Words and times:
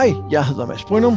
Hej, 0.00 0.14
jeg 0.30 0.46
hedder 0.46 0.66
Mads 0.66 0.84
Brynum. 0.84 1.16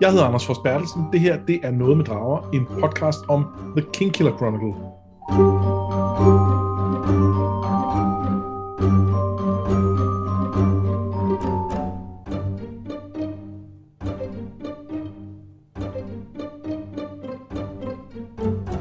Jeg 0.00 0.10
hedder 0.10 0.24
Anders 0.24 0.46
Fors 0.46 0.58
Bertelsen. 0.58 1.02
Det 1.12 1.20
her, 1.20 1.44
det 1.44 1.60
er 1.62 1.70
Noget 1.70 1.96
med 1.96 2.04
Drager, 2.04 2.50
en 2.52 2.66
podcast 2.80 3.18
om 3.28 3.44
The 3.76 3.86
King 3.92 4.14
Killer 4.14 4.36
Chronicle. 4.36 4.74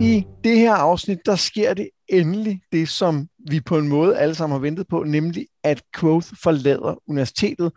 I 0.01 0.25
det 0.43 0.57
her 0.57 0.73
afsnit, 0.73 1.17
der 1.25 1.35
sker 1.35 1.73
det 1.73 1.89
endelig 2.09 2.61
det, 2.71 2.89
som 2.89 3.27
vi 3.49 3.59
på 3.59 3.77
en 3.77 3.87
måde 3.87 4.17
alle 4.17 4.35
sammen 4.35 4.55
har 4.55 4.61
ventet 4.61 4.87
på, 4.87 5.03
nemlig 5.03 5.47
at 5.63 5.81
Quoth 5.99 6.27
forlader 6.43 6.95
universitetet 7.07 7.71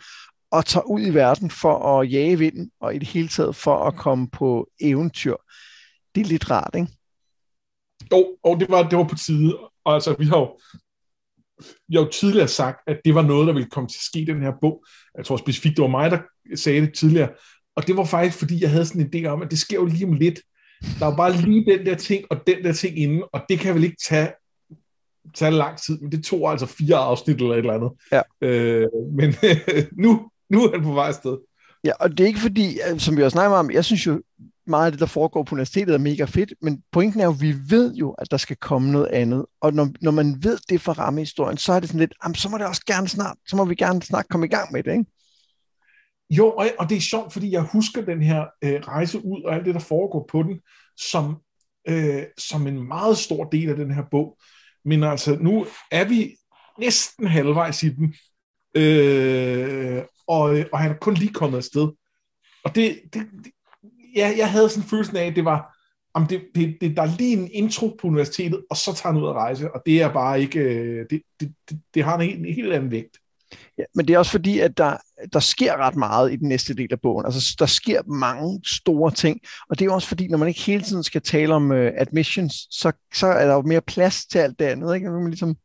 og 0.53 0.67
tager 0.67 0.85
ud 0.85 1.01
i 1.01 1.15
verden 1.15 1.51
for 1.51 1.99
at 1.99 2.13
jage 2.13 2.39
vinden, 2.39 2.71
og 2.81 2.95
i 2.95 2.99
det 2.99 3.09
hele 3.09 3.29
taget 3.29 3.57
for 3.57 3.77
at 3.77 3.97
komme 3.97 4.29
på 4.29 4.69
eventyr. 4.81 5.37
Det 6.15 6.21
er 6.21 6.25
lidt 6.25 6.51
rart, 6.51 6.75
ikke? 6.75 6.89
Jo, 8.13 8.37
og 8.43 8.61
det 8.61 8.71
var, 8.71 8.89
det 8.89 8.99
var 8.99 9.05
på 9.05 9.15
tide. 9.15 9.59
Og 9.85 9.95
altså, 9.95 10.17
vi 10.19 10.25
har 10.25 10.39
jo, 10.39 10.59
vi 11.89 11.97
har 11.97 12.03
jo 12.03 12.11
tidligere 12.11 12.49
sagt, 12.49 12.79
at 12.87 13.01
det 13.05 13.15
var 13.15 13.23
noget, 13.23 13.47
der 13.47 13.53
ville 13.53 13.71
komme 13.71 13.89
til 13.89 13.99
at 13.99 14.03
ske 14.03 14.21
i 14.21 14.25
den 14.25 14.43
her 14.43 14.53
bog. 14.61 14.85
Jeg 15.17 15.25
tror 15.25 15.37
specifikt, 15.37 15.77
det 15.77 15.83
var 15.83 15.89
mig, 15.89 16.11
der 16.11 16.19
sagde 16.57 16.81
det 16.81 16.95
tidligere. 16.95 17.29
Og 17.77 17.87
det 17.87 17.97
var 17.97 18.05
faktisk, 18.05 18.39
fordi 18.39 18.63
jeg 18.63 18.71
havde 18.71 18.87
sådan 18.87 19.01
en 19.01 19.25
idé 19.25 19.29
om, 19.29 19.43
at 19.43 19.51
det 19.51 19.59
sker 19.59 19.77
jo 19.77 19.87
lige 19.87 20.07
om 20.07 20.13
lidt. 20.13 20.41
Der 20.99 21.07
er 21.07 21.17
bare 21.17 21.37
lige 21.37 21.65
den 21.65 21.87
der 21.87 21.95
ting, 21.95 22.25
og 22.31 22.47
den 22.47 22.65
der 22.65 22.73
ting 22.73 22.99
inden, 22.99 23.25
og 23.33 23.41
det 23.49 23.59
kan 23.59 23.75
vel 23.75 23.85
ikke 23.85 24.03
tage, 24.09 24.33
tage 25.35 25.51
lang 25.51 25.79
tid, 25.79 26.01
men 26.01 26.13
det 26.13 26.25
tog 26.25 26.51
altså 26.51 26.67
fire 26.67 26.97
afsnit 26.97 27.37
eller 27.37 27.53
et 27.53 27.59
eller 27.59 27.75
andet. 27.75 27.91
Ja. 28.13 28.23
Øh, 28.41 28.89
men 29.13 29.35
nu, 30.05 30.31
nu 30.53 30.65
er 30.65 30.71
han 30.73 30.83
på 30.83 30.93
vej 30.93 31.09
afsted. 31.09 31.39
Ja, 31.85 31.93
og 32.01 32.11
det 32.11 32.21
er 32.21 32.27
ikke 32.27 32.41
fordi, 32.41 32.79
øh, 32.91 33.01
som 33.01 33.17
vi 33.17 33.23
også 33.23 33.35
snakker 33.35 33.57
om, 33.57 33.71
jeg 33.71 33.85
synes 33.85 34.07
jo, 34.07 34.23
meget 34.67 34.87
af 34.87 34.93
det, 34.93 35.01
der 35.01 35.07
foregår 35.07 35.43
på 35.43 35.55
universitetet, 35.55 35.95
er 35.95 35.99
mega 35.99 36.25
fedt, 36.25 36.55
men 36.63 36.83
pointen 36.93 37.21
er 37.21 37.25
jo, 37.25 37.31
at 37.31 37.41
vi 37.41 37.55
ved 37.69 37.95
jo, 37.95 38.11
at 38.11 38.31
der 38.31 38.37
skal 38.37 38.57
komme 38.57 38.93
noget 38.93 39.07
andet. 39.07 39.47
Og 39.61 39.73
når, 39.73 39.89
når 40.01 40.11
man 40.11 40.37
ved 40.43 40.59
det 40.69 40.81
fra 40.81 40.93
rammehistorien, 40.93 41.57
så 41.57 41.73
er 41.73 41.81
det 41.81 41.89
sådan 41.89 42.01
lidt, 42.01 42.39
så 42.39 42.49
må 42.49 42.59
det 42.59 42.67
også 42.67 42.83
gerne 42.87 43.09
snart, 43.09 43.37
så 43.47 43.57
må 43.57 43.65
vi 43.65 43.75
gerne 43.75 44.03
snart 44.03 44.29
komme 44.29 44.47
i 44.47 44.49
gang 44.49 44.73
med 44.73 44.83
det, 44.83 44.93
ikke? 44.93 45.05
Jo, 46.31 46.51
og, 46.51 46.67
og 46.79 46.89
det 46.89 46.97
er 46.97 47.01
sjovt, 47.01 47.33
fordi 47.33 47.53
jeg 47.53 47.63
husker 47.63 48.05
den 48.05 48.23
her 48.23 48.47
øh, 48.65 48.81
rejse 48.81 49.25
ud 49.25 49.43
og 49.43 49.55
alt 49.55 49.67
det, 49.67 49.75
der 49.75 49.81
foregår 49.81 50.27
på 50.31 50.43
den, 50.43 50.61
som, 50.97 51.37
øh, 51.89 52.23
som 52.39 52.67
en 52.67 52.89
meget 52.89 53.19
stor 53.19 53.45
del 53.45 53.69
af 53.69 53.77
den 53.77 53.95
her 53.95 54.03
bog. 54.11 54.39
Men 54.85 55.05
altså, 55.05 55.37
nu 55.41 55.67
er 55.91 56.05
vi 56.05 56.37
næsten 56.79 57.27
halvvejs 57.27 57.83
i 57.83 57.89
den, 57.89 58.15
øh, 58.77 60.03
og, 60.33 60.59
øh, 60.59 60.67
og 60.73 60.79
han 60.79 60.91
er 60.91 60.97
kun 61.01 61.15
lige 61.15 61.33
kommet 61.33 61.59
afsted. 61.59 61.89
Og 62.65 62.75
det, 62.75 63.01
det, 63.15 63.27
det 63.45 63.53
ja, 64.17 64.35
jeg 64.39 64.51
havde 64.51 64.69
sådan 64.69 64.83
en 64.83 64.89
følelse 64.89 65.21
af, 65.21 65.27
at 65.27 65.37
det 65.37 65.45
var, 65.45 65.77
om 66.15 66.27
det, 66.27 66.43
det, 66.55 66.77
det, 66.81 66.97
der 66.97 67.03
er 67.03 67.17
lige 67.19 67.37
en 67.37 67.49
intro 67.53 67.97
på 68.01 68.07
universitetet, 68.07 68.65
og 68.71 68.77
så 68.77 68.95
tager 68.95 69.13
han 69.13 69.23
ud 69.23 69.29
at 69.29 69.35
rejse, 69.35 69.75
og 69.75 69.83
det 69.87 70.03
er 70.03 70.13
bare 70.13 70.41
ikke, 70.41 70.61
øh, 70.61 71.07
det, 71.11 71.23
det, 71.41 71.55
det, 71.71 71.81
det 71.95 72.05
har 72.05 72.15
en 72.15 72.21
helt, 72.21 72.39
en 72.39 72.55
helt 72.55 72.73
anden 72.73 72.91
vægt. 72.91 73.19
Ja, 73.79 73.85
men 73.95 74.09
det 74.09 74.15
er 74.15 74.19
også 74.19 74.31
fordi, 74.31 74.59
at 74.59 74.79
der, 74.79 74.97
der 75.33 75.41
sker 75.41 75.77
ret 75.77 75.97
meget 75.97 76.33
i 76.33 76.37
den 76.37 76.49
næste 76.49 76.75
del 76.75 76.89
af 76.93 77.01
bogen. 77.01 77.27
Altså, 77.27 77.57
der 77.59 77.67
sker 77.67 78.03
mange 78.03 78.61
store 78.67 79.11
ting, 79.11 79.41
og 79.71 79.79
det 79.79 79.87
er 79.87 79.93
også 79.93 80.09
fordi, 80.09 80.29
når 80.29 80.39
man 80.39 80.49
ikke 80.49 80.61
hele 80.61 80.83
tiden 80.83 81.03
skal 81.03 81.23
tale 81.23 81.55
om 81.55 81.71
uh, 81.71 81.77
admissions, 81.77 82.55
så, 82.71 82.93
så 83.15 83.27
er 83.27 83.47
der 83.47 83.55
jo 83.55 83.63
mere 83.63 83.81
plads 83.81 84.27
til 84.27 84.39
alt 84.39 84.59
det 84.59 84.65
andet. 84.65 84.95
Ikke? 84.95 85.11
Man 85.11 85.27
ligesom... 85.27 85.57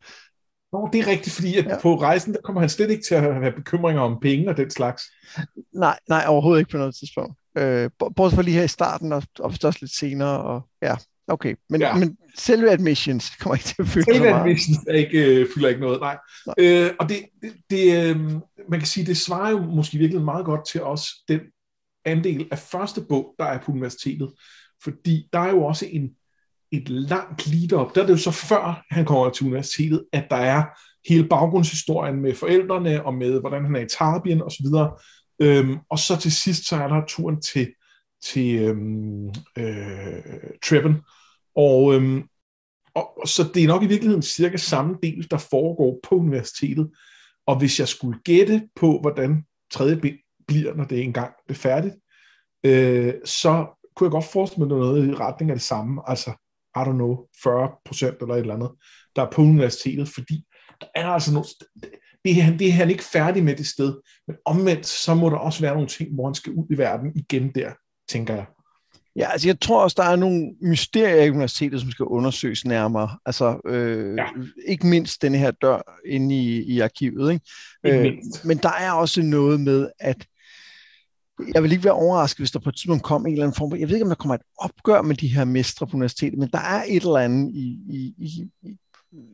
Nå, 0.73 0.89
det 0.93 0.99
er 0.99 1.07
rigtigt, 1.07 1.35
fordi 1.35 1.57
at 1.57 1.65
ja. 1.65 1.79
på 1.81 1.95
rejsen, 1.95 2.33
der 2.33 2.39
kommer 2.43 2.59
han 2.59 2.69
slet 2.69 2.91
ikke 2.91 3.03
til 3.03 3.15
at 3.15 3.21
have 3.21 3.51
bekymringer 3.51 4.01
om 4.01 4.19
penge 4.21 4.49
og 4.49 4.57
den 4.57 4.71
slags. 4.71 5.03
Nej, 5.73 5.99
nej, 6.09 6.23
overhovedet 6.27 6.59
ikke 6.59 6.71
på 6.71 6.77
noget 6.77 6.95
tidspunkt. 6.95 7.33
Øh, 7.57 7.89
bortset 8.15 8.35
fra 8.35 8.41
lige 8.41 8.57
her 8.57 8.63
i 8.63 8.67
starten, 8.67 9.13
og, 9.13 9.23
og 9.39 9.45
også 9.63 9.77
lidt 9.81 9.95
senere, 9.95 10.41
og 10.41 10.61
ja, 10.81 10.95
okay. 11.27 11.55
Men, 11.69 11.81
ja. 11.81 11.95
men 11.95 12.17
selve 12.35 12.71
admissions 12.71 13.29
kommer 13.39 13.55
ikke 13.55 13.65
til 13.65 13.75
at 13.79 13.87
fylde 13.87 14.13
Selve 14.13 14.29
admissions 14.29 14.77
er 14.87 14.93
ikke, 14.93 15.41
øh, 15.41 15.47
fylder 15.55 15.69
ikke 15.69 15.81
noget, 15.81 15.99
nej. 15.99 16.17
nej. 16.45 16.55
Øh, 16.57 16.91
og 16.99 17.09
det, 17.09 17.17
det, 17.41 17.53
det 17.69 18.09
øh, 18.09 18.31
man 18.69 18.79
kan 18.79 18.87
sige, 18.87 19.05
det 19.05 19.17
svarer 19.17 19.51
jo 19.51 19.59
måske 19.59 19.97
virkelig 19.97 20.21
meget 20.21 20.45
godt 20.45 20.67
til 20.67 20.81
os, 20.81 21.07
den 21.27 21.39
andel 22.05 22.47
af 22.51 22.59
første 22.59 23.01
bog, 23.01 23.35
der 23.39 23.45
er 23.45 23.59
på 23.61 23.71
universitetet. 23.71 24.33
Fordi 24.83 25.29
der 25.33 25.39
er 25.39 25.49
jo 25.49 25.63
også 25.63 25.85
en, 25.89 26.09
et 26.71 26.89
langt 26.89 27.47
lead-up. 27.47 27.95
Der 27.95 28.01
er 28.01 28.05
det 28.05 28.13
jo 28.13 28.17
så 28.17 28.31
før, 28.31 28.85
han 28.89 29.05
kommer 29.05 29.29
til 29.29 29.45
universitetet, 29.45 30.05
at 30.13 30.25
der 30.29 30.35
er 30.35 30.63
hele 31.09 31.27
baggrundshistorien 31.27 32.21
med 32.21 32.33
forældrene, 32.35 33.05
og 33.05 33.13
med 33.13 33.39
hvordan 33.39 33.65
han 33.65 33.75
er 33.75 33.79
i 33.79 33.89
Tarbien 33.89 34.41
osv., 34.41 34.65
Øhm, 35.41 35.77
og 35.89 35.99
så 35.99 36.17
til 36.17 36.31
sidst, 36.31 36.67
så 36.67 36.75
er 36.75 36.87
der 36.87 37.05
turen 37.07 37.41
til, 37.41 37.73
til 38.23 38.55
øhm, 38.55 39.27
øh, 39.57 40.23
Treven. 40.63 41.01
Og, 41.55 41.93
øhm, 41.93 42.23
og, 42.93 43.21
og 43.21 43.27
så 43.27 43.49
det 43.53 43.63
er 43.63 43.67
nok 43.67 43.83
i 43.83 43.87
virkeligheden 43.87 44.21
cirka 44.21 44.57
samme 44.57 44.95
del, 45.03 45.27
der 45.31 45.37
foregår 45.37 45.99
på 46.03 46.15
universitetet. 46.15 46.91
Og 47.47 47.57
hvis 47.57 47.79
jeg 47.79 47.87
skulle 47.87 48.19
gætte 48.23 48.69
på, 48.75 48.99
hvordan 49.01 49.45
tredje 49.71 49.97
bind 49.97 50.17
bliver, 50.47 50.73
når 50.73 50.83
det 50.83 51.03
engang 51.03 51.33
er 51.49 51.53
færdigt, 51.53 51.95
øh, 52.63 53.13
så 53.25 53.65
kunne 53.95 54.05
jeg 54.05 54.11
godt 54.11 54.25
forestille 54.25 54.67
mig 54.67 54.77
noget 54.77 55.09
i 55.09 55.13
retning 55.13 55.51
af 55.51 55.57
det 55.57 55.63
samme. 55.63 56.01
Altså, 56.09 56.46
i 56.81 56.89
don't 56.89 56.93
know, 56.93 57.17
40 57.43 57.69
procent 57.85 58.15
eller 58.21 58.33
et 58.33 58.39
eller 58.39 58.53
andet, 58.53 58.71
der 59.15 59.21
er 59.21 59.31
på 59.31 59.41
universitetet, 59.41 60.09
fordi 60.09 60.45
der 60.81 60.87
er 60.95 61.07
altså 61.07 61.33
nogle, 61.33 61.47
det 62.25 62.41
er, 62.41 62.57
det 62.57 62.67
er 62.67 62.71
han 62.71 62.89
ikke 62.89 63.03
færdig 63.03 63.43
med 63.43 63.55
det 63.55 63.67
sted. 63.67 63.95
Men 64.27 64.35
omvendt, 64.45 64.85
så 64.85 65.13
må 65.13 65.29
der 65.29 65.37
også 65.37 65.61
være 65.61 65.73
nogle 65.73 65.87
ting, 65.87 66.15
hvor 66.15 66.25
han 66.25 66.35
skal 66.35 66.53
ud 66.53 66.65
i 66.69 66.77
verden 66.77 67.11
igen 67.15 67.51
der, 67.55 67.71
tænker 68.09 68.35
jeg. 68.35 68.45
Ja, 69.15 69.31
altså 69.31 69.47
jeg 69.47 69.59
tror 69.59 69.83
også, 69.83 69.95
der 69.97 70.03
er 70.03 70.15
nogle 70.15 70.55
mysterier 70.61 71.23
i 71.23 71.29
universitetet, 71.29 71.81
som 71.81 71.91
skal 71.91 72.05
undersøges 72.05 72.65
nærmere. 72.65 73.17
Altså 73.25 73.61
øh, 73.65 74.15
ja. 74.17 74.25
ikke 74.67 74.87
mindst 74.87 75.21
den 75.21 75.35
her 75.35 75.51
dør 75.51 76.01
inde 76.05 76.35
i, 76.35 76.63
i 76.63 76.79
arkivet. 76.79 77.31
Ikke? 77.33 77.45
Ikke 77.85 78.09
øh, 78.09 78.17
men 78.45 78.57
der 78.57 78.71
er 78.79 78.91
også 78.91 79.21
noget 79.21 79.59
med, 79.59 79.89
at 79.99 80.27
jeg 81.53 81.63
vil 81.63 81.71
ikke 81.71 81.83
være 81.83 81.93
overrasket, 81.93 82.39
hvis 82.39 82.51
der 82.51 82.59
på 82.59 82.69
et 82.69 82.75
tidspunkt 82.75 83.03
kom 83.03 83.25
en 83.25 83.33
eller 83.33 83.45
anden 83.45 83.57
form. 83.57 83.79
Jeg 83.79 83.87
ved 83.87 83.95
ikke, 83.95 84.05
om 84.05 84.09
der 84.09 84.15
kommer 84.15 84.35
et 84.35 84.41
opgør 84.57 85.01
med 85.01 85.15
de 85.15 85.27
her 85.27 85.45
mestre 85.45 85.87
på 85.87 85.97
universitetet, 85.97 86.39
men 86.39 86.49
der 86.51 86.59
er 86.59 86.83
et 86.87 87.03
eller 87.03 87.17
andet 87.17 87.51
i, 87.55 87.79
i, 87.89 88.13
i, 88.17 88.49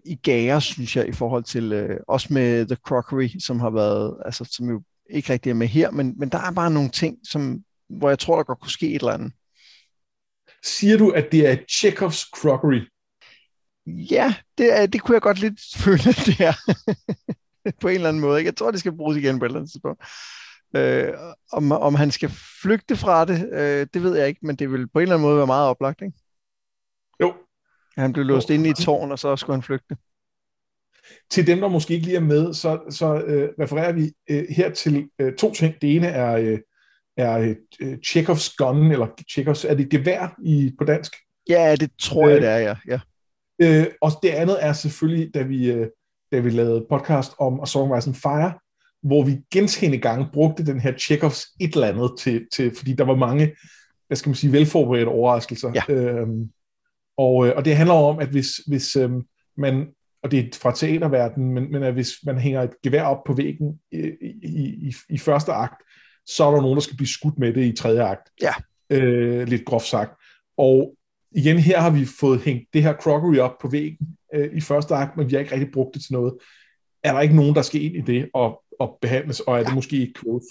i 0.06 0.16
gære, 0.16 0.62
synes 0.62 0.96
jeg, 0.96 1.08
i 1.08 1.12
forhold 1.12 1.44
til 1.44 1.74
øh, 1.74 2.00
også 2.08 2.34
med 2.34 2.66
The 2.66 2.76
Crockery, 2.76 3.30
som 3.40 3.60
har 3.60 3.70
været, 3.70 4.18
altså 4.26 4.50
som 4.52 4.70
jo 4.70 4.82
ikke 5.10 5.34
rigtig 5.34 5.50
er 5.50 5.54
med 5.54 5.68
her, 5.68 5.92
men, 5.92 6.14
men 6.18 6.30
der 6.30 6.38
er 6.38 6.52
bare 6.52 6.72
nogle 6.72 6.90
ting, 6.90 7.18
som, 7.24 7.64
hvor 7.90 8.10
jeg 8.10 8.20
tror, 8.20 8.36
der 8.36 8.44
godt 8.44 8.60
kunne 8.60 8.72
ske 8.72 8.88
et 8.88 8.96
eller 8.96 9.12
andet. 9.12 9.32
Siger 10.66 10.98
du, 10.98 11.10
at 11.10 11.32
det 11.32 11.48
er 11.48 11.58
Chekhovs 11.70 12.20
Crockery? 12.20 12.82
Ja, 13.88 14.36
det, 14.58 14.80
er, 14.80 14.86
det 14.86 15.02
kunne 15.02 15.14
jeg 15.14 15.22
godt 15.22 15.40
lidt 15.40 15.60
føle, 15.84 16.04
det 16.04 16.40
er. 16.40 16.54
på 17.82 17.88
en 17.88 17.96
eller 17.96 18.10
anden 18.10 18.22
måde. 18.22 18.44
Jeg 18.44 18.56
tror, 18.56 18.72
det 18.72 18.80
skal 18.80 18.98
bruges 18.98 19.18
igen 19.18 19.40
på 19.40 19.46
et 19.46 19.50
eller 19.50 19.60
andet 19.60 19.72
tidspunkt. 19.72 20.04
Øh, 20.76 21.14
om, 21.52 21.72
om 21.72 21.96
han 21.96 22.12
skal 22.12 22.32
flygte 22.62 22.96
fra 22.96 23.26
det, 23.26 23.50
øh, 23.54 23.88
det 23.94 24.04
ved 24.04 24.18
jeg 24.18 24.28
ikke, 24.28 24.46
men 24.46 24.56
det 24.56 24.72
vil 24.72 24.88
på 24.88 25.00
en 25.00 25.02
eller 25.02 25.16
anden 25.16 25.28
måde 25.28 25.38
være 25.38 25.48
meget 25.48 25.70
oplagt, 25.70 26.02
ikke? 26.02 26.18
Jo, 27.22 27.34
han 27.98 28.14
blev 28.14 28.26
låst 28.26 28.50
inde 28.50 28.68
i 28.68 28.70
et 28.70 28.78
tårn, 28.78 29.12
og 29.12 29.20
så 29.20 29.36
skulle 29.36 29.56
han 29.56 29.64
flygte. 29.64 29.98
Til 31.30 31.48
dem, 31.48 31.60
der 31.60 31.68
måske 31.68 31.94
ikke 31.94 32.06
lige 32.06 32.18
er 32.18 32.22
med, 32.22 32.54
så, 32.54 32.80
så 32.90 33.24
øh, 33.26 33.50
refererer 33.60 33.92
vi 33.92 34.12
øh, 34.30 34.46
her 34.50 34.70
til 34.70 35.10
øh, 35.20 35.36
to 35.36 35.54
ting. 35.54 35.76
Det 35.82 35.96
ene 35.96 36.08
er, 36.08 36.38
øh, 36.38 36.60
er 37.18 37.56
øh, 37.82 37.98
Chekhovs 38.06 38.56
gun, 38.56 38.92
eller 38.92 39.08
Chekhovs, 39.32 39.66
er 39.66 39.74
det 39.74 39.90
gevær 39.90 40.36
i, 40.44 40.72
på 40.78 40.84
dansk? 40.84 41.16
Ja, 41.50 41.76
det 41.80 41.92
tror 42.00 42.30
jeg, 42.30 42.36
øh, 42.36 42.42
det 42.42 42.50
er, 42.50 42.58
ja. 42.58 42.76
ja. 42.88 43.00
Øh, 43.62 43.88
og 44.02 44.12
det 44.24 44.30
andet 44.30 44.58
er 44.66 44.74
selvfølgelig, 44.74 45.34
da 45.34 45.42
vi, 45.42 45.72
øh, 45.72 45.88
da 46.32 46.40
vi 46.40 46.50
lavede 46.50 46.86
podcast 46.90 47.32
om 47.40 47.60
A 47.60 47.66
Song 47.66 47.96
Rise 47.96 48.14
Fire, 48.14 48.54
hvor 49.04 49.24
vi 49.24 49.38
gentagende 49.52 49.98
gange 49.98 50.28
brugte 50.34 50.66
den 50.66 50.80
her 50.80 50.98
Chekhovs 50.98 51.46
et 51.60 51.74
eller 51.74 51.88
andet 51.88 52.12
til, 52.20 52.48
til 52.54 52.76
fordi 52.76 52.94
der 52.94 53.04
var 53.04 53.16
mange, 53.16 53.56
hvad 54.08 54.18
skal 54.18 54.30
man 54.30 54.36
sige, 54.36 54.52
velforberedte 54.52 55.10
overraskelser. 55.10 55.72
Ja. 55.76 55.94
Øh, 55.94 56.28
og, 57.18 57.48
øh, 57.48 57.54
og 57.56 57.66
det 57.66 57.76
handler 57.76 57.96
om, 57.96 58.20
at 58.20 58.28
hvis, 58.30 58.50
hvis 58.68 58.96
øh, 58.96 59.12
man, 59.58 59.88
og 60.24 60.32
det 60.32 60.40
er 60.40 60.58
fra 60.62 60.76
teaterverdenen, 60.76 61.54
men, 61.54 61.72
men 61.72 61.84
at 61.84 61.94
hvis 61.94 62.12
man 62.26 62.38
hænger 62.38 62.62
et 62.62 62.82
gevær 62.84 63.04
op 63.04 63.24
på 63.26 63.34
væggen 63.34 63.80
i, 63.92 63.98
i, 64.44 64.88
i, 64.88 64.94
i 65.10 65.18
første 65.18 65.52
akt, 65.52 65.84
så 66.26 66.44
er 66.44 66.52
der 66.52 66.62
nogen, 66.62 66.76
der 66.76 66.82
skal 66.82 66.98
blive 66.98 67.08
skudt 67.08 67.40
med 67.40 67.54
det 67.54 67.66
i 67.66 67.76
tredje 67.76 68.04
akt. 68.04 68.30
Ja. 68.42 68.54
Øh, 68.90 69.48
lidt 69.48 69.66
groft 69.66 69.86
sagt. 69.86 70.12
Og 70.58 70.96
igen, 71.32 71.58
her 71.58 71.80
har 71.80 71.90
vi 71.90 72.06
fået 72.20 72.42
hængt 72.42 72.64
det 72.74 72.84
her 72.84 72.94
crockery 72.94 73.38
op 73.38 73.58
på 73.62 73.68
væggen 73.68 74.08
øh, 74.34 74.50
i 74.54 74.62
første 74.62 74.96
akt, 74.96 75.18
men 75.18 75.28
vi 75.28 75.34
har 75.34 75.40
ikke 75.40 75.52
rigtig 75.52 75.72
brugt 75.74 75.94
det 75.94 76.04
til 76.04 76.14
noget. 76.14 76.34
Er 77.04 77.14
der 77.14 77.22
ikke 77.22 77.36
nogen, 77.36 77.56
der 77.56 77.62
skal 77.62 77.82
ind 77.82 77.96
i 77.96 78.02
det 78.02 78.30
og, 78.34 78.63
og 78.80 78.98
behandles, 79.02 79.40
og 79.40 79.60
er 79.60 79.64
det 79.64 79.70
ja. 79.70 79.76
måske 79.76 79.98
ikke 79.98 80.20
Quoth? 80.20 80.46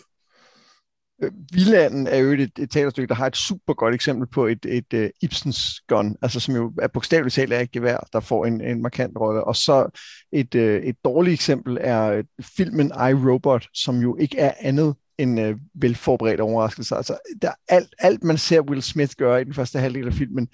Villanden 1.52 2.06
er 2.06 2.16
jo 2.16 2.32
et, 2.32 2.58
et 2.58 2.70
teaterstykke, 2.70 3.08
der 3.08 3.14
har 3.14 3.26
et 3.26 3.36
super 3.36 3.74
godt 3.74 3.94
eksempel 3.94 4.28
på 4.28 4.46
et, 4.46 4.66
et, 4.68 4.84
et 4.92 5.04
uh, 5.04 5.10
Ibsens 5.22 5.80
gun, 5.88 6.16
altså 6.22 6.40
som 6.40 6.54
jo 6.54 6.72
er 6.82 6.88
bogstaveligt 6.88 7.34
talt 7.34 7.52
er 7.52 7.60
et 7.60 7.70
gevær, 7.70 8.08
der 8.12 8.20
får 8.20 8.46
en, 8.46 8.60
en 8.60 8.82
markant 8.82 9.18
rolle. 9.20 9.44
Og 9.44 9.56
så 9.56 10.00
et, 10.32 10.54
uh, 10.54 10.60
et 10.60 10.96
dårligt 11.04 11.34
eksempel 11.34 11.78
er 11.80 12.22
filmen 12.40 12.86
I, 12.86 13.14
Robot, 13.14 13.68
som 13.74 13.98
jo 13.98 14.16
ikke 14.16 14.38
er 14.38 14.52
andet 14.60 14.94
en 15.18 15.38
øh, 15.38 15.56
velforberedt 15.74 16.40
overraskelse. 16.40 16.96
Altså, 16.96 17.18
der, 17.42 17.52
alt, 17.68 17.94
alt, 17.98 18.24
man 18.24 18.38
ser 18.38 18.60
Will 18.60 18.82
Smith 18.82 19.12
gøre 19.18 19.40
i 19.40 19.44
den 19.44 19.54
første 19.54 19.78
halvdel 19.78 20.06
af 20.06 20.12
filmen, 20.12 20.48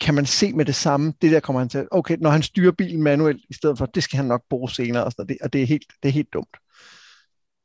kan 0.00 0.14
man 0.14 0.26
se 0.26 0.52
med 0.52 0.64
det 0.64 0.74
samme, 0.74 1.12
det 1.22 1.32
der 1.32 1.40
kommer 1.40 1.60
han 1.60 1.68
til, 1.68 1.88
okay, 1.90 2.16
når 2.20 2.30
han 2.30 2.42
styrer 2.42 2.72
bilen 2.72 3.02
manuelt, 3.02 3.40
i 3.50 3.54
stedet 3.54 3.78
for, 3.78 3.86
det 3.86 4.02
skal 4.02 4.16
han 4.16 4.26
nok 4.26 4.42
bruge 4.50 4.70
senere, 4.70 5.04
og, 5.04 5.12
det, 5.28 5.36
og 5.40 5.52
det, 5.52 5.62
er 5.62 5.66
helt, 5.66 5.84
det 6.02 6.08
er 6.08 6.12
helt 6.12 6.32
dumt. 6.32 6.56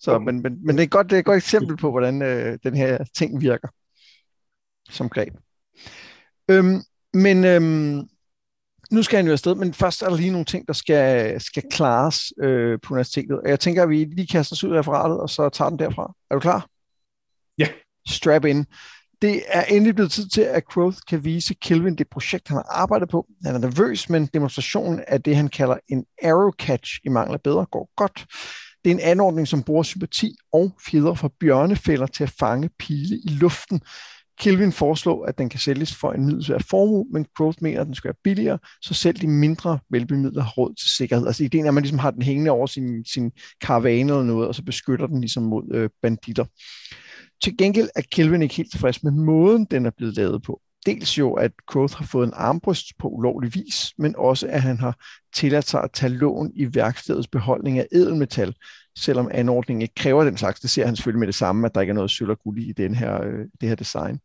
Så, 0.06 0.20
men, 0.20 0.42
men, 0.42 0.66
men 0.66 0.78
det, 0.78 0.84
er 0.84 0.88
godt, 0.88 1.10
det 1.10 1.16
er 1.16 1.20
et 1.20 1.26
godt 1.26 1.38
eksempel 1.38 1.78
på, 1.78 1.92
hvordan 1.92 2.22
øh, 2.22 2.60
den 2.64 2.76
her 2.76 3.04
ting 3.16 3.42
virker 3.42 3.68
som 4.90 5.10
greb. 5.10 5.34
Øhm, 6.50 6.82
men 7.14 7.44
øhm, 7.44 8.08
nu 8.92 9.04
skal 9.04 9.18
han 9.18 9.26
jo 9.26 9.32
afsted, 9.32 9.56
men 9.56 9.74
først 9.74 10.02
er 10.02 10.10
der 10.10 10.18
lige 10.18 10.32
nogle 10.32 10.46
ting, 10.46 10.68
der 10.68 10.74
skal, 10.74 11.42
skal 11.42 11.64
klares 11.72 12.34
øh, 12.44 12.80
på 12.84 12.94
universitetet. 12.94 13.40
Og 13.40 13.50
jeg 13.50 13.60
tænker, 13.60 13.84
at 13.84 13.90
vi 13.90 14.04
lige 14.04 14.28
kaster 14.28 14.56
os 14.56 14.64
ud 14.64 14.72
af 14.72 14.80
referatet, 14.80 15.20
og 15.20 15.30
så 15.30 15.50
tager 15.50 15.70
den 15.70 15.80
derfra. 15.80 16.14
Er 16.30 16.36
du 16.36 16.40
klar? 16.40 16.68
Ja. 17.58 17.68
Strap 18.08 18.46
in. 18.46 18.66
Det 19.22 19.44
er 19.48 19.64
endelig 19.64 19.96
blevet 19.96 20.12
tid 20.12 20.30
til, 20.30 20.42
at 20.42 20.66
Growth 20.66 20.98
kan 21.08 21.24
vise 21.24 21.54
Kelvin 21.54 21.96
det 21.96 22.10
projekt, 22.10 22.48
han 22.48 22.58
har 22.58 22.68
arbejdet 22.70 23.10
på. 23.10 23.28
Han 23.46 23.56
er 23.56 23.60
nervøs, 23.60 24.10
men 24.10 24.26
demonstrationen 24.26 25.04
af 25.08 25.24
det, 25.24 25.36
han 25.36 25.48
kalder 25.48 25.78
en 25.88 26.06
arrow 26.24 26.52
catch 26.52 27.00
i 27.04 27.10
mangler 27.10 27.38
bedre, 27.38 27.66
går 27.66 27.90
godt. 27.96 28.26
Det 28.86 28.92
er 28.92 28.96
en 28.96 29.02
anordning, 29.12 29.48
som 29.48 29.64
bruger 29.64 29.84
sympati 29.84 30.36
og 30.54 30.72
fjeder 30.88 31.14
fra 31.14 31.30
bjørnefælder 31.40 32.06
til 32.08 32.24
at 32.24 32.30
fange 32.40 32.70
pile 32.80 33.16
i 33.18 33.30
luften. 33.30 33.82
Kelvin 34.40 34.72
foreslår, 34.72 35.26
at 35.26 35.38
den 35.38 35.50
kan 35.50 35.60
sælges 35.60 35.96
for 35.96 36.12
en 36.12 36.26
middelsvær 36.26 36.58
formue, 36.70 37.06
men 37.12 37.26
Growth 37.38 37.58
mener, 37.62 37.82
at 37.82 37.88
den 37.88 37.96
skal 37.96 38.08
være 38.08 38.22
billigere, 38.24 38.60
så 38.82 38.94
selv 38.94 39.18
de 39.18 39.28
mindre 39.28 39.80
velbemidlede 39.90 40.42
har 40.42 40.52
råd 40.52 40.76
til 40.76 40.90
sikkerhed. 40.90 41.28
Altså 41.28 41.44
ideen 41.44 41.66
er, 41.66 41.68
at 41.68 41.74
man 41.74 41.84
ligesom 41.84 42.00
har 42.00 42.12
den 42.12 42.22
hængende 42.22 42.52
over 42.52 42.68
sin, 42.68 43.06
sin 43.06 43.32
karavane 43.62 44.12
eller 44.12 44.24
noget, 44.24 44.48
og 44.48 44.56
så 44.56 44.64
beskytter 44.64 45.08
den 45.08 45.22
ligesom 45.22 45.44
mod 45.44 45.64
øh, 45.74 45.90
banditter. 46.02 46.46
Til 47.44 47.58
gengæld 47.58 47.90
er 47.96 48.02
Kelvin 48.12 48.42
ikke 48.42 48.56
helt 48.56 48.72
tilfreds 48.72 49.04
med 49.04 49.12
måden, 49.12 49.66
den 49.72 49.86
er 49.86 49.92
blevet 49.98 50.16
lavet 50.16 50.44
på. 50.44 50.62
Dels 50.86 51.18
jo, 51.18 51.34
at 51.34 51.52
Growth 51.68 51.98
har 51.98 52.06
fået 52.06 52.28
en 52.28 52.34
armbryst 52.36 52.86
på 53.00 53.08
ulovlig 53.08 53.56
vis, 53.56 53.94
men 53.98 54.16
også, 54.18 54.48
at 54.48 54.62
han 54.62 54.78
har 54.78 54.98
tilladt 55.36 55.68
sig 55.68 55.84
at 55.84 55.92
tage 55.94 56.10
lån 56.10 56.52
i 56.56 56.76
værkstedets 56.76 57.28
beholdning 57.28 57.80
af 57.80 57.88
edelmetal, 57.92 58.56
selvom 58.98 59.30
anordningen 59.32 59.82
ikke 59.82 59.96
kræver 59.96 60.24
den 60.24 60.38
slags. 60.38 60.60
Det 60.60 60.70
ser 60.70 60.86
han 60.86 60.96
selvfølgelig 60.96 61.20
med 61.20 61.28
det 61.28 61.36
samme, 61.36 61.66
at 61.68 61.76
der 61.76 61.82
ikke 61.82 61.92
er 61.92 61.96
noget 61.96 62.12
sølv 62.12 62.30
og 62.30 62.40
guld 62.40 62.60
i 62.60 62.72
den 62.72 62.96
her, 62.96 63.24
øh, 63.24 63.46
det 63.62 63.70
her 63.70 63.76
design. 63.76 64.20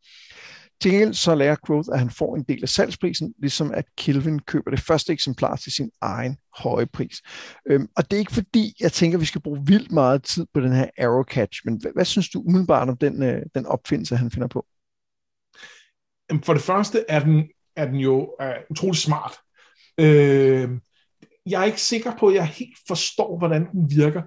Til 0.83 0.91
gengæld 0.91 1.15
så 1.15 1.35
lærer 1.35 1.55
Growth, 1.55 1.89
at 1.93 1.99
han 1.99 2.11
får 2.11 2.37
en 2.37 2.43
del 2.49 2.63
af 2.63 2.69
salgsprisen, 2.69 3.35
ligesom 3.39 3.73
at 3.75 3.85
Kelvin 3.97 4.39
køber 4.39 4.71
det 4.71 4.81
første 4.81 5.13
eksemplar 5.13 5.56
til 5.56 5.73
sin 5.73 5.91
egen 6.01 6.37
høje 6.56 6.87
pris. 6.87 7.17
Øhm, 7.67 7.89
og 7.97 8.11
det 8.11 8.17
er 8.17 8.21
ikke 8.21 8.35
fordi, 8.35 8.75
jeg 8.81 8.93
tænker, 8.93 9.19
at 9.19 9.21
vi 9.21 9.27
skal 9.27 9.41
bruge 9.41 9.67
vildt 9.67 9.93
meget 9.93 10.23
tid 10.23 10.47
på 10.55 10.61
den 10.61 10.73
her 10.73 10.87
arrow 10.99 11.23
catch, 11.23 11.61
men 11.65 11.77
hvad, 11.81 11.91
hvad 11.95 12.05
synes 12.05 12.29
du 12.29 12.43
umiddelbart 12.47 12.89
om 12.89 12.97
den, 12.97 13.23
øh, 13.23 13.43
den 13.55 13.67
opfindelse, 13.67 14.17
han 14.17 14.31
finder 14.31 14.49
på? 14.49 14.67
For 16.44 16.53
det 16.53 16.62
første 16.62 17.05
er 17.09 17.21
den, 17.21 17.49
er 17.77 17.87
den 17.87 17.97
jo 17.97 18.35
er 18.41 18.55
utrolig 18.71 18.97
smart. 18.97 19.32
Øh, 20.00 20.71
jeg 21.47 21.61
er 21.61 21.65
ikke 21.65 21.81
sikker 21.81 22.12
på, 22.19 22.29
at 22.29 22.35
jeg 22.35 22.47
helt 22.47 22.79
forstår, 22.88 23.38
hvordan 23.38 23.71
den 23.73 23.91
virker. 23.97 24.23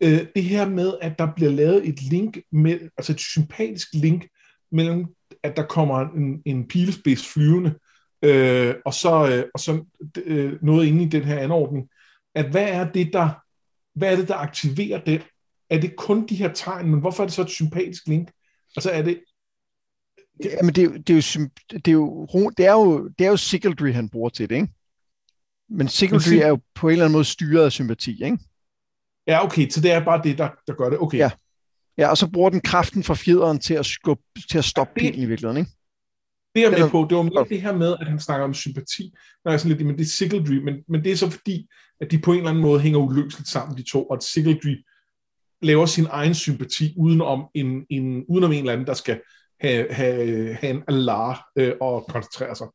Øh, 0.00 0.26
det 0.34 0.44
her 0.44 0.68
med, 0.68 0.94
at 1.00 1.18
der 1.18 1.28
bliver 1.36 1.50
lavet 1.50 1.88
et 1.88 2.02
link, 2.02 2.38
med, 2.52 2.80
altså 2.96 3.12
et 3.12 3.20
sympatisk 3.20 3.88
link 3.94 4.28
mellem 4.72 5.06
at 5.42 5.56
der 5.56 5.66
kommer 5.66 6.00
en, 6.00 6.42
en 6.44 6.68
pilespids 6.68 7.28
flyvende, 7.32 7.78
øh, 8.22 8.74
og 8.84 8.94
så, 8.94 9.28
øh, 9.28 9.44
og 9.54 9.60
så 9.60 9.84
øh, 10.24 10.62
noget 10.62 10.86
inde 10.86 11.02
i 11.02 11.08
den 11.08 11.24
her 11.24 11.38
anordning, 11.38 11.88
at 12.34 12.50
hvad 12.50 12.68
er 12.68 12.92
det, 12.92 13.12
der, 13.12 13.30
hvad 13.98 14.12
er 14.12 14.16
det, 14.16 14.28
der 14.28 14.34
aktiverer 14.34 15.04
den? 15.04 15.20
Er 15.70 15.80
det 15.80 15.96
kun 15.96 16.26
de 16.26 16.36
her 16.36 16.52
tegn, 16.52 16.90
men 16.90 17.00
hvorfor 17.00 17.22
er 17.22 17.26
det 17.26 17.34
så 17.34 17.42
et 17.42 17.50
sympatisk 17.50 18.06
link? 18.06 18.30
Altså 18.76 18.90
er 18.90 19.02
det... 19.02 19.20
Ja, 20.44 20.62
men 20.62 20.74
det, 20.74 20.84
er, 20.84 20.88
det, 20.88 21.10
er 21.10 21.14
jo, 21.14 21.48
det, 21.72 21.88
er 21.88 21.92
jo, 21.92 22.50
det 22.56 22.66
er 22.66 22.72
jo, 22.72 23.08
det 23.08 23.26
er 23.26 23.30
jo 23.30 23.36
Sigildry, 23.36 23.92
han 23.92 24.08
bruger 24.08 24.28
til 24.28 24.50
det, 24.50 24.54
ikke? 24.54 24.68
Men 25.70 25.88
Sigildry 25.88 26.34
er 26.34 26.48
jo 26.48 26.60
på 26.74 26.88
en 26.88 26.92
eller 26.92 27.04
anden 27.04 27.12
måde 27.12 27.24
styret 27.24 27.64
af 27.64 27.72
sympati, 27.72 28.24
ikke? 28.24 28.38
Ja, 29.26 29.44
okay, 29.44 29.68
så 29.68 29.80
det 29.80 29.90
er 29.90 30.04
bare 30.04 30.20
det, 30.24 30.38
der, 30.38 30.48
der 30.66 30.74
gør 30.74 30.90
det. 30.90 30.98
Okay. 30.98 31.18
Ja. 31.18 31.30
Ja, 31.98 32.08
og 32.08 32.16
så 32.16 32.30
bruger 32.30 32.50
den 32.50 32.60
kraften 32.60 33.04
fra 33.04 33.14
fjederen 33.14 33.58
til 33.58 33.74
at, 33.74 33.86
skubbe, 33.86 34.22
til 34.50 34.58
at 34.58 34.64
stoppe 34.64 34.92
ja, 34.96 35.06
det, 35.06 35.12
bilen 35.12 35.26
i 35.26 35.28
virkeligheden, 35.28 35.56
ikke? 35.56 35.70
Det 36.54 36.64
er 36.64 36.70
med 36.70 36.90
på. 36.90 37.06
Det 37.10 37.16
var 37.16 37.22
mere 37.22 37.46
det 37.48 37.62
her 37.62 37.76
med, 37.76 37.96
at 38.00 38.06
han 38.06 38.20
snakker 38.20 38.44
om 38.44 38.54
sympati. 38.54 39.14
Når 39.44 39.52
jeg 39.52 39.60
sådan 39.60 39.76
lidt, 39.76 39.86
men 39.86 39.98
det 39.98 40.04
er 40.04 40.08
Sigildry, 40.08 40.54
men, 40.54 40.74
men 40.88 41.04
det 41.04 41.12
er 41.12 41.16
så 41.16 41.30
fordi, 41.30 41.68
at 42.00 42.10
de 42.10 42.18
på 42.18 42.32
en 42.32 42.38
eller 42.38 42.50
anden 42.50 42.62
måde 42.62 42.80
hænger 42.80 42.98
uløseligt 42.98 43.48
sammen, 43.48 43.76
de 43.76 43.82
to, 43.82 44.04
og 44.04 44.16
at 44.16 44.22
Sigildry 44.22 44.74
laver 45.62 45.86
sin 45.86 46.06
egen 46.10 46.34
sympati 46.34 46.94
udenom 46.96 47.44
en, 47.54 47.86
en, 47.90 48.24
udenom 48.28 48.52
en 48.52 48.58
eller 48.58 48.72
anden, 48.72 48.86
der 48.86 48.94
skal 48.94 49.20
have, 49.60 49.92
have, 49.92 50.54
have 50.54 50.70
en 50.70 50.82
alar 50.88 51.50
øh, 51.56 51.72
og 51.80 52.06
koncentrere 52.08 52.56
sig. 52.56 52.66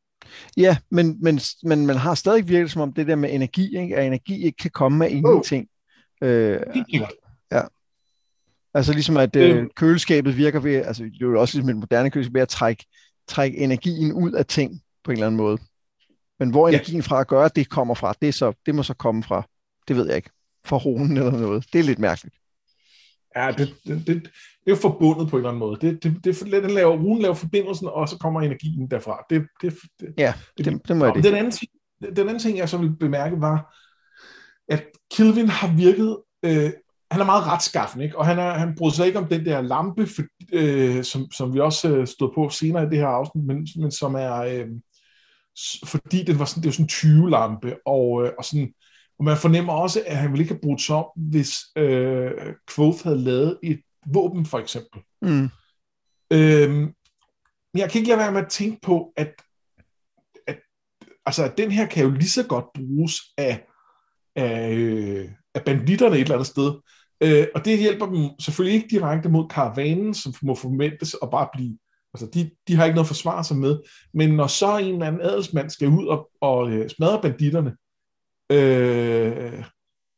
Ja, 0.58 0.78
men, 0.92 1.18
men, 1.22 1.40
men 1.64 1.86
man 1.86 1.96
har 1.96 2.16
stadig 2.16 2.48
virket 2.48 2.72
som 2.72 2.82
om 2.82 2.94
det 2.94 3.08
der 3.08 3.16
med 3.16 3.34
energi, 3.34 3.78
ikke? 3.80 3.98
at 3.98 4.06
energi 4.06 4.44
ikke 4.46 4.58
kan 4.58 4.72
komme 4.72 5.06
af 5.06 5.10
ingenting. 5.10 5.68
Oh. 6.22 6.28
Øh, 6.28 6.60
ja. 7.52 7.62
Altså 8.74 8.94
ligesom 8.94 9.18
at 9.18 9.36
øh, 9.36 9.68
køleskabet 9.76 10.38
virker 10.38 10.60
ved, 10.60 10.76
altså 10.76 11.04
det 11.04 11.22
er 11.22 11.26
jo 11.26 11.42
også 11.42 11.58
ligesom 11.58 11.70
et 11.70 11.76
moderne 11.76 12.12
køleskab, 12.12 12.34
ved 12.34 12.42
at 12.42 12.50
trække, 12.50 12.86
trække 13.28 13.58
energien 13.58 14.14
ud 14.14 14.32
af 14.32 14.46
ting 14.46 14.82
på 15.04 15.12
en 15.12 15.18
eller 15.18 15.28
anden 15.28 15.38
måde. 15.38 15.58
Men 16.40 16.50
hvor 16.50 16.68
ja. 16.68 16.74
energien 16.74 17.04
fra 17.04 17.22
at 17.22 17.28
gøre, 17.28 17.50
det 17.56 17.70
kommer 17.70 17.94
fra, 17.94 18.14
det, 18.22 18.28
er 18.28 18.34
så, 18.34 18.54
det 18.66 18.76
må 18.76 18.84
så 18.84 18.94
komme 18.94 19.24
fra, 19.24 19.48
det 19.88 19.96
ved 19.96 20.08
jeg 20.08 20.16
ikke, 20.16 20.30
fra 20.66 20.78
ronen 20.78 21.18
eller 21.18 21.32
noget. 21.32 21.66
Det 21.74 21.80
er 21.80 21.84
lidt 21.84 22.00
mærkeligt. 22.00 22.36
Ja, 23.36 23.52
det, 23.58 23.76
det, 23.86 24.08
det, 24.08 24.32
det 24.66 24.72
er 24.72 24.76
jo 24.76 24.82
forbundet 24.82 25.30
på 25.30 25.36
en 25.36 25.40
eller 25.40 25.50
anden 25.50 25.60
måde. 25.60 25.78
Det, 25.82 26.04
det, 26.04 26.26
det, 26.26 26.64
den 26.64 26.72
laver, 26.72 26.98
runen 26.98 27.22
laver 27.22 27.36
forbindelsen, 27.36 27.88
og 27.88 28.10
så 28.10 28.18
kommer 28.18 28.42
energien 28.42 28.92
derfra. 28.92 29.26
Det, 29.30 29.48
det, 29.62 29.74
det, 30.00 30.14
ja, 30.18 30.34
det, 30.58 30.66
det, 30.66 30.88
det 30.88 30.98
må 30.98 31.06
jeg 31.06 31.16
det. 31.16 31.24
Den 31.24 31.36
anden, 31.36 31.52
ting, 31.52 31.72
den 32.02 32.20
anden 32.20 32.40
ting, 32.40 32.58
jeg 32.58 32.70
så 32.70 32.78
vil 32.78 32.96
bemærke, 32.96 33.42
var, 33.42 33.76
at 34.68 34.84
Kelvin 35.12 35.48
har 35.48 35.76
virket 35.76 36.18
øh, 36.46 36.72
han 37.14 37.22
er 37.22 37.26
meget 37.26 37.48
retskaffen, 37.48 38.02
ikke? 38.02 38.18
og 38.18 38.26
han, 38.26 38.40
er, 38.40 38.52
han 38.52 38.76
bryder 38.78 38.94
sig 38.94 39.08
ikke 39.08 39.20
om 39.20 39.28
den 39.28 39.46
der 39.46 39.62
lampe, 39.62 40.08
for, 40.08 40.22
øh, 40.54 41.04
som, 41.04 41.32
som 41.32 41.54
vi 41.54 41.60
også 41.60 41.90
øh, 41.90 42.08
stod 42.08 42.32
på 42.36 42.50
senere 42.50 42.84
i 42.84 42.90
det 42.90 42.98
her 42.98 43.08
afsnit, 43.08 43.46
men, 43.46 43.68
men 43.76 43.92
som 43.92 44.16
er, 44.16 44.36
øh, 44.36 44.68
fordi 45.86 46.24
den 46.24 46.40
var 46.40 46.46
sådan, 46.46 46.64
det 46.64 46.68
var 46.68 46.72
sådan 46.72 46.86
en 46.86 47.26
20-lampe, 47.26 47.76
og, 47.86 48.26
øh, 48.26 48.32
og, 48.38 48.46
sådan, 48.46 48.74
og 49.20 49.26
man 49.26 49.38
fornemmer 49.38 49.74
også, 49.74 50.04
at 50.08 50.18
han 50.18 50.32
ville 50.32 50.44
ikke 50.44 50.54
have 50.54 50.62
brudt 50.64 50.82
sig 50.82 50.96
om, 50.96 51.06
hvis 51.16 51.60
øh, 51.78 52.32
Quoth 52.76 53.04
havde 53.04 53.20
lavet 53.20 53.60
et 53.64 53.82
våben, 54.06 54.46
for 54.46 54.60
eksempel. 54.60 55.02
Mm. 55.22 55.50
Øh, 56.34 56.72
men 57.74 57.80
jeg 57.80 57.92
kan 57.92 58.00
ikke 58.00 58.10
lade 58.10 58.20
være 58.20 58.32
med 58.32 58.42
at 58.42 58.50
tænke 58.50 58.80
på, 58.82 59.14
at, 59.18 59.42
at, 60.48 60.60
altså, 61.26 61.44
at 61.44 61.58
den 61.58 61.72
her 61.72 61.88
kan 61.88 62.04
jo 62.04 62.12
lige 62.12 62.30
så 62.30 62.48
godt 62.48 62.66
bruges 62.74 63.22
af, 63.38 63.68
af, 64.36 64.74
øh, 64.74 65.30
af 65.54 65.64
banditterne 65.66 66.16
et 66.16 66.22
eller 66.22 66.36
andet 66.36 66.48
sted. 66.48 66.74
Øh, 67.24 67.48
og 67.56 67.66
det 67.66 67.80
hjælper 67.80 68.06
dem 68.06 68.30
selvfølgelig 68.40 68.76
ikke 68.76 68.96
direkte 68.96 69.30
mod 69.30 69.50
karavanen, 69.50 70.14
som 70.14 70.34
må 70.42 70.56
forventes 70.56 71.16
at 71.22 71.30
bare 71.32 71.50
blive 71.54 71.78
Altså, 72.14 72.28
de, 72.34 72.52
de 72.68 72.76
har 72.76 72.86
ikke 72.86 72.96
noget 72.96 73.06
at 73.06 73.16
forsvare 73.16 73.44
sig 73.44 73.58
med. 73.58 73.80
Men 74.14 74.30
når 74.30 74.48
så 74.48 74.78
en 74.78 74.94
eller 74.94 75.08
anden 75.08 75.22
adelsmand 75.22 75.70
skal 75.70 75.88
ud 75.88 76.08
og, 76.08 76.30
og 76.42 76.72
øh, 76.72 76.90
smadre 76.90 77.22
banditterne, 77.22 77.76
øh, 78.52 79.66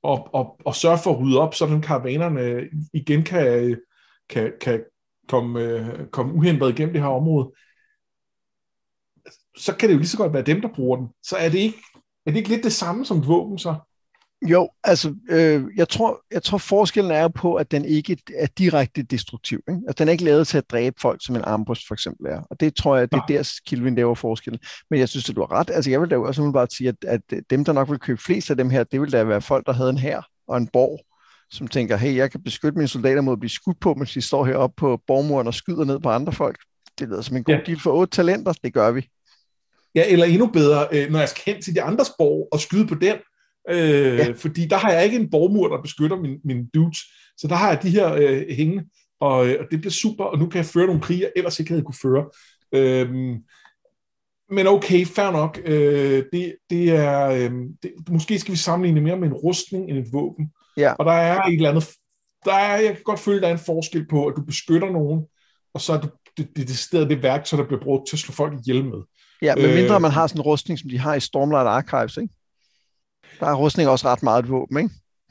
og, 0.05 0.33
og, 0.33 0.59
og 0.65 0.75
sørge 0.75 0.97
for 1.03 1.12
at 1.12 1.19
rydde 1.19 1.39
op, 1.39 1.53
så 1.55 1.65
den 1.65 1.81
karavanerne 1.81 2.69
igen 2.93 3.24
kan, 3.24 3.77
kan, 4.29 4.53
kan 4.62 4.83
komme, 5.27 5.62
øh, 5.62 6.07
komme 6.12 6.33
uhindret 6.33 6.74
igennem 6.74 6.93
det 6.93 7.01
her 7.01 7.09
område, 7.09 7.51
så 9.57 9.75
kan 9.75 9.89
det 9.89 9.93
jo 9.93 10.00
lige 10.00 10.07
så 10.07 10.17
godt 10.17 10.33
være 10.33 10.41
dem, 10.41 10.62
der 10.62 10.74
bruger 10.75 10.97
den. 10.97 11.07
Så 11.24 11.35
er 11.38 11.50
det 11.50 11.59
ikke, 11.59 11.77
er 12.25 12.31
det 12.31 12.38
ikke 12.38 12.50
lidt 12.50 12.63
det 12.63 12.74
samme 12.74 13.05
som 13.05 13.17
et 13.17 13.27
våben 13.27 13.57
så? 13.57 13.75
Jo, 14.41 14.69
altså, 14.83 15.15
øh, 15.29 15.63
jeg, 15.75 15.89
tror, 15.89 16.21
jeg 16.31 16.43
tror 16.43 16.57
forskellen 16.57 17.11
er 17.11 17.27
på, 17.27 17.55
at 17.55 17.71
den 17.71 17.85
ikke 17.85 18.17
er 18.35 18.47
direkte 18.57 19.03
destruktiv. 19.03 19.59
Ikke? 19.69 19.81
Altså, 19.87 19.95
den 19.97 20.07
er 20.07 20.11
ikke 20.11 20.23
lavet 20.23 20.47
til 20.47 20.57
at 20.57 20.69
dræbe 20.71 20.95
folk, 21.01 21.25
som 21.25 21.35
en 21.35 21.41
armbrust 21.41 21.87
for 21.87 21.93
eksempel 21.95 22.27
er. 22.27 22.41
Og 22.49 22.59
det 22.59 22.75
tror 22.75 22.97
jeg, 22.97 23.11
det 23.11 23.17
er 23.17 23.25
der, 23.27 23.59
Kilvin 23.67 23.95
laver 23.95 24.15
forskellen. 24.15 24.59
Men 24.89 24.99
jeg 24.99 25.09
synes, 25.09 25.29
at 25.29 25.35
du 25.35 25.41
har 25.41 25.51
ret. 25.51 25.69
Altså, 25.69 25.91
jeg 25.91 26.01
vil 26.01 26.09
da 26.09 26.17
også 26.17 26.51
bare 26.51 26.67
sige, 26.77 26.89
at, 26.89 26.95
at 27.31 27.43
dem, 27.49 27.65
der 27.65 27.73
nok 27.73 27.89
vil 27.89 27.99
købe 27.99 28.21
flest 28.21 28.49
af 28.51 28.57
dem 28.57 28.69
her, 28.69 28.83
det 28.83 29.01
vil 29.01 29.11
da 29.11 29.23
være 29.23 29.41
folk, 29.41 29.65
der 29.65 29.73
havde 29.73 29.89
en 29.89 29.97
her 29.97 30.21
og 30.47 30.57
en 30.57 30.67
borg, 30.67 30.99
som 31.51 31.67
tænker, 31.67 31.97
hey, 31.97 32.15
jeg 32.15 32.31
kan 32.31 32.43
beskytte 32.43 32.77
mine 32.77 32.87
soldater 32.87 33.21
mod 33.21 33.33
at 33.33 33.39
blive 33.39 33.49
skudt 33.49 33.79
på, 33.79 33.93
mens 33.93 34.13
de 34.13 34.21
står 34.21 34.45
heroppe 34.45 34.75
på 34.77 35.01
borgmuren 35.07 35.47
og 35.47 35.53
skyder 35.53 35.85
ned 35.85 35.99
på 35.99 36.09
andre 36.09 36.33
folk. 36.33 36.59
Det 36.99 37.07
lyder 37.07 37.21
som 37.21 37.37
en 37.37 37.43
god 37.43 37.55
ja. 37.55 37.61
deal 37.65 37.79
for 37.79 37.91
otte 37.91 38.15
talenter. 38.15 38.53
Det 38.63 38.73
gør 38.73 38.91
vi. 38.91 39.07
Ja, 39.95 40.03
eller 40.07 40.25
endnu 40.25 40.47
bedre, 40.47 40.87
øh, 40.91 41.11
når 41.11 41.19
jeg 41.19 41.29
skal 41.29 41.53
hen 41.53 41.61
til 41.61 41.75
de 41.75 41.81
andres 41.81 42.11
borg 42.17 42.47
og 42.51 42.59
skyde 42.59 42.87
på 42.87 42.95
den, 42.95 43.15
Øh, 43.69 44.17
ja. 44.17 44.31
Fordi 44.36 44.65
der 44.65 44.77
har 44.77 44.91
jeg 44.91 45.05
ikke 45.05 45.17
en 45.17 45.29
borgmur, 45.29 45.67
der 45.67 45.81
beskytter 45.81 46.17
min, 46.17 46.39
min 46.43 46.67
dudes. 46.74 47.00
Så 47.38 47.48
der 47.48 47.55
har 47.55 47.69
jeg 47.69 47.84
de 47.84 47.89
her 47.89 48.13
øh, 48.13 48.45
hænge, 48.50 48.86
og, 49.19 49.48
øh, 49.48 49.55
og 49.60 49.65
det 49.72 49.81
bliver 49.81 49.91
super, 49.91 50.24
og 50.24 50.39
nu 50.39 50.48
kan 50.48 50.57
jeg 50.57 50.65
føre 50.65 50.86
nogle 50.86 51.01
krige, 51.01 51.22
jeg 51.22 51.31
ellers 51.36 51.60
ikke 51.60 51.72
havde 51.72 51.84
kunne 51.84 51.95
føre. 52.01 52.25
Øh, 52.74 53.10
men 54.50 54.67
okay, 54.67 55.05
fair 55.05 55.31
nok. 55.31 55.60
Øh, 55.65 56.24
det, 56.34 56.55
det 56.69 56.89
er, 56.89 57.29
øh, 57.29 57.51
det, 57.84 57.91
måske 58.10 58.39
skal 58.39 58.51
vi 58.51 58.57
sammenligne 58.57 59.01
mere 59.01 59.17
med 59.17 59.27
en 59.27 59.34
rustning 59.34 59.89
end 59.89 59.98
et 59.98 60.13
våben. 60.13 60.50
Ja. 60.77 60.93
Og 60.93 61.05
der 61.05 61.12
er 61.12 61.41
et 61.41 61.53
eller 61.53 61.69
andet 61.69 61.88
der 62.45 62.53
er, 62.53 62.77
jeg 62.77 62.93
kan 62.93 63.03
godt 63.03 63.19
føle, 63.19 63.41
der 63.41 63.48
er 63.48 63.51
en 63.51 63.60
forskel 63.65 64.07
på, 64.07 64.25
at 64.25 64.34
du 64.38 64.41
beskytter 64.41 64.89
nogen, 64.91 65.25
og 65.74 65.81
så 65.81 65.93
er 65.93 66.01
du 66.01 66.07
det, 66.38 66.48
det, 66.55 66.67
det 66.67 66.77
sted 66.77 67.10
det 67.10 67.24
værktøj, 67.24 67.60
der 67.60 67.67
bliver 67.67 67.81
brugt 67.81 68.07
til 68.07 68.15
at 68.15 68.19
slå 68.19 68.34
folk 68.34 68.53
ihjel 68.53 68.86
med. 68.86 69.01
Ja, 69.41 69.55
men 69.55 69.75
mindre 69.75 69.95
øh, 69.95 70.01
man 70.01 70.12
har 70.12 70.27
sådan 70.27 70.39
en 70.39 70.43
rustning, 70.43 70.79
som 70.79 70.89
de 70.89 71.00
har 71.00 71.15
i 71.15 71.19
Stormlight 71.19 71.67
Archives, 71.67 72.17
ikke? 72.17 72.34
Der 73.39 73.45
er 73.45 73.55
rustning 73.55 73.89
også 73.89 74.07
ret 74.07 74.23
meget 74.23 74.43
et 74.43 74.49
våben, 74.49 74.77
ikke? 74.77 74.89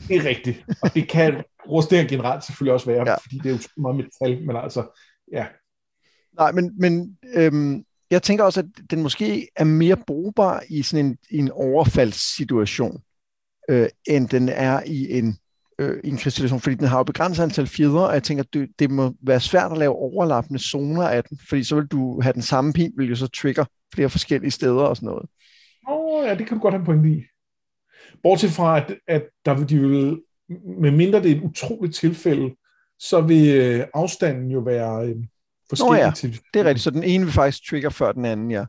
Det 0.09 0.17
er 0.17 0.25
rigtigt, 0.25 0.65
og 0.83 0.95
det 0.95 1.09
kan 1.09 1.45
rustninger 1.69 2.09
generelt 2.09 2.45
selvfølgelig 2.45 2.75
også 2.75 2.87
være, 2.87 3.09
ja. 3.11 3.15
fordi 3.15 3.39
det 3.39 3.47
er 3.47 3.51
jo 3.51 3.59
meget 3.77 3.97
metal, 3.97 4.47
men 4.47 4.57
altså, 4.57 4.99
ja. 5.33 5.47
Nej, 6.39 6.53
men, 6.53 6.71
men 6.79 7.19
øhm, 7.35 7.85
jeg 8.11 8.23
tænker 8.23 8.45
også, 8.45 8.61
at 8.61 8.91
den 8.91 9.03
måske 9.03 9.49
er 9.57 9.65
mere 9.65 9.97
brugbar 10.07 10.63
i 10.69 10.83
sådan 10.83 11.07
en, 11.07 11.19
i 11.31 11.39
en 11.39 11.51
overfaldssituation, 11.51 13.03
øh, 13.71 13.89
end 14.07 14.29
den 14.29 14.49
er 14.49 14.83
i 14.87 15.19
en, 15.19 15.39
øh, 15.79 16.01
i 16.05 16.09
en 16.09 16.17
krigssituation, 16.17 16.61
fordi 16.61 16.75
den 16.77 16.89
har 16.89 16.99
jo 16.99 17.05
begrænset 17.05 17.43
antal 17.43 17.67
fjeder, 17.67 18.01
og 18.01 18.15
jeg 18.15 18.23
tænker, 18.23 18.45
det, 18.53 18.69
det 18.79 18.91
må 18.91 19.15
være 19.23 19.41
svært 19.41 19.73
at 19.73 19.79
lave 19.79 19.93
overlappende 19.93 20.59
zoner 20.59 21.09
af 21.09 21.25
den, 21.25 21.39
fordi 21.49 21.65
så 21.65 21.75
vil 21.75 21.87
du 21.87 22.21
have 22.21 22.33
den 22.33 22.43
samme 22.43 22.73
pin, 22.73 22.93
vil 22.97 23.09
jo 23.09 23.17
så 23.17 23.27
trigger 23.27 23.65
flere 23.95 24.11
forskellige 24.11 24.51
steder 24.51 24.83
og 24.83 24.97
sådan 24.97 25.07
noget. 25.07 25.29
Åh 25.89 25.97
oh, 25.97 26.27
ja, 26.27 26.35
det 26.35 26.47
kan 26.47 26.57
du 26.57 26.63
godt 26.63 26.75
have 26.75 26.81
en 26.81 26.87
point 26.87 27.07
i. 27.07 27.23
Bortset 28.23 28.51
fra, 28.51 28.77
at, 28.77 28.97
at 29.09 29.23
der 29.45 29.55
vil 29.55 29.69
de 29.69 29.79
vil, 29.79 30.23
med 30.81 30.91
mindre 30.91 31.23
det 31.23 31.31
er 31.31 31.37
et 31.37 31.43
utroligt 31.43 31.95
tilfælde, 31.95 32.55
så 32.99 33.21
vil 33.21 33.57
øh, 33.57 33.87
afstanden 33.95 34.51
jo 34.51 34.59
være 34.59 35.07
øh, 35.07 35.17
forskellig. 35.69 36.01
Nå 36.01 36.05
ja, 36.05 36.13
til. 36.17 36.41
det 36.55 36.61
er 36.61 36.65
rigtigt. 36.65 36.85
Så 36.85 36.91
den 36.91 37.03
ene 37.03 37.25
vil 37.25 37.33
faktisk 37.33 37.69
trigger 37.69 37.91
før 37.91 38.13
den 38.13 38.25
anden, 38.25 38.51
ja. 38.51 38.65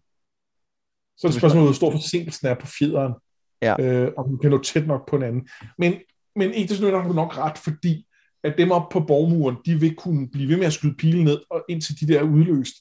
Så 1.18 1.28
er 1.28 1.32
det 1.32 1.40
spørgsmålet, 1.40 1.68
hvor 1.68 1.74
stor 1.74 1.92
forsinkelsen 1.92 2.48
er 2.48 2.54
på 2.54 2.68
fjederen. 2.68 3.14
Ja. 3.62 3.76
Øh, 3.80 4.12
om 4.18 4.30
du 4.30 4.38
kan 4.38 4.52
nå 4.52 4.62
tæt 4.64 4.88
nok 4.88 5.10
på 5.10 5.16
en 5.16 5.24
anden. 5.24 5.48
Men, 5.78 5.94
men 6.36 6.54
ikke 6.54 6.76
det 6.76 6.94
har 6.94 7.08
du 7.08 7.14
nok 7.14 7.38
ret, 7.38 7.58
fordi 7.58 8.08
at 8.44 8.58
dem 8.58 8.72
op 8.72 8.90
på 8.90 9.00
borgmuren, 9.00 9.58
de 9.66 9.80
vil 9.80 9.96
kunne 9.96 10.30
blive 10.30 10.50
ved 10.50 10.58
med 10.58 10.66
at 10.66 10.74
skyde 10.74 10.96
pilen 10.96 11.26
ned, 11.26 11.40
og 11.50 11.66
indtil 11.70 12.00
de 12.00 12.14
der 12.14 12.20
er 12.20 12.24
udløst. 12.24 12.76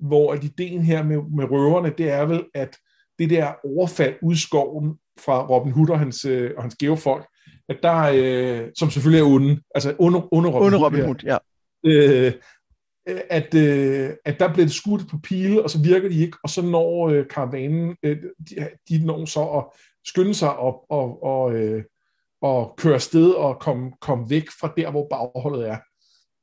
Hvor 0.00 0.32
at 0.32 0.44
ideen 0.44 0.82
her 0.82 1.02
med, 1.02 1.16
med 1.16 1.50
røverne, 1.50 1.94
det 1.98 2.10
er 2.10 2.24
vel, 2.24 2.44
at 2.54 2.76
det 3.18 3.30
der 3.30 3.52
overfald 3.64 4.14
ud 4.22 4.36
skoven 4.36 4.98
fra 5.24 5.46
Robin 5.46 5.72
Hood 5.72 5.90
og 5.90 5.98
hans, 5.98 6.24
øh, 6.24 6.50
og 6.56 6.62
hans 6.62 6.76
geofolk, 6.76 7.26
at 7.68 7.76
der, 7.82 8.10
øh, 8.14 8.68
som 8.78 8.90
selvfølgelig 8.90 9.20
er 9.20 9.26
onde, 9.26 9.60
altså 9.74 9.94
under, 9.98 10.34
under 10.34 10.50
Robin, 10.50 10.66
under 10.66 10.78
Robin 10.78 11.04
Hood, 11.04 11.16
ja. 11.24 11.38
Øh, 11.84 12.32
at, 13.06 13.54
øh, 13.54 14.10
at 14.24 14.38
der 14.40 14.52
bliver 14.52 14.66
det 14.66 14.74
skudt 14.74 15.08
på 15.10 15.18
pile, 15.18 15.62
og 15.62 15.70
så 15.70 15.82
virker 15.82 16.08
de 16.08 16.20
ikke, 16.20 16.36
og 16.42 16.50
så 16.50 16.62
når 16.62 17.08
øh, 17.08 17.28
karavanen, 17.28 17.96
øh, 18.02 18.16
de, 18.50 18.68
de 18.88 19.06
når 19.06 19.24
så 19.24 19.48
at 19.48 19.64
skynde 20.04 20.34
sig 20.34 20.56
op 20.56 20.80
og, 20.90 21.22
og, 21.22 21.54
øh, 21.54 21.84
og 22.42 22.74
køre 22.76 23.00
sted 23.00 23.30
og 23.30 23.60
komme 23.60 23.92
kom 24.00 24.30
væk 24.30 24.44
fra 24.60 24.72
der, 24.76 24.90
hvor 24.90 25.06
bagholdet 25.10 25.68
er. 25.68 25.76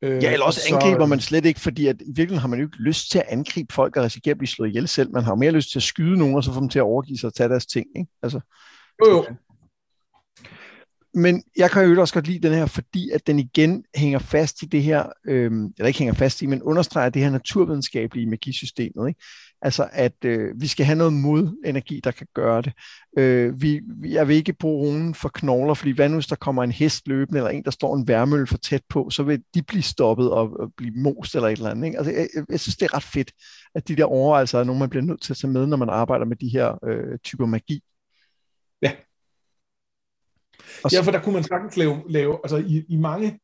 Øh, 0.04 0.24
ja, 0.24 0.34
eller 0.34 0.46
også 0.46 0.60
så, 0.60 0.76
angriber 0.76 1.06
man 1.06 1.20
slet 1.20 1.46
ikke, 1.46 1.60
fordi 1.60 1.88
at 1.88 1.96
i 2.02 2.06
virkeligheden 2.06 2.40
har 2.40 2.48
man 2.48 2.60
jo 2.60 2.66
ikke 2.66 2.78
lyst 2.78 3.12
til 3.12 3.20
at 3.20 3.26
angribe 3.28 3.74
folk 3.74 3.98
og 3.98 4.04
risikere 4.04 4.32
at 4.32 4.38
blive 4.38 4.48
slået 4.48 4.70
ihjel 4.70 4.88
selv. 4.88 5.12
Man 5.14 5.24
har 5.24 5.32
jo 5.32 5.36
mere 5.36 5.52
lyst 5.52 5.72
til 5.72 5.80
at 5.80 5.84
skyde 5.84 6.18
nogen, 6.18 6.36
og 6.36 6.44
så 6.44 6.54
få 6.54 6.60
dem 6.60 6.70
til 6.70 6.80
at 6.80 6.84
overgive 6.84 7.18
sig 7.18 7.28
og 7.28 7.34
tage 7.34 7.50
deres 7.50 7.66
ting. 7.66 7.88
Ikke? 7.96 8.12
Altså, 8.24 8.40
jo, 9.06 9.12
jo 9.12 9.26
men 11.14 11.44
jeg 11.58 11.72
kan 11.72 11.86
jo 11.86 12.02
også 12.02 12.14
godt 12.14 12.28
lide 12.28 12.48
den 12.48 12.58
her, 12.58 12.66
fordi 12.66 13.10
at 13.10 13.28
den 13.28 13.40
igen 13.40 13.84
hænger 13.96 14.20
fast 14.20 14.62
i 14.64 14.66
det 14.66 14.84
her, 14.84 15.06
øh, 15.26 15.52
eller 15.78 15.88
ikke 15.88 16.00
hænger 16.00 16.14
fast 16.14 16.42
i, 16.42 16.46
men 16.46 16.64
understreger 16.64 17.10
det 17.10 17.22
her 17.22 17.30
naturvidenskabelige 17.30 18.30
magisystemet. 18.30 19.08
Ikke? 19.08 19.22
Altså, 19.65 19.89
at 19.91 20.25
øh, 20.25 20.62
vi 20.62 20.67
skal 20.67 20.86
have 20.86 20.98
noget 20.98 21.13
modenergi, 21.13 22.00
der 22.03 22.12
kan 22.12 22.27
gøre 22.34 22.62
det. 22.62 22.74
Øh, 23.17 23.62
vi, 23.62 23.82
jeg 24.03 24.27
vil 24.27 24.36
ikke 24.36 24.53
bruge 24.53 24.88
runen 24.88 25.15
for 25.15 25.29
knogler, 25.29 25.74
fordi 25.74 25.91
hvad 25.91 26.10
nu, 26.10 26.15
hvis 26.15 26.27
der 26.27 26.36
kommer 26.36 26.63
en 26.63 26.72
hest 26.72 27.08
løbende, 27.08 27.39
eller 27.39 27.50
en, 27.50 27.63
der 27.63 27.72
står 27.72 27.96
en 27.96 28.08
værmølle 28.08 28.48
for 28.48 28.58
tæt 28.58 28.84
på, 28.89 29.10
så 29.10 29.24
vil 29.24 29.43
de 29.53 29.62
blive 29.63 29.84
stoppet 29.84 30.32
og, 30.32 30.60
og 30.60 30.74
blive 30.77 30.93
most 30.96 31.36
eller 31.36 31.50
et 31.50 31.58
eller 31.58 31.70
andet. 31.70 31.86
Ikke? 31.86 31.98
Altså, 31.98 32.12
jeg, 32.13 32.27
jeg 32.50 32.60
synes, 32.60 32.77
det 32.77 32.86
er 32.86 32.93
ret 32.93 33.03
fedt, 33.03 33.32
at 33.75 33.88
de 33.88 33.96
der 33.96 34.05
overvejelser 34.05 34.60
er 34.60 34.63
nogle, 34.63 34.79
man 34.79 34.89
bliver 34.89 35.03
nødt 35.03 35.22
til 35.22 35.34
at 35.34 35.38
tage 35.38 35.51
med, 35.51 35.67
når 35.67 35.77
man 35.77 35.89
arbejder 35.89 36.25
med 36.25 36.36
de 36.36 36.50
her 36.50 36.86
øh, 36.86 37.20
typer 37.20 37.46
magi. 37.46 37.84
Ja, 38.82 38.91
Ja, 40.93 41.01
for 41.01 41.12
der 41.12 41.22
kunne 41.22 41.34
man 41.34 41.43
sagtens 41.43 41.77
lave, 41.77 42.03
lave 42.10 42.39
altså 42.43 42.58
i, 42.58 42.86
i 42.89 42.98
mange, 42.98 43.39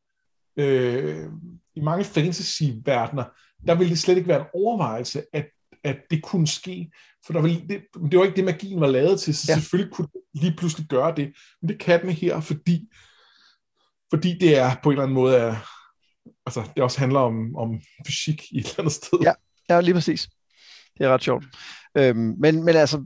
øh, 0.56 1.26
i 1.74 1.80
mange 1.80 2.04
fantasy-verdener, 2.04 3.24
der 3.66 3.74
ville 3.74 3.90
det 3.90 3.98
slet 3.98 4.16
ikke 4.16 4.28
være 4.28 4.40
en 4.40 4.46
overvejelse, 4.54 5.22
at, 5.32 5.46
at 5.84 5.96
det 6.10 6.22
kunne 6.22 6.46
ske, 6.46 6.90
for 7.26 7.32
der 7.32 7.42
ville, 7.42 7.68
det, 7.68 7.80
det 8.10 8.18
var 8.18 8.24
ikke 8.24 8.36
det, 8.36 8.44
magien 8.44 8.80
var 8.80 8.86
lavet 8.86 9.20
til, 9.20 9.36
så 9.36 9.46
ja. 9.48 9.54
selvfølgelig 9.54 9.92
kunne 9.92 10.08
det 10.12 10.42
lige 10.42 10.56
pludselig 10.56 10.86
gøre 10.86 11.14
det, 11.16 11.32
men 11.62 11.68
det 11.68 11.78
kan 11.78 12.02
den 12.02 12.10
her, 12.10 12.40
fordi, 12.40 12.88
fordi 14.10 14.38
det 14.38 14.58
er 14.58 14.70
på 14.82 14.88
en 14.88 14.92
eller 14.92 15.02
anden 15.02 15.14
måde, 15.14 15.36
er, 15.36 15.56
altså 16.46 16.70
det 16.74 16.82
også 16.82 16.98
handler 16.98 17.20
om, 17.20 17.56
om 17.56 17.80
fysik 18.06 18.52
i 18.52 18.58
et 18.58 18.64
eller 18.64 18.74
andet 18.78 18.92
sted. 18.92 19.18
Ja, 19.22 19.32
ja 19.68 19.80
lige 19.80 19.94
præcis. 19.94 20.28
Det 20.98 21.06
er 21.06 21.14
ret 21.14 21.22
sjovt. 21.22 21.44
Øhm, 21.96 22.34
men, 22.38 22.64
men 22.64 22.76
altså, 22.76 23.04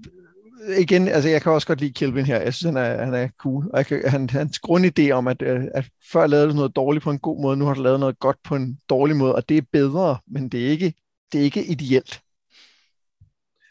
igen, 0.79 1.09
altså 1.09 1.29
jeg 1.29 1.43
kan 1.43 1.53
også 1.53 1.67
godt 1.67 1.81
lide 1.81 1.93
Kelvin 1.93 2.27
her. 2.27 2.41
Jeg 2.41 2.55
synes, 2.55 2.75
han 2.75 2.85
er, 2.85 3.05
han 3.05 3.15
er 3.15 3.29
cool. 3.39 3.71
Og 3.73 3.79
jeg 3.79 3.87
kan, 3.87 4.09
han, 4.09 4.31
hans 4.31 4.61
grundidé 4.67 5.11
om, 5.11 5.29
at, 5.29 5.43
øh, 5.43 5.65
at 5.75 5.89
før 6.13 6.27
lavede 6.27 6.49
du 6.49 6.55
noget 6.55 6.77
dårligt 6.77 7.05
på 7.05 7.11
en 7.11 7.19
god 7.19 7.43
måde, 7.43 7.57
nu 7.57 7.65
har 7.65 7.75
du 7.75 7.83
lavet 7.83 8.01
noget 8.01 8.19
godt 8.19 8.37
på 8.45 8.57
en 8.57 8.79
dårlig 8.89 9.17
måde, 9.17 9.35
og 9.35 9.49
det 9.49 9.57
er 9.57 9.63
bedre, 9.73 10.19
men 10.27 10.49
det 10.49 10.67
er 10.67 10.71
ikke, 10.71 10.95
det 11.33 11.41
er 11.41 11.45
ikke 11.45 11.65
ideelt. 11.65 12.21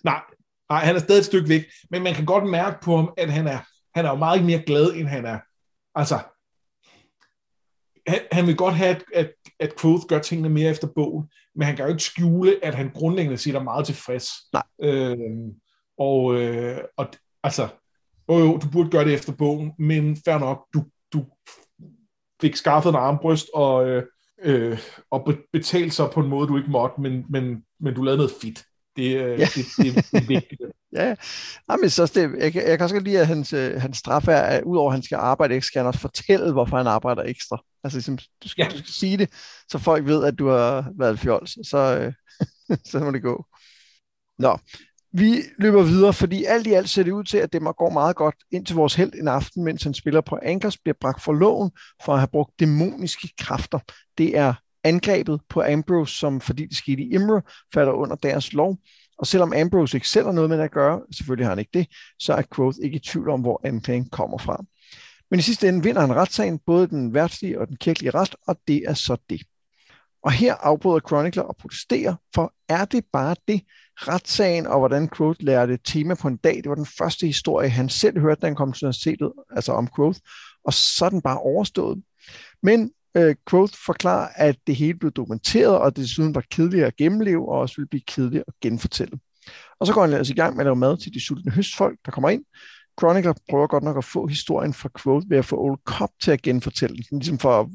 Nej, 0.04 0.22
nej, 0.70 0.86
han 0.86 0.96
er 0.96 1.00
stadig 1.00 1.20
et 1.20 1.26
stykke 1.26 1.50
væk, 1.50 1.64
men 1.90 2.04
man 2.04 2.14
kan 2.14 2.26
godt 2.26 2.50
mærke 2.50 2.78
på 2.84 2.96
ham, 2.96 3.14
at 3.18 3.32
han 3.32 3.48
er, 3.48 3.60
han 3.96 4.06
er 4.06 4.10
jo 4.10 4.16
meget 4.16 4.46
mere 4.46 4.64
glad, 4.66 4.94
end 4.94 5.08
han 5.08 5.26
er. 5.26 5.40
Altså, 5.96 6.20
han, 8.08 8.20
han 8.32 8.48
vil 8.48 8.58
godt 8.58 8.74
have, 8.76 8.90
at, 8.90 9.04
at, 9.14 9.32
at 9.60 9.74
Quoth 9.82 10.06
gør 10.08 10.20
tingene 10.20 10.50
mere 10.50 10.70
efter 10.70 10.88
bogen, 10.96 11.30
men 11.56 11.66
han 11.66 11.76
kan 11.76 11.86
jo 11.86 11.92
ikke 11.92 12.04
skjule, 12.04 12.66
at 12.66 12.76
han 12.76 12.92
grundlæggende 12.94 13.38
siger, 13.38 13.60
er 13.60 13.64
meget 13.64 13.86
tilfreds. 13.86 14.30
Nej. 14.54 14.64
Øh, 14.82 15.18
og, 15.98 16.42
øh, 16.42 16.78
og 16.98 17.08
altså, 17.44 17.68
jo 18.30 18.38
jo, 18.38 18.58
du 18.58 18.70
burde 18.72 18.90
gøre 18.90 19.06
det 19.06 19.14
efter 19.14 19.34
bogen, 19.34 19.74
men 19.80 20.18
fair 20.26 20.38
nok, 20.38 20.68
du, 20.74 20.84
du 21.14 21.26
fik 22.42 22.56
skaffet 22.56 22.90
en 22.90 22.96
armbryst 22.96 23.48
og, 23.54 23.90
øh, 23.90 24.04
øh, 24.42 24.80
og 25.12 25.34
betalt 25.54 25.94
sig 25.94 26.10
på 26.14 26.20
en 26.20 26.30
måde, 26.30 26.48
du 26.48 26.58
ikke 26.58 26.72
måtte, 26.72 27.02
men, 27.02 27.26
men, 27.30 27.66
men 27.80 27.94
du 27.94 28.02
lavede 28.02 28.18
noget 28.18 28.34
fedt. 28.42 28.64
Det, 28.96 29.18
øh, 29.18 29.40
ja. 29.40 29.46
det, 29.56 29.66
det, 29.78 29.96
det 29.96 30.18
er 30.22 30.28
vigtigt. 30.28 30.62
ja, 30.98 31.08
ja. 31.70 31.76
men 31.82 31.90
så 31.90 32.12
det, 32.16 32.22
jeg, 32.40 32.56
jeg 32.56 32.78
kan 32.78 32.82
også 32.82 32.96
godt 32.96 33.04
lide, 33.04 33.20
at 33.20 33.28
hans, 33.28 33.54
øh, 33.54 33.82
hans 33.82 33.98
straf 33.98 34.28
er, 34.28 34.42
at 34.42 34.64
udover 34.64 34.90
at 34.90 34.96
han 34.96 35.04
skal 35.04 35.16
arbejde 35.16 35.56
ekstra, 35.56 35.68
skal 35.68 35.80
han 35.80 35.88
også 35.88 36.00
fortælle, 36.00 36.52
hvorfor 36.52 36.78
han 36.78 36.88
arbejder 36.88 37.24
ekstra. 37.24 37.64
Altså, 37.84 37.98
ligesom, 37.98 38.18
du, 38.44 38.50
skal, 38.50 38.64
ja. 38.64 38.70
du 38.70 38.78
skal 38.78 38.94
sige 38.94 39.18
det, 39.18 39.30
så 39.72 39.78
folk 39.78 40.06
ved, 40.06 40.26
at 40.26 40.40
du 40.40 40.48
har 40.48 40.92
været 41.00 41.20
fjols. 41.20 41.70
Så, 41.70 41.78
øh, 41.78 42.14
så 42.92 43.00
må 43.00 43.12
det 43.12 43.22
gå. 43.22 43.46
Nå, 44.40 44.58
vi 45.14 45.42
løber 45.58 45.84
videre, 45.84 46.14
fordi 46.14 46.44
alt 46.44 46.68
i 46.68 46.74
alt 46.74 46.90
ser 46.90 47.04
det 47.04 47.12
ud 47.12 47.24
til, 47.24 47.38
at 47.38 47.54
det 47.54 47.62
går 47.62 47.90
meget 47.90 48.16
godt 48.16 48.36
ind 48.52 48.66
til 48.66 48.76
vores 48.76 48.96
held 48.96 49.14
en 49.14 49.28
aften, 49.28 49.64
mens 49.64 49.84
han 49.84 49.94
spiller 49.94 50.22
på 50.22 50.40
Ankers, 50.44 50.78
bliver 50.78 50.96
bragt 51.02 51.22
for 51.22 51.34
loven 51.34 51.72
for 52.06 52.14
at 52.14 52.20
have 52.20 52.28
brugt 52.28 52.60
dæmoniske 52.60 53.30
kræfter. 53.38 53.80
Det 54.18 54.38
er 54.38 54.54
angrebet 54.84 55.42
på 55.50 55.62
Ambrose, 55.62 56.16
som 56.16 56.42
fordi 56.42 56.66
det 56.66 56.78
skete 56.78 57.04
i 57.04 57.14
Imre, 57.14 57.42
falder 57.74 57.92
under 57.92 58.16
deres 58.16 58.54
lov. 58.54 58.78
Og 59.18 59.28
selvom 59.28 59.54
Ambrose 59.54 59.98
ikke 59.98 60.10
selv 60.10 60.26
har 60.26 60.32
noget 60.32 60.50
med 60.50 60.58
det 60.58 60.64
at 60.64 60.72
gøre, 60.72 61.02
selvfølgelig 61.16 61.46
har 61.46 61.52
han 61.52 61.60
ikke 61.60 61.80
det, 61.80 61.88
så 62.20 62.34
er 62.34 62.42
Quoth 62.56 62.78
ikke 62.84 62.96
i 62.96 63.00
tvivl 63.00 63.30
om, 63.30 63.42
hvor 63.42 63.62
anklagen 63.64 64.10
kommer 64.10 64.38
fra. 64.38 64.64
Men 65.32 65.40
i 65.40 65.42
sidste 65.42 65.68
ende 65.68 65.84
vinder 65.84 66.02
han 66.02 66.16
retssagen, 66.16 66.60
både 66.66 66.88
den 66.88 67.14
værtslige 67.14 67.60
og 67.60 67.68
den 67.68 67.78
kirkelige 67.78 68.12
rest, 68.12 68.36
og 68.48 68.58
det 68.68 68.84
er 68.88 68.94
så 68.94 69.18
det. 69.30 69.42
Og 70.24 70.32
her 70.32 70.56
afbryder 70.56 71.00
Chronicler 71.08 71.44
og 71.44 71.58
protesterer, 71.58 72.16
for 72.36 72.54
er 72.70 72.86
det 72.86 73.06
bare 73.14 73.36
det? 73.48 73.62
Retssagen 73.98 74.68
og 74.68 74.80
hvordan 74.80 75.10
Quoth 75.10 75.44
lærte 75.44 75.80
tema 75.84 76.14
på 76.14 76.28
en 76.28 76.38
dag, 76.38 76.56
det 76.56 76.70
var 76.70 76.76
den 76.76 76.86
første 76.86 77.26
historie, 77.26 77.70
han 77.70 77.90
selv 77.90 78.20
hørte, 78.20 78.42
da 78.42 78.46
han 78.46 78.56
kom 78.56 78.74
til 78.74 78.86
universitetet, 78.86 79.32
altså 79.56 79.72
om 79.72 79.88
Quoth, 79.96 80.20
og 80.66 80.74
så 80.74 81.06
er 81.06 81.10
den 81.10 81.22
bare 81.22 81.40
overstået. 81.40 82.04
Men 82.64 82.92
øh, 83.18 83.36
Growth 83.46 83.74
forklarer, 83.86 84.28
at 84.36 84.56
det 84.68 84.76
hele 84.76 85.00
blev 85.00 85.12
dokumenteret, 85.12 85.78
og 85.78 85.96
det 85.96 86.04
desuden 86.04 86.36
var 86.36 86.44
kedeligt 86.52 86.86
at 86.86 86.96
gennemleve, 86.96 87.50
og 87.50 87.60
også 87.60 87.76
ville 87.78 87.88
blive 87.88 88.04
kedeligt 88.08 88.44
at 88.48 88.54
genfortælle. 88.62 89.20
Og 89.80 89.88
så 89.88 89.94
går 89.94 90.02
han 90.02 90.10
ellers 90.10 90.30
i 90.30 90.34
gang 90.34 90.56
med 90.56 90.62
at 90.62 90.66
lave 90.66 90.76
mad 90.76 90.98
til 90.98 91.14
de 91.14 91.26
sultne 91.26 91.52
høstfolk, 91.52 92.00
der 92.06 92.12
kommer 92.12 92.30
ind. 92.30 92.44
Chronicler 93.00 93.34
prøver 93.50 93.68
godt 93.68 93.84
nok 93.84 93.98
at 93.98 94.06
få 94.06 94.28
historien 94.28 94.74
fra 94.74 94.90
Quote 95.04 95.30
ved 95.30 95.38
at 95.38 95.46
få 95.46 95.58
Old 95.58 95.80
Cop 95.86 96.10
til 96.22 96.32
at 96.32 96.42
genfortælle 96.42 96.98
den, 97.10 97.20
ligesom 97.20 97.40
for 97.40 97.60
at, 97.60 97.68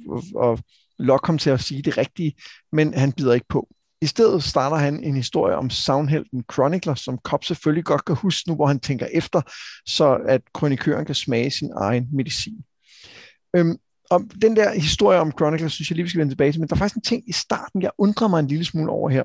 at, 0.44 0.52
at 0.52 0.60
lokke 0.98 1.26
ham 1.26 1.38
til 1.38 1.50
at 1.50 1.60
sige 1.60 1.82
det 1.82 1.98
rigtige, 1.98 2.34
men 2.72 2.94
han 2.94 3.12
bider 3.12 3.34
ikke 3.34 3.46
på. 3.48 3.68
I 4.02 4.06
stedet 4.06 4.42
starter 4.42 4.76
han 4.76 5.04
en 5.04 5.16
historie 5.16 5.56
om 5.56 5.70
savnhelten 5.70 6.44
Chronicler, 6.52 6.94
som 6.94 7.18
Cobb 7.18 7.44
selvfølgelig 7.44 7.84
godt 7.84 8.04
kan 8.04 8.16
huske 8.16 8.48
nu, 8.48 8.54
hvor 8.54 8.66
han 8.66 8.80
tænker 8.80 9.06
efter, 9.12 9.40
så 9.86 10.18
at 10.28 10.42
kronikøren 10.54 11.06
kan 11.06 11.14
smage 11.14 11.50
sin 11.50 11.70
egen 11.76 12.08
medicin. 12.12 12.64
Øhm, 13.56 13.76
og 14.10 14.24
den 14.42 14.56
der 14.56 14.74
historie 14.74 15.18
om 15.18 15.32
Chronicler, 15.32 15.68
synes 15.68 15.90
jeg 15.90 15.96
lige, 15.96 16.04
vi 16.04 16.10
skal 16.10 16.18
vende 16.18 16.32
tilbage 16.32 16.52
til, 16.52 16.60
men 16.60 16.68
der 16.68 16.74
er 16.74 16.78
faktisk 16.78 16.96
en 16.96 17.02
ting 17.02 17.28
i 17.28 17.32
starten, 17.32 17.82
jeg 17.82 17.90
undrer 17.98 18.28
mig 18.28 18.40
en 18.40 18.46
lille 18.46 18.64
smule 18.64 18.92
over 18.92 19.10
her. 19.10 19.24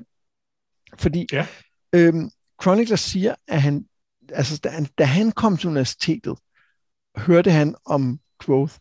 Fordi 0.98 1.26
ja. 1.32 1.46
øhm, 1.94 2.30
Chronicler 2.62 2.96
siger, 2.96 3.34
at 3.48 3.62
han, 3.62 3.86
altså, 4.32 4.60
da, 4.64 4.68
han, 4.68 4.86
da 4.98 5.04
han 5.04 5.32
kom 5.32 5.56
til 5.56 5.68
universitetet, 5.68 6.38
hørte 7.16 7.50
han 7.50 7.74
om 7.84 8.20
Quoth, 8.44 8.74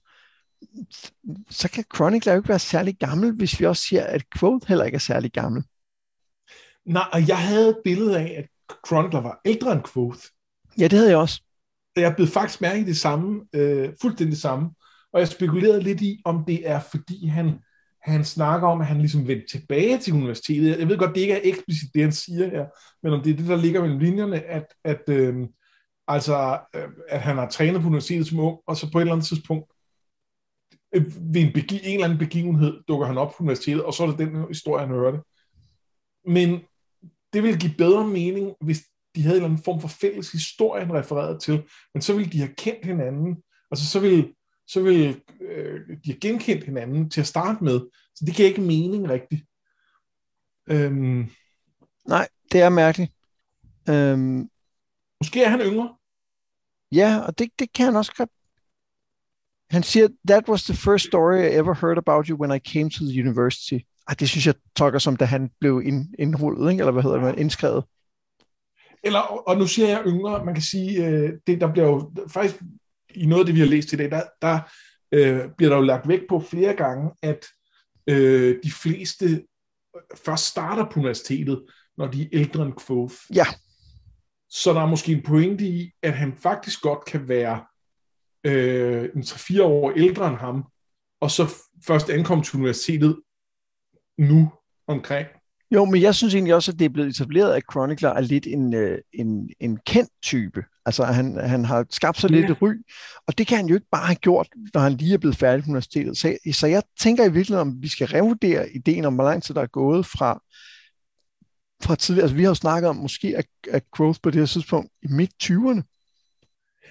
så 1.50 1.70
kan 1.70 1.84
Chronicler 1.96 2.34
jo 2.34 2.40
ikke 2.40 2.50
være 2.50 2.60
særlig 2.60 2.98
gammel, 2.98 3.32
hvis 3.32 3.60
vi 3.60 3.66
også 3.66 3.84
siger, 3.84 4.04
at 4.04 4.24
Quote 4.40 4.68
heller 4.68 4.86
ikke 4.86 4.96
er 4.96 5.00
særlig 5.00 5.32
gammel. 5.32 5.64
Nej, 6.86 7.06
og 7.14 7.28
jeg 7.28 7.48
havde 7.48 7.70
et 7.70 7.82
billede 7.84 8.20
af, 8.20 8.36
at 8.38 8.76
Chronicler 8.88 9.22
var 9.22 9.42
ældre 9.46 9.72
end 9.72 9.84
Quoth. 9.94 10.20
Ja, 10.78 10.84
det 10.84 10.94
havde 10.94 11.10
jeg 11.10 11.18
også. 11.18 11.42
Jeg 11.96 12.16
blev 12.16 12.28
faktisk 12.28 12.62
mærke 12.62 12.80
i 12.80 12.84
det 12.84 12.98
samme, 12.98 13.46
øh, 13.54 13.94
fuldstændig 14.02 14.32
det 14.32 14.42
samme. 14.42 14.70
Og 15.14 15.20
jeg 15.20 15.28
spekulerede 15.28 15.84
lidt 15.84 16.02
i, 16.02 16.22
om 16.26 16.44
det 16.48 16.70
er, 16.70 16.80
fordi 16.80 17.28
han, 17.28 17.60
han 18.02 18.26
snakker 18.26 18.68
om, 18.68 18.82
at 18.82 18.88
han 18.88 18.98
ligesom 18.98 19.28
vendte 19.28 19.48
tilbage 19.48 19.98
til 19.98 20.14
universitetet. 20.14 20.80
Jeg 20.80 20.88
ved 20.88 20.98
godt, 20.98 21.16
det 21.16 21.22
ikke 21.22 21.34
er 21.34 21.40
eksplicit 21.44 21.94
det, 21.94 22.02
han 22.02 22.12
siger 22.12 22.50
her, 22.50 22.66
men 23.04 23.14
om 23.14 23.22
det 23.22 23.32
er 23.32 23.38
det, 23.38 23.48
der 23.48 23.56
ligger 23.56 23.82
mellem 23.82 24.00
linjerne, 24.00 24.42
at, 24.42 24.66
at, 24.84 25.04
øh, 25.10 25.48
altså, 26.08 26.60
øh, 26.76 26.90
at 27.10 27.22
han 27.22 27.38
har 27.38 27.50
trænet 27.50 27.82
på 27.82 27.88
universitetet 27.88 28.28
som 28.28 28.40
ung, 28.40 28.58
og 28.68 28.78
så 28.78 28.92
på 28.92 28.98
et 28.98 29.02
eller 29.02 29.14
andet 29.14 29.28
tidspunkt 29.28 29.74
øh, 30.96 31.06
ved 31.34 31.42
en, 31.42 31.54
begi- 31.58 31.88
en 31.88 31.94
eller 31.94 32.06
anden 32.06 32.20
begivenhed 32.20 32.84
dukker 32.88 33.06
han 33.06 33.18
op 33.18 33.30
på 33.30 33.44
universitetet, 33.44 33.84
og 33.84 33.94
så 33.94 34.04
er 34.04 34.08
det 34.08 34.18
den 34.18 34.48
historie, 34.48 34.86
han 34.86 34.96
hørte. 34.96 35.20
Men 36.26 36.50
det 37.34 37.44
ville 37.44 37.60
give 37.60 37.74
bedre 37.78 38.08
mening, 38.08 38.54
hvis 38.62 38.84
de 39.16 39.22
havde 39.22 39.36
en 39.36 39.44
eller 39.44 39.50
anden 39.50 39.64
form 39.64 39.82
for 39.82 39.88
fælles 39.88 40.32
historie, 40.32 40.86
han 40.86 40.94
refererede 40.94 41.40
til, 41.40 41.64
men 41.94 42.02
så 42.02 42.14
ville 42.14 42.32
de 42.32 42.40
have 42.40 42.54
kendt 42.58 42.86
hinanden, 42.86 43.38
altså 43.72 43.86
så 43.88 44.00
ville, 44.00 44.34
så 44.74 44.82
ville 44.82 45.22
øh, 45.42 45.88
de 45.88 46.12
have 46.12 46.20
genkendt 46.20 46.64
hinanden 46.64 47.10
til 47.10 47.22
at 47.22 47.28
starte 47.28 47.64
med, 47.64 47.80
så 48.16 48.26
det 48.26 48.36
giver 48.36 48.48
ikke 48.48 48.62
mening 48.62 49.10
rigtigt. 49.10 49.42
Øhm, 50.70 51.30
Nej, 52.08 52.28
det 52.52 52.62
er 52.62 52.70
mærkeligt. 52.70 53.12
Øhm, 53.90 54.50
måske 55.22 55.44
er 55.44 55.50
han 55.50 55.60
yngre. 55.60 55.96
Ja, 56.92 57.20
og 57.28 57.40
det, 57.40 57.50
det 57.60 57.74
kan 57.74 57.86
han 57.86 57.96
også 57.96 58.14
godt. 58.18 58.30
Han 59.70 59.84
siger, 59.84 60.08
that 60.28 60.50
was 60.50 60.64
the 60.64 60.74
first 60.74 61.06
story 61.06 61.38
I 61.38 61.56
ever 61.56 61.74
heard 61.74 61.98
about 61.98 62.28
you 62.28 62.38
when 62.38 62.56
I 62.56 62.60
came 62.60 62.90
to 62.90 63.06
the 63.06 63.22
university. 63.28 63.78
Ej, 64.08 64.16
det 64.20 64.30
synes 64.30 64.46
jeg 64.46 64.56
tolker 64.76 65.00
som, 65.00 65.16
da 65.16 65.26
han 65.26 65.52
blev 65.60 65.82
ind, 65.86 66.16
indrullet, 66.20 66.72
ikke? 66.72 66.82
eller 66.82 66.92
hvad 66.92 67.04
hedder 67.04 67.32
det, 67.32 67.40
indskrevet. 67.40 67.84
Eller, 69.04 69.20
og 69.20 69.58
nu 69.58 69.68
siger 69.68 69.88
jeg 69.88 70.04
yngre, 70.06 70.46
man 70.46 70.54
kan 70.54 70.64
sige, 70.64 71.08
øh, 71.08 71.34
det 71.48 71.62
der 71.62 71.72
bliver 71.72 71.88
jo 71.88 72.12
faktisk 72.28 72.56
i 73.16 73.26
noget 73.26 73.42
af 73.42 73.46
det, 73.46 73.56
vi 73.56 73.60
har 73.60 73.68
læst 73.68 73.94
i 73.94 73.96
dag, 73.96 74.12
der, 74.12 74.24
der 74.42 74.60
øh, 75.12 75.50
bliver 75.58 75.70
der 75.70 75.78
jo 75.78 75.84
lagt 75.84 76.08
vægt 76.08 76.24
på 76.30 76.40
flere 76.40 76.74
gange, 76.74 77.12
at 77.22 77.46
øh, 78.10 78.60
de 78.64 78.72
fleste 78.72 79.46
først 80.26 80.46
starter 80.46 80.90
på 80.90 81.00
universitetet, 81.00 81.66
når 81.98 82.08
de 82.08 82.24
er 82.24 82.30
ældre 82.32 82.66
end 82.66 82.74
Quoth. 82.88 83.16
Ja. 83.36 83.46
Så 84.50 84.74
der 84.74 84.82
er 84.82 84.86
måske 84.86 85.12
en 85.12 85.24
pointe 85.24 85.66
i, 85.66 85.92
at 86.02 86.14
han 86.14 86.34
faktisk 86.38 86.82
godt 86.82 87.06
kan 87.06 87.28
være 87.28 87.66
øh, 88.44 89.10
en 89.16 89.22
3-4 89.22 89.62
år 89.62 89.92
ældre 89.92 90.28
end 90.28 90.38
ham, 90.38 90.64
og 91.22 91.32
så 91.32 91.54
først 91.88 92.10
ankomme 92.10 92.44
til 92.44 92.56
universitetet 92.56 93.22
nu 94.18 94.52
omkring. 94.88 95.28
Jo, 95.74 95.86
men 95.86 96.02
jeg 96.02 96.16
synes 96.16 96.34
egentlig 96.34 96.56
også, 96.56 96.72
at 96.72 96.80
det 96.80 96.86
er 96.86 96.90
blevet 96.90 97.10
etableret, 97.10 97.54
at 97.54 97.64
Chronicler 97.72 98.10
er 98.10 98.22
lidt 98.22 98.48
en, 98.48 98.74
øh, 98.74 98.98
en, 99.14 99.50
en 99.60 99.80
kendt 99.86 100.10
type. 100.24 100.64
Altså, 100.86 101.04
han, 101.04 101.38
han 101.38 101.66
har 101.66 101.86
skabt 101.90 102.20
sig 102.20 102.32
ja. 102.32 102.36
lidt 102.36 102.62
ry, 102.62 102.74
og 103.28 103.38
det 103.38 103.48
kan 103.48 103.58
han 103.58 103.66
jo 103.66 103.76
ikke 103.76 103.88
bare 103.92 104.06
have 104.06 104.16
gjort, 104.16 104.48
når 104.74 104.82
han 104.82 104.94
lige 104.94 105.14
er 105.14 105.18
blevet 105.18 105.38
færdig 105.38 105.64
på 105.64 105.70
universitetet. 105.70 106.18
Så, 106.18 106.38
så 106.54 106.68
jeg 106.68 106.84
tænker 107.00 107.24
i 107.24 107.32
virkeligheden, 107.32 107.70
om 107.70 107.82
vi 107.82 107.88
skal 107.88 108.08
revurdere 108.08 108.70
ideen 108.70 109.06
om, 109.06 109.16
hvor 109.16 109.24
lang 109.24 109.44
tid 109.44 109.56
der 109.56 109.62
er 109.62 109.68
gået 109.68 110.06
fra, 110.06 110.42
fra 111.84 111.96
tidligere. 111.96 112.24
Altså, 112.24 112.36
vi 112.36 112.44
har 112.44 112.50
jo 112.50 112.56
snakket 112.56 112.90
om 112.90 112.96
måske 112.96 113.38
at, 113.38 113.46
at 113.72 113.84
Growth 113.92 114.20
på 114.24 114.30
det 114.30 114.40
her 114.40 114.46
tidspunkt 114.46 114.92
i 115.02 115.08
midt-20'erne. 115.08 115.82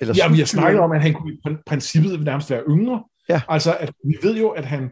Eller 0.00 0.14
ja, 0.16 0.28
vi 0.28 0.38
har 0.38 0.46
snakket 0.46 0.80
om, 0.80 0.92
at 0.92 1.02
han 1.02 1.14
kunne 1.14 1.32
i 1.32 1.38
princippet 1.66 2.22
nærmest 2.22 2.50
være 2.50 2.62
yngre. 2.68 3.04
Ja. 3.28 3.40
Altså, 3.48 3.76
at 3.76 3.92
vi 4.04 4.16
ved 4.22 4.36
jo, 4.36 4.48
at 4.48 4.64
han 4.64 4.90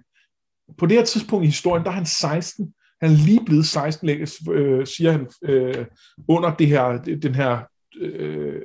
på 0.79 0.87
det 0.87 0.97
her 0.97 1.05
tidspunkt 1.05 1.45
i 1.45 1.47
historien, 1.47 1.85
der 1.85 1.91
er 1.91 1.95
han 1.95 2.07
16. 2.07 2.75
Han 3.03 3.11
er 3.11 3.25
lige 3.27 3.45
blevet 3.47 3.67
16, 3.67 4.09
øh, 4.09 4.87
siger 4.87 5.13
han, 5.13 5.31
øh, 5.45 5.87
under 6.29 6.55
det 6.55 6.67
her, 6.67 7.03
den 7.03 7.35
her, 7.35 7.61
øh, 8.01 8.63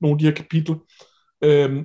nogle 0.00 0.14
af 0.14 0.18
de 0.18 0.24
her 0.24 0.34
kapitler. 0.34 0.76
Øh, 1.44 1.84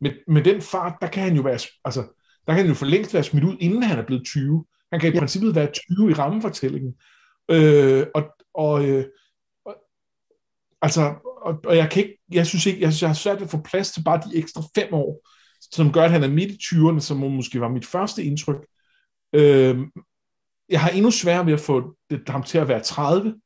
med, 0.00 0.10
med 0.28 0.44
den 0.44 0.62
fart, 0.62 0.94
der 1.00 1.06
kan 1.06 1.22
han 1.22 1.36
jo 1.36 1.42
være, 1.42 1.58
altså, 1.84 2.00
der 2.46 2.52
kan 2.52 2.56
han 2.56 2.66
jo 2.66 2.74
for 2.74 2.86
længst 2.86 3.14
være 3.14 3.22
smidt 3.22 3.44
ud, 3.44 3.56
inden 3.60 3.82
han 3.82 3.98
er 3.98 4.06
blevet 4.06 4.26
20. 4.26 4.64
Han 4.92 5.00
kan 5.00 5.10
i 5.10 5.14
ja. 5.14 5.18
princippet 5.18 5.54
være 5.54 5.72
20 5.98 6.10
i 6.10 6.14
rammefortællingen. 6.14 6.94
Øh, 7.50 8.06
og, 8.14 8.22
og, 8.54 8.88
øh, 8.88 9.04
og, 9.66 9.76
altså, 10.82 11.14
og, 11.42 11.60
og 11.64 11.76
jeg 11.76 11.90
kan 11.90 12.02
ikke, 12.02 12.18
jeg 12.32 12.46
synes 12.46 12.66
ikke, 12.66 12.80
jeg, 12.80 12.92
synes, 12.92 13.02
jeg 13.02 13.08
har 13.08 13.14
svært 13.14 13.42
at 13.42 13.50
få 13.50 13.62
plads 13.62 13.92
til 13.92 14.04
bare 14.04 14.20
de 14.30 14.36
ekstra 14.36 14.62
fem 14.74 14.94
år, 14.94 15.28
som 15.60 15.92
gør, 15.92 16.02
at 16.02 16.10
han 16.10 16.22
er 16.22 16.28
midt 16.28 16.50
i 16.50 16.58
20'erne, 16.64 17.00
som 17.00 17.16
måske 17.16 17.60
var 17.60 17.68
mit 17.68 17.86
første 17.86 18.24
indtryk. 18.24 18.66
Øh, 19.32 19.78
jeg 20.68 20.80
har 20.80 20.90
endnu 20.90 21.10
sværere 21.10 21.46
ved 21.46 21.52
at 21.52 21.60
få 21.60 21.94
det, 22.10 22.28
ham 22.28 22.42
til 22.42 22.58
at 22.58 22.68
være 22.68 22.80
30, 22.80 23.40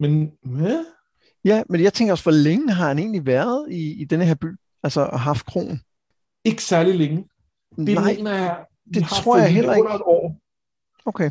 men 0.00 0.32
hvad? 0.42 0.84
Ja, 1.44 1.62
men 1.68 1.82
jeg 1.82 1.92
tænker 1.92 2.12
også, 2.12 2.24
hvor 2.24 2.32
længe 2.32 2.72
har 2.72 2.88
han 2.88 2.98
egentlig 2.98 3.26
været 3.26 3.66
i, 3.70 4.00
i 4.00 4.04
denne 4.04 4.24
her 4.24 4.34
by, 4.34 4.46
altså 4.82 5.04
haft 5.04 5.46
kronen? 5.46 5.80
Ikke 6.44 6.62
særlig 6.62 6.94
længe. 6.94 7.28
Det 7.76 7.94
Nej, 7.94 8.14
mener 8.14 8.34
jeg, 8.34 8.64
det 8.94 9.04
tror 9.04 9.36
jeg 9.36 9.52
heller 9.52 9.74
ikke. 9.74 9.84
Under 9.84 9.96
et 9.96 10.02
år. 10.04 10.36
Okay. 11.04 11.30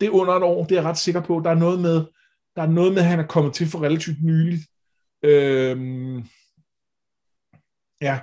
Det 0.00 0.06
er 0.06 0.10
under 0.10 0.34
et 0.34 0.42
år, 0.42 0.64
det 0.64 0.72
er 0.72 0.80
jeg 0.80 0.90
ret 0.90 0.98
sikker 0.98 1.20
på. 1.20 1.40
Der 1.44 1.50
er 1.50 1.54
noget 1.54 1.80
med, 1.80 2.04
der 2.56 2.62
er 2.62 2.66
noget 2.66 2.92
med, 2.92 3.02
at 3.02 3.08
han 3.08 3.20
er 3.20 3.26
kommet 3.26 3.54
til 3.54 3.66
for 3.66 3.82
relativt 3.82 4.24
nyligt. 4.24 4.62
Øhm, 5.22 6.16
ja, 8.00 8.20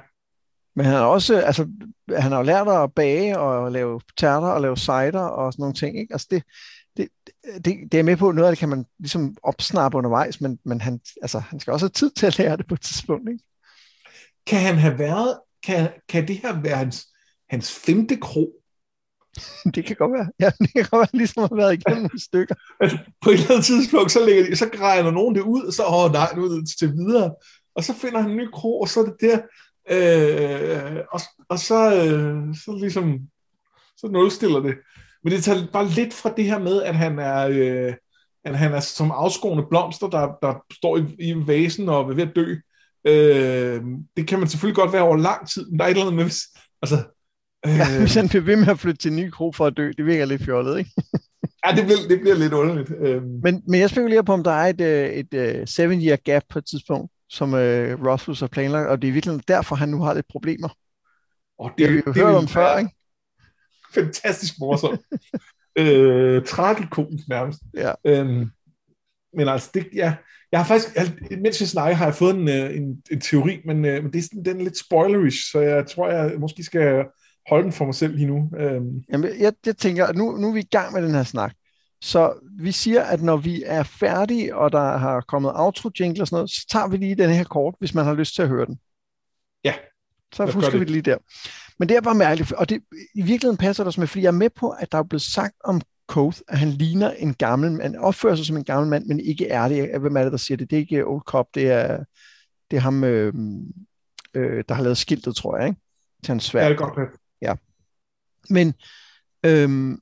men 0.79 0.85
han 0.85 0.95
har 0.95 1.05
også, 1.05 1.41
altså, 1.41 1.67
han 2.17 2.31
har 2.31 2.37
jo 2.37 2.43
lært 2.43 2.67
at 2.67 2.93
bage 2.93 3.39
og 3.39 3.71
lave 3.71 4.01
tærter 4.17 4.47
og 4.47 4.61
lave 4.61 4.77
cider 4.77 5.19
og 5.19 5.53
sådan 5.53 5.63
nogle 5.63 5.75
ting, 5.75 5.99
ikke? 5.99 6.13
Altså 6.13 6.27
det, 6.31 6.43
det, 6.97 7.09
det, 7.65 7.91
det 7.91 7.99
er 7.99 8.03
med 8.03 8.17
på, 8.17 8.31
noget 8.31 8.47
af 8.47 8.51
det 8.51 8.59
kan 8.59 8.69
man 8.69 8.85
ligesom 8.99 9.37
opsnappe 9.43 9.97
undervejs, 9.97 10.41
men, 10.41 10.59
men 10.65 10.81
han, 10.81 10.99
altså, 11.21 11.39
han 11.39 11.59
skal 11.59 11.73
også 11.73 11.85
have 11.85 11.89
tid 11.89 12.11
til 12.11 12.25
at 12.25 12.37
lære 12.37 12.57
det 12.57 12.67
på 12.67 12.73
et 12.73 12.81
tidspunkt, 12.81 13.29
ikke? 13.29 13.43
Kan 14.47 14.59
han 14.59 14.75
have 14.75 14.99
været, 14.99 15.39
kan, 15.65 15.89
kan 16.09 16.27
det 16.27 16.37
her 16.37 16.61
være 16.61 16.77
hans, 16.77 17.07
hans 17.49 17.71
femte 17.71 18.17
kro? 18.17 18.51
det 19.75 19.85
kan 19.85 19.95
godt 19.95 20.13
være. 20.13 20.27
Ja, 20.39 20.51
det 20.59 20.73
kan 20.73 20.85
godt 20.91 20.99
være, 20.99 21.19
ligesom 21.21 21.41
har 21.41 21.55
været 21.55 21.73
igennem 21.73 22.01
nogle 22.01 22.21
stykker. 22.21 22.55
Altså, 22.81 22.97
på 23.21 23.29
et 23.29 23.33
eller 23.33 23.51
andet 23.51 23.65
tidspunkt, 23.65 24.11
så, 24.11 24.25
lægger 24.25 24.45
de, 24.45 24.55
så 24.55 24.69
grejer 24.73 25.11
nogen 25.11 25.35
det 25.35 25.41
ud, 25.41 25.63
og 25.63 25.73
så, 25.73 25.83
åh 25.85 26.11
nej, 26.11 26.29
nu 26.35 26.45
er 26.45 26.49
det 26.49 26.69
til 26.79 26.91
videre. 26.91 27.31
Og 27.75 27.83
så 27.83 27.93
finder 27.93 28.21
han 28.21 28.31
en 28.31 28.37
ny 28.37 28.47
kro, 28.53 28.81
og 28.81 28.89
så 28.89 28.99
er 28.99 29.05
det 29.05 29.15
der, 29.21 29.39
Øh, 29.91 30.97
og, 31.11 31.21
og 31.49 31.59
så, 31.59 31.95
øh, 31.95 32.55
så 32.55 32.77
ligesom, 32.81 33.19
så 33.97 34.07
nulstiller 34.07 34.59
det. 34.59 34.75
Men 35.23 35.33
det 35.33 35.43
tager 35.43 35.67
bare 35.73 35.87
lidt 35.87 36.13
fra 36.13 36.33
det 36.37 36.45
her 36.45 36.59
med, 36.59 36.83
at 36.83 36.95
han 36.95 37.19
er, 37.19 37.47
øh, 37.47 37.93
at 38.45 38.57
han 38.57 38.73
er 38.73 38.79
som 38.79 39.11
afskående 39.11 39.65
blomster, 39.69 40.07
der, 40.07 40.31
der 40.41 40.63
står 40.73 40.97
i, 40.97 41.15
i 41.19 41.47
vasen 41.47 41.89
og 41.89 42.09
er 42.09 42.13
ved 42.13 42.27
at 42.27 42.35
dø. 42.35 42.55
Øh, 43.07 43.81
det 44.17 44.27
kan 44.27 44.39
man 44.39 44.47
selvfølgelig 44.47 44.75
godt 44.75 44.93
være 44.93 45.01
over 45.01 45.17
lang 45.17 45.49
tid, 45.49 45.69
men 45.69 45.79
der 45.79 45.85
er 45.85 45.89
et 45.89 45.91
eller 45.91 46.05
andet 46.05 46.15
med, 46.15 46.31
altså, 46.81 46.97
øh, 47.65 47.77
ja, 47.77 47.99
hvis 47.99 48.15
han 48.15 48.29
bliver 48.29 48.43
ved 48.43 48.55
med 48.55 48.67
at 48.67 48.79
flytte 48.79 48.97
til 48.97 49.11
en 49.11 49.17
ny 49.17 49.29
kro 49.29 49.51
for 49.51 49.65
at 49.65 49.77
dø, 49.77 49.91
det 49.97 50.05
virker 50.05 50.25
lidt 50.25 50.43
fjollet, 50.45 50.79
ikke? 50.79 50.91
ja, 51.65 51.75
det 51.75 51.85
bliver, 51.85 51.99
det 52.09 52.19
bliver 52.19 52.35
lidt 52.35 52.53
underligt. 52.53 52.91
Øh. 52.99 53.23
Men, 53.23 53.63
men 53.67 53.79
jeg 53.79 53.89
spekulerer 53.89 54.21
på, 54.21 54.33
om 54.33 54.43
der 54.43 54.51
er 54.51 54.67
et, 54.67 54.81
øh, 54.81 55.09
et, 55.09 55.33
et 55.33 55.61
uh, 55.61 55.67
seven 55.67 56.01
year 56.01 56.15
gap 56.15 56.43
på 56.49 56.59
et 56.59 56.65
tidspunkt, 56.65 57.11
som 57.29 57.53
øh, 57.53 58.05
Rothfuss 58.05 58.39
har 58.39 58.47
planlagt, 58.47 58.89
og 58.89 59.01
det 59.01 59.07
er 59.07 59.11
virkelig 59.11 59.47
derfor, 59.47 59.75
han 59.75 59.89
nu 59.89 60.01
har 60.01 60.13
lidt 60.13 60.27
problemer. 60.29 60.69
Og 61.59 61.71
det, 61.77 61.89
det 61.89 61.95
vi 61.95 62.01
jo 62.05 62.13
det 62.13 62.15
hørt 62.15 62.35
om 62.35 62.47
før, 62.47 62.77
ikke? 62.77 62.91
Fantastisk 63.93 64.53
morsomt. 64.59 65.01
øh, 65.79 66.45
tragikomisk 66.45 67.27
nærmest. 67.27 67.59
Ja. 67.73 67.91
Øhm, 68.05 68.51
men 69.33 69.47
altså, 69.47 69.69
det, 69.73 69.87
ja, 69.93 70.15
jeg 70.51 70.59
har 70.59 70.65
faktisk, 70.65 70.95
jeg, 70.95 71.39
mens 71.41 71.61
jeg 71.61 71.67
snakker, 71.67 71.95
har 71.95 72.05
jeg 72.05 72.15
fået 72.15 72.35
en, 72.35 72.49
øh, 72.49 72.75
en, 72.75 73.03
en 73.11 73.21
teori, 73.21 73.61
men, 73.65 73.85
øh, 73.85 74.03
men 74.03 74.13
det 74.13 74.19
er 74.19 74.23
sådan, 74.23 74.45
den 74.45 74.59
er 74.59 74.63
lidt 74.63 74.79
spoilerish, 74.79 75.51
så 75.51 75.59
jeg 75.59 75.87
tror, 75.87 76.09
jeg 76.09 76.39
måske 76.39 76.63
skal 76.63 77.05
holde 77.49 77.63
den 77.63 77.71
for 77.71 77.85
mig 77.85 77.95
selv 77.95 78.15
lige 78.15 78.27
nu. 78.27 78.51
Øhm. 78.57 79.03
Jamen, 79.11 79.29
jeg, 79.39 79.53
jeg 79.65 79.77
tænker, 79.77 80.05
at 80.05 80.15
nu, 80.15 80.37
nu 80.37 80.49
er 80.49 80.53
vi 80.53 80.59
i 80.59 80.69
gang 80.71 80.93
med 80.93 81.03
den 81.03 81.11
her 81.11 81.23
snak. 81.23 81.53
Så 82.01 82.33
vi 82.59 82.71
siger, 82.71 83.03
at 83.03 83.21
når 83.21 83.37
vi 83.37 83.63
er 83.65 83.83
færdige, 83.83 84.55
og 84.55 84.71
der 84.71 84.97
har 84.97 85.21
kommet 85.21 85.51
outro 85.55 85.89
jingle 85.99 86.23
og 86.23 86.27
sådan 86.27 86.35
noget, 86.35 86.49
så 86.49 86.65
tager 86.69 86.87
vi 86.87 86.97
lige 86.97 87.15
den 87.15 87.29
her 87.29 87.43
kort, 87.43 87.75
hvis 87.79 87.93
man 87.93 88.05
har 88.05 88.13
lyst 88.13 88.35
til 88.35 88.41
at 88.41 88.47
høre 88.47 88.65
den. 88.65 88.79
Ja. 89.63 89.73
Så 90.33 90.45
husker 90.51 90.71
vi 90.71 90.79
det 90.79 90.89
lige 90.89 91.01
der. 91.01 91.17
Men 91.79 91.89
det 91.89 91.97
er 91.97 92.01
bare 92.01 92.15
mærkeligt, 92.15 92.51
og 92.51 92.69
det, 92.69 92.83
i 93.15 93.21
virkeligheden 93.21 93.57
passer 93.57 93.83
det 93.83 93.87
også 93.87 94.01
med, 94.01 94.07
fordi 94.07 94.21
jeg 94.21 94.27
er 94.27 94.31
med 94.31 94.49
på, 94.49 94.69
at 94.69 94.91
der 94.91 94.97
er 94.97 95.03
blevet 95.03 95.21
sagt 95.21 95.55
om 95.63 95.81
Koth, 96.07 96.39
at 96.47 96.57
han 96.57 96.69
ligner 96.69 97.11
en 97.11 97.33
gammel 97.33 97.71
mand, 97.71 97.95
opfører 97.95 98.35
sig 98.35 98.45
som 98.45 98.57
en 98.57 98.63
gammel 98.63 98.89
mand, 98.89 99.05
men 99.05 99.19
ikke 99.19 99.47
er 99.47 99.67
det. 99.67 99.99
Hvem 99.99 100.17
er 100.17 100.23
det, 100.23 100.31
der 100.31 100.37
siger 100.37 100.57
det? 100.57 100.69
Det 100.69 100.75
er 100.75 100.79
ikke 100.79 101.05
Old 101.05 101.21
Cop, 101.21 101.47
det 101.53 101.71
er, 101.71 102.03
det 102.71 102.77
er 102.77 102.81
ham, 102.81 103.03
øh, 103.03 103.33
øh, 104.33 104.63
der 104.69 104.75
har 104.75 104.83
lavet 104.83 104.97
skiltet, 104.97 105.35
tror 105.35 105.57
jeg, 105.57 105.67
ikke? 105.67 105.81
Til 106.23 106.31
hans 106.31 106.43
svær. 106.43 106.63
Ja, 106.63 106.69
det 106.69 106.75
er 106.75 106.77
godt. 106.77 107.09
Ja. 107.41 107.55
Men 108.49 108.73
øh, 109.45 109.97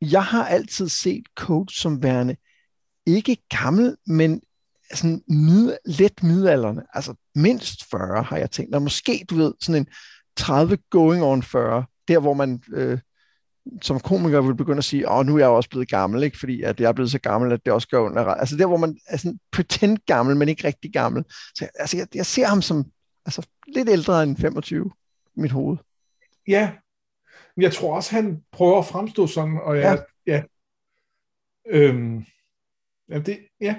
jeg 0.00 0.24
har 0.24 0.46
altid 0.46 0.88
set 0.88 1.22
coach 1.36 1.80
som 1.80 2.02
værende 2.02 2.36
ikke 3.06 3.36
gammel, 3.48 3.96
men 4.06 4.40
sådan 4.94 5.22
mid, 5.28 5.76
let 5.86 6.22
midalderne. 6.22 6.82
Altså 6.94 7.14
mindst 7.34 7.90
40 7.90 8.22
har 8.22 8.36
jeg 8.36 8.50
tænkt. 8.50 8.74
Og 8.74 8.82
måske, 8.82 9.24
du 9.30 9.34
ved, 9.34 9.54
sådan 9.60 9.80
en 9.80 9.86
30 10.36 10.78
going 10.90 11.22
on 11.22 11.42
40, 11.42 11.84
der 12.08 12.18
hvor 12.18 12.34
man 12.34 12.62
øh, 12.72 12.98
som 13.82 14.00
komiker 14.00 14.40
vil 14.40 14.54
begynde 14.54 14.78
at 14.78 14.84
sige, 14.84 15.10
åh, 15.10 15.26
nu 15.26 15.34
er 15.34 15.38
jeg 15.38 15.48
også 15.48 15.70
blevet 15.70 15.88
gammel, 15.88 16.22
ikke? 16.22 16.38
fordi 16.38 16.62
at 16.62 16.80
jeg 16.80 16.88
er 16.88 16.92
blevet 16.92 17.10
så 17.10 17.18
gammel, 17.18 17.52
at 17.52 17.64
det 17.64 17.72
også 17.72 17.88
gør 17.88 17.98
under. 17.98 18.22
Altså 18.22 18.56
der, 18.56 18.66
hvor 18.66 18.76
man 18.76 18.98
er 19.06 19.16
sådan 19.16 19.38
pretend 19.52 19.98
gammel, 20.06 20.36
men 20.36 20.48
ikke 20.48 20.64
rigtig 20.64 20.92
gammel. 20.92 21.24
Så 21.54 21.68
altså, 21.74 21.96
jeg, 21.96 22.06
jeg 22.14 22.26
ser 22.26 22.46
ham 22.46 22.62
som 22.62 22.84
altså, 23.26 23.46
lidt 23.74 23.88
ældre 23.88 24.22
end 24.22 24.36
25 24.36 24.90
i 25.36 25.40
mit 25.40 25.50
hoved. 25.50 25.76
Ja, 26.48 26.72
jeg 27.62 27.72
tror 27.72 27.96
også, 27.96 28.14
han 28.14 28.42
prøver 28.52 28.78
at 28.78 28.86
fremstå 28.86 29.26
sådan, 29.26 29.58
og 29.62 29.76
jeg, 29.76 30.04
ja. 30.26 30.32
ja. 30.32 30.42
Øhm, 31.68 32.24
ja, 33.08 33.18
det, 33.18 33.38
ja. 33.60 33.76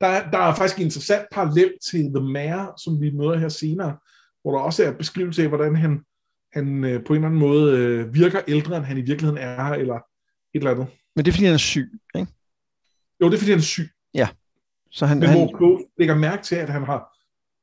Der 0.00 0.06
er, 0.06 0.30
der 0.30 0.38
er 0.38 0.54
faktisk 0.54 0.78
en 0.78 0.84
interessant 0.84 1.26
parallel 1.32 1.72
til 1.90 2.00
The 2.00 2.20
Mayor, 2.20 2.74
som 2.84 3.00
vi 3.00 3.10
møder 3.10 3.38
her 3.38 3.48
senere, 3.48 3.96
hvor 4.42 4.52
der 4.52 4.60
også 4.60 4.84
er 4.84 4.92
beskrivelse 4.92 5.42
af, 5.42 5.48
hvordan 5.48 5.76
han, 5.76 6.04
han 6.52 6.84
øh, 6.84 7.04
på 7.04 7.12
en 7.12 7.16
eller 7.16 7.28
anden 7.28 7.40
måde 7.40 7.78
øh, 7.78 8.14
virker 8.14 8.40
ældre, 8.48 8.76
end 8.76 8.84
han 8.84 8.98
i 8.98 9.02
virkeligheden 9.02 9.38
er, 9.38 9.64
eller 9.64 9.94
et 9.94 10.02
eller 10.54 10.70
andet. 10.70 10.86
Men 11.16 11.24
det 11.24 11.30
er, 11.30 11.32
fordi 11.32 11.44
han 11.44 11.54
er 11.54 11.58
syg, 11.58 12.00
ikke? 12.14 12.32
Jo, 13.20 13.26
det 13.26 13.34
er, 13.34 13.38
fordi 13.38 13.50
han 13.50 13.58
er 13.58 13.62
syg. 13.62 13.90
Ja. 14.14 14.28
Så 14.90 15.06
han, 15.06 15.18
Men 15.18 15.28
han... 15.28 15.38
hvor 15.38 15.56
Claude 15.58 15.84
lægger 15.98 16.14
mærke 16.14 16.42
til, 16.42 16.56
at 16.56 16.68
han 16.68 16.84
har 16.84 17.17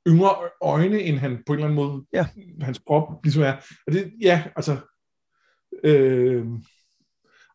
yngre 0.08 0.36
øjne, 0.62 1.00
end 1.00 1.18
han 1.18 1.44
på 1.46 1.54
en 1.54 1.60
eller 1.60 1.66
anden 1.66 1.76
måde, 1.76 2.06
ja. 2.14 2.28
hans 2.62 2.82
krop 2.88 3.24
ligesom 3.24 3.44
er. 3.44 3.54
Og 3.88 3.94
det, 3.94 4.14
ja, 4.22 4.44
altså... 4.56 4.78
Øh, 5.84 6.46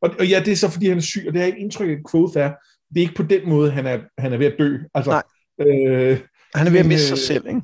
og, 0.02 0.10
og 0.18 0.26
ja, 0.26 0.42
det 0.44 0.52
er 0.52 0.56
så, 0.56 0.70
fordi 0.70 0.88
han 0.88 0.96
er 0.96 1.02
syg, 1.02 1.24
og 1.28 1.34
det 1.34 1.42
er 1.42 1.46
ikke 1.46 1.58
indtryk 1.58 1.88
at 1.88 1.98
Quoth 2.10 2.38
er, 2.38 2.54
det 2.88 2.96
er 2.96 3.00
ikke 3.00 3.14
på 3.14 3.22
den 3.22 3.48
måde, 3.48 3.70
han 3.70 3.86
er, 3.86 4.00
han 4.18 4.32
er 4.32 4.36
ved 4.36 4.46
at 4.46 4.58
dø. 4.58 4.78
Altså, 4.94 5.10
Nej. 5.10 5.22
Øh, 5.68 6.20
han 6.54 6.66
er 6.66 6.70
ved 6.70 6.80
at 6.80 6.86
miste 6.86 7.08
sig 7.08 7.18
selv, 7.18 7.46
ikke? 7.46 7.62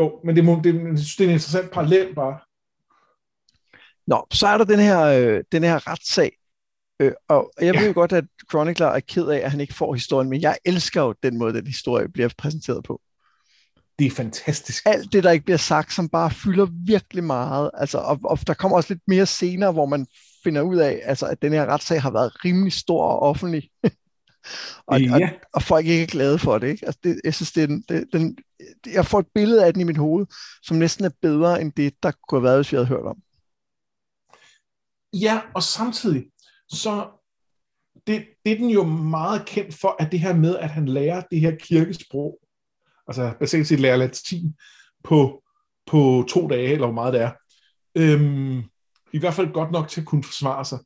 Jo, 0.00 0.20
men 0.24 0.36
det, 0.36 0.44
må, 0.44 0.60
det, 0.64 0.74
det 0.74 1.20
er 1.20 1.24
en 1.24 1.30
interessant 1.30 1.70
parallel 1.70 2.14
bare. 2.14 2.38
Nå, 4.06 4.26
så 4.30 4.46
er 4.46 4.58
der 4.58 4.64
den 4.64 4.78
her, 4.78 5.00
øh, 5.00 5.44
den 5.52 5.62
her 5.62 5.88
retssag, 5.88 6.32
øh, 7.00 7.12
og 7.28 7.52
jeg 7.60 7.74
ja. 7.74 7.80
ved 7.80 7.88
jo 7.88 7.94
godt, 7.94 8.12
at 8.12 8.24
Chronicler 8.50 8.86
er 8.86 9.00
ked 9.00 9.28
af, 9.28 9.38
at 9.38 9.50
han 9.50 9.60
ikke 9.60 9.74
får 9.74 9.94
historien, 9.94 10.30
men 10.30 10.40
jeg 10.40 10.58
elsker 10.64 11.02
jo 11.02 11.14
den 11.22 11.38
måde, 11.38 11.54
den 11.54 11.66
historie 11.66 12.08
bliver 12.08 12.28
præsenteret 12.38 12.84
på. 12.84 13.00
Det 13.98 14.06
er 14.06 14.10
fantastisk. 14.10 14.82
Alt 14.86 15.12
det, 15.12 15.24
der 15.24 15.30
ikke 15.30 15.44
bliver 15.44 15.58
sagt, 15.58 15.92
som 15.92 16.08
bare 16.08 16.30
fylder 16.30 16.66
virkelig 16.86 17.24
meget. 17.24 17.70
Altså, 17.74 17.98
og, 17.98 18.20
og 18.24 18.38
der 18.46 18.54
kommer 18.54 18.76
også 18.76 18.94
lidt 18.94 19.02
mere 19.06 19.26
senere, 19.26 19.72
hvor 19.72 19.86
man 19.86 20.06
finder 20.44 20.62
ud 20.62 20.76
af, 20.76 21.00
altså, 21.04 21.26
at 21.26 21.42
den 21.42 21.52
her 21.52 21.66
retssag 21.66 22.02
har 22.02 22.10
været 22.10 22.44
rimelig 22.44 22.72
stor 22.72 23.02
og 23.02 23.22
offentlig. 23.22 23.70
og, 24.86 25.00
ja. 25.00 25.14
og, 25.14 25.20
og 25.54 25.62
folk 25.62 25.86
ikke 25.86 26.02
er 26.02 26.06
glade 26.06 26.38
for 26.38 26.58
det. 26.58 26.68
Ikke? 26.68 26.86
Altså, 26.86 27.00
det 27.04 27.20
jeg 27.24 27.34
synes, 27.34 27.52
det 27.52 27.62
er 27.62 27.66
den, 27.66 27.84
det, 27.88 28.04
den, 28.12 28.38
jeg 28.86 29.06
får 29.06 29.18
et 29.18 29.26
billede 29.34 29.66
af 29.66 29.72
den 29.72 29.80
i 29.80 29.84
mit 29.84 29.96
hoved, 29.96 30.26
som 30.62 30.76
næsten 30.76 31.04
er 31.04 31.10
bedre 31.22 31.60
end 31.60 31.72
det, 31.72 31.94
der 32.02 32.12
kunne 32.28 32.40
have 32.40 32.44
været, 32.44 32.58
hvis 32.58 32.72
vi 32.72 32.76
havde 32.76 32.88
hørt 32.88 33.06
om. 33.06 33.22
Ja, 35.12 35.40
og 35.54 35.62
samtidig, 35.62 36.24
så 36.68 37.08
det, 38.06 38.26
det 38.44 38.52
er 38.52 38.56
den 38.56 38.70
jo 38.70 38.84
meget 38.84 39.46
kendt 39.46 39.74
for, 39.74 39.96
at 40.02 40.12
det 40.12 40.20
her 40.20 40.34
med, 40.34 40.56
at 40.56 40.70
han 40.70 40.88
lærer 40.88 41.22
det 41.30 41.40
her 41.40 41.56
kirkesprog, 41.60 42.38
altså 43.08 43.34
basalt 43.40 43.66
set 43.68 43.80
lærer 43.80 43.96
latin 43.96 44.54
på, 45.04 45.42
på 45.86 46.24
to 46.28 46.48
dage, 46.48 46.72
eller 46.72 46.86
hvor 46.86 46.94
meget 46.94 47.12
det 47.14 47.22
er, 47.22 47.32
øhm, 47.96 48.62
i 49.12 49.18
hvert 49.18 49.34
fald 49.34 49.52
godt 49.52 49.70
nok 49.70 49.88
til 49.88 50.00
at 50.00 50.06
kunne 50.06 50.24
forsvare 50.24 50.64
sig. 50.64 50.78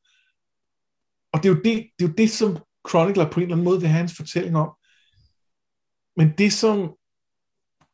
Og 1.33 1.43
det 1.43 1.49
er 1.49 1.55
jo 1.55 1.61
det, 1.65 1.91
det, 1.99 2.05
er 2.05 2.09
jo 2.09 2.15
det 2.19 2.31
som 2.31 2.59
Chronicler 2.89 3.31
på 3.31 3.41
en 3.41 3.43
eller 3.43 3.55
anden 3.55 3.65
måde 3.65 3.81
vil 3.81 3.89
have 3.89 3.99
hans 3.99 4.17
fortælling 4.17 4.57
om. 4.57 4.71
Men 6.17 6.33
det 6.39 6.53
som, 6.53 6.97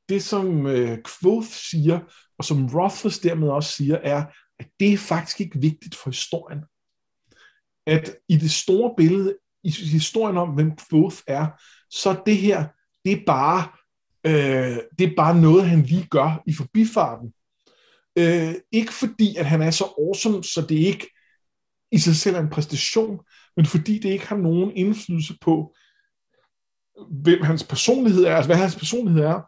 det 0.09 0.23
som 0.23 0.67
øh, 0.67 0.99
Quoth 1.21 1.49
siger, 1.49 2.01
og 2.39 2.45
som 2.45 2.67
Rothfuss 2.67 3.19
dermed 3.19 3.49
også 3.49 3.73
siger, 3.73 3.97
er, 3.97 4.25
at 4.59 4.69
det 4.81 4.93
er 4.93 4.99
faktisk 4.99 5.41
ikke 5.41 5.61
vigtigt 5.61 5.95
for 5.95 6.11
historien. 6.11 6.61
At 7.87 8.17
i 8.29 8.37
det 8.37 8.51
store 8.51 8.95
billede, 8.97 9.37
i 9.65 9.71
historien 9.71 10.37
om, 10.37 10.55
hvem 10.55 10.73
Quoth 10.91 11.17
er, 11.27 11.47
så 11.91 12.23
det 12.27 12.37
her, 12.37 12.69
det 13.05 13.13
er 13.13 13.25
bare, 13.27 13.76
øh, 14.27 14.77
det 14.99 15.11
er 15.11 15.17
bare 15.17 15.41
noget, 15.41 15.69
han 15.69 15.83
lige 15.83 16.07
gør 16.11 16.43
i 16.47 16.55
forbifarten. 16.55 17.33
Øh, 18.19 18.55
ikke 18.73 18.93
fordi, 18.93 19.37
at 19.37 19.47
han 19.47 19.63
er 19.63 19.71
så 19.71 19.85
awesome, 19.99 20.45
så 20.45 20.67
det 20.69 20.75
ikke 20.75 21.07
i 21.93 21.99
sig 21.99 22.17
selv 22.17 22.37
er 22.37 22.41
en 22.41 22.51
præstation, 22.51 23.21
men 23.57 23.67
fordi 23.67 23.99
det 23.99 24.09
ikke 24.09 24.27
har 24.27 24.37
nogen 24.37 24.73
indflydelse 24.77 25.35
på, 25.41 25.75
hvem 27.11 27.43
hans 27.43 27.65
personlighed 27.65 28.25
er, 28.25 28.37
altså 28.37 28.49
hvad 28.49 28.57
hans 28.57 28.77
personlighed 28.77 29.23
er, 29.23 29.41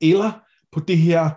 eller 0.00 0.32
på 0.72 0.80
det 0.80 0.98
her, 0.98 1.30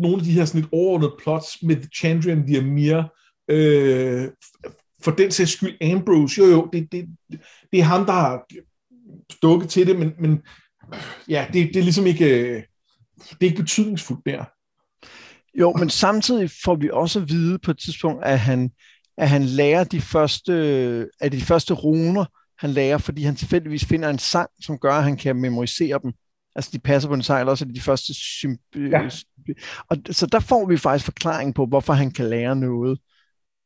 nogle 0.00 0.16
af 0.16 0.24
de 0.24 0.32
her 0.32 0.44
sådan 0.44 0.60
lidt 0.60 0.72
overordnede 0.72 1.16
plots 1.18 1.62
med 1.62 1.76
The 1.76 1.90
Chandrian 1.96 2.46
Diamir, 2.46 3.02
øh, 3.48 4.28
for 5.02 5.10
den 5.10 5.30
sags 5.30 5.50
skyld 5.50 5.76
Ambrose, 5.82 6.40
jo 6.40 6.46
jo, 6.46 6.68
det, 6.72 6.92
det, 6.92 7.08
det 7.72 7.80
er 7.80 7.84
ham, 7.84 8.06
der 8.06 8.12
har 8.12 8.46
dukket 9.42 9.68
til 9.68 9.86
det, 9.86 9.98
men, 9.98 10.12
men 10.18 10.42
ja, 11.28 11.46
det, 11.52 11.68
det 11.68 11.76
er 11.76 11.82
ligesom 11.82 12.06
ikke, 12.06 12.54
det 13.16 13.40
er 13.40 13.44
ikke 13.44 13.62
betydningsfuldt 13.62 14.26
der. 14.26 14.44
Jo, 15.58 15.72
men 15.72 15.90
samtidig 15.90 16.50
får 16.64 16.74
vi 16.74 16.90
også 16.92 17.20
at 17.20 17.28
vide 17.28 17.58
på 17.58 17.70
et 17.70 17.78
tidspunkt, 17.78 18.24
at 18.24 18.40
han, 18.40 18.70
at 19.18 19.28
han 19.28 19.42
lærer 19.42 19.84
de 19.84 20.00
første, 20.00 20.52
af 21.20 21.30
de 21.30 21.40
første 21.40 21.74
runer, 21.74 22.24
han 22.58 22.70
lærer, 22.70 22.98
fordi 22.98 23.22
han 23.22 23.36
tilfældigvis 23.36 23.84
finder 23.84 24.08
en 24.08 24.18
sang, 24.18 24.50
som 24.60 24.78
gør, 24.78 24.92
at 24.92 25.04
han 25.04 25.16
kan 25.16 25.36
memorisere 25.36 26.00
dem. 26.02 26.12
Altså, 26.56 26.70
de 26.72 26.78
passer 26.78 27.08
på 27.08 27.14
en 27.14 27.20
eller 27.20 27.44
også 27.44 27.64
er 27.64 27.66
det 27.66 27.76
de 27.76 27.80
første 27.80 28.12
symb- 28.12 28.90
ja. 28.90 29.08
og 29.88 29.96
Så 30.10 30.26
der 30.26 30.40
får 30.40 30.66
vi 30.66 30.76
faktisk 30.76 31.04
forklaring 31.04 31.54
på, 31.54 31.66
hvorfor 31.66 31.92
han 31.92 32.10
kan 32.10 32.28
lære 32.28 32.56
noget 32.56 32.98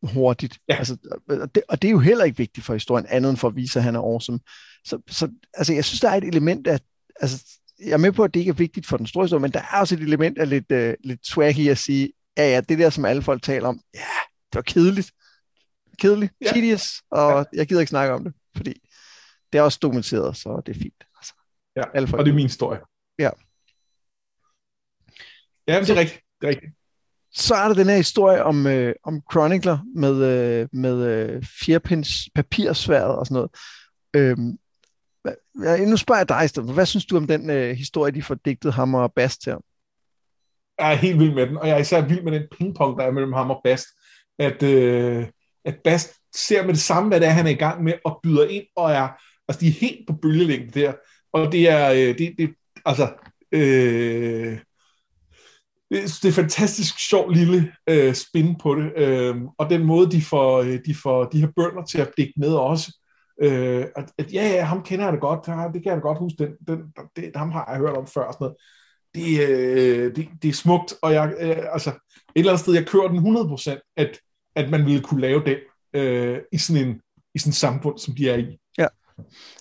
hurtigt. 0.02 0.58
Ja. 0.68 0.74
Altså, 0.74 0.96
og, 1.28 1.54
det, 1.54 1.62
og 1.68 1.82
det 1.82 1.88
er 1.88 1.92
jo 1.92 1.98
heller 1.98 2.24
ikke 2.24 2.38
vigtigt 2.38 2.66
for 2.66 2.72
historien, 2.72 3.06
andet 3.08 3.30
end 3.30 3.38
for 3.38 3.48
at 3.48 3.56
vise, 3.56 3.78
at 3.78 3.84
han 3.84 3.96
er 3.96 4.00
awesome. 4.00 4.40
Så, 4.84 4.98
så 5.08 5.28
altså, 5.54 5.72
jeg 5.72 5.84
synes, 5.84 6.00
der 6.00 6.08
er 6.10 6.14
et 6.14 6.24
element 6.24 6.66
af, 6.66 6.80
altså, 7.20 7.44
jeg 7.78 7.92
er 7.92 7.96
med 7.96 8.12
på, 8.12 8.24
at 8.24 8.34
det 8.34 8.40
ikke 8.40 8.50
er 8.50 8.54
vigtigt 8.54 8.86
for 8.86 8.96
den 8.96 9.06
store 9.06 9.24
historie, 9.24 9.40
men 9.40 9.52
der 9.52 9.60
er 9.60 9.80
også 9.80 9.94
et 9.94 10.00
element 10.00 10.38
af 10.38 10.48
lidt, 10.48 10.72
uh, 10.72 10.94
lidt 11.04 11.26
swag 11.26 11.58
i 11.58 11.68
at 11.68 11.78
sige, 11.78 12.12
ja, 12.36 12.50
ja, 12.50 12.60
det 12.60 12.78
der, 12.78 12.90
som 12.90 13.04
alle 13.04 13.22
folk 13.22 13.42
taler 13.42 13.68
om, 13.68 13.80
ja, 13.94 14.00
det 14.52 14.54
var 14.54 14.62
kedeligt. 14.62 15.12
Kedeligt, 15.98 16.32
ja. 16.40 16.52
tedious, 16.52 17.02
og 17.10 17.46
ja. 17.52 17.58
jeg 17.58 17.66
gider 17.66 17.80
ikke 17.80 17.90
snakke 17.90 18.14
om 18.14 18.24
det, 18.24 18.32
fordi 18.56 18.74
det 19.52 19.58
er 19.58 19.62
også 19.62 19.78
dokumenteret, 19.82 20.36
så 20.36 20.62
det 20.66 20.76
er 20.76 20.80
fint. 20.80 21.04
Altså, 21.16 21.34
ja, 21.76 21.82
alle 21.94 22.08
folk. 22.08 22.18
og 22.18 22.24
det 22.24 22.30
er 22.30 22.34
min 22.34 22.46
historie. 22.46 22.80
Ja. 23.18 23.30
Ja, 25.68 25.80
det 25.80 25.90
er 25.90 25.96
rigtigt. 25.96 26.20
Det 26.40 26.46
er 26.46 26.50
rigtigt. 26.50 26.72
Så 27.32 27.54
er 27.54 27.68
der 27.68 27.74
den 27.74 27.86
her 27.86 27.96
historie 27.96 28.44
om, 28.44 28.66
øh, 28.66 28.94
om 29.04 29.22
Chronicler 29.32 29.78
med, 29.94 30.14
øh, 30.24 30.68
med 30.72 31.06
øh, 31.06 31.44
fjerpins 31.64 32.28
papirsværet 32.34 33.16
og 33.16 33.26
sådan 33.26 33.34
noget. 33.34 33.50
Øhm, 34.14 34.58
Ja, 35.62 35.84
nu 35.84 35.96
spørger 35.96 36.20
jeg 36.20 36.28
dig, 36.28 36.74
Hvad 36.74 36.86
synes 36.86 37.06
du 37.06 37.16
om 37.16 37.26
den 37.26 37.50
øh, 37.50 37.76
historie, 37.76 38.12
de 38.12 38.22
får 38.22 38.34
digtet 38.34 38.72
ham 38.72 38.94
og 38.94 39.12
Bast 39.12 39.44
her? 39.44 39.56
Jeg 40.78 40.92
er 40.92 40.96
helt 40.96 41.18
vild 41.18 41.34
med 41.34 41.46
den, 41.46 41.56
og 41.56 41.68
jeg 41.68 41.74
er 41.74 41.80
især 41.80 42.00
vild 42.00 42.22
med 42.22 42.32
den 42.32 42.42
pingpong, 42.58 42.98
der 42.98 43.04
er 43.04 43.10
mellem 43.10 43.32
ham 43.32 43.50
og 43.50 43.60
Bast. 43.64 43.86
At, 44.38 44.62
øh, 44.62 45.26
at 45.64 45.76
Bast 45.84 46.14
ser 46.34 46.62
med 46.62 46.74
det 46.74 46.82
samme, 46.82 47.08
hvad 47.08 47.20
det 47.20 47.28
er, 47.28 47.32
han 47.32 47.46
er 47.46 47.50
i 47.50 47.54
gang 47.54 47.84
med, 47.84 47.92
og 48.04 48.20
byder 48.22 48.48
ind, 48.48 48.64
og 48.76 48.92
er, 48.92 49.08
altså 49.48 49.60
de 49.60 49.68
er 49.68 49.72
helt 49.72 50.06
på 50.06 50.12
bølgelængde 50.22 50.80
der. 50.80 50.92
Og 51.32 51.52
det 51.52 51.68
er, 51.68 51.92
øh, 51.92 52.18
det, 52.18 52.34
det, 52.38 52.54
altså, 52.84 53.12
øh, 53.52 54.58
det 55.90 56.24
er 56.24 56.32
fantastisk 56.32 57.08
sjov 57.08 57.30
lille 57.30 57.72
øh, 57.88 58.14
spin 58.14 58.56
på 58.62 58.74
det, 58.74 58.92
øh, 58.96 59.36
og 59.58 59.70
den 59.70 59.84
måde, 59.84 60.10
de 60.10 60.22
får, 60.22 60.58
øh, 60.60 60.78
de 60.86 60.94
får 60.94 61.24
de 61.24 61.40
her 61.40 61.48
bønder 61.56 61.84
til 61.84 61.98
at 61.98 62.12
dække 62.16 62.32
med 62.36 62.54
også, 62.54 62.92
Øh, 63.42 63.84
at, 63.96 64.12
at 64.18 64.32
ja, 64.32 64.48
ja, 64.48 64.62
ham 64.62 64.82
kender 64.82 65.04
jeg 65.04 65.12
det 65.12 65.20
godt, 65.20 65.46
det 65.46 65.82
kan 65.82 65.92
jeg 65.92 65.96
da 65.96 66.00
godt 66.00 66.18
huske, 66.18 66.36
den, 66.38 66.52
den, 66.68 66.92
det, 67.16 67.36
ham 67.36 67.50
har 67.50 67.66
jeg 67.70 67.78
hørt 67.78 67.96
om 67.96 68.06
før. 68.06 68.32
Sådan 68.32 68.36
noget. 68.40 68.56
Det, 69.14 69.48
øh, 69.48 70.16
det, 70.16 70.28
det 70.42 70.48
er 70.48 70.52
smukt, 70.52 70.94
og 71.02 71.12
jeg, 71.12 71.34
øh, 71.40 71.56
altså, 71.72 71.90
et 71.90 71.96
eller 72.34 72.50
andet 72.52 72.60
sted, 72.60 72.74
jeg 72.74 72.86
kører 72.86 73.08
den 73.08 73.36
100%, 73.36 73.92
at, 73.96 74.18
at 74.56 74.70
man 74.70 74.86
ville 74.86 75.02
kunne 75.02 75.20
lave 75.20 75.42
den 75.44 75.56
øh, 75.94 76.38
i 76.52 76.58
sådan 76.58 76.88
en 76.88 77.00
i 77.34 77.38
sådan 77.38 77.50
et 77.50 77.54
samfund, 77.56 77.98
som 77.98 78.14
de 78.14 78.30
er 78.30 78.36
i. 78.36 78.58
Ja, 78.78 78.86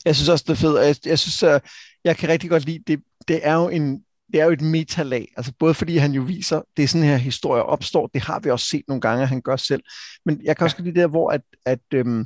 jeg 0.05 0.15
synes 0.15 0.29
også, 0.29 0.45
det 0.47 0.53
er 0.53 0.55
fedt, 0.55 0.85
jeg, 0.85 1.09
jeg 1.09 1.19
synes, 1.19 1.43
uh, 1.43 1.69
jeg 2.03 2.17
kan 2.17 2.29
rigtig 2.29 2.49
godt 2.49 2.65
lide, 2.65 2.83
det, 2.87 2.99
det 3.27 3.39
er 3.47 3.55
jo 3.55 3.69
en, 3.69 4.03
det 4.33 4.41
er 4.41 4.45
jo 4.45 4.51
et 4.51 4.61
metalag, 4.61 5.27
altså 5.37 5.53
både 5.59 5.73
fordi 5.73 5.97
han 5.97 6.11
jo 6.11 6.21
viser, 6.21 6.61
det 6.77 6.83
er 6.83 6.87
sådan 6.87 7.07
her 7.07 7.17
historie 7.17 7.63
opstår, 7.63 8.07
det 8.07 8.21
har 8.21 8.39
vi 8.39 8.49
også 8.49 8.65
set 8.65 8.83
nogle 8.87 9.01
gange, 9.01 9.23
at 9.23 9.29
han 9.29 9.41
gør 9.41 9.55
selv, 9.55 9.83
men 10.25 10.41
jeg 10.43 10.57
kan 10.57 10.65
også 10.65 10.75
ja. 10.79 10.83
lide 10.83 10.99
der, 10.99 11.07
hvor 11.07 11.29
at, 11.29 11.41
at 11.65 11.79
øhm, 11.93 12.19
Øh, 12.19 12.25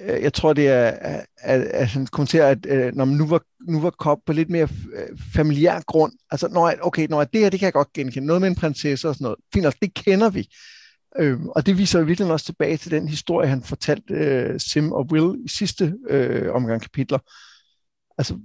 Øh, 0.00 0.22
jeg 0.22 0.32
tror, 0.32 0.52
det 0.52 0.68
er, 0.68 1.16
at, 1.36 1.60
at 1.60 1.86
han 1.86 2.06
kommenterer, 2.06 2.50
at, 2.50 2.66
at 2.66 2.94
når 2.94 3.04
man 3.04 3.16
nu 3.16 3.26
var, 3.26 3.42
nu 3.68 3.80
var 3.80 3.90
Kop 3.90 4.18
på 4.26 4.32
lidt 4.32 4.50
mere 4.50 4.68
øh, 4.94 5.18
familiær 5.34 5.80
grund, 5.80 6.12
altså, 6.30 6.48
når, 6.48 6.72
okay, 6.82 7.06
når 7.10 7.24
det 7.24 7.40
her, 7.40 7.50
det 7.50 7.60
kan 7.60 7.66
jeg 7.66 7.72
godt 7.72 7.92
genkende, 7.92 8.26
noget 8.26 8.40
med 8.40 8.48
en 8.48 8.54
prinsesse 8.54 9.08
og 9.08 9.14
sådan 9.14 9.24
noget, 9.24 9.38
fint, 9.54 9.82
det 9.82 9.94
kender 9.94 10.30
vi. 10.30 10.48
Øhm, 11.18 11.48
og 11.48 11.66
det 11.66 11.78
viser 11.78 11.98
jo 11.98 12.04
virkelig 12.04 12.32
også 12.32 12.46
tilbage 12.46 12.76
til 12.76 12.90
den 12.90 13.08
historie, 13.08 13.48
han 13.48 13.62
fortalte 13.62 14.14
øh, 14.14 14.60
Sim 14.60 14.92
og 14.92 15.06
Will 15.12 15.44
i 15.44 15.48
sidste 15.48 15.94
øh, 16.10 16.52
omgang 16.52 16.82
kapitler. 16.82 17.18
Altså, 18.18 18.38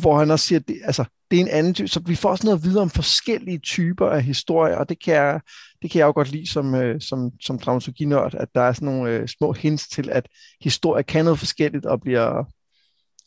hvor 0.00 0.18
han 0.18 0.30
også 0.30 0.46
siger, 0.46 0.58
at 0.58 0.68
det, 0.68 0.80
altså, 0.84 1.04
det 1.30 1.36
er 1.36 1.40
en 1.40 1.48
anden 1.48 1.74
type. 1.74 1.88
Så 1.88 2.00
vi 2.00 2.14
får 2.14 2.28
også 2.28 2.46
noget 2.46 2.58
at 2.58 2.64
vide 2.64 2.80
om 2.80 2.90
forskellige 2.90 3.58
typer 3.58 4.06
af 4.06 4.22
historier, 4.22 4.76
og 4.76 4.88
det 4.88 5.02
kan 5.04 5.14
jeg, 5.14 5.40
det 5.82 5.90
kan 5.90 5.98
jeg 5.98 6.06
jo 6.06 6.12
godt 6.12 6.32
lide 6.32 6.50
som, 6.50 6.74
øh, 6.74 7.00
som, 7.00 7.30
som 7.40 7.58
dramaturginørd, 7.58 8.34
at 8.34 8.48
der 8.54 8.60
er 8.60 8.72
sådan 8.72 8.86
nogle 8.86 9.10
øh, 9.10 9.28
små 9.28 9.52
hints 9.52 9.88
til, 9.88 10.10
at 10.10 10.28
historie 10.60 11.02
kan 11.02 11.24
noget 11.24 11.38
forskelligt, 11.38 11.86
og 11.86 12.00
bliver, 12.00 12.38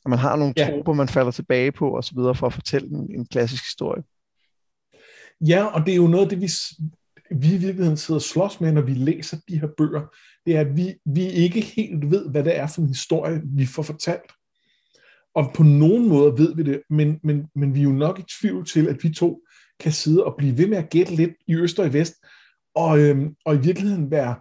at 0.05 0.09
man 0.09 0.19
har 0.19 0.35
nogle 0.35 0.53
ja. 0.57 0.69
troper, 0.69 0.93
man 0.93 1.07
falder 1.07 1.31
tilbage 1.31 1.71
på, 1.71 1.89
og 1.89 2.03
så 2.03 2.11
videre, 2.15 2.35
for 2.35 2.47
at 2.47 2.53
fortælle 2.53 2.87
en, 2.87 3.19
en 3.19 3.25
klassisk 3.25 3.63
historie. 3.63 4.03
Ja, 5.41 5.65
og 5.65 5.85
det 5.85 5.91
er 5.91 5.95
jo 5.95 6.07
noget 6.07 6.23
af 6.23 6.29
det, 6.29 6.41
vi, 6.41 6.49
vi 7.31 7.53
i 7.53 7.57
virkeligheden 7.57 7.97
sidder 7.97 8.19
og 8.19 8.23
slås 8.23 8.61
med, 8.61 8.71
når 8.71 8.81
vi 8.81 8.93
læser 8.93 9.37
de 9.49 9.59
her 9.59 9.67
bøger, 9.77 10.01
det 10.45 10.55
er, 10.55 10.59
at 10.59 10.77
vi, 10.77 10.93
vi 11.05 11.25
ikke 11.29 11.61
helt 11.61 12.11
ved, 12.11 12.29
hvad 12.29 12.43
det 12.43 12.57
er 12.57 12.67
for 12.67 12.81
en 12.81 12.87
historie, 12.87 13.41
vi 13.45 13.65
får 13.65 13.83
fortalt. 13.83 14.31
Og 15.35 15.51
på 15.55 15.63
nogen 15.63 16.09
måde 16.09 16.37
ved 16.37 16.55
vi 16.55 16.63
det, 16.63 16.81
men, 16.89 17.19
men, 17.23 17.47
men 17.55 17.75
vi 17.75 17.79
er 17.79 17.83
jo 17.83 17.91
nok 17.91 18.19
i 18.19 18.23
tvivl 18.39 18.65
til, 18.65 18.87
at 18.87 19.03
vi 19.03 19.13
to 19.13 19.41
kan 19.79 19.91
sidde 19.91 20.23
og 20.23 20.35
blive 20.37 20.57
ved 20.57 20.67
med 20.67 20.77
at 20.77 20.89
gætte 20.89 21.15
lidt 21.15 21.31
i 21.47 21.55
øst 21.55 21.79
og 21.79 21.87
i 21.87 21.93
vest, 21.93 22.15
og, 22.75 22.99
øhm, 22.99 23.35
og 23.45 23.55
i 23.55 23.57
virkeligheden 23.57 24.11
være, 24.11 24.35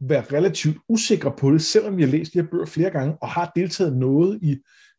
være 0.00 0.24
relativt 0.38 0.76
usikre 0.88 1.34
på 1.38 1.50
det, 1.50 1.62
selvom 1.62 1.96
vi 1.96 2.02
har 2.02 2.10
læst 2.10 2.32
de 2.32 2.40
her 2.40 2.48
bøger 2.50 2.66
flere 2.66 2.90
gange, 2.90 3.16
og 3.22 3.28
har 3.28 3.52
deltaget 3.56 3.96
noget 3.96 4.38
i, 4.42 4.56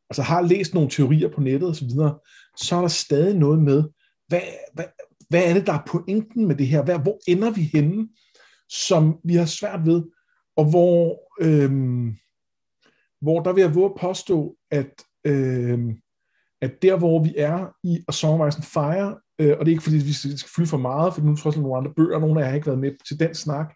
altså 0.10 0.22
har 0.22 0.42
læst 0.42 0.74
nogle 0.74 0.90
teorier 0.90 1.30
på 1.30 1.42
nettet 1.42 1.70
osv., 1.70 1.90
så, 1.90 2.30
så 2.58 2.76
er 2.76 2.82
der 2.82 2.88
stadig 2.88 3.36
noget 3.36 3.62
med, 3.62 3.84
hvad, 4.28 4.42
hvad, 4.74 4.86
hvad 5.30 5.50
er 5.50 5.54
det, 5.54 5.68
der 5.68 5.74
er 5.74 5.84
pointen 5.88 6.48
med 6.48 6.56
det 6.56 6.68
her? 6.68 6.84
Hvad, 6.84 7.00
hvor 7.00 7.20
ender 7.28 7.52
vi 7.52 7.62
henne, 7.62 8.08
som 8.70 9.20
vi 9.24 9.34
har 9.36 9.46
svært 9.46 9.86
ved, 9.86 10.04
og 10.56 10.70
hvor, 10.70 11.20
øhm, 11.42 12.16
hvor 13.22 13.40
der 13.40 13.54
vil 13.54 13.62
jeg 13.62 13.76
våge 13.76 13.90
at 13.90 14.00
påstå, 14.02 14.56
at, 14.72 15.04
øh, 15.25 15.80
at 16.62 16.82
der, 16.82 16.97
hvor 16.97 17.23
vi 17.23 17.34
er 17.38 17.67
i 17.84 17.99
A 18.08 18.12
Song 18.12 18.41
of 18.41 18.47
Ice 18.47 18.58
and 18.58 18.63
Fire, 18.63 19.17
øh, 19.39 19.56
og 19.60 19.65
det 19.65 19.71
er 19.71 19.75
ikke 19.75 19.84
fordi, 19.84 19.97
vi 19.97 20.13
skal 20.13 20.49
fylde 20.56 20.69
for 20.69 20.77
meget, 20.77 21.13
for 21.13 21.21
nu 21.21 21.32
er 21.32 21.36
der 21.36 21.62
nogle 21.62 21.77
andre 21.77 21.93
bøger, 21.93 22.19
nogle 22.19 22.39
af 22.39 22.43
jer 22.43 22.49
har 22.49 22.56
ikke 22.56 22.67
været 22.67 22.80
med 22.80 22.91
til 23.08 23.19
den 23.19 23.36
snak, 23.36 23.73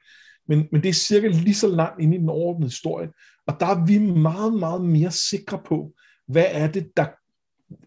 men, 0.48 0.68
men 0.72 0.84
det 0.84 0.90
er 0.90 0.94
cirka 0.94 1.28
lige 1.28 1.56
så 1.56 1.68
langt 1.68 2.02
inde 2.02 2.18
i 2.18 2.20
den 2.20 2.30
overordnede 2.30 2.70
historie, 2.70 3.10
og 3.48 3.60
der 3.60 3.66
er 3.66 3.86
vi 3.86 3.98
meget, 4.00 4.54
meget 4.54 4.82
mere 4.82 5.12
sikre 5.12 5.60
på, 5.66 5.92
hvad 6.28 6.46
er 6.50 6.68
det, 6.68 6.92
der 6.98 7.06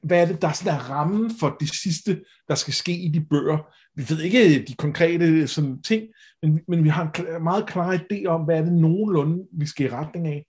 hvad 0.02 0.22
er 0.22 0.26
det, 0.26 0.42
der 0.42 0.52
sådan 0.52 0.74
er 0.74 0.90
rammen 0.90 1.30
for 1.40 1.56
det 1.60 1.68
sidste, 1.82 2.24
der 2.48 2.54
skal 2.54 2.74
ske 2.74 2.92
i 2.92 3.08
de 3.08 3.20
bøger. 3.20 3.58
Vi 3.94 4.04
ved 4.08 4.20
ikke 4.20 4.64
de 4.64 4.74
konkrete 4.74 5.46
sådan, 5.46 5.82
ting, 5.82 6.02
men, 6.42 6.60
men 6.68 6.84
vi 6.84 6.88
har 6.88 7.12
en 7.36 7.42
meget 7.42 7.66
klar 7.66 7.96
idé 7.96 8.26
om, 8.26 8.44
hvad 8.44 8.58
er 8.58 8.64
det 8.64 8.72
nogenlunde, 8.72 9.44
vi 9.52 9.66
skal 9.66 9.86
i 9.86 9.90
retning 9.90 10.26
af. 10.26 10.46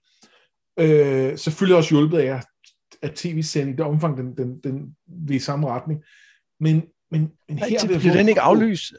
Øh, 0.80 1.38
selvfølgelig 1.38 1.76
også 1.76 1.90
hjulpet 1.90 2.18
af, 2.18 2.42
at 3.02 3.14
tv-serien 3.14 3.72
det 3.72 3.80
omfang, 3.80 4.16
den, 4.16 4.36
den, 4.36 4.60
den 4.60 4.96
vil 5.06 5.36
i 5.36 5.38
samme 5.38 5.68
retning. 5.68 6.04
Men, 6.60 6.82
men, 7.10 7.32
men 7.48 7.58
her... 7.58 7.66
Ja, 7.66 7.98
bliver 7.98 8.12
den 8.12 8.28
ikke 8.28 8.40
aflyst 8.40 8.94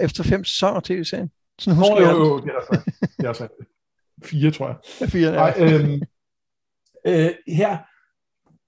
efter 0.00 0.22
fem 0.24 0.44
sæsoner 0.44 0.80
tv-serien? 0.80 1.30
Sådan 1.58 1.78
husker 1.78 1.94
Nå, 1.94 2.00
jo, 2.00 2.18
jo, 2.18 2.38
det 2.40 2.50
er 2.50 2.74
sagt. 2.74 2.84
Det 3.18 3.26
er 3.26 3.32
sagt. 3.32 3.52
Fire, 4.24 4.50
tror 4.50 4.66
jeg. 4.66 4.76
Ja, 5.00 5.06
fire, 5.06 5.30
ja. 5.30 5.38
Ej, 5.38 5.54
øhm, 5.58 6.02
øh, 7.06 7.30
her, 7.46 7.78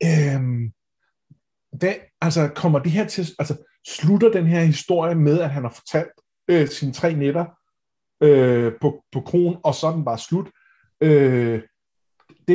øhm, 0.05 0.73
hvad, 1.73 1.95
altså 2.21 2.51
kommer 2.55 2.79
det 2.79 2.93
her 2.93 3.07
til, 3.07 3.29
altså 3.39 3.57
slutter 3.89 4.33
den 4.33 4.47
her 4.47 4.65
historie 4.65 5.15
med, 5.15 5.41
at 5.41 5.51
han 5.51 5.63
har 5.63 5.71
fortalt 5.71 6.11
øh, 6.49 6.69
sine 6.69 6.93
tre 6.93 7.15
nætter 7.15 7.45
øh, 8.23 8.73
på, 8.81 9.05
på 9.13 9.21
kronen, 9.21 9.59
og 9.65 9.75
så 9.75 9.87
er 9.87 9.93
den 9.93 10.05
bare 10.05 10.19
slut. 10.19 10.51
Øh, 11.01 11.63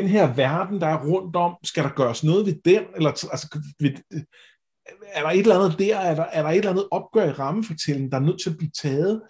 den 0.01 0.07
her 0.07 0.33
verden, 0.33 0.81
der 0.81 0.87
er 0.87 1.05
rundt 1.05 1.35
om, 1.35 1.55
skal 1.63 1.83
der 1.83 1.89
gøres 1.89 2.23
noget 2.23 2.45
ved 2.45 2.55
den, 2.65 2.83
eller 2.95 3.09
altså, 3.09 3.59
ved, 3.79 3.91
er 5.07 5.21
der 5.21 5.29
et 5.29 5.39
eller 5.39 5.59
andet 5.59 5.79
der, 5.79 5.97
er 5.97 6.15
der, 6.15 6.23
er 6.23 6.41
der 6.41 6.49
et 6.49 6.57
eller 6.57 6.71
andet 6.71 6.87
opgør 6.91 7.29
i 7.29 7.31
rammefortællingen, 7.31 8.11
der 8.11 8.17
er 8.17 8.21
nødt 8.21 8.41
til 8.41 8.49
at 8.49 8.57
blive 8.57 8.71
taget? 8.81 9.21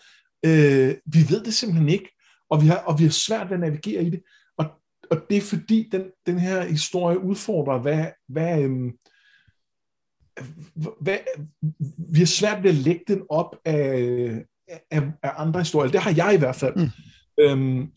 Øh, 0.45 0.95
vi 1.06 1.19
ved 1.30 1.43
det 1.43 1.53
simpelthen 1.53 1.89
ikke, 1.89 2.10
og 2.49 2.62
vi 2.62 2.67
har, 2.67 2.77
og 2.77 2.99
vi 2.99 3.03
har 3.03 3.12
svært 3.12 3.49
ved 3.49 3.53
at 3.53 3.60
navigere 3.60 4.03
i 4.03 4.10
det, 4.10 4.21
og, 4.58 4.65
og 5.12 5.17
det 5.30 5.38
er 5.38 5.41
fordi, 5.41 5.89
den, 5.91 6.03
den 6.25 6.39
her 6.39 6.62
historie 6.62 7.19
udfordrer, 7.19 7.80
hvad, 7.80 8.06
hvad, 8.27 8.63
øhm, 8.63 8.91
hvad, 11.01 11.17
vi 12.13 12.19
har 12.19 12.25
svært 12.25 12.63
ved 12.63 12.69
at 12.69 12.75
lægge 12.75 13.03
den 13.08 13.21
op 13.30 13.56
af, 13.65 14.45
af, 14.91 15.01
af 15.23 15.32
andre 15.38 15.60
historier. 15.60 15.91
Det 15.91 16.01
har 16.01 16.13
jeg 16.17 16.34
i 16.34 16.38
hvert 16.38 16.56
fald. 16.56 16.75
Mm. 16.75 16.89
Øhm, 17.39 17.91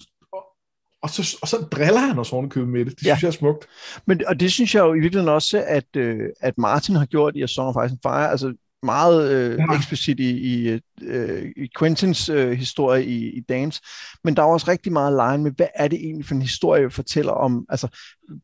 og, 1.03 1.11
så, 1.11 1.39
og 1.43 1.49
så 1.49 1.57
driller 1.57 2.01
han 2.01 2.19
os 2.19 2.33
ovenikøbet 2.33 2.69
med 2.69 2.85
det. 2.85 2.99
Det 2.99 3.07
ja. 3.07 3.15
synes 3.15 3.23
jeg 3.23 3.29
er 3.29 3.39
smukt. 3.39 3.67
Men, 4.07 4.27
og 4.27 4.41
det 4.41 4.53
synes 4.53 4.75
jeg 4.75 4.81
jo 4.81 4.95
i 4.95 5.01
virkeligheden 5.01 5.35
også, 5.35 5.65
at, 5.67 5.97
øh, 5.97 6.21
at 6.41 6.59
Martin 6.59 6.97
har 6.97 7.07
gjort 7.07 7.37
i 7.37 7.43
A 7.43 7.47
Song 7.47 7.77
of 7.77 7.87
Ice 7.87 7.93
and 7.93 7.99
Fire. 8.03 8.31
Altså 8.31 8.55
meget 8.83 9.31
øh, 9.31 9.59
ja. 9.59 9.77
eksplicit 9.77 10.21
i, 10.21 10.31
i, 10.31 10.81
øh, 11.03 11.53
i 11.57 11.69
Quentins 11.79 12.29
øh, 12.29 12.51
historie 12.51 13.05
i, 13.05 13.31
i 13.31 13.41
Dance, 13.41 13.81
men 14.25 14.37
der 14.37 14.43
er 14.43 14.47
også 14.47 14.71
rigtig 14.71 14.93
meget 14.93 15.13
line 15.13 15.43
med, 15.43 15.53
hvad 15.57 15.67
er 15.75 15.89
det 15.89 15.99
egentlig 15.99 16.27
for 16.27 16.35
en 16.35 16.43
historie, 16.43 16.83
jeg 16.83 16.93
fortæller 16.93 17.33
om, 17.33 17.67
altså 17.69 17.89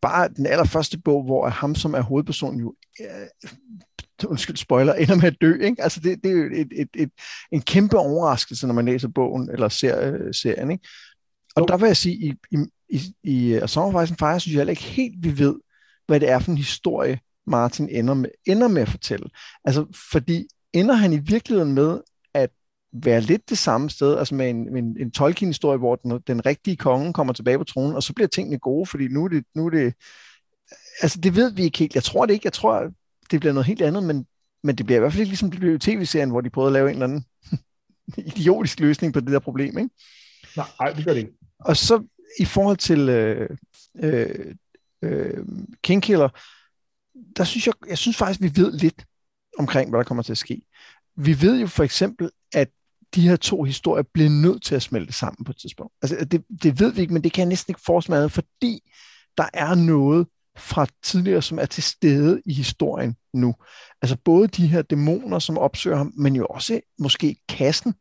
bare 0.03 0.29
den 0.29 0.47
allerførste 0.47 0.99
bog, 0.99 1.25
hvor 1.25 1.49
ham, 1.49 1.75
som 1.75 1.95
er 1.95 2.01
hovedpersonen, 2.01 2.61
jo 2.61 2.75
øh, 3.01 3.51
undskyld 4.25 4.57
spoiler, 4.57 4.95
ender 4.95 5.14
med 5.14 5.25
at 5.25 5.37
dø. 5.40 5.55
Ikke? 5.62 5.83
Altså 5.83 6.01
det, 6.01 6.19
det 6.25 6.31
er 6.31 6.37
jo 6.37 6.45
et, 6.45 6.69
et, 6.73 6.88
et, 6.95 7.11
en 7.53 7.62
kæmpe 7.62 7.99
overraskelse, 7.99 8.66
når 8.66 8.75
man 8.75 8.87
læser 8.87 9.09
bogen 9.09 9.51
eller 9.51 9.69
ser 9.69 10.12
øh, 10.12 10.35
serien. 10.35 10.71
Ikke? 10.71 10.88
Og 11.57 11.61
jo. 11.61 11.66
der 11.66 11.77
vil 11.77 11.87
jeg 11.87 11.97
sige, 11.97 12.14
i, 12.16 12.35
i, 12.51 12.57
i, 12.88 13.14
i 13.23 13.55
and 13.55 14.19
Fire, 14.19 14.40
synes 14.40 14.55
jeg 14.55 14.61
heller 14.61 14.71
ikke 14.71 14.83
helt, 14.83 15.14
vi 15.19 15.38
ved, 15.38 15.57
hvad 16.07 16.21
det 16.21 16.31
er 16.31 16.38
for 16.38 16.51
en 16.51 16.59
historie, 16.59 17.21
Martin 17.47 17.88
ender 17.88 18.14
med, 18.14 18.31
ender 18.47 18.69
med 18.69 18.83
at 18.83 18.88
fortælle. 18.88 19.29
Altså, 19.64 19.87
fordi 20.11 20.47
ender 20.73 20.95
han 20.95 21.12
i 21.12 21.19
virkeligheden 21.19 21.73
med 21.73 22.01
at 22.35 22.51
være 22.92 23.21
lidt 23.21 23.51
det 23.51 23.59
samme 23.59 23.90
sted, 23.90 24.19
altså 24.19 24.35
med 24.35 24.51
en, 24.51 24.77
en, 24.77 24.97
en 25.01 25.11
Tolkien-historie, 25.11 25.79
hvor 25.79 25.97
den, 25.97 26.21
den 26.27 26.47
rigtige 26.47 26.77
konge 26.77 27.12
kommer 27.12 27.33
tilbage 27.33 27.59
på 27.59 27.64
tronen, 27.64 27.97
og 27.97 28.03
så 28.03 28.12
bliver 28.12 28.29
tingene 28.29 28.59
gode, 28.59 28.87
fordi 28.87 29.09
nu 29.09 29.25
er 29.25 29.29
det, 29.29 29.45
nu 29.55 29.66
er 29.66 29.71
det 29.71 29.95
altså 31.03 31.21
det 31.21 31.37
ved 31.37 31.53
vi 31.53 31.62
ikke 31.62 31.79
helt. 31.79 31.95
Jeg 31.95 32.03
tror 32.03 32.27
det 32.27 32.35
ikke. 32.35 32.47
Jeg 32.47 32.53
tror, 32.53 32.90
det 33.31 33.40
bliver 33.40 33.53
noget 33.53 33.66
helt 33.66 33.83
andet, 33.83 34.03
men, 34.03 34.27
men 34.62 34.77
det 34.77 34.87
bliver 34.87 34.99
i 34.99 35.01
hvert 35.01 35.12
fald 35.12 35.21
ikke 35.21 35.31
ligesom 35.31 35.51
det 35.51 35.61
blev 35.61 35.79
tv-serien, 35.79 36.31
hvor 36.31 36.40
de 36.40 36.51
prøvede 36.51 36.69
at 36.69 36.73
lave 36.73 36.88
en 36.88 36.95
eller 36.95 37.07
anden 37.07 37.25
idiotisk 38.37 38.81
løsning 38.81 39.12
på 39.12 39.21
det 39.21 39.29
der 39.29 39.38
problem, 39.38 39.79
ikke? 39.79 39.90
Nej, 40.57 40.92
det 40.92 41.05
gør 41.05 41.12
det 41.12 41.21
ikke. 41.21 41.46
Og 41.61 41.77
så 41.77 42.03
i 42.40 42.45
forhold 42.45 42.77
til 42.77 43.09
øh, 43.09 43.51
øh, 44.03 44.55
øh, 45.03 45.45
Kingkiller, 45.83 46.29
der 47.37 47.45
synes 47.45 47.66
jeg, 47.66 47.75
jeg 47.88 47.99
synes 47.99 48.16
faktisk, 48.16 48.42
vi 48.42 48.61
ved 48.61 48.73
lidt 48.73 49.05
omkring, 49.59 49.90
hvad 49.90 49.99
der 49.99 50.05
kommer 50.05 50.23
til 50.23 50.33
at 50.33 50.38
ske. 50.38 50.62
Vi 51.16 51.40
ved 51.40 51.61
jo 51.61 51.66
for 51.66 51.85
eksempel, 51.85 52.31
at 52.53 52.69
de 53.14 53.29
her 53.29 53.37
to 53.37 53.62
historier 53.62 54.05
bliver 54.14 54.31
nødt 54.31 54.62
til 54.62 54.75
at 54.75 54.83
smelte 54.83 55.12
sammen 55.12 55.45
på 55.45 55.53
et 55.53 55.59
tidspunkt. 55.59 55.95
Altså, 56.03 56.25
det, 56.25 56.45
det 56.62 56.81
ved 56.81 56.92
vi 56.92 57.01
ikke, 57.01 57.12
men 57.12 57.25
det 57.25 57.33
kan 57.33 57.40
jeg 57.40 57.49
næsten 57.49 57.71
ikke 57.71 57.81
forestille 57.87 58.31
fordi 58.31 58.90
der 59.37 59.49
er 59.55 59.75
noget 59.75 60.27
fra 60.57 60.87
tidligere, 61.03 61.42
som 61.42 61.59
er 61.59 61.66
til 61.66 61.83
stede 61.83 62.42
i 62.47 62.53
historien 62.53 63.16
nu. 63.35 63.55
Altså 64.03 64.16
både 64.25 64.49
de 64.49 64.66
her 64.66 64.83
dæmoner, 64.83 65.38
som 65.38 65.59
opsøger 65.59 65.97
ham, 65.97 66.12
men 66.16 66.37
jo 66.37 66.47
også 66.47 66.81
måske 66.99 67.37
kassen, 67.49 67.95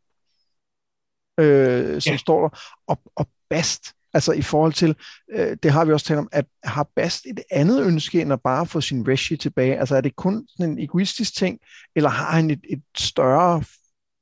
øh, 1.40 2.02
som 2.02 2.12
ja. 2.12 2.18
står 2.18 2.42
der, 2.42 2.60
og, 2.88 3.00
og 3.16 3.28
Bast, 3.50 3.94
altså 4.14 4.32
i 4.32 4.42
forhold 4.42 4.74
til, 4.74 4.96
øh, 5.32 5.58
det 5.64 5.72
har 5.72 5.86
vi 5.86 5.92
også 5.92 6.06
talt 6.06 6.20
om, 6.20 6.30
at 6.32 6.46
har 6.64 6.90
Bast 6.96 7.26
et 7.26 7.40
andet 7.52 7.86
ønske, 7.86 8.22
end 8.22 8.34
at 8.34 8.42
bare 8.42 8.66
få 8.66 8.82
sin 8.82 9.08
Reshi 9.08 9.38
tilbage? 9.38 9.80
Altså 9.80 9.96
er 9.96 10.02
det 10.02 10.16
kun 10.16 10.48
sådan 10.48 10.72
en 10.72 10.80
egoistisk 10.80 11.36
ting, 11.36 11.60
eller 11.96 12.10
har 12.10 12.32
han 12.32 12.52
et, 12.52 12.62
et 12.70 12.84
større 12.98 13.64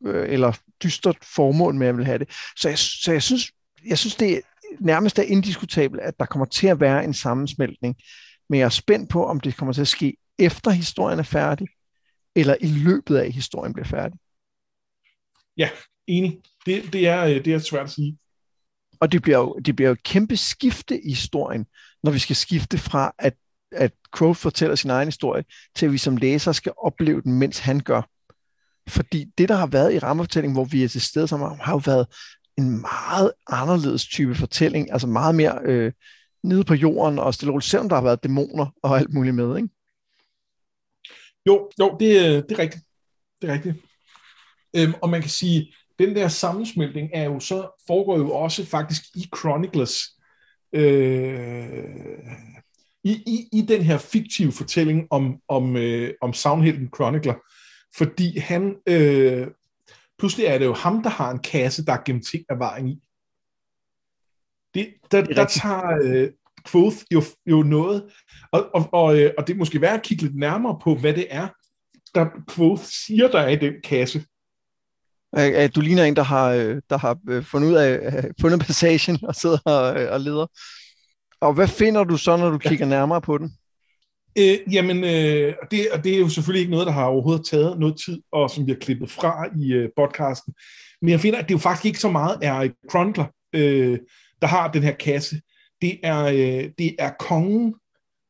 øh, 0.06 0.30
eller 0.30 0.60
dystert 0.84 1.18
formål 1.36 1.76
med 1.76 1.88
at 1.88 1.98
vil 1.98 2.06
have 2.06 2.18
det? 2.18 2.30
Så 2.58 2.70
jeg, 2.70 2.78
så 2.78 3.12
jeg 3.12 3.24
synes, 3.24 3.52
jeg 3.86 3.98
synes, 3.98 4.16
det 4.16 4.42
nærmest 4.80 5.20
er 5.20 5.24
indiskutabelt, 5.24 6.02
at 6.02 6.20
der 6.20 6.26
kommer 6.26 6.46
til 6.46 6.68
at 6.68 6.80
være 6.80 7.04
en 7.04 7.14
sammensmeltning. 7.14 7.96
Men 8.50 8.60
jeg 8.60 8.66
er 8.66 8.70
spændt 8.70 9.10
på, 9.10 9.26
om 9.26 9.40
det 9.40 9.58
kommer 9.58 9.74
til 9.74 9.82
at 9.82 9.88
ske 9.88 10.18
efter 10.40 10.72
historien 10.72 11.20
er 11.20 11.24
færdig, 11.24 11.68
eller 12.36 12.56
i 12.62 12.68
løbet 12.68 13.18
af, 13.18 13.32
historien 13.32 13.74
bliver 13.74 13.88
færdig. 13.88 14.20
Ja, 15.58 15.70
enig. 16.08 16.42
Det, 16.66 16.94
det, 16.94 17.08
er, 17.08 17.24
øh, 17.24 17.46
det 17.46 17.54
er 17.54 17.60
svært 17.60 17.84
at 17.84 17.92
sige. 17.92 18.18
Og 19.04 19.12
det 19.12 19.22
bliver, 19.22 19.38
jo, 19.38 19.54
det 19.66 19.76
bliver 19.76 19.89
jo 19.89 19.94
et 19.94 20.04
kæmpe 20.04 20.38
skifte 20.38 21.06
i 21.06 21.10
historien, 21.10 21.66
når 22.04 22.12
vi 22.12 22.20
skal 22.20 22.36
skifte 22.36 22.78
fra, 22.78 23.12
at, 23.20 23.34
at 23.72 23.92
Crow 24.12 24.34
fortæller 24.34 24.76
sin 24.76 24.89
egen 24.89 25.08
historie, 25.08 25.44
til 25.76 25.86
at 25.86 25.92
vi 25.92 25.98
som 25.98 26.18
læser 26.18 26.52
skal 26.52 26.74
opleve 26.78 27.22
den, 27.22 27.34
mens 27.34 27.60
han 27.60 27.80
gør. 27.80 28.02
Fordi 28.88 29.26
det, 29.38 29.50
der 29.50 29.56
har 29.56 29.68
været 29.68 29.94
i 29.94 30.00
rammefortællingen, 30.00 30.56
hvor 30.56 30.66
vi 30.66 30.84
er 30.84 30.88
til 30.88 31.02
stede 31.02 31.28
sammen, 31.28 31.60
har 31.60 31.74
jo 31.74 31.82
været 31.86 32.08
en 32.58 32.82
meget 32.82 33.32
anderledes 33.48 34.06
type 34.06 34.36
fortælling, 34.36 34.92
altså 34.92 35.08
meget 35.08 35.36
mere 35.36 35.60
øh, 35.63 35.92
nede 36.44 36.63
på 36.63 36.74
jorden 36.74 37.20
og 37.20 37.34
stille 37.34 37.52
roligt, 37.52 37.70
selvom 37.70 37.89
der 37.89 37.96
har 37.96 38.04
været 38.04 38.24
dæmoner 38.24 38.66
og 38.84 38.98
alt 38.98 39.13
muligt 39.13 39.36
med, 39.36 39.58
ikke? 39.58 39.70
Jo, 41.46 41.70
jo, 41.80 41.98
det, 42.00 42.08
øh, 42.08 42.44
det 42.50 42.52
er 42.52 42.60
rigtigt. 42.60 42.84
Det 43.42 43.50
er 43.50 43.54
rigtigt. 43.54 43.76
Øhm, 44.76 44.94
og 45.02 45.10
man 45.10 45.22
kan 45.22 45.30
sige, 45.30 45.74
den 45.99 46.15
der 46.15 46.27
sammensmeltning 46.27 47.10
er 47.13 47.23
jo 47.23 47.39
så, 47.39 47.84
foregår 47.88 48.17
jo 48.17 48.32
også 48.32 48.65
faktisk 48.65 49.03
i 49.15 49.29
Chronicles. 49.38 49.99
Øh, 50.73 51.84
i, 53.03 53.12
i, 53.12 53.58
i 53.60 53.62
den 53.62 53.82
her 53.82 53.97
fiktive 53.97 54.51
fortælling 54.51 55.08
om, 55.10 55.39
om, 55.47 55.77
øh, 55.77 56.13
om 56.21 56.34
Soundhelden 56.34 56.89
Chronicler, 56.95 57.34
fordi 57.95 58.39
han, 58.39 58.75
øh, 58.89 59.47
pludselig 60.17 60.45
er 60.45 60.58
det 60.58 60.65
jo 60.65 60.73
ham, 60.73 61.03
der 61.03 61.10
har 61.10 61.32
en 61.32 61.39
kasse, 61.39 61.86
der 61.86 61.93
er 61.93 62.03
gemt 62.06 62.27
ting 62.27 62.45
af 62.49 62.60
vejen 62.60 62.88
i. 62.88 62.99
Det, 64.73 64.93
der, 65.12 65.23
det 65.23 65.36
der 65.36 65.45
tager 65.45 65.99
øh, 66.03 66.29
Quoth 66.67 66.97
jo, 67.13 67.21
jo 67.45 67.63
noget, 67.63 68.13
og, 68.51 68.69
og, 68.73 68.89
og, 68.93 69.19
øh, 69.19 69.34
og 69.38 69.47
det 69.47 69.53
er 69.53 69.58
måske 69.58 69.82
værd 69.82 69.93
at 69.93 70.03
kigge 70.03 70.23
lidt 70.23 70.36
nærmere 70.36 70.79
på, 70.84 70.95
hvad 70.95 71.13
det 71.13 71.27
er, 71.29 71.47
der 72.15 72.29
Quoth 72.56 72.84
siger, 72.84 73.27
der 73.27 73.39
er 73.39 73.49
i 73.49 73.56
den 73.56 73.73
kasse. 73.84 74.25
Du 75.76 75.82
ligner 75.82 76.04
en, 76.04 76.15
der 76.15 76.24
har, 76.24 76.50
øh, 76.50 76.82
der 76.89 76.98
har 76.98 77.17
øh, 77.30 77.43
fundet 77.43 77.67
ud 77.67 77.74
af, 77.74 78.00
fundet 78.41 78.60
passagen 78.60 79.19
og 79.24 79.36
sidder 79.36 79.58
og, 79.65 80.08
og 80.08 80.19
leder. 80.19 80.48
Og 81.41 81.54
hvad 81.54 81.67
finder 81.67 82.04
du 82.04 82.17
så, 82.17 82.38
når 82.38 82.50
du 82.50 82.58
kigger 82.58 82.86
nærmere 82.86 83.22
på 83.22 83.38
den? 83.38 83.52
Øh, 84.38 84.74
jamen, 84.74 85.04
øh, 85.04 85.54
det, 85.72 85.88
og 85.93 86.04
det 86.04 86.15
er 86.15 86.19
jo 86.19 86.30
selvfølgelig 86.30 86.60
ikke 86.60 86.72
noget, 86.72 86.88
der 86.88 86.93
har 86.93 87.06
overhovedet 87.06 87.46
taget 87.46 87.80
noget 87.80 87.96
tid, 88.06 88.22
og 88.32 88.50
som 88.50 88.65
vi 88.67 88.72
har 88.72 88.80
klippet 88.80 89.12
fra 89.12 89.46
i 89.60 89.74
øh, 89.74 89.89
podcasten. 89.96 90.54
Men 91.02 91.10
jeg 91.10 91.19
finder, 91.19 91.39
at 91.39 91.50
det 91.50 91.54
jo 91.54 91.60
faktisk 91.60 91.86
ikke 91.86 92.00
så 92.00 92.10
meget 92.10 92.38
er 92.41 92.69
Chronicler, 92.89 93.26
øh, 93.54 94.00
der 94.41 94.48
har 94.48 94.72
den 94.72 94.84
her 94.84 94.91
kasse. 94.91 95.41
Det 95.82 96.00
er, 96.04 96.24
øh, 96.26 96.69
det 96.78 96.96
er 97.00 97.12
kongen, 97.19 97.76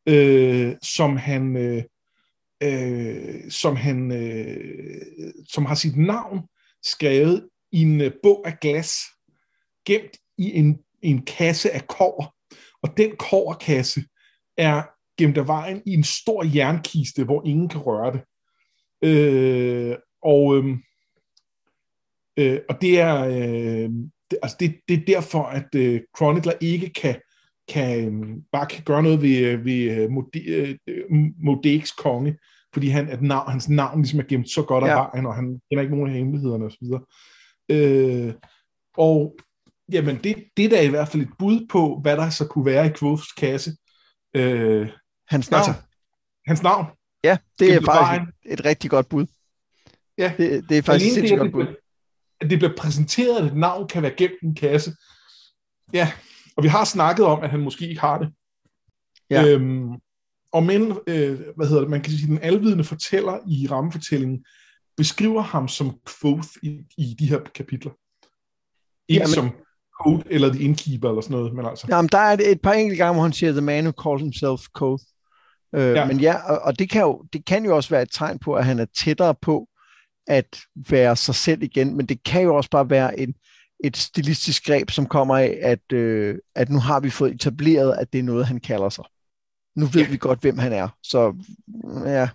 øh, 0.09 0.73
som 0.83 1.17
han, 1.17 1.57
øh, 1.57 1.83
øh, 2.63 3.51
som 3.51 3.75
han, 3.75 4.11
øh, 4.11 5.31
som 5.49 5.65
har 5.65 5.75
sit 5.75 5.97
navn 5.97 6.41
skrevet 6.83 7.49
i 7.71 7.81
en 7.81 8.01
øh, 8.01 8.11
bog 8.23 8.47
af 8.47 8.59
glas, 8.61 8.99
gemt 9.85 10.17
i 10.37 10.53
en, 10.53 10.79
en 11.01 11.25
kasse 11.25 11.71
af 11.71 11.87
kover. 11.87 12.35
Og 12.83 12.97
den 12.97 13.15
koverkasse 13.15 14.03
er 14.57 14.83
gemt 15.17 15.37
af 15.37 15.47
vejen 15.47 15.81
i 15.85 15.93
en 15.93 16.03
stor 16.03 16.43
jernkiste, 16.55 17.23
hvor 17.23 17.45
ingen 17.45 17.69
kan 17.69 17.81
røre 17.81 18.13
det. 18.13 18.21
Øh, 19.09 19.95
og, 20.21 20.57
øh, 20.57 20.77
øh, 22.37 22.59
og 22.69 22.81
det 22.81 22.99
er 22.99 23.25
øh, 23.25 23.89
det, 24.31 24.39
altså 24.41 24.57
det, 24.59 24.75
det 24.87 24.99
er 24.99 25.05
derfor, 25.05 25.43
at 25.43 25.75
øh, 25.75 26.01
Chronicler 26.17 26.53
ikke 26.61 26.89
kan, 26.89 27.15
kan 27.67 28.05
øhm, 28.05 28.41
bare 28.51 28.65
kan 28.65 28.83
gøre 28.83 29.03
noget 29.03 29.21
ved, 29.21 29.37
øh, 29.37 29.65
ved 29.65 29.81
øh, 30.87 31.09
Modeks 31.43 31.91
øh, 31.91 32.03
konge, 32.03 32.37
fordi 32.73 32.87
han, 32.87 33.09
at 33.09 33.21
navn, 33.21 33.51
hans 33.51 33.69
navn 33.69 34.01
ligesom 34.01 34.19
er 34.19 34.23
gemt 34.23 34.49
så 34.49 34.63
godt 34.63 34.83
af 34.83 34.87
ja. 34.87 34.93
vejen, 34.93 35.25
og 35.25 35.35
han 35.35 35.61
kender 35.69 35.81
ikke 35.81 35.95
nogen 35.95 36.09
af 36.09 36.17
hemmelighederne 36.17 36.65
osv. 36.65 36.87
Øh, 37.69 38.33
og 38.97 39.35
jamen, 39.91 40.19
det, 40.23 40.35
det 40.57 40.65
er 40.65 40.69
da 40.69 40.81
i 40.81 40.89
hvert 40.89 41.07
fald 41.07 41.23
et 41.23 41.37
bud 41.39 41.67
på, 41.69 41.99
hvad 42.01 42.17
der 42.17 42.29
så 42.29 42.47
kunne 42.47 42.65
være 42.65 42.87
i 42.87 42.91
Quoths 42.99 43.31
kasse. 43.31 43.71
Øh, 44.35 44.89
hans 45.27 45.51
navn? 45.51 45.69
Altså, 45.69 45.81
hans 46.47 46.63
navn. 46.63 46.85
Ja, 47.23 47.37
det 47.59 47.73
er 47.73 47.81
faktisk 47.81 48.21
et, 48.45 48.53
et 48.53 48.65
rigtig 48.65 48.89
godt 48.89 49.09
bud. 49.09 49.25
Ja. 50.17 50.33
Det, 50.37 50.69
det 50.69 50.77
er 50.77 50.81
faktisk 50.81 51.07
et 51.07 51.13
sindssygt 51.13 51.39
godt 51.39 51.51
bud. 51.51 51.75
At 52.41 52.49
det 52.49 52.59
bliver 52.59 52.75
præsenteret, 52.77 53.37
at 53.37 53.45
et 53.45 53.57
navn 53.57 53.87
kan 53.87 54.03
være 54.03 54.13
gemt 54.17 54.33
i 54.41 54.45
en 54.45 54.55
kasse. 54.55 54.91
Ja, 55.93 56.11
og 56.57 56.63
vi 56.63 56.67
har 56.67 56.85
snakket 56.85 57.25
om, 57.25 57.43
at 57.43 57.49
han 57.49 57.59
måske 57.59 57.87
ikke 57.87 58.01
har 58.01 58.17
det. 58.17 58.33
Ja. 59.29 59.47
Øhm, 59.47 59.91
og 60.53 60.63
men, 60.63 60.81
øh, 61.07 61.39
hvad 61.55 61.67
hedder 61.67 61.81
det, 61.81 61.89
man 61.89 62.01
kan 62.01 62.13
sige, 62.13 62.27
den 62.27 62.39
alvidende 62.41 62.83
fortæller 62.83 63.39
i 63.47 63.67
rammefortællingen, 63.71 64.45
beskriver 64.97 65.41
ham 65.41 65.67
som 65.67 65.99
Quoth 66.21 66.47
i, 66.63 66.79
i 66.97 67.15
de 67.19 67.29
her 67.29 67.39
kapitler. 67.55 67.91
Ikke 69.07 69.21
Jamen, 69.21 69.33
som 69.33 69.51
Code 70.03 70.23
eller 70.29 70.53
The 70.53 70.63
Innkeeper 70.63 71.09
eller 71.09 71.21
sådan 71.21 71.37
noget, 71.37 71.53
men 71.53 71.65
altså. 71.65 71.87
Jamen, 71.89 72.09
der 72.11 72.17
er 72.17 72.37
et 72.45 72.61
par 72.61 72.73
enkelte 72.73 73.03
gange, 73.03 73.13
hvor 73.13 73.23
han 73.23 73.33
siger, 73.33 73.51
The 73.51 73.61
man 73.61 73.85
who 73.85 74.03
calls 74.03 74.21
himself 74.21 74.61
Code. 74.73 75.03
Øh, 75.75 75.95
ja. 75.95 76.05
Men 76.05 76.19
ja, 76.19 76.51
og, 76.51 76.59
og 76.59 76.79
det, 76.79 76.89
kan 76.89 77.01
jo, 77.01 77.23
det 77.33 77.45
kan 77.45 77.65
jo 77.65 77.75
også 77.75 77.89
være 77.89 78.01
et 78.01 78.11
tegn 78.13 78.39
på, 78.39 78.53
at 78.53 78.65
han 78.65 78.79
er 78.79 78.85
tættere 79.03 79.35
på 79.41 79.67
at 80.27 80.59
være 80.89 81.15
sig 81.15 81.35
selv 81.35 81.63
igen, 81.63 81.97
men 81.97 82.05
det 82.05 82.23
kan 82.23 82.43
jo 82.43 82.55
også 82.55 82.69
bare 82.69 82.89
være 82.89 83.19
en, 83.19 83.33
et 83.83 83.97
stilistisk 83.97 84.65
greb, 84.65 84.91
som 84.91 85.05
kommer 85.05 85.37
af, 85.37 85.59
at, 85.61 85.93
øh, 85.93 86.35
at 86.55 86.69
nu 86.69 86.79
har 86.79 86.99
vi 86.99 87.09
fået 87.09 87.35
etableret, 87.35 87.95
at 87.99 88.13
det 88.13 88.19
er 88.19 88.23
noget, 88.23 88.45
han 88.45 88.59
kalder 88.59 88.89
sig. 88.89 89.03
Nu 89.75 89.85
ved 89.85 90.01
ja. 90.01 90.09
vi 90.09 90.17
godt, 90.17 90.41
hvem 90.41 90.57
han 90.57 90.73
er. 90.73 90.89
Så 91.03 91.35
ja, 92.05 92.29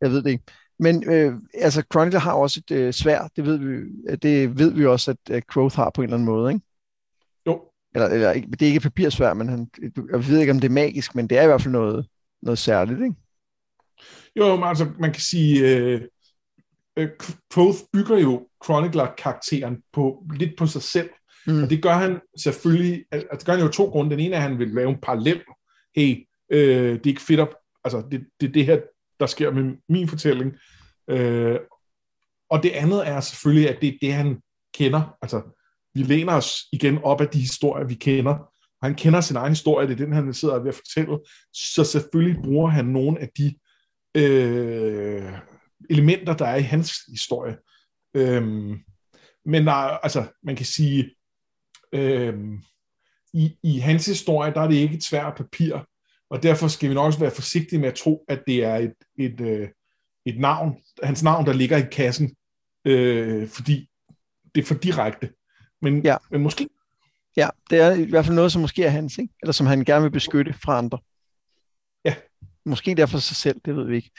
jeg 0.00 0.10
ved 0.10 0.22
det 0.22 0.30
ikke. 0.30 0.44
Men 0.78 1.10
øh, 1.10 1.34
altså, 1.54 1.82
Chronicle 1.92 2.20
har 2.20 2.32
også 2.32 2.62
et 2.66 2.76
øh, 2.76 2.92
svær, 2.92 3.28
det 3.36 3.44
ved, 3.44 3.58
vi, 3.58 4.16
det 4.16 4.58
ved 4.58 4.72
vi 4.72 4.86
også, 4.86 5.10
at, 5.10 5.34
at 5.34 5.44
Quoth 5.52 5.76
har 5.76 5.90
på 5.90 6.02
en 6.02 6.04
eller 6.04 6.16
anden 6.16 6.26
måde, 6.26 6.52
ikke? 6.52 6.64
Jo. 7.46 7.62
Eller, 7.94 8.08
eller 8.08 8.32
det 8.32 8.62
er 8.62 8.66
ikke 8.66 8.80
papirsvær, 8.80 9.34
men 9.34 9.48
han, 9.48 9.70
jeg 10.12 10.28
ved 10.28 10.40
ikke, 10.40 10.52
om 10.52 10.60
det 10.60 10.68
er 10.68 10.72
magisk, 10.72 11.14
men 11.14 11.26
det 11.26 11.38
er 11.38 11.42
i 11.42 11.46
hvert 11.46 11.62
fald 11.62 11.72
noget, 11.72 12.06
noget 12.42 12.58
særligt, 12.58 13.00
ikke? 13.00 13.14
Jo, 14.36 14.56
men 14.56 14.64
altså, 14.64 14.90
man 14.98 15.12
kan 15.12 15.22
sige, 15.22 15.76
øh, 15.76 16.00
øh, 16.96 17.08
Quoth 17.54 17.78
bygger 17.92 18.18
jo 18.18 18.48
Chronicler-karakteren 18.64 19.82
på, 19.92 20.24
lidt 20.34 20.58
på 20.58 20.66
sig 20.66 20.82
selv, 20.82 21.10
mm. 21.46 21.62
og 21.62 21.70
det 21.70 21.82
gør 21.82 21.92
han 21.92 22.20
selvfølgelig, 22.38 23.04
altså 23.12 23.36
det 23.36 23.46
gør 23.46 23.52
han 23.52 23.62
jo 23.62 23.68
to 23.68 23.84
grunde. 23.84 24.10
Den 24.10 24.20
ene 24.20 24.34
er, 24.34 24.38
at 24.38 24.48
han 24.48 24.58
vil 24.58 24.68
lave 24.68 24.90
en 24.90 25.00
parallel, 25.02 25.40
hey, 25.96 26.26
øh, 26.50 26.92
det 26.92 27.06
er 27.06 27.10
ikke 27.10 27.22
fedt 27.22 27.40
op, 27.40 27.54
altså 27.84 28.02
det, 28.10 28.26
det, 28.40 28.54
det 28.54 28.66
her, 28.66 28.80
der 29.20 29.26
sker 29.26 29.50
med 29.50 29.76
min 29.88 30.08
fortælling. 30.08 30.52
Øh, 31.10 31.58
og 32.50 32.62
det 32.62 32.70
andet 32.70 33.08
er 33.08 33.20
selvfølgelig, 33.20 33.70
at 33.70 33.80
det 33.80 33.88
er 33.88 33.98
det, 34.00 34.12
han 34.12 34.40
kender. 34.74 35.16
Altså, 35.22 35.42
vi 35.94 36.02
læner 36.02 36.32
os 36.32 36.56
igen 36.72 36.98
op 36.98 37.20
af 37.20 37.28
de 37.28 37.38
historier, 37.38 37.86
vi 37.86 37.94
kender. 37.94 38.34
Og 38.80 38.88
han 38.88 38.94
kender 38.94 39.20
sin 39.20 39.36
egen 39.36 39.52
historie, 39.52 39.86
det 39.86 39.92
er 39.92 40.04
den, 40.04 40.12
han 40.12 40.34
sidder 40.34 40.58
ved 40.58 40.68
at 40.68 40.74
fortælle. 40.74 41.18
Så 41.52 41.84
selvfølgelig 41.84 42.42
bruger 42.42 42.70
han 42.70 42.84
nogle 42.84 43.20
af 43.20 43.28
de 43.38 43.54
øh, 44.16 45.32
elementer, 45.90 46.36
der 46.36 46.46
er 46.46 46.56
i 46.56 46.62
hans 46.62 46.92
historie. 47.08 47.56
Øhm, 48.14 48.78
men 49.44 49.68
altså, 50.02 50.26
man 50.42 50.56
kan 50.56 50.66
sige, 50.66 51.14
øhm, 51.92 52.62
i, 53.36 53.58
i 53.62 53.78
hans 53.78 54.06
historie, 54.06 54.54
der 54.54 54.60
er 54.60 54.68
det 54.68 54.74
ikke 54.74 54.94
et 54.94 55.04
svært 55.04 55.34
papir, 55.36 55.78
og 56.30 56.42
derfor 56.42 56.68
skal 56.68 56.88
vi 56.88 56.94
nok 56.94 57.06
også 57.06 57.18
være 57.18 57.30
forsigtige 57.30 57.78
med 57.78 57.88
at 57.88 57.94
tro, 57.94 58.24
at 58.28 58.42
det 58.46 58.64
er 58.64 58.76
et, 58.76 58.94
et, 59.18 59.40
øh, 59.40 59.68
et 60.26 60.40
navn, 60.40 60.76
hans 61.02 61.22
navn, 61.22 61.46
der 61.46 61.52
ligger 61.52 61.76
i 61.76 61.88
kassen, 61.92 62.36
øh, 62.84 63.48
fordi 63.48 63.88
det 64.54 64.62
er 64.62 64.66
for 64.66 64.74
direkte. 64.74 65.30
Men, 65.82 66.02
ja. 66.02 66.16
men 66.30 66.42
måske. 66.42 66.68
Ja, 67.36 67.48
det 67.70 67.80
er 67.80 67.92
i 67.92 68.04
hvert 68.04 68.24
fald 68.24 68.36
noget, 68.36 68.52
som 68.52 68.62
måske 68.62 68.84
er 68.84 68.90
hans, 68.90 69.18
ikke? 69.18 69.34
eller 69.42 69.52
som 69.52 69.66
han 69.66 69.84
gerne 69.84 70.02
vil 70.02 70.10
beskytte 70.10 70.52
fra 70.52 70.78
andre. 70.78 70.98
Ja. 72.04 72.14
Måske 72.64 72.94
derfor 72.94 73.18
sig 73.18 73.36
selv, 73.36 73.60
det 73.64 73.76
ved 73.76 73.86
vi 73.86 73.96
ikke. 73.96 74.10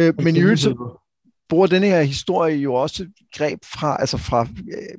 Øh, 0.00 0.14
men 0.20 0.36
i 0.36 0.40
øvrigt, 0.40 0.60
så, 0.60 0.98
bruger 1.48 1.66
den 1.66 1.82
her 1.82 2.02
historie 2.02 2.56
jo 2.56 2.74
også 2.74 3.06
greb 3.36 3.58
fra, 3.64 3.96
altså 4.00 4.16
fra 4.16 4.42
øh, 4.42 4.98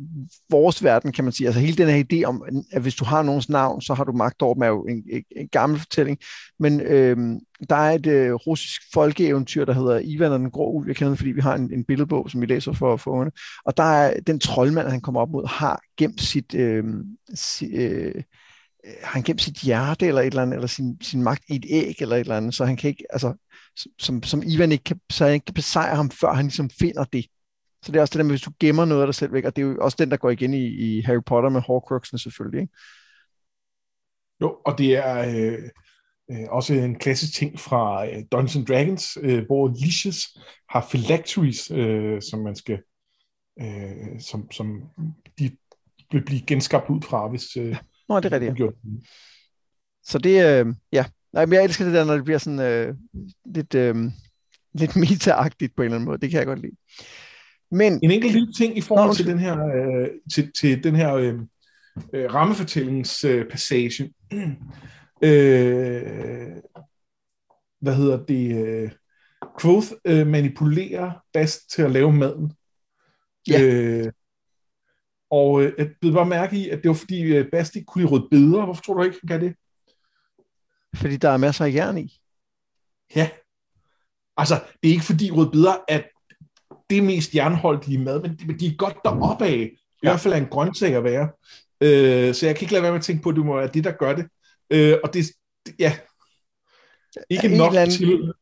vores 0.49 0.83
verden, 0.83 1.11
kan 1.11 1.23
man 1.23 1.33
sige. 1.33 1.47
Altså 1.47 1.59
hele 1.61 1.77
den 1.77 1.87
her 1.87 2.03
idé 2.03 2.23
om, 2.23 2.43
at 2.71 2.81
hvis 2.81 2.95
du 2.95 3.05
har 3.05 3.23
nogens 3.23 3.49
navn, 3.49 3.81
så 3.81 3.93
har 3.93 4.03
du 4.03 4.11
magt 4.11 4.41
over 4.41 4.53
dem, 4.53 4.63
er 4.63 4.67
jo 4.67 4.81
en, 4.83 5.03
en, 5.11 5.23
en 5.35 5.47
gammel 5.47 5.79
fortælling. 5.79 6.17
Men 6.59 6.81
øh, 6.81 7.17
der 7.69 7.75
er 7.75 7.91
et 7.91 8.05
øh, 8.05 8.33
russisk 8.33 8.81
folkeeventyr, 8.93 9.65
der 9.65 9.73
hedder 9.73 10.01
Ivan 10.03 10.31
og 10.31 10.39
den 10.39 10.51
grå 10.51 10.71
ulv. 10.71 10.87
Jeg 10.87 10.95
kender 10.95 11.09
den, 11.09 11.17
fordi 11.17 11.31
vi 11.31 11.41
har 11.41 11.55
en, 11.55 11.73
en 11.73 11.83
billedbog, 11.83 12.29
som 12.29 12.41
vi 12.41 12.45
læser 12.45 12.73
for, 12.73 12.97
for 12.97 13.11
ungerne. 13.11 13.31
Og 13.65 13.77
der 13.77 13.83
er 13.83 14.19
den 14.19 14.39
troldmand, 14.39 14.87
han 14.87 15.01
kommer 15.01 15.21
op 15.21 15.29
mod, 15.29 15.47
har 15.47 15.81
gemt 15.97 16.21
sit... 16.21 16.55
Øhm, 16.55 16.99
øh, 16.99 17.05
sit 17.35 17.73
øh, 17.73 18.23
Øh, 18.85 18.93
har 19.03 19.11
han 19.11 19.23
gemt 19.23 19.41
sit 19.41 19.57
hjerte 19.57 20.07
eller 20.07 20.21
et 20.21 20.27
eller 20.27 20.41
andet, 20.41 20.55
eller 20.55 20.67
sin, 20.67 21.01
sin 21.01 21.23
magt 21.23 21.43
i 21.49 21.55
et 21.55 21.65
æg 21.69 21.95
eller 21.99 22.15
et 22.15 22.19
eller 22.19 22.37
andet, 22.37 22.55
så 22.55 22.65
han 22.65 22.77
kan 22.77 22.89
ikke, 22.89 23.05
altså 23.09 23.33
som, 23.99 24.23
som 24.23 24.43
Ivan 24.45 24.71
ikke 24.71 24.83
kan, 24.83 24.99
så 25.09 25.25
ikke 25.25 25.45
kan 25.45 25.53
besejre 25.53 25.95
ham, 25.95 26.11
før 26.11 26.33
han 26.33 26.45
ligesom 26.45 26.69
finder 26.69 27.03
det. 27.03 27.25
Så 27.83 27.91
det 27.91 27.97
er 27.97 28.01
også 28.01 28.11
det 28.11 28.17
der 28.17 28.23
med, 28.23 28.31
hvis 28.31 28.41
du 28.41 28.51
gemmer 28.59 28.85
noget 28.85 29.01
af 29.01 29.07
dig 29.07 29.15
selv 29.15 29.33
væk, 29.33 29.45
og 29.45 29.55
det 29.55 29.61
er 29.61 29.65
jo 29.65 29.77
også 29.81 29.97
den, 29.99 30.11
der 30.11 30.17
går 30.17 30.29
igen 30.29 30.53
i, 30.53 30.65
i 30.67 31.01
Harry 31.01 31.21
Potter 31.25 31.49
med 31.49 31.61
Horcruxene 31.61 32.19
selvfølgelig, 32.19 32.61
ikke? 32.61 32.73
Jo, 34.41 34.57
og 34.65 34.77
det 34.77 34.95
er 34.95 35.17
øh, 35.17 35.69
øh, 36.31 36.47
også 36.49 36.73
en 36.73 36.99
klassisk 36.99 37.33
ting 37.33 37.59
fra 37.59 38.07
øh, 38.07 38.23
Dungeons 38.31 38.67
Dragons, 38.67 39.17
øh, 39.21 39.45
hvor 39.45 39.73
Liches 39.81 40.37
har 40.69 40.87
phylacteries, 40.89 41.71
øh, 41.71 42.21
som 42.21 42.39
man 42.39 42.55
skal, 42.55 42.79
øh, 43.61 44.19
som, 44.19 44.51
som 44.51 44.81
de 45.39 45.51
vil 46.11 46.25
blive 46.25 46.41
genskabt 46.41 46.89
ud 46.89 47.01
fra, 47.01 47.27
hvis... 47.27 47.57
Øh, 47.57 47.77
Nå, 48.09 48.19
det 48.19 48.33
er 48.33 48.41
rigtigt. 48.41 48.59
Ja. 48.59 48.65
Så 50.03 50.17
det, 50.17 50.65
øh, 50.65 50.75
ja, 50.91 51.05
Nej, 51.35 51.45
men 51.45 51.53
jeg 51.53 51.63
elsker 51.63 51.85
det 51.85 51.93
der, 51.93 52.05
når 52.05 52.13
det 52.13 52.23
bliver 52.23 52.37
sådan 52.37 52.59
øh, 52.59 52.95
lidt, 53.45 53.75
øh, 53.75 53.95
lidt 54.73 54.95
meta-agtigt 54.95 55.75
på 55.75 55.81
en 55.81 55.85
eller 55.85 55.95
anden 55.95 56.05
måde. 56.05 56.17
Det 56.17 56.29
kan 56.29 56.37
jeg 56.37 56.45
godt 56.45 56.59
lide. 56.59 56.75
Men, 57.71 57.99
en 58.03 58.11
enkelt 58.11 58.33
lille 58.33 58.53
ting 58.53 58.77
i 58.77 58.81
forhold 58.81 59.09
Nå, 59.09 59.13
til 59.13 59.27
den 59.27 59.39
her, 59.39 59.65
øh, 59.65 60.07
til, 60.33 60.51
til 60.59 60.83
den 60.83 60.95
her 60.95 61.13
øh, 61.13 61.39
øh, 62.13 62.33
rammefortællingspassage. 62.33 64.13
Øh, 65.21 66.55
hvad 67.81 67.95
hedder 67.95 68.25
det? 68.25 68.65
Øh, 68.65 68.91
Quoth 69.61 69.87
øh, 70.05 70.27
manipulerer 70.27 71.11
Bast 71.33 71.71
til 71.71 71.81
at 71.81 71.91
lave 71.91 72.13
maden. 72.13 72.53
Ja. 73.49 73.61
Øh, 73.61 74.11
og 75.35 75.63
øh, 75.63 75.73
jeg 75.77 75.87
blev 76.01 76.13
bare 76.13 76.25
mærke 76.25 76.57
i, 76.57 76.69
at 76.69 76.77
det 76.83 76.89
var 76.89 76.95
fordi 76.95 77.21
øh, 77.21 77.45
Bast 77.51 77.75
ikke 77.75 77.85
kunne 77.85 78.01
lide 78.01 78.11
rødbeder. 78.11 78.65
Hvorfor 78.65 78.81
tror 78.81 78.93
du 78.93 79.03
ikke, 79.03 79.17
han 79.21 79.27
kan 79.27 79.41
det? 79.41 79.55
Fordi 80.95 81.17
der 81.17 81.29
er 81.29 81.37
masser 81.37 81.65
af 81.65 81.73
jern 81.73 81.97
i. 81.97 82.19
Ja. 83.15 83.29
Altså, 84.37 84.55
det 84.83 84.89
er 84.89 84.93
ikke 84.93 85.05
fordi 85.05 85.31
rødbeder 85.31 85.75
er 85.87 86.01
det 86.89 87.03
mest 87.03 87.35
jernholdige 87.35 87.97
mad, 87.97 88.21
men 88.21 88.59
de 88.59 88.67
er 88.67 88.75
godt 88.77 88.97
deroppe 89.05 89.45
af. 89.45 89.51
I 89.51 89.79
ja. 90.03 90.09
hvert 90.09 90.19
fald 90.19 90.33
er 90.33 90.37
en 90.37 90.47
grøntsag 90.47 90.95
at 90.95 91.03
være. 91.03 91.29
Øh, 91.81 92.33
så 92.33 92.45
jeg 92.45 92.55
kan 92.55 92.63
ikke 92.63 92.73
lade 92.73 92.83
være 92.83 92.91
med 92.91 92.99
at 92.99 93.05
tænke 93.05 93.23
på, 93.23 93.29
at 93.29 93.35
det 93.35 93.45
må 93.45 93.55
være 93.57 93.67
det, 93.73 93.83
der 93.83 93.91
gør 93.91 94.15
det. 94.15 94.27
Øh, 94.69 94.97
og 95.03 95.13
det, 95.13 95.25
ja, 95.79 95.97
ikke 97.29 97.57
nok 97.57 97.75
anden, 97.75 97.91
til... 97.91 98.33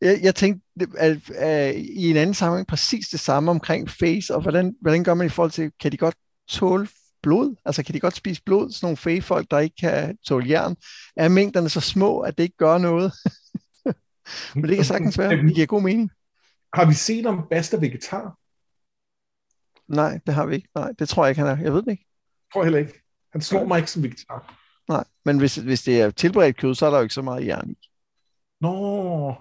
Jeg, 0.00 0.18
jeg 0.22 0.34
tænkte 0.34 0.66
at, 0.98 1.30
at, 1.30 1.74
i 1.76 2.10
en 2.10 2.16
anden 2.16 2.34
sammenhæng 2.34 2.66
præcis 2.66 3.08
det 3.08 3.20
samme 3.20 3.50
omkring 3.50 3.90
face, 3.90 4.34
og 4.34 4.42
hvordan, 4.42 4.74
hvordan 4.80 5.04
gør 5.04 5.14
man 5.14 5.26
i 5.26 5.30
forhold 5.30 5.50
til, 5.50 5.70
kan 5.80 5.92
de 5.92 5.96
godt 5.96 6.14
tåle 6.48 6.88
blod? 7.22 7.56
Altså 7.64 7.82
kan 7.82 7.94
de 7.94 8.00
godt 8.00 8.16
spise 8.16 8.42
blod, 8.42 8.70
sådan 8.70 8.86
nogle 8.86 8.96
fage-folk, 8.96 9.50
der 9.50 9.58
ikke 9.58 9.76
kan 9.76 10.18
tåle 10.26 10.50
jern? 10.50 10.76
Er 11.16 11.28
mængderne 11.28 11.68
så 11.68 11.80
små, 11.80 12.20
at 12.20 12.38
det 12.38 12.44
ikke 12.44 12.56
gør 12.56 12.78
noget? 12.78 13.12
Men 14.54 14.68
det 14.68 14.76
kan 14.76 14.84
sagtens 14.84 15.18
være. 15.18 15.36
Det 15.36 15.54
giver 15.54 15.66
god 15.66 15.82
mening. 15.82 16.10
Har 16.74 16.84
vi 16.86 16.94
set 16.94 17.26
om 17.26 17.46
Basta 17.50 17.76
vegetar? 17.76 18.38
Nej, 19.88 20.20
det 20.26 20.34
har 20.34 20.46
vi 20.46 20.54
ikke. 20.54 20.68
Nej, 20.74 20.92
det 20.98 21.08
tror 21.08 21.24
jeg 21.24 21.30
ikke, 21.30 21.42
han 21.42 21.58
er. 21.58 21.62
Jeg 21.62 21.72
ved 21.72 21.82
det 21.82 21.90
ikke. 21.90 22.06
Jeg 22.40 22.52
tror 22.52 22.64
heller 22.64 22.78
ikke. 22.78 23.02
Han 23.32 23.40
slår 23.40 23.64
mig 23.64 23.78
ikke 23.78 23.90
som 23.90 24.02
vegetar. 24.02 24.60
Nej, 24.88 25.04
men 25.24 25.38
hvis, 25.38 25.56
hvis 25.56 25.82
det 25.82 26.00
er 26.00 26.10
tilberedt 26.10 26.56
kød, 26.56 26.74
så 26.74 26.86
er 26.86 26.90
der 26.90 26.96
jo 26.96 27.02
ikke 27.02 27.14
så 27.14 27.22
meget 27.22 27.46
jern 27.46 27.70
i. 27.70 27.88
Nå, 28.60 28.70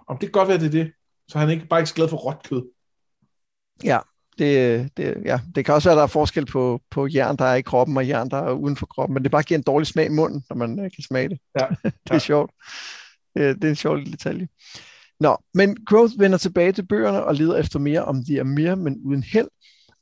om 0.07 0.17
det 0.17 0.19
kan 0.19 0.31
godt 0.31 0.47
være, 0.47 0.57
det 0.57 0.65
er 0.65 0.83
det. 0.83 0.93
Så 1.27 1.39
han 1.39 1.47
er 1.47 1.53
ikke 1.53 1.67
bare 1.67 1.79
ikke 1.79 1.89
så 1.89 1.95
glad 1.95 2.09
for 2.09 2.17
råt 2.17 2.43
kød. 2.43 2.63
Ja, 3.83 3.99
det, 4.37 4.89
det, 4.97 5.17
ja, 5.25 5.39
det 5.55 5.65
kan 5.65 5.73
også 5.73 5.89
være, 5.89 5.93
at 5.93 5.97
der 5.97 6.03
er 6.03 6.07
forskel 6.07 6.45
på, 6.45 6.81
på 6.91 7.07
jern, 7.07 7.37
der 7.37 7.45
er 7.45 7.55
i 7.55 7.61
kroppen, 7.61 7.97
og 7.97 8.07
jern, 8.07 8.29
der 8.29 8.37
er 8.37 8.51
uden 8.51 8.77
for 8.77 8.85
kroppen, 8.85 9.13
men 9.13 9.23
det 9.23 9.31
bare 9.31 9.43
giver 9.43 9.57
en 9.57 9.63
dårlig 9.63 9.87
smag 9.87 10.05
i 10.05 10.09
munden, 10.09 10.43
når 10.49 10.55
man 10.55 10.71
uh, 10.71 10.85
kan 10.95 11.03
smage 11.07 11.29
det. 11.29 11.39
Ja. 11.59 11.65
det 11.83 11.93
er 12.09 12.13
ja. 12.13 12.19
sjovt. 12.19 12.51
Det 13.35 13.63
er 13.63 13.69
en 13.69 13.75
sjov 13.75 13.95
lille 13.95 14.11
detalje. 14.11 14.47
Nå, 15.19 15.37
men 15.53 15.77
Growth 15.85 16.13
vender 16.19 16.37
tilbage 16.37 16.71
til 16.71 16.87
bøgerne 16.87 17.23
og 17.23 17.35
leder 17.35 17.57
efter 17.57 17.79
mere 17.79 18.05
om 18.05 18.25
The 18.25 18.41
Amir, 18.41 18.75
men 18.75 18.97
uden 19.05 19.23
held. 19.23 19.47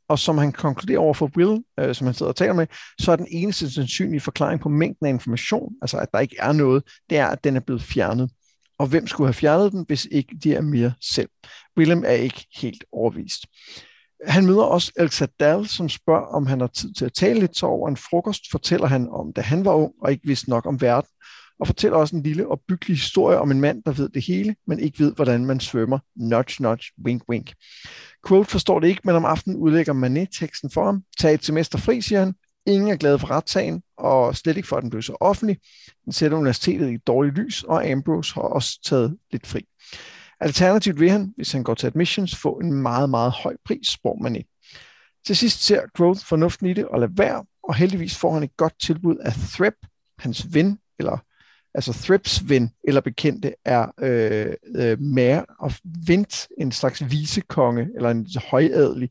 Og 0.10 0.20
som 0.20 0.38
han 0.38 0.52
konkluderer 0.52 1.00
over 1.00 1.14
for 1.14 1.32
Will, 1.38 1.64
øh, 1.80 1.96
som 1.96 2.08
han 2.08 2.14
sidder 2.14 2.30
og 2.30 2.36
taler 2.36 2.54
med, 2.54 2.68
så 3.00 3.12
er 3.12 3.16
den 3.16 3.28
eneste 3.30 3.74
sandsynlige 3.74 4.20
forklaring 4.20 4.62
på 4.62 4.70
mængden 4.70 5.06
af 5.06 5.10
information, 5.10 5.74
altså 5.82 5.98
at 5.98 6.08
der 6.14 6.20
ikke 6.20 6.36
er 6.40 6.52
noget, 6.52 6.84
det 7.10 7.18
er, 7.18 7.28
at 7.28 7.44
den 7.44 7.56
er 7.56 7.60
blevet 7.60 7.82
fjernet. 7.82 8.32
Og 8.80 8.88
hvem 8.88 9.08
skulle 9.08 9.28
have 9.28 9.34
fjernet 9.34 9.72
den, 9.72 9.86
hvis 9.88 10.08
ikke 10.12 10.36
de 10.44 10.56
er 10.56 10.62
mere 10.62 10.94
selv? 11.02 11.30
Willem 11.78 12.04
er 12.06 12.12
ikke 12.12 12.46
helt 12.56 12.84
overvist. 12.92 13.46
Han 14.28 14.46
møder 14.46 14.64
også 14.64 14.92
El 15.00 15.10
Sadal, 15.10 15.68
som 15.68 15.90
spørger, 15.90 16.26
om 16.26 16.46
han 16.46 16.60
har 16.60 16.68
tid 16.68 16.94
til 16.94 17.06
at 17.06 17.14
tale 17.14 17.40
lidt, 17.40 17.58
så 17.58 17.66
over 17.66 17.90
en 17.90 17.98
frokost 17.98 18.52
fortæller 18.52 18.88
han 18.88 19.10
om, 19.10 19.34
da 19.34 19.42
han 19.42 19.66
var 19.66 19.74
ung 19.74 19.94
og 20.02 20.12
ikke 20.12 20.28
vidste 20.28 20.50
nok 20.50 20.66
om 20.66 20.82
verden, 20.82 21.10
og 21.60 21.68
fortæller 21.68 21.98
også 21.98 22.16
en 22.16 22.24
lille 22.24 22.48
og 22.48 22.62
byggelig 22.68 22.98
historie 22.98 23.38
om 23.38 23.52
en 23.52 23.62
mand, 23.62 23.84
der 23.84 23.92
ved 23.92 24.10
det 24.10 24.26
hele, 24.26 24.56
men 24.68 24.80
ikke 24.80 25.00
ved, 25.00 25.16
hvordan 25.16 25.46
man 25.46 25.60
svømmer. 25.60 26.00
Nudge, 26.16 26.64
nudge, 26.64 26.86
wink, 27.06 27.24
wink. 27.30 27.54
Quote 28.28 28.50
forstår 28.50 28.80
det 28.80 28.88
ikke, 28.88 29.02
men 29.04 29.16
om 29.16 29.26
aftenen 29.26 29.58
udlægger 29.58 29.94
Manet 29.94 30.30
teksten 30.40 30.70
for 30.72 30.86
ham. 30.86 31.04
Tag 31.20 31.34
et 31.34 31.46
semester 31.46 31.78
fri, 31.78 32.02
siger 32.02 32.20
han. 32.20 32.34
Ingen 32.68 32.90
er 32.90 32.96
glade 32.96 33.20
for 33.20 33.32
retssagen, 33.32 33.82
og 33.98 34.36
slet 34.36 34.58
ikke 34.58 34.68
for, 34.68 34.78
at 34.78 34.82
den 34.82 34.90
blev 34.90 35.02
så 35.02 35.18
offentlig. 35.20 35.58
Den 36.06 36.14
sætter 36.14 36.38
universitetet 36.38 36.90
i 36.90 36.94
et 36.94 37.08
dårligt 37.08 37.36
lys, 37.36 37.64
og 37.64 37.90
Ambrose 37.90 38.34
har 38.34 38.42
også 38.42 38.80
taget 38.86 39.18
lidt 39.32 39.48
fri. 39.48 39.66
Alternativt 40.42 41.00
vil 41.00 41.10
han, 41.10 41.34
hvis 41.36 41.52
han 41.52 41.64
går 41.64 41.74
til 41.74 41.88
admissions, 41.88 42.36
få 42.36 42.60
en 42.60 42.74
meget, 42.74 43.10
meget 43.10 43.32
høj 43.32 43.56
pris, 43.66 43.88
spår 43.88 44.28
ikke. 44.28 44.50
Til 45.26 45.36
sidst 45.36 45.64
ser 45.64 45.82
Growth 45.98 46.26
fornuften 46.26 46.68
i 46.68 46.74
det 46.74 46.86
og 46.86 47.00
lader 47.00 47.14
være, 47.16 47.46
og 47.64 47.76
heldigvis 47.76 48.18
får 48.18 48.34
han 48.34 48.44
et 48.44 48.58
godt 48.58 48.74
tilbud 48.82 49.18
af 49.18 49.34
Threp, 49.34 49.76
hans 50.20 50.54
ven, 50.54 50.80
eller 51.00 51.18
altså 51.74 51.94
Thrips 51.94 52.50
ven 52.50 52.72
eller 52.84 53.02
bekendte 53.02 53.54
er 53.66 53.88
øh, 54.00 54.54
øh, 54.76 55.02
Mare 55.02 55.46
of 55.60 55.80
Vint, 56.08 56.48
en 56.58 56.72
slags 56.72 57.12
visekonge 57.12 57.88
eller 57.96 58.10
en 58.10 58.28
højadelig 58.52 59.10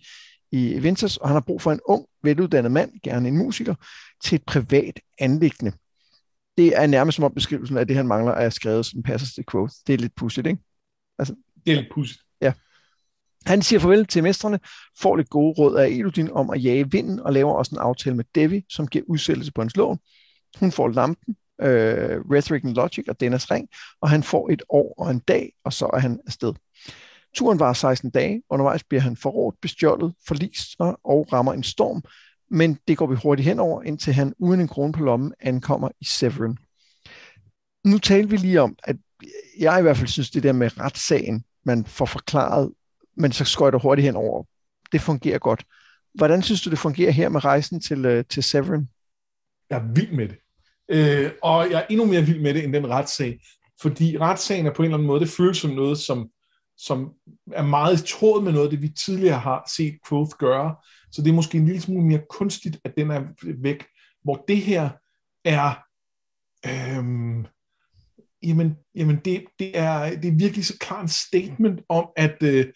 i 0.53 0.78
Vinters, 0.78 1.16
og 1.16 1.28
han 1.28 1.35
har 1.35 1.41
brug 1.41 1.62
for 1.62 1.72
en 1.72 1.81
ung, 1.85 2.07
veluddannet 2.22 2.72
mand, 2.72 2.93
gerne 3.03 3.28
en 3.28 3.39
musiker, 3.39 3.74
til 4.24 4.37
et 4.37 4.45
privat 4.47 5.01
anlæggende. 5.18 5.72
Det 6.57 6.76
er 6.76 6.87
nærmest 6.87 7.16
som 7.16 7.24
om 7.24 7.35
beskrivelsen 7.35 7.76
af 7.76 7.87
det, 7.87 7.97
han 7.97 8.07
mangler, 8.07 8.33
er 8.33 8.51
skrevet, 8.51 8.87
så 8.87 8.93
den 8.95 9.03
passer 9.03 9.28
til 9.35 9.45
quote. 9.51 9.74
Det 9.87 9.95
er 9.95 9.99
lidt 9.99 10.14
pudsigt, 10.14 10.47
ikke? 10.47 10.62
Altså, 11.21 11.35
det 11.66 11.73
er 11.73 11.77
lidt 11.77 11.93
pudsigt. 11.95 12.21
Ja. 12.41 12.53
Han 13.47 13.62
siger 13.62 13.81
farvel 13.81 14.07
til 14.07 14.23
mestrene, 14.23 14.61
får 15.01 15.16
lidt 15.16 15.31
gode 15.31 15.55
råd 15.59 15.77
af 15.77 15.89
Elodin 15.89 16.31
om 16.31 16.51
at 16.51 16.64
jage 16.64 16.91
vinden, 16.91 17.21
og 17.21 17.33
laver 17.33 17.53
også 17.53 17.75
en 17.75 17.79
aftale 17.81 18.16
med 18.16 18.25
Devi, 18.35 18.64
som 18.68 18.87
giver 18.87 19.05
udsættelse 19.09 19.53
på 19.53 19.61
hans 19.61 19.77
lån. 19.77 19.99
Hun 20.61 20.73
får 20.73 20.89
lampen, 20.89 21.37
øh, 21.61 22.21
Rhetoric 22.31 22.64
and 22.64 22.75
Logic 22.75 23.05
og 23.09 23.21
Dennis 23.21 23.51
Ring, 23.51 23.68
og 24.01 24.11
han 24.11 24.23
får 24.23 24.51
et 24.51 24.62
år 24.68 24.95
og 24.99 25.11
en 25.11 25.18
dag, 25.18 25.53
og 25.64 25.73
så 25.73 25.91
er 25.95 25.99
han 25.99 26.21
afsted. 26.27 26.55
Turen 27.35 27.59
var 27.59 27.73
16 27.73 28.11
dage, 28.11 28.43
undervejs 28.51 28.85
bliver 28.85 29.01
han 29.01 29.16
forrådt, 29.16 29.61
bestjålet, 29.62 30.14
forlist 30.27 30.77
og 31.05 31.33
rammer 31.33 31.53
en 31.53 31.62
storm, 31.62 32.03
men 32.51 32.79
det 32.89 32.97
går 32.97 33.07
vi 33.07 33.16
hurtigt 33.23 33.49
henover, 33.49 33.83
indtil 33.83 34.12
han 34.12 34.35
uden 34.39 34.61
en 34.61 34.68
krone 34.68 34.93
på 34.93 35.05
lommen 35.05 35.33
ankommer 35.41 35.89
i 36.01 36.05
Severin. 36.05 36.59
Nu 37.85 37.99
talte 37.99 38.31
vi 38.31 38.37
lige 38.37 38.61
om, 38.61 38.77
at 38.85 38.97
jeg 39.59 39.79
i 39.79 39.83
hvert 39.83 39.97
fald 39.97 40.09
synes, 40.09 40.31
det 40.31 40.43
der 40.43 40.53
med 40.53 40.81
retssagen, 40.81 41.45
man 41.64 41.85
får 41.87 42.07
forklaret, 42.07 42.73
men 43.16 43.33
så 43.33 43.45
skøjter 43.45 43.79
hurtigt 43.79 44.07
henover, 44.07 44.45
det 44.93 45.01
fungerer 45.01 45.39
godt. 45.39 45.64
Hvordan 46.14 46.43
synes 46.43 46.62
du, 46.62 46.71
det 46.71 46.79
fungerer 46.79 47.11
her 47.11 47.29
med 47.29 47.45
rejsen 47.45 47.81
til, 47.81 48.05
øh, 48.07 48.25
til 48.25 48.43
Severin? 48.43 48.89
Jeg 49.71 49.79
er 49.79 49.93
vild 49.95 50.12
med 50.12 50.29
det. 50.29 50.37
Øh, 50.89 51.31
og 51.43 51.71
jeg 51.71 51.81
er 51.81 51.87
endnu 51.91 52.07
mere 52.07 52.23
vild 52.23 52.41
med 52.41 52.55
det 52.55 52.64
end 52.64 52.73
den 52.73 52.89
retssag, 52.89 53.41
fordi 53.81 54.18
retssagen 54.18 54.66
er 54.66 54.75
på 54.75 54.83
en 54.83 54.87
eller 54.87 54.97
anden 54.97 55.07
måde, 55.07 55.21
det 55.21 55.29
føles 55.29 55.59
som 55.59 55.71
noget, 55.71 55.99
som, 55.99 56.29
som 56.77 57.12
er 57.53 57.62
meget 57.62 58.01
i 58.01 58.07
tråd 58.07 58.43
med 58.43 58.53
noget 58.53 58.71
det, 58.71 58.83
vi 58.83 58.89
tidligere 58.89 59.39
har 59.39 59.71
set 59.77 59.99
Quoth 60.09 60.37
gøre. 60.39 60.77
Så 61.12 61.23
det 61.23 61.31
er 61.31 61.35
måske 61.35 61.59
en 61.59 61.66
lille 61.66 61.81
smule 61.81 62.07
mere 62.07 62.23
kunstigt, 62.31 62.79
at 62.85 62.93
den 62.97 63.11
er 63.11 63.23
væk. 63.62 63.85
Hvor 64.25 64.45
det 64.49 64.57
her 64.57 64.91
er... 65.45 65.75
Øh, 66.66 67.45
jamen, 68.43 68.76
jamen 68.95 69.16
det, 69.24 69.45
det, 69.59 69.78
er, 69.78 70.20
det 70.20 70.28
er 70.28 70.38
virkelig 70.38 70.66
så 70.66 70.78
klart 70.78 71.03
en 71.03 71.09
statement 71.09 71.80
om, 71.88 72.09
at 72.16 72.43
øh, 72.43 72.66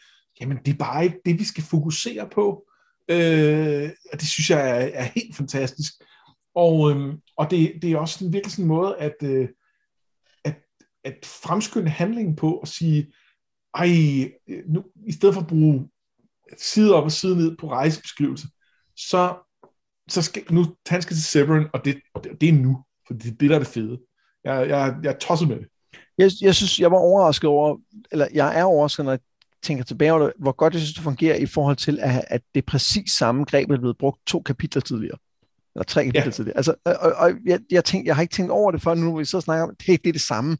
jamen, 0.41 0.59
det 0.65 0.73
er 0.73 0.79
bare 0.79 1.05
ikke 1.05 1.21
det, 1.25 1.39
vi 1.39 1.45
skal 1.45 1.65
fokusere 1.65 2.29
på. 2.29 2.69
Øh, 3.09 3.91
og 4.13 4.21
det 4.21 4.29
synes 4.29 4.51
jeg 4.51 4.71
er, 4.71 4.91
er 4.95 5.05
helt 5.05 5.37
fantastisk. 5.37 5.93
Og, 6.55 6.91
øh, 6.91 7.15
og 7.37 7.51
det, 7.51 7.73
det 7.83 7.93
er 7.93 7.99
også 7.99 8.19
sådan, 8.19 8.33
virkelig 8.33 8.53
sådan 8.53 8.65
en 8.65 8.69
måde 8.69 8.97
at, 8.97 9.17
øh, 9.23 9.49
at, 10.45 10.57
at 11.05 11.27
fremskynde 11.27 11.91
handlingen 11.91 12.37
på 12.37 12.57
og 12.57 12.69
sige, 12.69 13.13
ej, 13.75 13.89
nu, 14.67 14.85
i 15.07 15.13
stedet 15.13 15.35
for 15.35 15.41
at 15.41 15.47
bruge 15.47 15.89
side 16.59 16.95
op 16.95 17.05
og 17.05 17.13
side 17.13 17.37
ned 17.37 17.57
på 17.57 17.71
rejsebeskrivelse, 17.71 18.49
så, 18.97 19.37
så 20.09 20.23
skal 20.23 20.45
nu 20.51 20.77
han 20.89 21.03
skal 21.03 21.17
til 21.17 21.25
Severin, 21.25 21.67
og 21.73 21.85
det, 21.85 22.01
det, 22.25 22.41
det 22.41 22.49
er 22.49 22.53
nu, 22.53 22.85
for 23.07 23.15
det, 23.15 23.41
det 23.41 23.51
der 23.51 23.55
er 23.55 23.59
det 23.59 23.69
fede. 23.69 23.99
Jeg, 24.45 24.69
jeg, 24.69 24.95
jeg 25.03 25.13
er 25.13 25.19
tosset 25.19 25.49
med 25.49 25.57
det. 25.57 25.67
Jeg, 26.19 26.31
jeg 26.41 26.55
synes, 26.55 26.81
jeg 26.81 26.91
var 26.91 26.99
overrasket 26.99 27.49
over, 27.51 27.77
eller 28.13 28.27
jeg 28.35 28.59
er 28.59 28.65
overrasket, 28.65 29.05
når 29.05 29.13
jeg 29.13 29.21
tænker 29.63 29.85
tilbage 29.85 30.13
over 30.13 30.23
det, 30.23 30.33
hvor 30.39 30.53
godt 30.53 30.75
jeg 30.75 30.81
synes, 30.81 30.95
det 30.95 31.03
fungerer 31.03 31.37
i 31.37 31.47
forhold 31.47 31.77
til, 31.77 31.99
at, 32.03 32.25
at 32.29 32.43
det 32.55 32.67
præcis 32.67 33.13
samme 33.13 33.45
greb, 33.45 33.71
er 33.71 33.79
blevet 33.79 33.99
brugt 33.99 34.27
to 34.27 34.41
kapitler 34.41 34.83
tidligere. 34.83 35.19
Eller 35.75 35.85
tre 35.85 36.05
kapitler 36.05 36.33
ja. 36.39 36.45
det. 36.45 36.53
Altså, 36.57 36.75
og, 36.85 37.13
og 37.17 37.33
jeg, 37.47 37.61
jeg, 37.71 37.85
tænk, 37.85 38.07
jeg 38.07 38.15
har 38.15 38.23
ikke 38.23 38.35
tænkt 38.35 38.51
over 38.51 38.71
det 38.71 38.83
før 38.83 38.95
nu, 38.95 39.11
hvor 39.11 39.19
vi 39.19 39.25
så 39.25 39.41
snakker 39.41 39.65
om, 39.65 39.75
hey, 39.81 39.97
det 40.05 40.09
er 40.09 40.13
det 40.13 40.21
samme. 40.21 40.57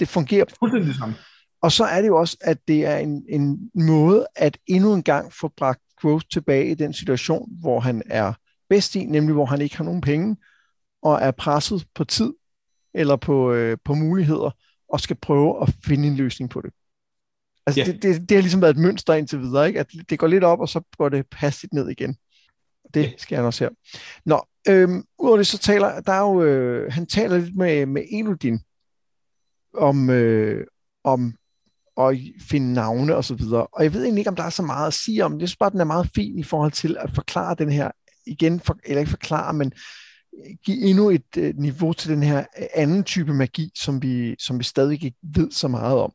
Det 0.00 0.08
fungerer. 0.08 0.44
Fuldstændig 0.58 0.88
det 0.88 0.96
samme. 0.96 1.14
Og 1.62 1.72
så 1.72 1.84
er 1.84 2.00
det 2.00 2.08
jo 2.08 2.16
også, 2.16 2.36
at 2.40 2.58
det 2.68 2.86
er 2.86 2.96
en, 2.96 3.24
en 3.28 3.70
måde 3.74 4.26
at 4.36 4.58
endnu 4.66 4.94
en 4.94 5.02
gang 5.02 5.32
få 5.32 5.52
bragt 5.56 5.80
Growth 6.02 6.26
tilbage 6.32 6.70
i 6.70 6.74
den 6.74 6.92
situation, 6.92 7.48
hvor 7.60 7.80
han 7.80 8.02
er 8.06 8.32
bedst 8.68 8.96
i, 8.96 9.04
nemlig 9.04 9.34
hvor 9.34 9.46
han 9.46 9.60
ikke 9.60 9.76
har 9.76 9.84
nogen 9.84 10.00
penge, 10.00 10.36
og 11.02 11.18
er 11.22 11.30
presset 11.30 11.86
på 11.94 12.04
tid, 12.04 12.32
eller 12.94 13.16
på, 13.16 13.52
øh, 13.52 13.76
på 13.84 13.94
muligheder, 13.94 14.50
og 14.88 15.00
skal 15.00 15.16
prøve 15.16 15.62
at 15.62 15.74
finde 15.84 16.08
en 16.08 16.16
løsning 16.16 16.50
på 16.50 16.60
det. 16.60 16.70
Altså, 17.66 17.80
yeah. 17.80 17.92
det, 17.92 18.02
det, 18.02 18.28
det 18.28 18.36
har 18.36 18.42
ligesom 18.42 18.62
været 18.62 18.76
et 18.76 18.82
mønster 18.82 19.14
indtil 19.14 19.40
videre, 19.40 19.68
ikke? 19.68 19.80
at 19.80 19.86
det 20.10 20.18
går 20.18 20.26
lidt 20.26 20.44
op, 20.44 20.60
og 20.60 20.68
så 20.68 20.80
går 20.98 21.08
det 21.08 21.26
passigt 21.30 21.72
ned 21.72 21.88
igen. 21.88 22.16
Det 22.94 23.14
skal 23.18 23.36
han 23.36 23.46
også 23.46 23.64
her. 23.64 23.70
Nå, 24.24 24.46
øhm, 24.68 25.04
udover 25.18 25.36
det, 25.36 25.46
så 25.46 25.58
taler 25.58 26.00
der 26.00 26.12
er 26.12 26.20
jo, 26.20 26.42
øh, 26.42 26.92
han 26.92 27.06
taler 27.06 27.38
lidt 27.38 27.56
med, 27.56 27.86
med 27.86 28.02
Elodin 28.12 28.60
om, 29.74 30.10
øh, 30.10 30.66
om 31.04 31.34
at 32.00 32.18
finde 32.40 32.72
navne 32.72 33.16
og 33.16 33.24
så 33.24 33.34
videre. 33.34 33.66
Og 33.66 33.84
jeg 33.84 33.92
ved 33.92 34.02
egentlig 34.02 34.20
ikke, 34.20 34.30
om 34.30 34.36
der 34.36 34.42
er 34.42 34.50
så 34.50 34.62
meget 34.62 34.86
at 34.86 34.94
sige 34.94 35.24
om 35.24 35.32
det. 35.32 35.40
Jeg 35.40 35.48
synes 35.48 35.56
bare, 35.56 35.70
den 35.70 35.80
er 35.80 35.84
meget 35.84 36.10
fin 36.14 36.38
i 36.38 36.42
forhold 36.42 36.72
til 36.72 36.96
at 37.00 37.10
forklare 37.14 37.54
den 37.54 37.72
her, 37.72 37.90
igen, 38.26 38.60
for, 38.60 38.78
eller 38.84 39.00
ikke 39.00 39.10
forklare, 39.10 39.52
men 39.54 39.72
give 40.64 40.90
endnu 40.90 41.10
et 41.10 41.36
øh, 41.38 41.54
niveau 41.56 41.92
til 41.92 42.10
den 42.10 42.22
her 42.22 42.44
anden 42.74 43.04
type 43.04 43.34
magi, 43.34 43.70
som 43.74 44.02
vi, 44.02 44.36
som 44.38 44.58
vi 44.58 44.64
stadig 44.64 44.92
ikke 44.92 45.16
ved 45.22 45.50
så 45.50 45.68
meget 45.68 45.98
om. 45.98 46.12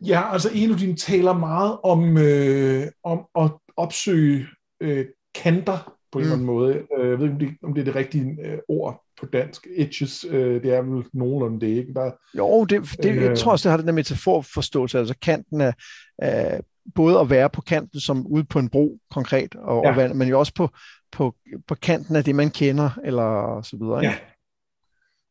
Ja, 0.00 0.32
altså 0.32 0.50
Elodin 0.54 0.96
taler 0.96 1.32
meget 1.32 1.78
om, 1.82 2.18
øh, 2.18 2.86
om 3.04 3.26
at 3.38 3.50
opsøge 3.76 4.46
øh, 4.80 5.06
kanter 5.34 5.96
på 6.12 6.18
en 6.18 6.24
mm. 6.24 6.32
eller 6.32 6.34
anden 6.34 6.46
måde. 6.46 6.82
Øh, 6.98 7.10
jeg 7.10 7.18
ved 7.18 7.24
ikke, 7.24 7.34
om 7.34 7.38
det, 7.38 7.48
om 7.62 7.74
det 7.74 7.80
er 7.80 7.84
det 7.84 7.94
rigtige 7.94 8.36
øh, 8.44 8.58
ord 8.68 9.02
på 9.20 9.26
dansk. 9.26 9.66
Edges, 9.76 10.26
øh, 10.30 10.62
det 10.62 10.74
er 10.74 10.82
vel 10.82 11.04
nogenlunde 11.12 11.60
det, 11.60 11.66
ikke? 11.66 11.94
Der, 11.94 12.10
jo, 12.38 12.64
det, 12.64 12.82
det, 13.02 13.10
øh, 13.10 13.22
jeg 13.22 13.38
tror 13.38 13.52
også, 13.52 13.68
det 13.68 13.70
har 13.70 13.76
den 13.76 13.86
der 13.86 13.92
metaforforståelse, 13.92 14.98
altså 14.98 15.14
kanten 15.22 15.60
af, 15.60 15.74
af 16.18 16.60
både 16.94 17.20
at 17.20 17.30
være 17.30 17.50
på 17.50 17.60
kanten 17.60 18.00
som 18.00 18.26
ude 18.26 18.44
på 18.44 18.58
en 18.58 18.68
bro 18.68 18.98
konkret, 19.10 19.54
og, 19.54 19.84
ja. 19.84 20.08
og, 20.08 20.16
men 20.16 20.28
jo 20.28 20.38
også 20.38 20.52
på, 20.54 20.70
på, 21.14 21.34
på 21.66 21.74
kanten 21.74 22.16
af 22.16 22.24
det, 22.24 22.34
man 22.34 22.50
kender, 22.50 22.90
eller 23.04 23.62
så 23.62 23.76
videre. 23.76 24.04
Ikke? 24.04 24.14
Ja. 24.14 24.34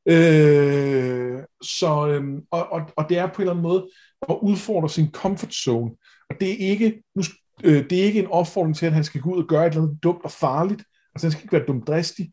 Øh, 0.05 1.43
så, 1.61 2.07
øhm, 2.07 2.41
og, 2.51 2.71
og, 2.71 2.81
og 2.97 3.09
det 3.09 3.17
er 3.17 3.27
på 3.27 3.35
en 3.35 3.41
eller 3.41 3.51
anden 3.51 3.63
måde 3.63 3.89
at 4.29 4.37
udfordre 4.41 4.89
sin 4.89 5.11
comfort 5.11 5.53
zone. 5.53 5.91
Og 6.29 6.35
det 6.39 6.51
er 6.51 6.69
ikke, 6.69 7.03
nu, 7.15 7.23
øh, 7.63 7.89
det 7.89 7.99
er 7.99 8.03
ikke 8.03 8.19
en 8.19 8.27
opfordring 8.27 8.75
til, 8.75 8.85
at 8.85 8.93
han 8.93 9.03
skal 9.03 9.21
gå 9.21 9.33
ud 9.33 9.43
og 9.43 9.49
gøre 9.49 9.67
et 9.67 9.69
eller 9.69 9.83
andet 9.83 10.03
dumt 10.03 10.23
og 10.23 10.31
farligt. 10.31 10.83
Altså 11.15 11.27
han 11.27 11.31
skal 11.31 11.43
ikke 11.43 11.53
være 11.53 11.65
dumdristig, 11.67 12.31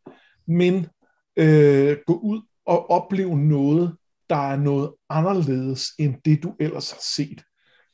men 0.49 0.87
øh, 1.37 1.97
gå 2.07 2.15
ud 2.15 2.41
og 2.67 2.91
opleve 2.91 3.39
noget, 3.39 3.97
der 4.31 4.51
er 4.53 4.57
noget 4.57 4.93
anderledes 5.09 5.87
end 5.99 6.15
det, 6.25 6.43
du 6.43 6.55
ellers 6.61 6.91
har 6.91 7.01
set. 7.17 7.43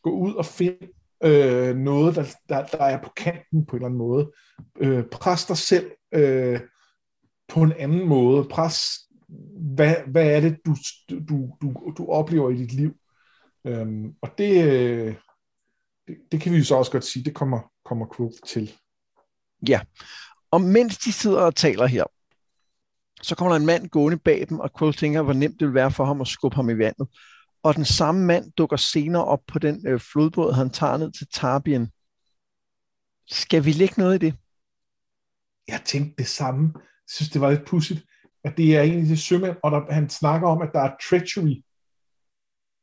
Gå 0.03 0.11
ud 0.11 0.35
og 0.35 0.47
find 0.47 0.96
øh, 1.25 1.77
noget, 1.77 2.15
der, 2.15 2.25
der, 2.49 2.67
der 2.67 2.85
er 2.85 3.03
på 3.03 3.11
kanten 3.17 3.67
på 3.67 3.77
en 3.77 3.83
eller 3.83 3.87
anden 3.87 3.99
måde. 3.99 4.33
Øh, 4.81 5.05
pres 5.05 5.45
dig 5.45 5.57
selv 5.57 5.91
øh, 6.13 6.61
på 7.49 7.63
en 7.63 7.73
anden 7.73 8.09
måde. 8.09 8.45
Pres, 8.45 8.89
hvad, 9.75 9.95
hvad 10.07 10.27
er 10.27 10.41
det, 10.41 10.59
du, 10.67 10.77
du, 11.11 11.51
du, 11.63 11.95
du 11.99 12.07
oplever 12.07 12.51
i 12.51 12.57
dit 12.57 12.73
liv? 12.73 12.95
Øh, 13.65 14.05
og 14.23 14.31
det, 14.39 14.73
øh, 14.73 15.15
det, 16.09 16.17
det 16.33 16.41
kan 16.41 16.53
vi 16.53 16.59
jo 16.59 16.65
så 16.65 16.75
også 16.75 16.93
godt 16.93 17.05
sige, 17.05 17.25
det 17.25 17.35
kommer, 17.35 17.61
kommer 17.85 18.07
Quoth 18.17 18.37
til. 18.47 18.73
Ja, 19.69 19.81
og 20.51 20.61
mens 20.61 20.99
de 20.99 21.13
sidder 21.13 21.41
og 21.41 21.55
taler 21.55 21.87
her, 21.87 22.05
så 23.23 23.35
kommer 23.35 23.53
der 23.53 23.61
en 23.61 23.67
mand 23.67 23.89
gående 23.89 24.19
bag 24.19 24.47
dem, 24.49 24.61
og 24.61 24.71
Quill 24.79 24.93
tænker, 24.93 25.23
hvor 25.23 25.33
nemt 25.33 25.61
det 25.61 25.67
vil 25.67 25.75
være 25.75 25.91
for 25.91 26.05
ham 26.05 26.21
at 26.21 26.27
skubbe 26.27 26.57
ham 26.57 26.71
i 26.71 26.79
vandet. 26.79 27.09
Og 27.67 27.77
den 27.77 27.85
samme 27.85 28.25
mand 28.25 28.53
dukker 28.53 28.77
senere 28.77 29.25
op 29.25 29.41
på 29.47 29.59
den 29.59 29.87
øh, 29.87 30.01
flodbåd, 30.01 30.53
han 30.53 30.71
tager 30.71 30.97
ned 30.97 31.13
til 31.13 31.27
Tarbien. 31.33 31.91
Skal 33.27 33.65
vi 33.65 33.73
lægge 33.73 33.95
noget 33.99 34.15
i 34.15 34.27
det? 34.27 34.35
Jeg 35.69 35.81
tænkte 35.85 36.15
det 36.19 36.27
samme. 36.27 36.73
Jeg 36.75 36.83
synes, 37.09 37.31
det 37.31 37.41
var 37.41 37.51
lidt 37.51 37.67
pudsigt, 37.67 38.05
at 38.45 38.57
det 38.57 38.77
er 38.77 38.83
en 38.83 38.99
af 38.99 39.05
de 39.05 39.17
sømænd, 39.17 39.57
og 39.63 39.71
der, 39.71 39.93
han 39.93 40.09
snakker 40.11 40.49
om, 40.49 40.63
at 40.63 40.71
der 40.73 40.81
er 40.81 40.97
treachery. 41.09 41.63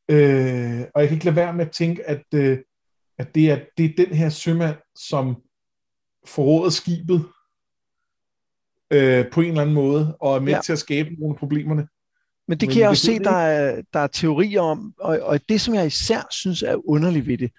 Øh, 0.09 0.87
og 0.95 1.01
jeg 1.01 1.07
kan 1.07 1.15
ikke 1.15 1.25
lade 1.25 1.35
være 1.35 1.53
med 1.53 1.65
at 1.65 1.71
tænke, 1.71 2.09
at, 2.09 2.23
øh, 2.33 2.59
at 3.17 3.35
det, 3.35 3.51
er, 3.51 3.59
det 3.77 3.85
er 3.85 4.05
den 4.05 4.15
her 4.15 4.29
sømand, 4.29 4.77
som 4.95 5.43
forråder 6.25 6.69
skibet 6.69 7.25
øh, 8.91 9.31
på 9.31 9.41
en 9.41 9.47
eller 9.47 9.61
anden 9.61 9.75
måde, 9.75 10.17
og 10.19 10.35
er 10.35 10.39
med 10.39 10.53
ja. 10.53 10.61
til 10.61 10.73
at 10.73 10.79
skabe 10.79 11.09
nogle 11.19 11.35
af 11.35 11.39
problemerne. 11.39 11.87
Men 12.47 12.57
det 12.57 12.69
kan 12.69 12.75
Men 12.75 12.81
jeg 12.81 12.89
også 12.89 13.05
se, 13.05 13.19
der 13.19 13.31
er, 13.31 13.81
der 13.93 13.99
er 13.99 14.07
teorier 14.07 14.61
om, 14.61 14.93
og, 14.99 15.19
og 15.19 15.39
det, 15.49 15.61
som 15.61 15.73
jeg 15.73 15.85
især 15.85 16.27
synes 16.31 16.63
er 16.63 16.89
underligt 16.89 17.27
ved 17.27 17.37
det, 17.37 17.51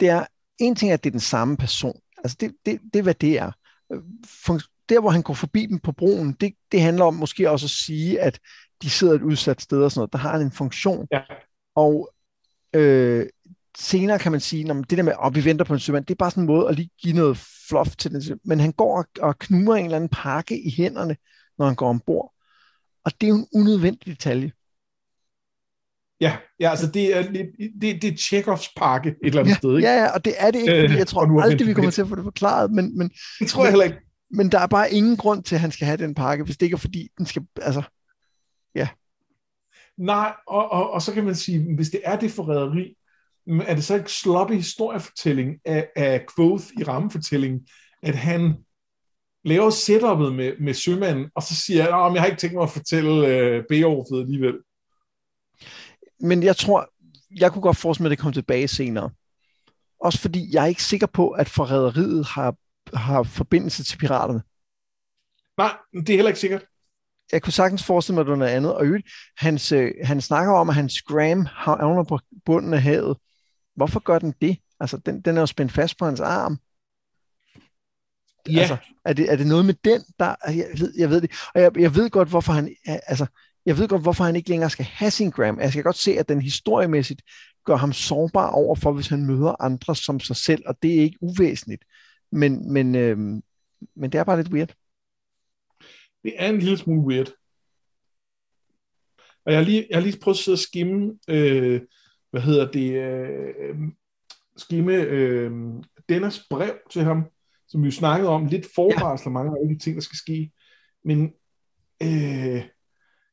det 0.00 0.08
er, 0.08 0.26
en 0.58 0.74
ting 0.74 0.90
er, 0.90 0.94
at 0.94 1.04
det 1.04 1.10
er 1.10 1.12
den 1.12 1.20
samme 1.20 1.56
person. 1.56 2.00
Altså, 2.18 2.36
det, 2.40 2.52
det, 2.66 2.80
det 2.92 2.98
er, 2.98 3.02
hvad 3.02 3.14
det 3.14 3.38
er. 3.38 3.52
Der, 4.88 5.00
hvor 5.00 5.10
han 5.10 5.22
går 5.22 5.34
forbi 5.34 5.66
dem 5.66 5.78
på 5.78 5.92
broen, 5.92 6.32
det, 6.32 6.54
det 6.72 6.80
handler 6.80 7.04
om 7.04 7.14
måske 7.14 7.50
også 7.50 7.66
at 7.66 7.70
sige, 7.70 8.20
at 8.20 8.40
de 8.82 8.90
sidder 8.90 9.14
et 9.14 9.22
udsat 9.22 9.60
sted 9.60 9.82
og 9.82 9.90
sådan 9.90 9.98
noget. 9.98 10.12
Der 10.12 10.18
har 10.18 10.32
han 10.32 10.40
en 10.40 10.52
funktion. 10.52 11.06
Ja. 11.12 11.20
Og 11.74 12.12
øh, 12.74 13.26
senere 13.78 14.18
kan 14.18 14.32
man 14.32 14.40
sige, 14.40 14.70
at 14.70 14.76
det 14.90 14.98
der 14.98 15.02
med, 15.02 15.12
at 15.24 15.34
vi 15.34 15.44
venter 15.44 15.64
på 15.64 15.72
en 15.72 15.80
sømand, 15.80 16.04
det 16.04 16.14
er 16.14 16.18
bare 16.18 16.30
sådan 16.30 16.42
en 16.42 16.46
måde 16.46 16.68
at 16.68 16.76
lige 16.76 16.90
give 17.02 17.14
noget 17.14 17.36
fluff 17.68 17.96
til 17.96 18.10
den. 18.10 18.40
Men 18.44 18.60
han 18.60 18.72
går 18.72 18.98
og, 18.98 19.06
og 19.20 19.38
knuger 19.38 19.76
en 19.76 19.84
eller 19.84 19.96
anden 19.96 20.08
pakke 20.08 20.62
i 20.62 20.70
hænderne, 20.76 21.16
når 21.58 21.66
han 21.66 21.74
går 21.74 21.88
ombord. 21.88 22.31
Og 23.04 23.12
det 23.20 23.26
er 23.26 23.28
jo 23.28 23.34
en 23.34 23.48
unødvendig 23.54 24.06
detalje. 24.06 24.52
Ja, 26.20 26.36
ja 26.60 26.70
altså 26.70 26.90
det 26.90 27.16
er, 27.16 27.22
det, 27.22 28.02
det, 28.02 28.04
er 28.04 28.16
Tjekovs 28.16 28.68
pakke 28.76 29.08
et 29.08 29.16
eller 29.22 29.40
andet 29.40 29.50
ja, 29.50 29.56
sted. 29.56 29.76
Ikke? 29.76 29.88
Ja, 29.88 30.02
ja, 30.02 30.08
og 30.10 30.24
det 30.24 30.34
er 30.36 30.50
det 30.50 30.58
ikke, 30.60 30.80
fordi 30.80 30.98
jeg 30.98 31.06
tror 31.06 31.38
øh, 31.38 31.44
aldrig, 31.44 31.68
vi 31.68 31.74
kommer 31.74 31.90
til 31.90 32.02
at 32.02 32.08
få 32.08 32.14
det 32.14 32.24
forklaret. 32.24 32.70
Men, 32.70 32.98
men, 32.98 33.10
det 33.40 33.48
tror 33.48 33.64
jeg 33.64 33.72
heller 33.72 33.84
ikke. 33.84 33.98
Men 34.30 34.52
der 34.52 34.58
er 34.58 34.66
bare 34.66 34.92
ingen 34.92 35.16
grund 35.16 35.42
til, 35.42 35.54
at 35.54 35.60
han 35.60 35.70
skal 35.70 35.86
have 35.86 35.96
den 35.96 36.14
pakke, 36.14 36.44
hvis 36.44 36.56
det 36.56 36.66
ikke 36.66 36.74
er 36.74 36.78
fordi, 36.78 37.08
den 37.18 37.26
skal, 37.26 37.42
altså, 37.62 37.82
ja. 38.74 38.88
Nej, 39.98 40.34
og, 40.46 40.72
og, 40.72 40.90
og 40.90 41.02
så 41.02 41.12
kan 41.12 41.24
man 41.24 41.34
sige, 41.34 41.74
hvis 41.74 41.90
det 41.90 42.00
er 42.04 42.18
det 42.18 42.30
forræderi, 42.30 42.94
er 43.66 43.74
det 43.74 43.84
så 43.84 43.94
ikke 43.94 44.12
sloppy 44.12 44.52
historiefortælling 44.52 45.56
af, 45.64 45.88
af 45.96 46.26
Quoth 46.36 46.64
i 46.80 46.82
rammefortællingen, 46.82 47.60
at 48.02 48.14
han 48.14 48.56
laver 49.44 49.70
setup'et 49.70 50.32
med, 50.32 50.52
med 50.60 50.74
sømanden, 50.74 51.30
og 51.34 51.42
så 51.42 51.56
siger 51.56 51.78
jeg, 51.78 52.06
at 52.06 52.12
jeg 52.14 52.22
har 52.22 52.26
ikke 52.26 52.40
tænkt 52.40 52.54
mig 52.54 52.62
at 52.62 52.70
fortælle 52.70 53.26
øh, 53.26 53.64
Beowulf'et 53.72 54.20
alligevel. 54.20 54.58
Men 56.20 56.42
jeg 56.42 56.56
tror, 56.56 56.90
jeg 57.40 57.52
kunne 57.52 57.62
godt 57.62 57.76
forestille 57.76 58.04
mig, 58.04 58.08
at 58.08 58.10
det 58.10 58.18
kommer 58.18 58.32
tilbage 58.32 58.68
senere. 58.68 59.10
Også 60.00 60.18
fordi 60.18 60.54
jeg 60.54 60.62
er 60.62 60.66
ikke 60.66 60.82
sikker 60.82 61.06
på, 61.06 61.30
at 61.30 61.48
forræderiet 61.48 62.26
har, 62.26 62.54
har 62.94 63.22
forbindelse 63.22 63.84
til 63.84 63.98
piraterne. 63.98 64.42
Nej, 65.58 65.76
det 65.92 66.10
er 66.10 66.16
heller 66.16 66.28
ikke 66.28 66.40
sikkert. 66.40 66.64
Jeg 67.32 67.42
kunne 67.42 67.52
sagtens 67.52 67.84
forestille 67.84 68.14
mig, 68.14 68.20
at 68.20 68.26
det 68.26 68.30
var 68.30 68.38
noget 68.38 68.50
andet. 68.50 68.74
Og 68.74 68.84
øvrigt, 68.84 69.06
hans, 69.36 69.72
øh, 69.72 69.92
han 70.02 70.20
snakker 70.20 70.52
om, 70.52 70.68
at 70.68 70.74
hans 70.74 71.02
Graham 71.02 71.46
havner 71.50 72.04
på 72.04 72.18
bunden 72.44 72.74
af 72.74 72.82
havet. 72.82 73.16
Hvorfor 73.76 74.00
gør 74.00 74.18
den 74.18 74.34
det? 74.40 74.58
Altså, 74.80 74.96
den, 74.96 75.20
den 75.20 75.36
er 75.36 75.40
jo 75.40 75.46
spændt 75.46 75.72
fast 75.72 75.98
på 75.98 76.04
hans 76.04 76.20
arm. 76.20 76.58
Ja. 78.48 78.60
Altså, 78.60 78.76
er, 79.04 79.12
det, 79.12 79.32
er 79.32 79.36
det 79.36 79.46
noget 79.46 79.64
med 79.64 79.74
den, 79.84 80.02
der... 80.18 80.34
Jeg 80.46 80.66
ved, 80.78 80.92
jeg 80.98 81.10
ved 81.10 81.20
det. 81.20 81.30
Og 81.54 81.60
jeg, 81.60 81.78
jeg 81.78 81.94
ved 81.94 82.10
godt, 82.10 82.28
hvorfor 82.28 82.52
han... 82.52 82.76
Altså, 82.84 83.26
jeg 83.66 83.78
ved 83.78 83.88
godt, 83.88 84.02
hvorfor 84.02 84.24
han 84.24 84.36
ikke 84.36 84.48
længere 84.48 84.70
skal 84.70 84.84
have 84.84 85.10
sin 85.10 85.30
gram. 85.30 85.60
Jeg 85.60 85.70
skal 85.70 85.84
godt 85.84 85.96
se, 85.96 86.18
at 86.18 86.28
den 86.28 86.42
historiemæssigt 86.42 87.22
gør 87.64 87.76
ham 87.76 87.92
sårbar 87.92 88.50
over 88.50 88.76
for, 88.76 88.92
hvis 88.92 89.08
han 89.08 89.26
møder 89.26 89.62
andre 89.62 89.96
som 89.96 90.20
sig 90.20 90.36
selv, 90.36 90.62
og 90.66 90.76
det 90.82 90.94
er 90.94 91.02
ikke 91.02 91.18
uvæsentligt. 91.20 91.84
Men, 92.32 92.72
men, 92.72 92.94
øhm, 92.94 93.42
men 93.96 94.12
det 94.12 94.18
er 94.18 94.24
bare 94.24 94.36
lidt 94.36 94.52
weird. 94.52 94.74
Det 96.22 96.34
er 96.36 96.48
en 96.48 96.58
lille 96.58 96.78
smule 96.78 97.06
weird. 97.06 97.32
Og 99.46 99.52
jeg 99.52 99.60
har 99.60 99.64
lige, 99.64 99.86
jeg 99.90 99.96
har 99.96 100.02
lige 100.02 100.20
prøvet 100.22 100.36
at 100.36 100.44
sidde 100.44 100.54
og 100.54 100.58
skimme, 100.58 101.18
øh, 101.28 101.80
hvad 102.30 102.40
hedder 102.40 102.70
det, 102.70 102.92
øh, 102.92 103.76
skimme 104.56 104.94
øh, 104.94 105.50
Dennis 106.08 106.42
brev 106.50 106.74
til 106.90 107.02
ham, 107.02 107.24
som 107.72 107.82
vi 107.82 107.86
jo 107.86 107.92
snakkede 107.92 108.30
om, 108.30 108.46
lidt 108.46 108.66
forvarsler 108.74 109.30
ja. 109.30 109.34
mange 109.34 109.50
af 109.50 109.68
de 109.68 109.78
ting, 109.78 109.94
der 109.94 110.02
skal 110.02 110.16
ske. 110.16 110.52
Men 111.04 111.32
øh, 112.02 112.62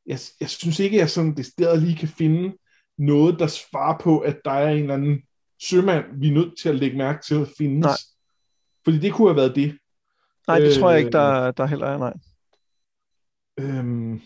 jeg, 0.05 0.19
jeg 0.39 0.49
synes 0.49 0.79
ikke, 0.79 0.95
at 0.95 0.99
jeg 0.99 1.09
sådan 1.09 1.35
det 1.35 1.45
sted 1.45 1.81
lige 1.81 1.95
kan 1.95 2.07
finde 2.07 2.57
noget, 2.97 3.39
der 3.39 3.47
svarer 3.47 3.97
på, 3.97 4.19
at 4.19 4.37
der 4.45 4.51
er 4.51 4.69
en 4.69 4.81
eller 4.81 4.93
anden 4.93 5.21
sømand, 5.61 6.05
vi 6.19 6.27
er 6.27 6.33
nødt 6.33 6.59
til 6.61 6.69
at 6.69 6.75
lægge 6.75 6.97
mærke 6.97 7.21
til 7.25 7.35
at 7.35 7.47
findes. 7.57 7.85
Nej. 7.85 7.97
Fordi 8.83 8.99
det 8.99 9.13
kunne 9.13 9.29
have 9.29 9.35
været 9.35 9.55
det. 9.55 9.77
Nej, 10.47 10.59
det 10.59 10.67
øh, 10.67 10.79
tror 10.79 10.89
jeg 10.89 10.99
ikke, 10.99 11.11
der, 11.11 11.51
der 11.51 11.65
heller 11.65 11.87
er, 11.87 11.97
nej. 11.97 12.13
Øhm, 13.59 14.21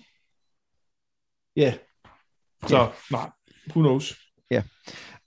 ja. 1.55 1.73
Så, 2.67 2.77
ja. 2.77 2.87
nej. 3.11 3.29
Who 3.69 3.81
knows? 3.81 4.19
Ja. 4.51 4.63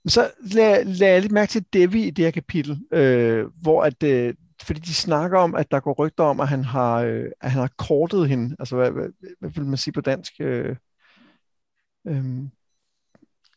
Så 0.07 0.31
lad, 0.41 0.85
lad 0.85 1.09
jeg 1.09 1.21
lidt 1.21 1.33
mærke 1.33 1.51
til 1.51 1.65
Devi 1.73 2.07
i 2.07 2.11
det 2.11 2.25
her 2.25 2.31
kapitel, 2.31 2.81
øh, 2.93 3.47
hvor 3.47 3.83
at, 3.83 4.03
øh, 4.03 4.35
fordi 4.63 4.81
de 4.81 4.95
snakker 4.95 5.39
om, 5.39 5.55
at 5.55 5.71
der 5.71 5.81
går 5.81 5.93
rygter 5.93 6.25
om, 6.25 6.41
at 6.41 6.49
han 6.49 6.65
har, 6.65 7.01
øh, 7.01 7.31
at 7.41 7.51
han 7.51 7.61
har 7.61 7.71
kortet 7.79 8.29
hende. 8.29 8.57
Altså, 8.59 8.77
hvad, 8.77 8.91
hvad, 8.91 9.09
hvad 9.41 9.51
vil 9.51 9.67
man 9.67 9.77
sige 9.77 9.93
på 9.93 10.01
dansk? 10.01 10.33
Øh, 10.41 10.77
øh, 12.07 12.25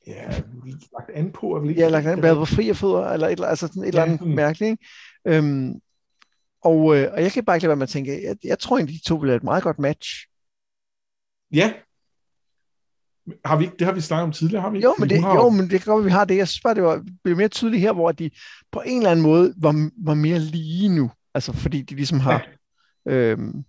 ja, 0.07 0.29
lagt 0.93 1.09
an 1.13 1.31
på. 1.31 1.55
Er 1.55 1.59
vel 1.59 1.69
ikke 1.69 1.81
ja, 1.81 1.89
lagt 1.89 2.07
an, 2.07 2.21
været 2.21 2.37
på 2.37 2.45
fri 2.45 2.69
af 2.69 2.75
fødder, 2.75 3.09
eller 3.09 3.27
et, 3.27 3.39
altså 3.43 3.67
sådan 3.67 3.83
et 3.83 3.85
ja, 3.85 3.87
eller 3.87 4.03
andet 4.03 4.27
mærkeligt. 4.27 4.71
Ikke? 4.71 5.37
Øhm, 5.37 5.81
og, 6.61 6.97
øh, 6.97 7.13
og 7.13 7.23
jeg 7.23 7.31
kan 7.31 7.45
bare 7.45 7.55
ikke 7.55 7.63
lade 7.63 7.69
være 7.69 7.75
med 7.75 7.83
at 7.83 7.89
tænke, 7.89 8.23
jeg, 8.23 8.35
jeg 8.43 8.59
tror 8.59 8.77
egentlig, 8.77 8.95
de 9.03 9.07
to 9.07 9.15
vil 9.15 9.29
have 9.29 9.37
et 9.37 9.43
meget 9.43 9.63
godt 9.63 9.79
match. 9.79 10.27
Ja, 11.51 11.73
har 13.45 13.57
vi 13.57 13.63
ikke, 13.63 13.75
det 13.79 13.85
har 13.87 13.93
vi 13.93 14.01
snakket 14.01 14.23
om 14.23 14.31
tidligere, 14.31 14.61
har 14.61 14.69
vi 14.69 14.79
Jo, 14.79 14.95
men 14.99 15.09
det, 15.09 15.21
har... 15.21 15.35
jo, 15.35 15.49
men 15.49 15.69
det 15.69 15.81
kan 15.81 15.93
godt, 15.93 16.05
vi 16.05 16.09
har 16.09 16.25
det. 16.25 16.37
Jeg 16.37 16.47
synes 16.47 16.61
bare, 16.61 16.75
det 16.75 16.83
var, 16.83 17.05
blev 17.23 17.37
mere 17.37 17.47
tydeligt 17.47 17.81
her, 17.81 17.93
hvor 17.93 18.11
de 18.11 18.29
på 18.71 18.81
en 18.85 18.97
eller 18.97 19.11
anden 19.11 19.23
måde 19.23 19.53
var, 19.57 19.89
var 20.05 20.13
mere 20.13 20.39
lige 20.39 20.95
nu. 20.95 21.11
Altså, 21.33 21.53
fordi 21.53 21.81
de 21.81 21.95
ligesom 21.95 22.19
har... 22.19 22.47
Ja. 23.05 23.11
Øhm, 23.11 23.63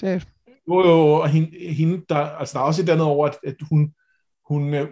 det... 0.00 0.28
Jo, 0.68 0.86
jo, 0.86 1.12
og 1.12 1.28
hende, 1.28 1.74
hende 1.74 2.04
der, 2.08 2.16
altså, 2.16 2.52
der 2.52 2.60
er 2.60 2.66
også 2.66 2.82
et 2.82 2.88
andet 2.88 3.06
over, 3.06 3.26
at, 3.26 3.36
at 3.46 3.56
hun, 3.70 3.92
hun, 4.48 4.74
øh, 4.74 4.88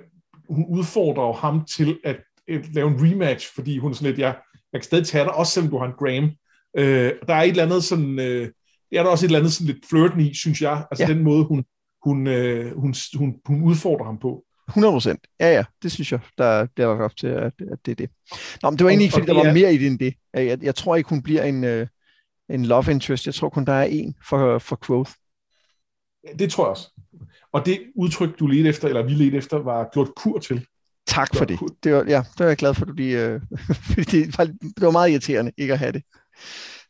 hun 0.48 0.66
udfordrer 0.68 1.32
ham 1.32 1.64
til 1.64 1.98
at, 2.04 2.16
at 2.48 2.74
lave 2.74 2.88
en 2.88 3.00
rematch, 3.00 3.54
fordi 3.54 3.78
hun 3.78 3.90
er 3.90 3.94
sådan 3.94 4.06
lidt, 4.06 4.18
ja, 4.18 4.32
jeg 4.72 4.80
kan 4.80 4.82
stadig 4.82 5.06
tage 5.06 5.24
dig, 5.24 5.34
også 5.34 5.52
selvom 5.52 5.70
du 5.70 5.78
har 5.78 5.86
en 5.86 5.92
Graham. 5.98 6.30
Øh, 6.76 7.12
der 7.28 7.34
er 7.34 7.42
et 7.42 7.48
eller 7.48 7.64
andet 7.64 7.84
sådan, 7.84 8.18
øh, 8.18 8.50
det 8.90 8.98
er 8.98 9.02
der 9.02 9.10
også 9.10 9.26
et 9.26 9.28
eller 9.28 9.38
andet 9.38 9.52
sådan 9.52 9.74
lidt 9.74 9.88
flirten 9.90 10.20
i, 10.20 10.34
synes 10.34 10.62
jeg. 10.62 10.86
Altså 10.90 11.04
ja. 11.04 11.12
den 11.12 11.24
måde, 11.24 11.44
hun, 11.44 11.64
hun, 12.08 12.26
øh, 12.26 12.78
hun, 12.78 12.94
hun, 13.18 13.34
hun 13.46 13.62
udfordrer 13.62 14.04
ham 14.04 14.18
på. 14.18 14.44
100 14.68 14.92
procent. 14.92 15.26
Ja, 15.40 15.54
ja, 15.54 15.64
det 15.82 15.92
synes 15.92 16.12
jeg, 16.12 16.20
der 16.38 16.66
bliver 16.74 16.88
lagt 16.88 17.02
op 17.02 17.16
til, 17.16 17.26
at, 17.26 17.52
at 17.72 17.78
det 17.86 17.90
er 17.90 17.94
det. 17.94 18.10
Nå, 18.62 18.70
men 18.70 18.78
det 18.78 18.84
var 18.84 18.90
egentlig 18.90 19.04
ikke, 19.04 19.12
fordi 19.12 19.26
der 19.26 19.44
var 19.44 19.52
mere 19.52 19.74
i 19.74 19.78
det 19.78 19.86
end 19.86 19.98
det. 19.98 20.14
Jeg, 20.34 20.62
jeg 20.62 20.74
tror 20.74 20.96
ikke, 20.96 21.10
hun 21.10 21.22
bliver 21.22 21.42
en, 21.42 21.64
øh, 21.64 21.86
en 22.50 22.64
love 22.64 22.90
interest. 22.90 23.26
Jeg 23.26 23.34
tror 23.34 23.48
kun, 23.48 23.64
der 23.64 23.72
er 23.72 23.84
en 23.84 24.14
for, 24.28 24.58
for 24.58 24.78
Quoth. 24.86 25.10
Det 26.38 26.50
tror 26.50 26.64
jeg 26.64 26.70
også. 26.70 26.90
Og 27.52 27.66
det 27.66 27.80
udtryk, 27.96 28.38
du 28.38 28.46
ledte 28.46 28.68
efter, 28.68 28.88
eller 28.88 29.02
vi 29.02 29.12
ledte 29.12 29.36
efter, 29.36 29.56
var 29.56 29.88
gjort 29.92 30.08
kur 30.16 30.38
til. 30.38 30.66
Tak 31.06 31.36
for 31.36 31.44
det. 31.44 31.58
det 31.84 31.92
var, 31.92 32.04
ja, 32.08 32.22
det 32.32 32.38
var 32.38 32.46
jeg 32.46 32.56
glad 32.56 32.74
for, 32.74 32.82
at 32.82 32.88
du 32.88 32.92
lige... 32.92 33.26
Øh, 33.26 33.40
fordi 33.94 34.24
det, 34.24 34.38
var, 34.38 34.44
det 34.44 34.80
var 34.80 34.90
meget 34.90 35.10
irriterende 35.10 35.52
ikke 35.56 35.72
at 35.72 35.78
have 35.78 35.92
det. 35.92 36.02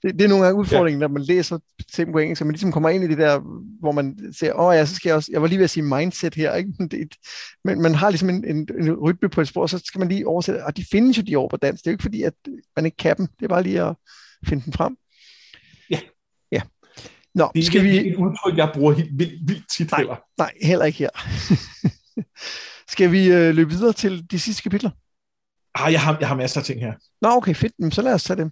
Det, 0.02 0.18
det 0.18 0.24
er 0.24 0.28
nogle 0.28 0.44
gange 0.44 0.60
udfordringen, 0.60 1.00
ja. 1.00 1.06
når 1.06 1.12
man 1.12 1.22
læser 1.22 1.58
ting 1.92 2.12
på 2.12 2.18
engelsk, 2.18 2.38
så 2.38 2.44
man 2.44 2.52
ligesom 2.52 2.72
kommer 2.72 2.88
ind 2.88 3.04
i 3.04 3.08
det 3.08 3.18
der, 3.18 3.40
hvor 3.80 3.92
man 3.92 4.32
siger, 4.32 4.60
åh 4.60 4.74
ja, 4.76 4.86
så 4.86 4.94
skal 4.94 5.08
jeg 5.08 5.16
også, 5.16 5.30
jeg 5.32 5.42
var 5.42 5.48
lige 5.48 5.58
ved 5.58 5.64
at 5.64 5.70
sige 5.70 5.84
mindset 5.84 6.34
her, 6.34 6.54
ikke? 6.54 6.72
Men, 6.78 6.88
det, 6.90 7.16
men 7.64 7.82
man 7.82 7.94
har 7.94 8.10
ligesom 8.10 8.28
en, 8.28 8.44
en, 8.44 8.68
en 8.80 8.94
rytme 8.94 9.28
på 9.28 9.40
et 9.40 9.48
sprog, 9.48 9.70
så 9.70 9.82
skal 9.84 9.98
man 9.98 10.08
lige 10.08 10.26
oversætte, 10.26 10.64
og 10.64 10.76
de 10.76 10.84
findes 10.90 11.18
jo 11.18 11.22
de 11.22 11.36
over 11.36 11.48
på 11.48 11.56
dansk, 11.56 11.84
det 11.84 11.86
er 11.86 11.92
jo 11.92 11.94
ikke 11.94 12.02
fordi, 12.02 12.22
at 12.22 12.34
man 12.76 12.84
ikke 12.84 12.96
kan 12.96 13.16
dem, 13.16 13.26
det 13.26 13.44
er 13.44 13.48
bare 13.48 13.62
lige 13.62 13.82
at 13.82 13.96
finde 14.46 14.64
dem 14.64 14.72
frem. 14.72 14.96
Ja. 15.90 16.00
Ja. 16.52 16.60
Nå, 17.34 17.50
det 17.54 17.60
er 17.60 17.64
skal 17.64 17.84
vi... 17.84 18.08
et 18.08 18.16
udtryk, 18.16 18.56
jeg 18.56 18.70
bruger 18.74 18.92
helt 18.92 19.18
vildt, 19.18 19.48
vildt 19.48 19.64
tit 19.76 19.90
nej, 19.90 19.98
heller. 19.98 20.16
Nej, 20.38 20.52
heller 20.62 20.84
ikke 20.84 20.98
her. 20.98 21.10
skal 22.92 23.12
vi 23.12 23.30
øh, 23.30 23.54
løbe 23.54 23.70
videre 23.70 23.92
til 23.92 24.30
de 24.30 24.38
sidste 24.38 24.62
kapitler? 24.62 24.90
Ah, 25.74 25.92
jeg 25.92 26.00
har, 26.00 26.16
jeg 26.20 26.28
har 26.28 26.34
masser 26.34 26.60
af 26.60 26.66
ting 26.66 26.80
her. 26.80 26.92
Nå, 27.22 27.28
okay, 27.28 27.54
fedt. 27.54 27.94
Så 27.94 28.02
lad 28.02 28.14
os 28.14 28.24
tage 28.24 28.36
dem. 28.36 28.50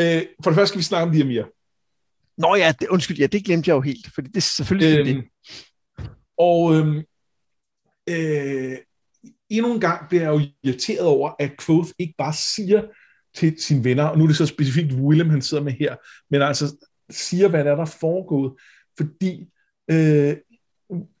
Øh, 0.00 0.22
for 0.42 0.50
det 0.50 0.54
første 0.54 0.66
skal 0.66 0.78
vi 0.78 0.84
snakke 0.84 1.06
om 1.06 1.12
Diamir. 1.12 1.44
Nå 2.38 2.54
ja, 2.54 2.72
det, 2.80 2.88
undskyld, 2.88 3.18
ja, 3.18 3.26
det 3.26 3.44
glemte 3.44 3.68
jeg 3.68 3.74
jo 3.74 3.80
helt, 3.80 4.14
for 4.14 4.20
det 4.22 4.36
er 4.36 4.40
selvfølgelig 4.40 4.98
øhm, 4.98 5.06
det. 5.06 5.24
Og 6.38 6.74
øhm, 6.74 6.96
øh, 8.08 8.78
endnu 9.48 9.74
en 9.74 9.80
gang 9.80 10.08
bliver 10.08 10.22
jeg 10.22 10.32
jo 10.32 10.40
irriteret 10.62 11.06
over, 11.06 11.32
at 11.38 11.52
Quoth 11.60 11.90
ikke 11.98 12.14
bare 12.18 12.32
siger 12.32 12.82
til 13.34 13.54
sine 13.58 13.84
venner, 13.84 14.04
og 14.04 14.18
nu 14.18 14.24
er 14.24 14.28
det 14.28 14.36
så 14.36 14.46
specifikt 14.46 14.92
William, 14.92 15.30
han 15.30 15.42
sidder 15.42 15.62
med 15.62 15.72
her, 15.72 15.96
men 16.30 16.42
altså 16.42 16.86
siger, 17.10 17.48
hvad 17.48 17.64
der 17.64 17.70
er, 17.70 17.74
der 17.74 17.82
er 17.82 17.96
foregået, 18.00 18.52
fordi 18.96 19.46
øh, 19.90 20.36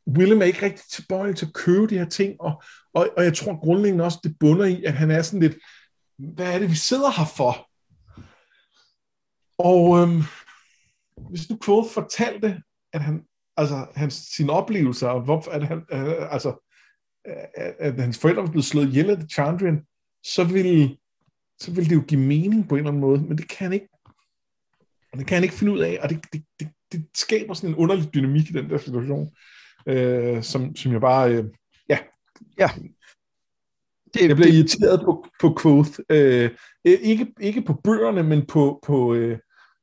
William 0.08 0.40
er 0.40 0.44
ikke 0.44 0.62
rigtig 0.62 0.84
tilbøjelig 0.90 1.36
til 1.36 1.46
at 1.46 1.52
købe 1.52 1.86
de 1.86 1.98
her 1.98 2.08
ting, 2.08 2.40
og, 2.40 2.62
og, 2.94 3.08
og 3.16 3.24
jeg 3.24 3.34
tror 3.34 3.60
grundlæggende 3.64 4.04
også, 4.04 4.18
det 4.24 4.36
bunder 4.40 4.64
i, 4.64 4.84
at 4.84 4.92
han 4.92 5.10
er 5.10 5.22
sådan 5.22 5.40
lidt, 5.40 5.56
hvad 6.18 6.54
er 6.54 6.58
det, 6.58 6.70
vi 6.70 6.76
sidder 6.76 7.10
her 7.18 7.26
for? 7.36 7.68
Og 9.58 9.98
øhm, 9.98 10.22
hvis 11.30 11.46
du 11.46 11.58
Quoth 11.64 11.90
fortalte, 11.90 12.62
at 12.92 13.00
han, 13.00 13.24
altså, 13.56 13.86
hans, 13.94 14.14
sine 14.14 14.52
oplevelser, 14.52 15.08
og 15.08 15.20
hvorfor, 15.20 15.50
at, 15.50 15.66
han, 15.66 15.78
øh, 15.92 16.32
altså, 16.32 16.70
at, 17.54 17.74
at 17.78 18.00
hans 18.00 18.18
forældre 18.18 18.42
var 18.42 18.50
blevet 18.50 18.64
slået 18.64 18.88
ihjel 18.88 19.10
af 19.10 19.16
The 19.16 19.28
Chandrian, 19.28 19.86
så 20.24 20.44
ville, 20.44 20.96
så 21.60 21.72
ville 21.72 21.90
det 21.90 21.96
jo 21.96 22.04
give 22.08 22.20
mening 22.20 22.68
på 22.68 22.74
en 22.74 22.78
eller 22.78 22.90
anden 22.90 23.00
måde, 23.00 23.22
men 23.22 23.38
det 23.38 23.48
kan 23.48 23.64
han 23.64 23.72
ikke. 23.72 23.88
Og 25.12 25.18
det 25.18 25.26
kan 25.26 25.34
han 25.34 25.44
ikke 25.44 25.54
finde 25.54 25.72
ud 25.72 25.78
af, 25.78 25.98
og 26.02 26.10
det, 26.10 26.20
det, 26.32 26.44
det, 26.60 26.68
det 26.92 27.06
skaber 27.14 27.54
sådan 27.54 27.70
en 27.70 27.76
underlig 27.76 28.14
dynamik 28.14 28.50
i 28.50 28.52
den 28.52 28.70
der 28.70 28.78
situation, 28.78 29.30
øh, 29.86 30.42
som, 30.42 30.76
som 30.76 30.92
jeg 30.92 31.00
bare, 31.00 31.32
øh, 31.32 31.44
ja, 31.88 31.98
ja. 32.58 32.70
Det, 34.14 34.28
jeg 34.28 34.36
bliver 34.36 34.50
det, 34.50 34.58
irriteret 34.58 35.00
på, 35.04 35.26
på 35.40 35.56
Quoth. 35.62 35.90
Øh, 36.10 36.50
ikke, 36.84 37.34
ikke 37.40 37.62
på 37.62 37.72
bøgerne, 37.72 38.22
men 38.22 38.46
på, 38.46 38.80
på, 38.86 39.14
øh, 39.14 39.38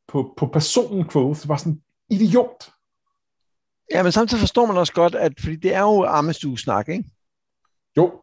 på, 0.08 0.34
på 0.38 0.46
personen 0.46 1.10
Quoth. 1.10 1.42
Det 1.42 1.50
var 1.50 1.58
sådan 1.58 1.82
idiot. 2.10 2.70
Ja, 3.92 4.04
men 4.04 4.12
samtidig 4.12 4.40
forstår 4.40 4.66
man 4.66 4.78
også 4.78 4.94
godt, 4.94 5.16
at 5.16 5.34
fordi 5.40 5.56
det 5.56 5.74
er 5.74 5.82
jo 5.82 6.04
armestue-snak, 6.04 6.90
ikke? 6.90 7.04
Jo. 7.98 8.22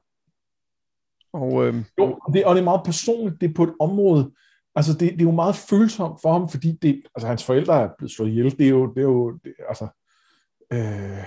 Og, 1.32 1.66
øh, 1.66 1.74
jo, 1.98 2.20
det, 2.32 2.44
og 2.44 2.54
det 2.54 2.60
er 2.60 2.64
meget 2.64 2.82
personligt. 2.84 3.40
Det 3.40 3.50
er 3.50 3.54
på 3.54 3.62
et 3.62 3.74
område, 3.80 4.30
altså 4.74 4.92
det, 4.92 5.00
det 5.00 5.20
er 5.20 5.24
jo 5.24 5.30
meget 5.30 5.56
følsomt 5.56 6.20
for 6.22 6.32
ham, 6.32 6.48
fordi 6.48 6.78
det, 6.82 7.02
altså 7.14 7.28
hans 7.28 7.44
forældre 7.44 7.82
er 7.82 7.88
blevet 7.98 8.12
slået 8.12 8.28
ihjel. 8.28 8.58
Det 8.58 8.66
er 8.66 8.70
jo, 8.70 8.86
det 8.86 8.98
er 8.98 9.02
jo 9.02 9.32
det, 9.44 9.54
altså, 9.68 9.88
øh, 10.72 11.24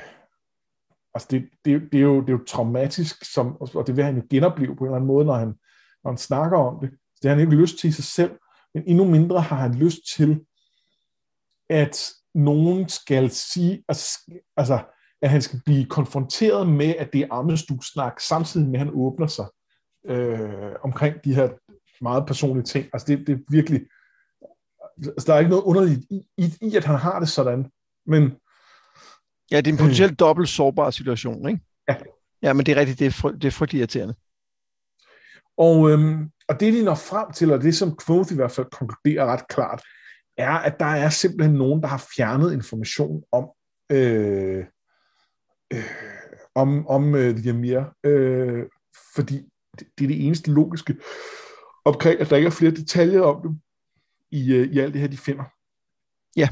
altså 1.14 1.28
det, 1.32 1.50
det, 1.66 1.82
det, 1.92 1.98
er 1.98 2.04
jo, 2.04 2.22
det 2.22 2.30
er 2.30 2.34
jo 2.34 2.46
traumatisk, 2.48 3.34
som, 3.34 3.62
og 3.62 3.88
det 3.88 3.96
vil 3.96 4.04
han 4.04 4.16
jo 4.16 4.24
genopleve 4.30 4.76
på 4.76 4.84
en 4.84 4.88
eller 4.88 4.96
anden 4.96 5.08
måde, 5.08 5.26
når 5.26 5.34
han, 5.34 5.48
når 6.04 6.12
han 6.12 6.18
snakker 6.18 6.58
om 6.58 6.80
det. 6.82 6.90
Det 7.22 7.30
har 7.30 7.36
han 7.36 7.40
ikke 7.40 7.62
lyst 7.62 7.78
til 7.78 7.88
i 7.88 7.92
sig 7.92 8.04
selv, 8.04 8.32
men 8.74 8.84
endnu 8.88 9.06
mindre 9.06 9.42
har 9.42 9.56
han 9.56 9.76
lyst 9.76 10.00
til, 10.16 10.46
at 11.70 12.12
nogen 12.36 12.90
skal 12.90 13.30
sige, 13.30 13.84
altså, 13.88 14.20
altså 14.58 14.84
at 15.22 15.30
han 15.30 15.42
skal 15.42 15.62
blive 15.66 15.86
konfronteret 15.86 16.68
med, 16.68 16.96
at 17.00 17.14
det 17.14 17.22
er 17.22 17.28
armestugsnak, 17.32 18.20
samtidig 18.20 18.68
med, 18.68 18.80
at 18.80 18.86
han 18.86 18.96
åbner 18.96 19.28
sig 19.28 19.46
øh, 20.06 20.72
omkring 20.84 21.16
de 21.24 21.36
her 21.36 21.50
meget 22.04 22.26
personlige 22.26 22.64
ting. 22.64 22.86
Altså 22.94 23.08
det, 23.08 23.28
det 23.28 23.34
er 23.34 23.40
virkelig, 23.50 23.82
altså 25.06 25.24
der 25.28 25.34
er 25.34 25.40
ikke 25.40 25.50
noget 25.50 25.64
underligt 25.64 26.00
i, 26.10 26.22
i, 26.38 26.54
i, 26.62 26.76
at 26.76 26.86
han 26.86 26.96
har 26.96 27.20
det 27.20 27.30
sådan, 27.30 27.72
men... 28.06 28.32
Ja, 29.52 29.58
det 29.58 29.68
er 29.68 29.72
en 29.72 29.78
potentielt 29.78 30.12
øh, 30.12 30.20
dobbelt 30.20 30.50
sårbar 30.50 30.90
situation, 30.90 31.50
ikke? 31.50 31.62
Ja. 31.88 31.96
Ja, 32.44 32.54
men 32.54 32.66
det 32.66 32.72
er 32.72 32.80
rigtigt, 32.80 33.00
det 33.00 33.08
er, 33.08 33.12
fry, 33.12 33.32
det 33.32 33.46
er 33.46 33.52
frygtelig 33.52 33.80
irriterende. 33.80 34.16
Og, 35.58 35.92
øhm, 35.92 36.30
og 36.48 36.60
det, 36.60 36.74
de 36.74 36.84
når 36.84 36.96
frem 36.96 37.32
til, 37.32 37.54
og 37.54 37.62
det 37.62 37.76
som 37.76 37.98
Quoth 38.06 38.34
i 38.34 38.36
hvert 38.36 38.52
fald 38.52 38.68
konkluderer 38.72 39.26
ret 39.26 39.48
klart, 39.48 39.82
er, 40.38 40.54
at 40.54 40.80
der 40.80 40.86
er 40.86 41.10
simpelthen 41.10 41.56
nogen, 41.56 41.82
der 41.82 41.88
har 41.88 42.08
fjernet 42.16 42.54
information 42.54 43.24
om, 43.32 43.50
øh, 43.92 44.66
øh, 45.74 45.84
om, 46.56 46.88
om 46.88 47.16
øh, 47.16 47.46
Yamir, 47.46 47.82
øh, 48.04 48.66
fordi 49.16 49.50
det, 49.80 49.88
det 49.98 50.04
er 50.04 50.08
det 50.08 50.26
eneste 50.26 50.52
logiske 50.52 50.96
omkring, 51.86 52.20
at 52.20 52.30
der 52.30 52.36
ikke 52.36 52.48
er 52.48 52.52
flere 52.52 52.72
detaljer 52.72 53.22
om 53.22 53.42
dem 53.42 53.62
i, 54.32 54.54
øh, 54.54 54.68
i 54.74 54.80
alt 54.80 54.94
det 54.94 55.02
her, 55.02 55.08
de 55.08 55.18
finder. 55.18 55.44
Ja, 56.36 56.50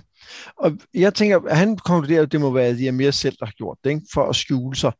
og 0.55 0.77
jeg 0.93 1.13
tænker, 1.13 1.39
at 1.39 1.57
han 1.57 1.77
konkluderer, 1.77 2.21
at 2.21 2.31
det 2.31 2.41
må 2.41 2.51
være 2.51 2.75
Yamir 2.75 3.11
selv, 3.11 3.35
der 3.39 3.45
har 3.45 3.53
gjort 3.53 3.77
det, 3.83 3.89
ikke? 3.89 4.05
for 4.13 4.29
at 4.29 4.35
skjule 4.35 4.75
sig. 4.75 4.91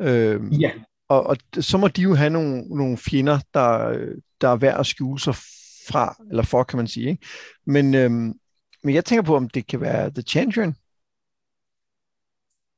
Øh, 0.00 0.60
ja 0.60 0.70
og, 1.08 1.26
og 1.26 1.36
så 1.60 1.78
må 1.78 1.88
de 1.88 2.02
jo 2.02 2.14
have 2.14 2.30
nogle, 2.30 2.60
nogle 2.60 2.96
fjender, 2.96 3.38
der, 3.54 3.98
der 4.40 4.48
er 4.48 4.56
værd 4.56 4.80
at 4.80 4.86
skjule 4.86 5.20
sig 5.20 5.34
fra, 5.88 6.16
eller 6.30 6.42
for, 6.42 6.62
kan 6.62 6.76
man 6.76 6.86
sige. 6.86 7.08
Ikke? 7.08 7.26
Men, 7.66 7.94
øhm, 7.94 8.34
men 8.82 8.94
jeg 8.94 9.04
tænker 9.04 9.22
på, 9.22 9.36
om 9.36 9.48
det 9.48 9.66
kan 9.66 9.80
være 9.80 10.10
The 10.10 10.22
Chandrian. 10.22 10.74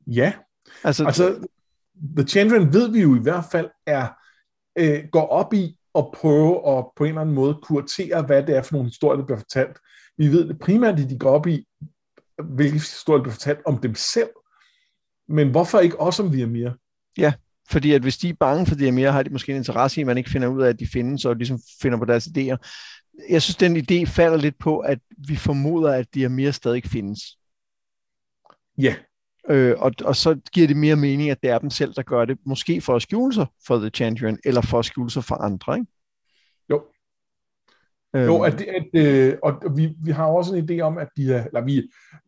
Ja, 0.07 0.33
altså, 0.85 1.05
altså 1.05 1.49
The 2.17 2.27
Chandrian 2.27 2.73
ved 2.73 2.93
vi 2.93 3.01
jo 3.01 3.17
i 3.17 3.23
hvert 3.23 3.45
fald 3.53 3.71
er 3.87 4.09
øh, 4.79 5.05
går 5.13 5.27
op 5.27 5.55
i 5.55 5.79
at 5.95 6.05
prøve 6.15 6.79
at 6.79 6.85
på 6.97 7.05
en 7.05 7.09
eller 7.09 7.21
anden 7.21 7.35
måde 7.35 7.59
kuratere, 7.63 8.23
hvad 8.23 8.43
det 8.43 8.57
er 8.57 8.63
for 8.63 8.73
nogle 8.73 8.89
historier, 8.89 9.19
der 9.19 9.27
bliver 9.27 9.39
fortalt. 9.39 9.79
Vi 10.19 10.29
ved 10.29 10.49
det 10.49 10.59
primært, 10.59 11.01
at 11.01 11.11
de 11.11 11.19
går 11.19 11.31
op 11.31 11.47
i, 11.47 11.67
hvilke 12.45 12.73
historier, 12.73 13.23
bliver 13.23 13.35
fortalt 13.35 13.61
om 13.67 13.79
dem 13.79 13.95
selv. 13.95 14.29
Men 15.29 15.51
hvorfor 15.51 15.79
ikke 15.79 16.01
også 16.01 16.23
om 16.23 16.33
Virmir? 16.33 16.71
Ja, 17.19 17.33
fordi 17.71 17.93
at 17.93 18.03
hvis 18.03 18.19
de 18.19 18.29
er 18.29 18.35
bange 18.41 18.67
for 18.67 18.93
mere, 18.93 19.13
har 19.13 19.23
de 19.23 19.31
måske 19.31 19.53
en 19.53 19.59
interesse 19.59 20.01
i, 20.01 20.03
at 20.03 20.07
man 20.07 20.19
ikke 20.19 20.31
finder 20.31 20.49
ud 20.49 20.63
af, 20.63 20.69
at 20.69 20.81
de 20.81 20.87
findes, 20.87 21.25
og 21.25 21.37
ligesom 21.37 21.59
finder 21.83 21.99
på 21.99 22.05
deres 22.05 22.27
idéer. 22.27 22.57
Jeg 23.29 23.43
synes, 23.43 23.57
den 23.57 23.77
idé 23.77 24.05
falder 24.05 24.37
lidt 24.37 24.59
på, 24.59 24.79
at 24.79 24.99
vi 25.29 25.37
formoder, 25.37 25.93
at 25.93 26.15
de 26.15 26.29
mere 26.29 26.53
stadig 26.53 26.85
findes. 26.85 27.21
Ja. 28.79 28.95
Øh, 29.49 29.75
og, 29.79 29.93
og 30.05 30.17
så 30.17 30.41
giver 30.53 30.67
det 30.67 30.77
mere 30.77 30.97
mening, 30.97 31.31
at 31.31 31.43
det 31.43 31.51
er 31.51 31.59
dem 31.59 31.71
selv, 31.71 31.95
der 31.95 32.03
gør 32.03 32.25
det. 32.25 32.39
Måske 32.47 32.81
for 32.81 32.97
at 32.97 33.03
skjule 33.03 33.35
sig 33.35 33.47
for 33.67 33.79
The 33.79 33.89
Champion, 33.89 34.39
eller 34.45 34.61
for 34.61 34.79
at 34.79 34.85
skjule 34.85 35.11
sig 35.11 35.25
for 35.25 35.35
andre, 35.35 35.75
ikke? 35.75 35.87
Jo. 38.25 38.45
Øhm. 38.45 38.45
At, 38.45 38.61
at, 38.61 38.87
øh, 38.95 39.35
og 39.43 39.63
vi, 39.77 39.95
vi 40.05 40.11
har 40.11 40.27
også 40.27 40.55
en 40.55 40.71
idé 40.71 40.81
om, 40.81 40.99
at 40.99 41.09
de 41.17 41.35
er, 41.35 41.45
eller 41.45 41.65
vi 41.65 41.79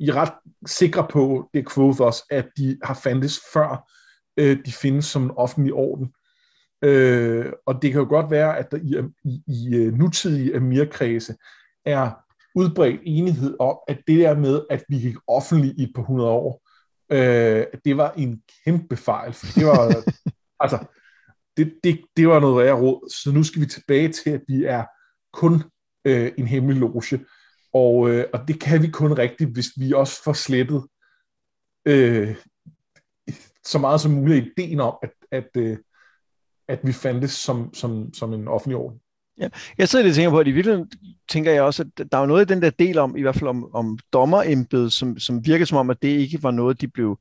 er 0.09 0.17
ret 0.17 0.33
sikre 0.67 1.07
på, 1.11 1.51
det 1.55 1.73
quote 1.73 2.01
også, 2.01 2.25
at 2.31 2.47
de 2.57 2.79
har 2.83 2.95
fandtes 2.95 3.41
før 3.53 3.91
øh, 4.37 4.59
de 4.67 4.73
findes 4.73 5.05
som 5.05 5.23
en 5.23 5.31
offentlig 5.37 5.73
orden. 5.73 6.13
Øh, 6.85 7.53
og 7.67 7.83
det 7.83 7.93
kan 7.93 8.01
jo 8.01 8.09
godt 8.09 8.31
være, 8.31 8.59
at 8.59 8.71
der 8.71 8.77
i, 8.77 8.97
i, 9.25 9.43
i 9.47 9.77
øh, 9.77 9.95
nutidige 9.95 10.57
Amir-kredse 10.57 11.35
er 11.85 12.11
udbredt 12.55 13.01
enighed 13.05 13.57
om, 13.61 13.79
at 13.89 13.99
det 14.07 14.19
der 14.19 14.37
med, 14.37 14.63
at 14.71 14.85
vi 14.89 14.99
gik 14.99 15.17
offentligt 15.27 15.79
i 15.79 15.83
et 15.83 15.93
par 15.95 16.03
hundrede 16.03 16.31
år, 16.31 16.63
øh, 17.13 17.67
det 17.85 17.97
var 17.97 18.13
en 18.17 18.43
kæmpe 18.65 18.97
fejl. 18.97 19.33
For 19.33 19.47
det 19.55 19.67
var, 19.67 20.05
altså, 20.65 20.79
det, 21.57 21.75
det, 21.85 22.01
det 22.17 22.29
var 22.29 22.41
noget 22.41 22.65
værre 22.65 22.81
råd. 22.81 23.11
Så 23.11 23.33
nu 23.33 23.43
skal 23.43 23.63
vi 23.63 23.67
tilbage 23.67 24.13
til, 24.13 24.31
at 24.31 24.43
vi 24.49 24.65
er 24.65 24.85
kun 25.33 25.63
øh, 26.09 26.33
en 26.39 26.47
hemmelig 26.47 26.81
loge. 26.81 27.21
Og, 27.73 28.11
øh, 28.11 28.25
og 28.33 28.49
det 28.49 28.61
kan 28.61 28.83
vi 28.83 28.89
kun 28.91 29.13
rigtigt, 29.13 29.51
hvis 29.51 29.67
vi 29.77 29.93
også 29.93 30.23
får 30.25 30.33
slettet 30.33 30.83
øh, 31.87 32.37
så 33.65 33.79
meget 33.79 34.01
som 34.01 34.13
muligt 34.13 34.47
ideen 34.47 34.81
om, 34.81 34.95
at, 35.03 35.11
at, 35.31 35.49
øh, 35.57 35.77
at 36.69 36.81
vi 36.83 36.93
fandtes 36.93 37.33
som, 37.33 37.75
som, 37.75 38.15
som 38.15 38.33
en 38.33 38.49
offentlig 38.49 38.77
orden. 38.77 39.01
Ja. 39.41 39.49
Jeg 39.79 39.89
sidder 39.89 40.05
lidt 40.05 40.13
og 40.13 40.17
tænker 40.17 40.31
på, 40.31 40.39
at 40.39 40.47
i 40.47 40.51
virkeligheden 40.51 40.91
tænker 41.29 41.53
jeg 41.53 41.63
også, 41.63 41.83
at 41.83 42.13
der 42.13 42.19
er 42.19 42.27
noget 42.27 42.51
i 42.51 42.55
den 42.55 42.63
der 42.63 42.71
del 42.71 42.99
om, 42.99 43.17
i 43.17 43.23
hvert 43.23 43.35
fald 43.35 43.49
om, 43.49 43.75
om 43.75 43.99
dommerembedet, 44.13 44.93
som, 44.93 45.19
som 45.19 45.47
virker 45.47 45.65
som 45.65 45.79
om, 45.79 45.91
at 45.91 46.03
det 46.03 46.09
ikke 46.09 46.43
var 46.43 46.51
noget, 46.51 46.81
de 46.81 46.89
blev 46.89 47.19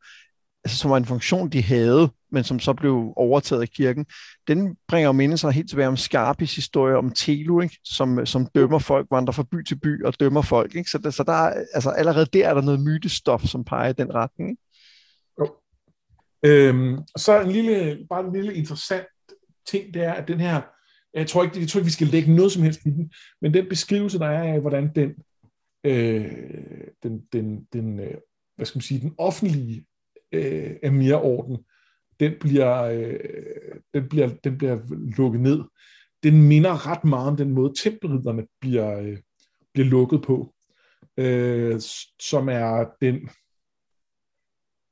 altså, 0.67 0.77
som 0.77 0.91
var 0.91 0.97
en 0.97 1.05
funktion, 1.05 1.49
de 1.49 1.61
havde, 1.61 2.09
men 2.31 2.43
som 2.43 2.59
så 2.59 2.73
blev 2.73 3.13
overtaget 3.15 3.61
af 3.61 3.69
kirken, 3.69 4.05
den 4.47 4.75
bringer 4.87 5.07
jo 5.07 5.11
mindelser 5.11 5.49
helt 5.49 5.69
tilbage 5.69 5.87
om 5.87 5.97
Skarpis 5.97 6.55
historie 6.55 6.95
om 6.95 7.11
Telu, 7.11 7.61
ikke? 7.61 7.77
Som, 7.83 8.25
som 8.25 8.45
dømmer 8.55 8.79
folk, 8.79 9.07
vandrer 9.11 9.31
fra 9.31 9.43
by 9.51 9.63
til 9.63 9.79
by 9.79 10.03
og 10.03 10.19
dømmer 10.19 10.41
folk. 10.41 10.75
Ikke? 10.75 10.89
Så, 10.89 10.97
der, 10.97 11.09
så 11.09 11.23
der 11.23 11.31
er, 11.31 11.65
altså, 11.73 11.89
allerede 11.89 12.25
der 12.25 12.49
er 12.49 12.53
der 12.53 12.61
noget 12.61 12.79
mytestof, 12.79 13.43
som 13.43 13.63
peger 13.63 13.89
i 13.89 13.93
den 13.93 14.13
retning. 14.13 14.49
Ikke? 14.49 14.61
Jo. 15.39 15.55
Øhm, 16.45 16.97
så 17.17 17.41
en 17.41 17.51
lille, 17.51 17.97
bare 18.09 18.25
en 18.25 18.33
lille 18.33 18.53
interessant 18.53 19.07
ting, 19.67 19.93
det 19.93 20.03
er, 20.03 20.13
at 20.13 20.27
den 20.27 20.39
her, 20.39 20.61
jeg 21.13 21.27
tror 21.27 21.43
ikke, 21.43 21.59
jeg 21.59 21.67
tror 21.67 21.79
ikke 21.79 21.85
vi 21.85 21.91
skal 21.91 22.07
lægge 22.07 22.35
noget 22.35 22.51
som 22.51 22.63
helst 22.63 22.79
i 22.85 22.89
den, 22.89 23.11
men 23.41 23.53
den 23.53 23.69
beskrivelse, 23.69 24.19
der 24.19 24.27
er 24.27 24.53
af, 24.53 24.61
hvordan 24.61 24.91
den, 24.95 25.15
øh, 25.83 26.31
den, 27.03 27.21
den, 27.33 27.67
den 27.73 27.99
øh, 27.99 28.15
hvad 28.55 28.65
skal 28.65 28.77
man 28.77 28.81
sige, 28.81 29.01
den 29.01 29.15
offentlige 29.17 29.85
øh, 30.31 30.75
Amir-orden, 30.83 31.65
den 32.19 32.33
bliver, 32.39 32.83
øh, 32.83 33.19
den, 33.93 34.09
bliver, 34.09 34.29
den 34.43 34.57
bliver 34.57 34.79
lukket 35.17 35.41
ned. 35.41 35.63
Den 36.23 36.47
minder 36.47 36.91
ret 36.91 37.03
meget 37.03 37.27
om 37.27 37.37
den 37.37 37.51
måde, 37.51 37.73
tempelridderne 37.83 38.47
bliver, 38.61 38.99
øh, 38.99 39.17
bliver 39.73 39.87
lukket 39.87 40.21
på, 40.21 40.53
øh, 41.17 41.79
som 42.19 42.49
er 42.49 42.85
den, 43.01 43.29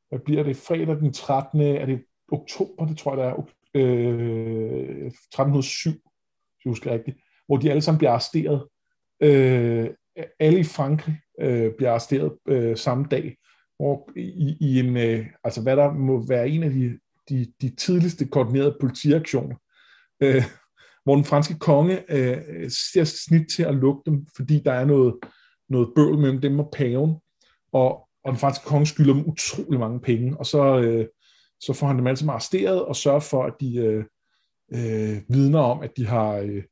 hvad 0.09 0.19
bliver 0.19 0.43
det, 0.43 0.57
fredag 0.57 0.95
den 0.95 1.13
13. 1.13 1.61
er 1.61 1.85
det 1.85 2.03
oktober, 2.31 2.85
det 2.85 2.97
tror 2.97 3.11
jeg, 3.11 3.17
der 3.17 3.29
er, 3.31 3.49
øh, 3.75 5.07
1307, 5.07 5.91
hvis 5.91 6.65
jeg 6.65 6.69
husker 6.69 6.91
rigtigt, 6.91 7.17
hvor 7.47 7.57
de 7.57 7.69
alle 7.69 7.81
sammen 7.81 7.97
bliver 7.97 8.11
arresteret. 8.11 8.67
Øh, 9.19 9.89
alle 10.39 10.59
i 10.59 10.63
Frankrig 10.63 11.19
øh, 11.39 11.73
bliver 11.77 11.91
arresteret 11.91 12.37
øh, 12.47 12.77
samme 12.77 13.05
dag, 13.11 13.37
hvor 13.77 14.09
i, 14.15 14.57
i 14.59 14.79
en, 14.79 14.97
øh, 14.97 15.25
altså 15.43 15.61
hvad 15.61 15.77
der 15.77 15.93
må 15.93 16.27
være 16.27 16.49
en 16.49 16.63
af 16.63 16.69
de, 16.69 16.99
de, 17.29 17.53
de 17.61 17.75
tidligste 17.75 18.25
koordinerede 18.25 18.77
politiaktioner, 18.79 19.55
øh, 20.21 20.43
hvor 21.03 21.15
den 21.15 21.25
franske 21.25 21.59
konge 21.59 22.11
øh, 22.11 22.69
ser 22.93 23.03
snit 23.03 23.47
til 23.55 23.63
at 23.63 23.75
lukke 23.75 24.01
dem, 24.05 24.27
fordi 24.35 24.61
der 24.65 24.73
er 24.73 24.85
noget, 24.85 25.15
noget 25.69 25.89
bøvl 25.95 26.17
mellem 26.17 26.41
dem 26.41 26.59
og 26.59 26.69
paven, 26.73 27.15
og, 27.71 28.07
og 28.23 28.31
den 28.31 28.39
franske 28.39 28.65
konge 28.65 28.85
skylder 28.85 29.13
dem 29.13 29.29
utrolig 29.29 29.79
mange 29.79 29.99
penge, 29.99 30.37
og 30.37 30.45
så, 30.45 30.79
øh, 30.79 31.07
så 31.59 31.73
får 31.73 31.87
han 31.87 31.97
dem 31.97 32.07
alle 32.07 32.17
sammen 32.17 32.33
arresteret 32.33 32.85
og 32.85 32.95
sørger 32.95 33.19
for, 33.19 33.43
at 33.43 33.53
de 33.59 33.75
øh, 33.75 34.03
øh, 34.73 35.21
vidner 35.29 35.59
om, 35.59 35.81
at 35.81 35.91
de 35.97 36.07
har 36.07 36.33
øh, 36.35 36.63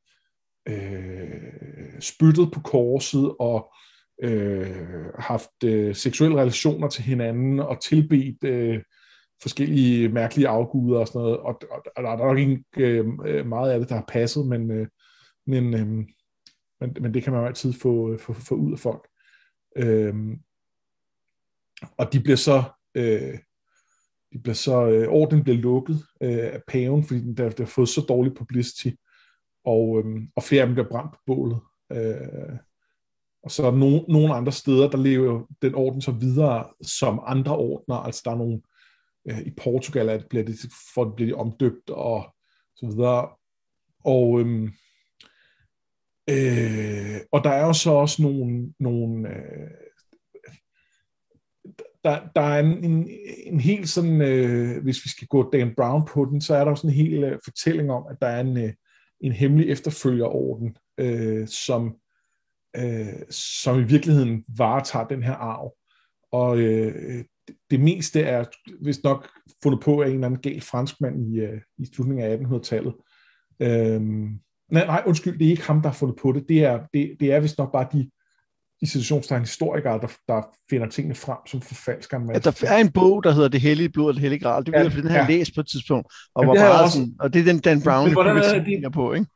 øh, 0.68 2.00
spyttet 2.00 2.52
på 2.52 2.60
korset 2.60 3.34
og 3.38 3.74
øh, 4.22 4.76
haft 5.18 5.64
øh, 5.64 5.94
seksuelle 5.94 6.40
relationer 6.40 6.88
til 6.88 7.04
hinanden 7.04 7.60
og 7.60 7.82
tilbedt 7.82 8.44
øh, 8.44 8.82
forskellige 9.42 10.08
mærkelige 10.08 10.48
afguder 10.48 11.00
og 11.00 11.06
sådan 11.06 11.20
noget. 11.20 11.38
Og, 11.38 11.60
og, 11.70 11.84
og 11.96 12.02
der 12.02 12.10
er 12.10 12.16
nok 12.16 12.38
ikke 12.38 12.64
øh, 12.76 13.06
øh 13.26 13.46
meget 13.46 13.72
af 13.72 13.78
det, 13.78 13.88
der 13.88 13.94
har 13.94 14.04
passet, 14.08 14.46
men, 14.46 14.70
øh, 14.70 14.88
men, 15.46 15.74
øh, 15.74 15.86
men, 16.80 16.96
men 17.00 17.14
det 17.14 17.22
kan 17.22 17.32
man 17.32 17.42
jo 17.42 17.46
altid 17.46 17.72
få, 17.72 18.12
øh, 18.12 18.18
få, 18.18 18.32
få 18.32 18.54
ud 18.54 18.72
af 18.72 18.78
folk. 18.78 19.08
Øh, 19.76 20.14
og 21.98 22.12
de 22.12 22.20
bliver 22.20 22.36
så 22.36 22.62
øh, 22.94 23.38
de 24.34 24.38
bliver 24.38 24.54
så, 24.54 24.86
øh, 24.86 25.08
orden 25.08 25.42
bliver 25.44 25.58
lukket 25.58 25.96
øh, 26.22 26.38
af 26.38 26.62
paven, 26.68 27.04
fordi 27.04 27.20
den 27.20 27.36
der, 27.36 27.50
der 27.50 27.64
har 27.64 27.70
fået 27.70 27.88
så 27.88 28.00
dårlig 28.08 28.34
publicity, 28.34 28.88
og, 29.64 29.98
øh, 29.98 30.22
og 30.36 30.42
flere 30.42 30.62
af 30.62 30.66
dem 30.66 30.74
bliver 30.74 30.88
brændt 30.88 31.12
på 31.12 31.18
bålet. 31.26 31.60
Øh, 31.92 32.58
og 33.44 33.50
så 33.50 33.66
er 33.66 33.70
der 33.70 33.78
nogle, 33.78 34.04
nogle 34.08 34.34
andre 34.34 34.52
steder, 34.52 34.90
der 34.90 34.98
lever 34.98 35.46
den 35.62 35.74
orden 35.74 36.00
så 36.00 36.12
videre 36.12 36.68
som 36.82 37.20
andre 37.26 37.56
ordner. 37.56 37.96
Altså 37.96 38.22
der 38.24 38.30
er 38.30 38.36
nogle, 38.36 38.60
øh, 39.30 39.40
i 39.40 39.50
Portugal 39.50 40.08
at 40.08 40.26
bliver 40.30 40.44
det, 40.44 40.58
for 40.94 41.14
bliver 41.16 41.30
de 41.30 41.40
omdøbt 41.40 41.90
og 41.90 42.34
så 42.76 42.86
videre. 42.86 43.28
Og, 44.04 44.40
øhm, 44.40 44.64
øh, 46.30 47.20
og 47.32 47.44
der 47.44 47.50
er 47.50 47.66
jo 47.66 47.72
så 47.72 47.90
også 47.90 48.22
nogle, 48.22 48.74
nogle 48.80 49.28
øh, 49.28 49.70
der, 52.04 52.20
der 52.34 52.40
er 52.40 52.60
en, 52.60 52.84
en, 52.84 53.08
en 53.46 53.60
helt 53.60 53.88
sådan, 53.88 54.20
øh, 54.22 54.82
hvis 54.82 55.04
vi 55.04 55.08
skal 55.08 55.28
gå 55.28 55.50
Dan 55.50 55.74
Brown 55.76 56.04
på 56.06 56.24
den, 56.24 56.40
så 56.40 56.54
er 56.54 56.64
der 56.64 56.70
jo 56.70 56.76
sådan 56.76 56.90
en 56.90 56.96
hel 56.96 57.24
øh, 57.24 57.38
fortælling 57.44 57.90
om, 57.90 58.06
at 58.10 58.16
der 58.20 58.26
er 58.26 58.40
en, 58.40 58.58
øh, 58.58 58.72
en 59.20 59.32
hemmelig 59.32 59.70
efterfølgerorden, 59.70 60.76
øh, 60.98 61.48
som 61.48 61.96
øh, 62.76 63.22
som 63.30 63.80
i 63.80 63.82
virkeligheden 63.82 64.44
varetager 64.56 65.06
den 65.06 65.22
her 65.22 65.34
arv. 65.34 65.74
Og 66.32 66.58
øh, 66.58 67.24
det 67.70 67.80
meste 67.80 68.20
er 68.20 68.44
vist 68.82 69.04
nok 69.04 69.28
fundet 69.62 69.80
på 69.80 70.02
af 70.02 70.06
en 70.06 70.14
eller 70.14 70.26
anden 70.26 70.40
gal 70.40 70.60
franskmand 70.60 71.34
i, 71.34 71.40
øh, 71.40 71.60
i 71.78 71.86
slutningen 71.94 72.26
af 72.26 72.36
1800-tallet. 72.36 72.94
Øh, 73.60 74.00
nej, 74.70 74.86
nej, 74.86 75.02
undskyld, 75.06 75.38
det 75.38 75.46
er 75.46 75.50
ikke 75.50 75.66
ham, 75.66 75.82
der 75.82 75.88
har 75.88 75.94
fundet 75.94 76.18
på 76.22 76.32
det. 76.32 76.48
Det 76.48 76.64
er, 76.64 76.80
det, 76.94 77.16
det 77.20 77.32
er 77.32 77.40
vist 77.40 77.58
nok 77.58 77.72
bare 77.72 77.86
de 77.92 78.10
i 78.82 78.86
situationstegn 78.86 79.40
historikere, 79.40 80.00
der, 80.00 80.08
der 80.28 80.42
finder 80.70 80.88
tingene 80.88 81.14
frem 81.14 81.38
som 81.46 81.60
forfalsker. 81.60 82.20
Ja, 82.32 82.38
der 82.38 82.66
er 82.66 82.76
en 82.76 82.92
bog, 82.92 83.24
der 83.24 83.32
hedder 83.32 83.48
Det 83.48 83.60
Hellige 83.60 83.88
Blod 83.88 84.08
og 84.08 84.14
Det 84.14 84.20
Hellige 84.20 84.40
Gral. 84.40 84.66
Det 84.66 84.72
ved 84.72 84.80
ja, 84.80 84.84
jeg, 84.84 85.02
den 85.02 85.10
jeg 85.10 85.26
ja. 85.28 85.36
læst 85.36 85.54
på 85.54 85.60
et 85.60 85.66
tidspunkt. 85.66 86.06
Og, 86.34 86.42
ja, 86.42 86.46
var 86.46 86.54
meget 86.54 86.82
også... 86.82 86.98
sådan, 86.98 87.14
og 87.20 87.34
det 87.34 87.40
er 87.40 87.44
den 87.44 87.58
Dan 87.58 87.82
Brown, 87.82 88.08
men, 88.08 88.18
er 88.18 88.64
det, 88.82 88.92
på, 88.92 89.12
ikke? 89.12 89.26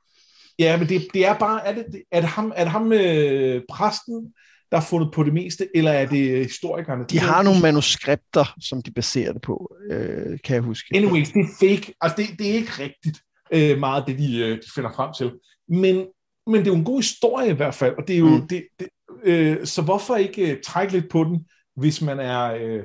Ja, 0.59 0.77
men 0.77 0.89
det, 0.89 1.09
det 1.15 1.27
er 1.27 1.39
bare, 1.39 1.67
er 1.67 1.75
det, 1.75 2.03
er 2.13 2.21
det 2.21 2.29
ham, 2.29 2.53
er 2.57 2.65
det 2.65 2.73
ham 2.73 2.93
øh, 2.93 3.63
præsten, 3.71 4.33
der 4.71 4.77
har 4.77 4.85
fundet 4.85 5.11
på 5.15 5.23
det 5.23 5.33
meste, 5.33 5.69
eller 5.75 5.93
er 5.93 6.07
det 6.07 6.45
historikerne? 6.47 7.05
De 7.05 7.19
har 7.19 7.43
nogle 7.43 7.61
manuskripter, 7.61 8.55
som 8.61 8.83
de 8.83 8.91
baserer 8.91 9.33
det 9.33 9.43
på, 9.43 9.77
øh, 9.91 10.39
kan 10.45 10.55
jeg 10.55 10.63
huske. 10.63 10.97
Anyways, 10.97 11.31
det 11.31 11.41
er 11.41 11.49
fake. 11.61 11.95
Altså, 12.01 12.17
det, 12.17 12.39
det 12.39 12.51
er 12.51 12.55
ikke 12.55 12.73
rigtigt 12.79 13.19
øh, 13.53 13.79
meget, 13.79 14.05
det 14.07 14.19
de, 14.19 14.39
øh, 14.39 14.57
de 14.57 14.71
finder 14.75 14.93
frem 14.93 15.13
til. 15.19 15.33
Men, 15.69 16.07
men 16.47 16.61
det 16.61 16.67
er 16.67 16.73
jo 16.73 16.79
en 16.79 16.85
god 16.85 16.99
historie 16.99 17.51
i 17.51 17.55
hvert 17.55 17.75
fald, 17.75 17.95
og 17.99 18.09
det 18.09 18.15
er 18.15 18.19
jo, 18.19 18.29
mm. 18.29 18.49
det, 18.49 18.65
det, 18.81 18.89
øh, 19.25 19.67
så 19.67 19.83
hvorfor 19.83 20.17
ikke 20.17 20.53
øh, 20.53 20.63
trække 20.65 20.93
lidt 20.93 21.11
på 21.11 21.25
den, 21.25 21.47
hvis 21.77 22.03
man 22.03 22.21
er, 22.21 22.55
øh, 22.55 22.83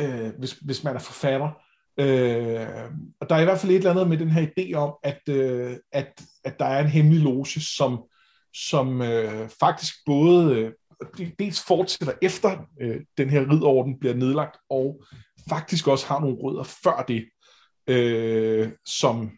øh, 0.00 0.32
hvis, 0.38 0.52
hvis 0.52 0.84
man 0.84 0.94
er 0.94 1.00
forfatter? 1.00 1.50
Øh, 2.00 2.66
og 3.20 3.28
der 3.28 3.34
er 3.34 3.40
i 3.40 3.44
hvert 3.44 3.58
fald 3.58 3.72
et 3.72 3.76
eller 3.76 3.90
andet 3.90 4.08
med 4.08 4.18
den 4.18 4.30
her 4.30 4.46
idé 4.46 4.74
om, 4.74 4.94
at, 5.02 5.20
øh, 5.28 5.76
at, 5.92 6.22
at 6.44 6.58
der 6.58 6.64
er 6.64 6.80
en 6.80 6.90
hemmelig 6.90 7.20
loge, 7.20 7.46
som, 7.46 8.04
som 8.54 9.02
øh, 9.02 9.48
faktisk 9.60 9.94
både 10.06 10.54
øh, 10.54 10.72
dels 11.38 11.64
fortsætter 11.66 12.14
efter 12.22 12.66
øh, 12.80 13.00
den 13.18 13.30
her 13.30 13.40
ridorden 13.40 13.98
bliver 13.98 14.14
nedlagt, 14.14 14.56
og 14.70 15.04
faktisk 15.48 15.88
også 15.88 16.06
har 16.06 16.20
nogle 16.20 16.36
rødder 16.36 16.62
før 16.62 17.04
det, 17.08 17.24
øh, 17.88 18.70
som 18.86 19.30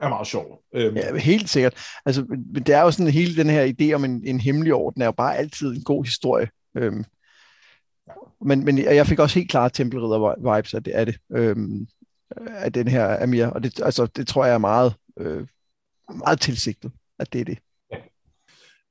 er 0.00 0.08
meget 0.08 0.26
sjov. 0.26 0.62
Øh. 0.74 0.96
Ja, 0.96 1.16
helt 1.16 1.48
sikkert. 1.48 1.74
Altså, 2.06 2.26
det 2.54 2.68
er 2.68 2.82
jo 2.82 2.90
sådan, 2.90 3.12
hele 3.12 3.36
den 3.36 3.50
her 3.50 3.72
idé 3.80 3.94
om 3.94 4.04
en, 4.04 4.22
en 4.24 4.40
hemmelig 4.40 4.74
orden 4.74 5.02
er 5.02 5.06
jo 5.06 5.12
bare 5.12 5.36
altid 5.36 5.76
en 5.76 5.84
god 5.84 6.04
historie. 6.04 6.48
Øhm, 6.76 7.04
men, 8.40 8.64
men 8.64 8.78
jeg 8.78 9.06
fik 9.06 9.18
også 9.18 9.38
helt 9.38 9.50
klart 9.50 9.80
tempelridder-vibes 9.80 10.74
af 10.74 10.84
det. 10.84 10.92
Af 10.92 11.06
det. 11.06 11.18
Øhm, 11.32 11.86
af 12.36 12.72
den 12.72 12.88
her 12.88 13.22
Amir, 13.22 13.46
og 13.46 13.62
det, 13.62 13.80
altså, 13.80 14.06
det 14.06 14.28
tror 14.28 14.44
jeg 14.44 14.54
er 14.54 14.58
meget, 14.58 14.94
øh, 15.20 15.46
meget 16.14 16.40
tilsigtet, 16.40 16.92
at 17.18 17.32
det 17.32 17.40
er 17.40 17.44
det. 17.44 17.58
Ja. 17.92 17.96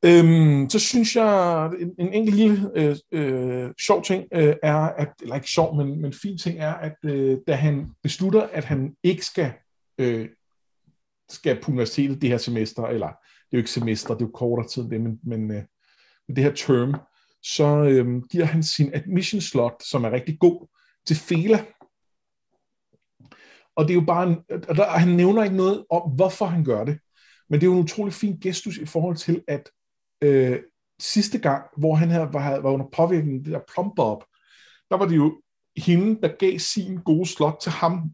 Øhm, 0.06 0.70
så 0.70 0.80
synes 0.80 1.16
jeg, 1.16 1.66
en, 1.80 1.96
en 2.00 2.14
enkelt 2.14 2.36
lille 2.36 2.72
øh, 2.76 2.96
øh, 3.12 3.72
sjov 3.80 4.04
ting 4.04 4.26
øh, 4.34 4.56
er, 4.64 4.76
at, 4.76 5.14
eller 5.22 5.36
ikke 5.36 5.50
sjov, 5.50 5.76
men, 5.76 6.02
men 6.02 6.14
fin 6.14 6.38
ting 6.38 6.60
er, 6.60 6.74
at 6.74 6.96
øh, 7.04 7.38
da 7.48 7.56
han 7.56 7.92
beslutter, 8.04 8.42
at 8.42 8.64
han 8.64 8.96
ikke 9.04 9.26
skal, 9.26 9.54
øh, 9.98 10.30
skal 11.30 11.62
på 11.62 11.72
universitetet 11.72 12.22
det 12.22 12.30
her 12.30 12.38
semester, 12.38 12.84
eller 12.84 13.08
det 13.08 13.14
er 13.54 13.58
jo 13.58 13.58
ikke 13.58 13.72
semester, 13.72 14.14
det 14.14 14.22
er 14.22 14.26
jo 14.26 14.32
kortere 14.34 14.68
tid 14.68 14.90
det, 14.90 15.02
men, 15.02 15.20
men 15.24 15.52
øh, 15.52 15.64
det 16.28 16.44
her 16.44 16.54
term, 16.54 16.96
så 17.44 17.84
øh, 17.84 18.22
giver 18.32 18.46
han 18.46 18.64
sin 18.64 18.94
admission 18.94 19.42
slot, 19.42 19.84
som 19.84 20.04
er 20.04 20.12
rigtig 20.12 20.40
god, 20.40 20.68
til 21.06 21.16
Fela, 21.16 21.66
og 23.78 23.84
det 23.84 23.90
er 23.90 23.96
jo 23.96 24.06
bare 24.06 24.28
en, 24.28 24.38
der, 24.50 24.90
han 24.90 25.16
nævner 25.16 25.44
ikke 25.44 25.56
noget 25.56 25.86
om, 25.90 26.12
hvorfor 26.12 26.46
han 26.46 26.64
gør 26.64 26.84
det. 26.84 27.00
Men 27.50 27.60
det 27.60 27.68
er 27.68 27.72
jo 27.72 27.78
en 27.78 27.84
utrolig 27.84 28.14
fin 28.14 28.40
gestus 28.40 28.78
i 28.78 28.86
forhold 28.86 29.16
til, 29.16 29.44
at 29.48 29.70
øh, 30.22 30.60
sidste 31.00 31.40
gang, 31.40 31.64
hvor 31.78 31.96
han 31.96 32.10
havde, 32.10 32.30
var, 32.34 32.60
var 32.60 32.72
under 32.72 32.86
påvirkning 32.96 33.46
det 33.46 33.54
der 33.54 33.60
plumper 33.74 34.04
op, 34.04 34.26
der 34.90 34.98
var 34.98 35.06
det 35.06 35.16
jo 35.16 35.42
hende, 35.78 36.22
der 36.22 36.28
gav 36.40 36.60
sin 36.60 36.98
gode 36.98 37.26
slot 37.26 37.58
til 37.62 37.72
ham, 37.72 38.12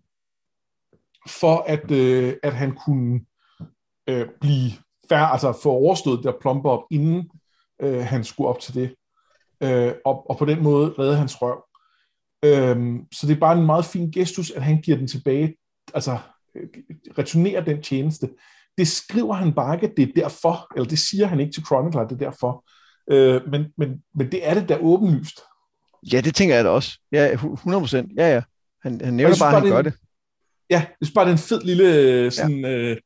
for 1.28 1.58
at, 1.68 1.92
øh, 1.92 2.36
at 2.44 2.54
han 2.54 2.76
kunne 2.76 3.26
øh, 4.10 4.28
blive 4.42 4.72
færre, 5.10 5.32
altså 5.32 5.60
få 5.64 5.70
overstået 5.70 6.18
det 6.18 6.26
der 6.26 6.40
plumper 6.42 6.70
op, 6.70 6.84
inden 6.92 7.30
øh, 7.82 8.02
han 8.02 8.24
skulle 8.24 8.50
op 8.50 8.60
til 8.60 8.74
det. 8.74 8.96
Øh, 9.64 9.94
og, 10.06 10.30
og 10.30 10.38
på 10.38 10.46
den 10.46 10.64
måde 10.64 10.96
redde 11.00 11.18
hans 11.18 11.42
røv. 11.42 11.64
Øhm, 12.44 13.00
så 13.12 13.28
det 13.28 13.36
er 13.36 13.40
bare 13.40 13.58
en 13.58 13.66
meget 13.66 13.86
fin 13.86 14.12
gestus, 14.12 14.52
at 14.52 14.64
han 14.64 14.82
giver 14.82 14.98
den 14.98 15.08
tilbage, 15.08 15.56
altså 15.94 16.18
returnerer 17.18 17.64
den 17.64 17.82
tjeneste. 17.82 18.30
Det 18.78 18.88
skriver 18.88 19.34
han 19.34 19.54
bare 19.54 19.76
ikke, 19.76 19.88
at 19.88 19.94
det 19.98 20.10
er 20.10 20.22
derfor, 20.22 20.68
eller 20.76 20.90
det 20.90 21.00
siger 21.00 21.28
han 21.28 21.40
ikke 21.40 21.54
til 21.54 21.66
Chronicler, 21.66 22.02
at 22.02 22.10
det 22.10 22.22
er 22.22 22.30
derfor. 22.30 22.66
Øh, 23.12 23.52
men, 23.52 23.66
men, 23.78 24.04
men 24.16 24.32
det 24.32 24.48
er 24.48 24.54
det 24.54 24.70
der 24.70 24.78
åbenlyst. 24.78 25.40
Ja, 26.14 26.22
det 26.22 26.36
tænker 26.36 26.56
jeg 26.56 26.64
da 26.64 26.70
også. 26.70 27.00
Ja, 27.12 27.34
100 27.34 27.82
procent. 27.82 28.12
Ja, 28.18 28.34
ja. 28.34 28.42
Han, 28.82 29.02
han 29.04 29.14
nævner 29.14 29.36
bare, 29.40 29.56
at 29.56 29.62
han 29.62 29.72
gør 29.72 29.82
det. 29.82 29.94
Ja, 30.70 30.80
jeg 30.80 30.88
synes 31.02 31.14
bare, 31.14 31.26
det 31.26 31.30
er 31.30 31.36
en 31.36 31.40
fed 31.40 31.62
lille 31.62 32.32
sådan, 32.32 32.60
ja. 32.60 32.70
øh, 32.70 32.98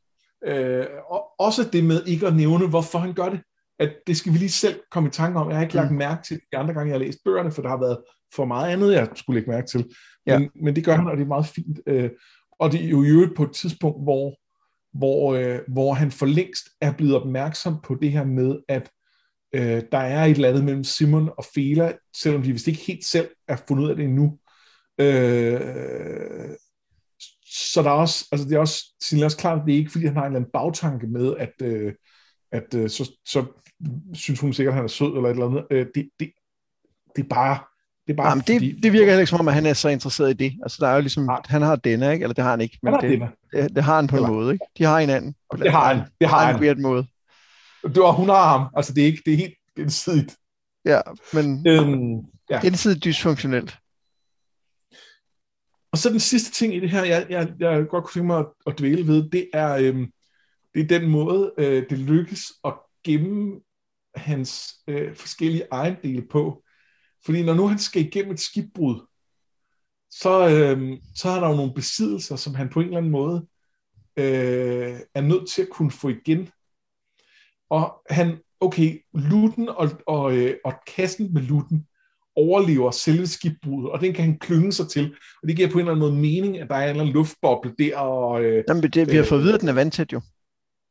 øh, 0.46 0.86
og 1.10 1.26
også 1.40 1.64
det 1.64 1.84
med 1.84 2.06
ikke 2.06 2.28
at 2.28 2.36
nævne, 2.36 2.68
hvorfor 2.68 3.00
han 3.00 3.14
gør 3.14 3.30
det. 3.30 3.40
At 3.80 3.94
det 4.08 4.18
skal 4.18 4.34
vi 4.34 4.38
lige 4.38 4.50
selv 4.50 4.80
komme 4.92 5.10
i 5.10 5.12
tanke 5.12 5.40
om. 5.40 5.50
Jeg 5.50 5.58
har 5.58 5.64
ikke 5.64 5.76
lagt 5.76 5.92
mm. 5.92 5.98
mærke 5.98 6.24
til 6.24 6.40
de 6.52 6.58
andre 6.58 6.74
gange, 6.74 6.90
jeg 6.92 7.00
har 7.00 7.06
læst 7.06 7.20
bøgerne, 7.26 7.52
for 7.52 7.62
der 7.62 7.70
har 7.70 7.80
været 7.80 7.98
for 8.36 8.46
meget 8.46 8.72
andet, 8.72 8.94
jeg 8.94 9.10
skulle 9.16 9.40
lægge 9.40 9.52
mærke 9.52 9.68
til. 9.68 9.86
Men, 10.26 10.42
ja. 10.42 10.48
men 10.56 10.76
det 10.76 10.86
gør 10.86 10.96
han, 10.96 11.08
og 11.08 11.18
det 11.18 11.24
er 11.24 11.28
meget 11.28 11.46
fint. 11.46 11.80
Øh, 11.88 12.10
og 12.60 12.72
det 12.72 12.84
er 12.84 12.90
jo 12.90 13.04
i 13.04 13.08
øvrigt 13.08 13.36
på 13.36 13.44
et 13.44 13.54
tidspunkt, 13.54 14.04
hvor, 14.04 14.36
hvor, 14.98 15.34
øh, 15.34 15.60
hvor 15.68 15.94
han 15.94 16.12
for 16.12 16.26
længst 16.26 16.70
er 16.82 16.94
blevet 16.94 17.16
opmærksom 17.16 17.82
på 17.84 17.96
det 18.02 18.12
her 18.12 18.26
med, 18.26 18.60
at 18.68 18.90
øh, 19.56 19.84
der 19.92 19.98
er 19.98 20.26
et 20.26 20.32
eller 20.32 20.50
andet 20.50 20.64
mellem 20.64 20.84
Simon 20.84 21.30
og 21.38 21.46
Fela, 21.56 21.94
selvom 22.16 22.44
de 22.44 22.52
vist 22.52 22.68
ikke 22.68 22.86
helt 22.88 23.06
selv 23.06 23.30
er 23.48 23.58
fundet 23.68 23.84
ud 23.84 23.90
af 23.90 23.96
det 23.96 24.06
endnu. 24.06 24.38
Øh, 25.00 26.50
så 27.46 27.82
der 27.84 27.90
er 27.90 27.94
også, 27.94 28.28
altså 28.32 28.48
det 28.48 28.56
er 28.56 28.60
også, 28.60 28.84
det 29.12 29.22
er 29.22 29.26
også 29.26 29.38
klart, 29.38 29.60
at 29.60 29.64
det 29.66 29.74
er 29.74 29.78
ikke, 29.78 29.92
fordi 29.92 30.06
han 30.06 30.16
har 30.16 30.22
en 30.22 30.28
eller 30.28 30.40
anden 30.40 30.52
bagtanke 30.52 31.08
med, 31.08 31.36
at, 31.38 31.54
øh, 31.62 31.94
at 32.52 32.74
øh, 32.76 32.90
så, 32.90 33.12
så 33.26 33.46
synes 34.14 34.40
hun 34.40 34.54
sikkert, 34.54 34.72
at 34.72 34.76
han 34.76 34.84
er 34.84 34.88
sød 34.88 35.08
eller 35.08 35.26
et 35.26 35.30
eller 35.30 35.46
andet. 35.46 35.68
Øh, 35.72 35.86
det, 35.96 36.10
det, 36.20 36.32
det 37.16 37.24
er 37.24 37.28
bare, 37.30 37.60
det, 38.08 38.14
er 38.14 38.18
bare 38.18 38.30
Jamen, 38.30 38.42
fordi, 38.42 38.72
det, 38.72 38.84
det 38.84 38.94
virker 38.94 39.06
heller 39.06 39.20
ikke 39.20 39.30
som 39.30 39.40
om, 39.40 39.48
at 39.48 39.54
han 39.54 39.66
er 39.66 39.74
så 39.74 39.90
interesseret 39.90 40.30
i 40.30 40.34
det. 40.34 40.54
Altså, 40.64 40.78
der 40.82 40.88
er 40.88 40.96
jo 40.96 41.02
ligesom, 41.02 41.24
nej. 41.24 41.42
han 41.46 41.62
har 41.62 41.76
denne, 41.76 42.14
ikke? 42.14 42.24
Eller 42.24 42.34
det 42.34 42.44
har 42.44 42.52
han 42.52 42.62
ikke, 42.62 42.80
men 42.84 42.94
han 42.94 43.12
det, 43.12 43.30
det, 43.54 43.76
det, 43.76 43.84
har 43.84 43.96
han 43.96 44.08
på 44.08 44.16
en 44.16 44.24
eller. 44.24 44.34
måde, 44.34 44.54
ikke? 44.54 44.66
De 44.78 44.84
har 44.84 45.00
hinanden. 45.00 45.36
På 45.52 45.58
det 45.58 45.72
har 45.72 45.94
han. 45.94 46.06
Det 46.20 46.30
har 46.30 46.46
han. 46.46 46.58
På 46.58 46.64
en 46.64 46.82
måde. 46.82 47.08
Du, 47.96 48.04
og 48.04 48.14
hun 48.14 48.30
har 48.30 48.58
ham. 48.58 48.68
Altså, 48.76 48.94
det 48.94 49.02
er, 49.02 49.06
ikke, 49.06 49.22
det 49.26 49.34
er 49.34 49.38
helt 49.38 49.56
gensidigt. 49.76 50.38
Ja, 50.86 51.02
men 51.34 51.68
øhm, 51.68 52.26
ja. 52.50 52.60
gensidigt 52.62 53.04
dysfunktionelt. 53.04 53.78
Og 55.92 55.98
så 55.98 56.10
den 56.10 56.20
sidste 56.20 56.52
ting 56.52 56.76
i 56.76 56.80
det 56.80 56.90
her, 56.90 57.04
jeg, 57.04 57.26
jeg, 57.30 57.54
jeg 57.60 57.88
godt 57.88 58.04
kunne 58.04 58.14
tænke 58.14 58.28
mig 58.28 58.40
at, 58.40 58.46
at 58.68 58.80
dvæle 58.80 59.08
ved, 59.08 59.30
det 59.30 59.50
er, 59.54 59.76
øhm, 59.76 60.12
det 60.74 60.84
er 60.84 61.00
den 61.00 61.10
måde, 61.10 61.54
øh, 61.58 61.90
det 61.90 62.00
lykkes 62.00 62.44
at 62.66 62.74
gemme 63.04 63.60
hans 64.18 64.74
øh, 64.88 65.16
forskellige 65.16 65.68
ejendele 65.72 66.28
på. 66.32 66.64
Fordi 67.26 67.44
når 67.44 67.54
nu 67.54 67.68
han 67.68 67.80
skal 67.80 68.02
igennem 68.02 68.34
et 68.34 68.40
skibbrud, 68.40 69.06
så, 70.12 70.50
øh, 70.50 70.98
så 71.16 71.30
har 71.30 71.40
der 71.40 71.50
jo 71.50 71.56
nogle 71.56 71.74
besiddelser, 71.74 72.36
som 72.36 72.56
han 72.56 72.70
på 72.70 72.80
en 72.80 72.86
eller 72.86 72.98
anden 72.98 73.12
måde 73.12 73.48
øh, 74.18 75.00
er 75.16 75.22
nødt 75.22 75.50
til 75.50 75.62
at 75.62 75.70
kunne 75.70 75.92
få 75.92 76.10
igen. 76.10 76.50
Og 77.70 78.02
han, 78.10 78.38
okay, 78.60 79.06
lutten 79.14 79.70
og, 79.70 79.90
og, 80.08 80.38
øh, 80.38 80.56
og 80.66 80.74
kassen 80.88 81.34
med 81.34 81.42
lutten 81.42 81.88
overlever 82.36 82.92
selve 82.92 83.28
skibbruddet, 83.28 83.92
og 83.92 84.02
den 84.02 84.14
kan 84.14 84.26
han 84.26 84.40
klynge 84.40 84.72
sig 84.72 84.90
til. 84.90 85.16
Og 85.42 85.48
det 85.48 85.56
giver 85.56 85.70
på 85.70 85.74
en 85.74 85.80
eller 85.80 85.92
anden 85.92 86.10
måde 86.10 86.22
mening, 86.22 86.60
at 86.60 86.70
der 86.70 86.76
er 86.76 86.84
en 86.84 86.90
eller 86.90 87.02
anden 87.02 87.14
luftboble 87.14 87.74
der. 87.80 87.98
Og, 87.98 88.44
øh, 88.44 88.64
Jamen, 88.68 88.84
det, 88.84 89.12
vi 89.12 89.16
har 89.16 89.24
fået 89.24 89.42
videre, 89.42 89.56
at 89.56 89.62
den 89.62 89.70
er 89.70 89.74
vandtæt 89.74 90.14
jo. 90.14 90.22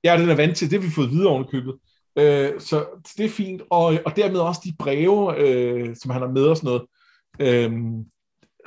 Ja, 0.04 0.16
den 0.20 0.28
er 0.28 0.34
vandtæt. 0.34 0.70
Det 0.70 0.80
har 0.80 0.88
vi 0.88 0.94
fået 0.94 1.10
videre 1.10 1.28
oven 1.28 1.44
købet. 1.50 1.74
Øh, 2.18 2.60
så 2.60 2.86
det 3.16 3.24
er 3.24 3.30
fint. 3.30 3.62
Og, 3.70 3.98
og 4.06 4.16
dermed 4.16 4.40
også 4.40 4.60
de 4.64 4.76
breve, 4.78 5.38
øh, 5.38 5.96
som 5.96 6.10
han 6.10 6.22
har 6.22 6.28
med 6.28 6.42
og 6.42 6.56
sådan 6.56 6.68
noget. 6.68 6.82
Øh, 7.40 7.72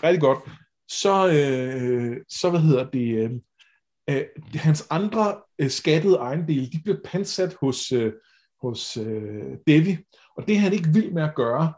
rigtig 0.04 0.22
godt. 0.22 0.40
Så, 0.88 1.28
øh, 1.28 2.18
så 2.30 2.50
hvad 2.50 2.60
hedder 2.60 2.90
det... 2.90 3.16
Øh, 3.16 3.32
øh 4.10 4.26
hans 4.56 4.88
andre 4.90 5.36
øh, 5.60 5.70
skattede 5.70 6.16
ejendele, 6.16 6.70
de 6.70 6.82
bliver 6.84 7.00
pansat 7.06 7.56
hos, 7.62 7.92
øh, 7.92 8.14
hos 8.62 8.98
øh, 8.98 9.58
Devi. 9.68 9.98
Og 10.38 10.48
det 10.48 10.56
er 10.56 10.60
han 10.60 10.74
ikke 10.74 10.90
vild 10.94 11.12
med 11.12 11.24
at 11.24 11.36
gøre. 11.36 11.74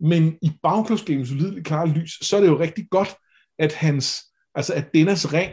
Men 0.00 0.38
i 0.42 0.52
bagklodskabens 0.62 1.30
ulideligt 1.30 1.66
klare 1.66 1.88
lys, 1.88 2.26
så 2.26 2.36
er 2.36 2.40
det 2.40 2.48
jo 2.48 2.58
rigtig 2.58 2.86
godt, 2.90 3.14
at 3.58 3.74
hans, 3.74 4.22
altså 4.54 4.74
at 4.74 4.94
Dennis 4.94 5.32
ring, 5.32 5.52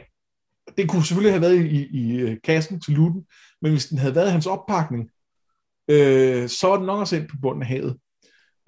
det 0.77 0.89
kunne 0.89 1.03
selvfølgelig 1.03 1.33
have 1.33 1.41
været 1.41 1.55
i, 1.55 1.67
i, 1.67 1.87
i 1.91 2.19
øh, 2.19 2.37
kassen 2.43 2.81
til 2.81 2.93
Luten, 2.93 3.25
men 3.61 3.71
hvis 3.71 3.85
den 3.85 3.97
havde 3.97 4.15
været 4.15 4.31
hans 4.31 4.45
oppakning, 4.45 5.09
øh, 5.87 6.49
så 6.49 6.71
er 6.71 6.77
den 6.77 6.85
nok 6.85 6.99
også 6.99 7.15
ind 7.15 7.27
på 7.27 7.35
bunden 7.41 7.61
af 7.61 7.67
havet. 7.67 7.97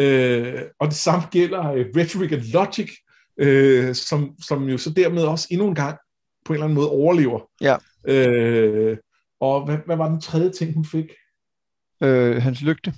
Øh, 0.02 0.62
og 0.80 0.88
det 0.88 0.96
samme 0.96 1.28
gælder 1.32 1.72
uh, 1.72 1.86
Rhetoric 1.96 2.32
and 2.32 2.42
Logic, 2.42 2.92
øh, 3.38 3.96
som, 3.96 4.36
som 4.42 4.64
jo 4.70 4.78
så 4.78 4.90
dermed 4.90 5.24
også 5.24 5.48
endnu 5.52 5.68
en 5.68 5.76
gang 5.76 5.98
på 6.46 6.54
en 6.54 6.56
eller 6.56 6.66
anden 6.66 6.76
måde 6.76 6.90
overlever. 6.90 7.50
Ja. 7.62 7.78
Øh, 8.08 8.98
og 9.40 9.66
hvad, 9.66 9.78
hvad 9.86 9.98
var 9.98 10.10
den 10.10 10.22
tredje 10.22 10.52
ting, 10.52 10.74
hun 10.74 10.86
fik? 10.86 11.06
Øh, 12.04 12.42
hans 12.42 12.62
lygte. 12.62 12.94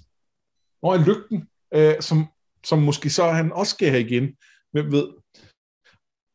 Nå, 0.84 0.98
lygten, 0.98 1.48
øh, 1.74 1.96
som 2.00 2.28
som 2.64 2.80
måske 2.80 3.10
så 3.10 3.32
han 3.32 3.54
også 3.54 3.70
skal 3.70 3.90
have 3.90 4.02
igen, 4.02 4.36
hvem 4.72 4.92
ved. 4.92 5.08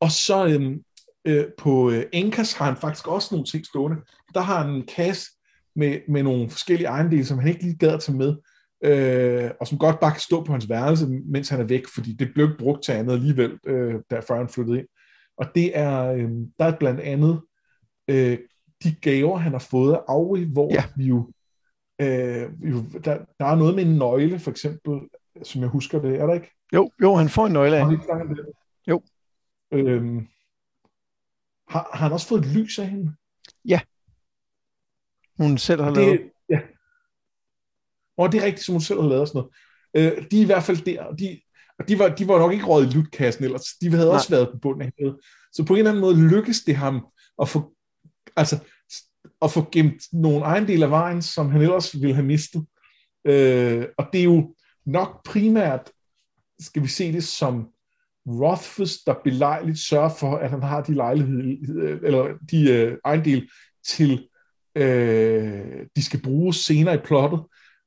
Og 0.01 0.11
så 0.11 0.47
øhm, 0.47 0.82
øh, 1.24 1.47
på 1.59 1.91
øh, 1.91 2.05
Enkas 2.12 2.53
har 2.53 2.64
han 2.64 2.76
faktisk 2.76 3.09
også 3.09 3.28
nogle 3.30 3.47
ting 3.47 3.66
stående. 3.66 3.97
Der 4.34 4.41
har 4.41 4.62
han 4.62 4.74
en 4.74 4.87
kasse 4.87 5.30
med, 5.77 6.01
med 6.09 6.22
nogle 6.22 6.51
forskellige 6.51 6.89
ejendele, 6.89 7.24
som 7.24 7.39
han 7.39 7.49
ikke 7.49 7.62
lige 7.62 7.79
gad 7.79 7.95
at 7.95 8.01
tage 8.01 8.18
med, 8.18 8.37
øh, 8.85 9.51
og 9.61 9.66
som 9.66 9.79
godt 9.79 10.01
bare 10.01 10.12
kan 10.12 10.20
stå 10.20 10.45
på 10.45 10.53
hans 10.53 10.68
værelse, 10.68 11.07
mens 11.09 11.49
han 11.49 11.61
er 11.61 11.64
væk, 11.64 11.87
fordi 11.95 12.12
det 12.12 12.31
blev 12.35 12.47
ikke 12.47 12.59
brugt 12.59 12.85
til 12.85 12.93
andet 12.93 13.12
alligevel, 13.12 13.59
øh, 13.66 13.95
der 14.11 14.20
før 14.20 14.37
han 14.37 14.49
flyttede 14.49 14.79
ind. 14.79 14.87
Og 15.37 15.47
det 15.55 15.79
er, 15.79 16.12
øh, 16.12 16.31
der 16.59 16.64
er 16.64 16.79
blandt 16.79 17.01
andet 17.01 17.41
øh, 18.09 18.39
de 18.85 18.95
gaver, 19.03 19.37
han 19.37 19.53
har 19.53 19.66
fået 19.70 19.95
af 19.95 20.01
Auri, 20.09 20.45
hvor 20.45 20.74
ja. 20.74 20.85
vi 20.97 21.05
jo, 21.05 21.31
øh, 22.01 22.51
jo 22.72 22.83
der, 23.05 23.18
der 23.39 23.47
er 23.47 23.55
noget 23.55 23.74
med 23.74 23.87
en 23.87 23.97
nøgle, 23.97 24.39
for 24.39 24.51
eksempel, 24.51 25.01
som 25.43 25.61
jeg 25.61 25.68
husker 25.68 26.01
det, 26.01 26.20
er 26.20 26.27
der 26.27 26.35
ikke? 26.35 26.51
Jo, 26.74 26.91
jo 27.03 27.14
han 27.14 27.29
får 27.29 27.47
en 27.47 27.53
nøgle 27.53 27.77
af. 27.77 27.85
Jo. 28.89 29.03
Øhm, 29.72 30.27
har, 31.68 31.91
har 31.93 32.05
han 32.05 32.12
også 32.12 32.29
fået 32.29 32.41
et 32.45 32.57
lys 32.57 32.79
af 32.79 32.89
hende? 32.89 33.14
Ja. 33.64 33.81
Hun 35.39 35.59
selv 35.59 35.82
har 35.82 35.91
det, 35.95 36.07
lavet. 36.07 36.20
Ja. 36.51 36.61
Og 38.18 38.32
det 38.32 38.41
er 38.41 38.45
rigtigt, 38.45 38.64
som 38.66 38.72
hun 38.72 38.80
selv 38.80 39.01
har 39.01 39.09
lavet 39.09 39.28
sådan 39.28 39.43
noget. 39.95 40.16
Øh, 40.16 40.24
de 40.30 40.39
er 40.39 40.43
i 40.43 40.47
hvert 40.47 40.62
fald 40.62 40.84
der, 40.84 41.14
de, 41.14 41.41
og 41.78 41.89
de 41.89 41.99
var, 41.99 42.09
de 42.09 42.28
var 42.28 42.39
nok 42.39 42.53
ikke 42.53 42.66
råd 42.66 42.87
i 42.87 42.91
lutkassen, 42.91 43.45
ellers 43.45 43.64
de 43.80 43.91
havde 43.91 44.07
Nej. 44.07 44.14
også 44.14 44.30
været 44.30 44.49
på 44.53 44.59
bunden 44.59 44.82
af 44.82 44.93
hende. 44.99 45.18
Så 45.53 45.64
på 45.64 45.72
en 45.72 45.78
eller 45.78 45.91
anden 45.91 46.01
måde 46.01 46.28
lykkedes 46.28 46.61
det 46.61 46.76
ham 46.76 47.07
at 47.43 47.49
få, 47.49 47.72
altså, 48.37 48.59
at 49.43 49.51
få 49.51 49.68
gemt 49.72 50.03
nogle 50.12 50.45
ejendele 50.45 50.84
af 50.84 50.91
vejen, 50.91 51.22
som 51.22 51.51
han 51.51 51.62
ellers 51.62 52.01
ville 52.01 52.14
have 52.14 52.26
mistet. 52.26 52.66
Øh, 53.24 53.87
og 53.99 54.07
det 54.12 54.20
er 54.20 54.24
jo, 54.24 54.55
nok 54.87 55.24
primært 55.24 55.91
skal 56.61 56.82
vi 56.82 56.89
se 56.89 57.12
det 57.12 57.24
som 57.24 57.68
Rothfuss, 58.26 58.99
der 59.07 59.14
belejligt 59.24 59.78
sørger 59.78 60.09
for, 60.09 60.37
at 60.37 60.51
han 60.51 60.62
har 60.62 60.82
de 60.82 60.95
lejligheder, 60.95 61.99
eller 62.03 62.39
de 62.51 62.70
øh, 62.70 62.99
ejendel 63.05 63.49
til, 63.87 64.28
øh, 64.77 65.87
de 65.97 66.05
skal 66.05 66.22
bruges 66.22 66.57
senere 66.57 66.95
i 66.95 67.05
plottet. 67.05 67.41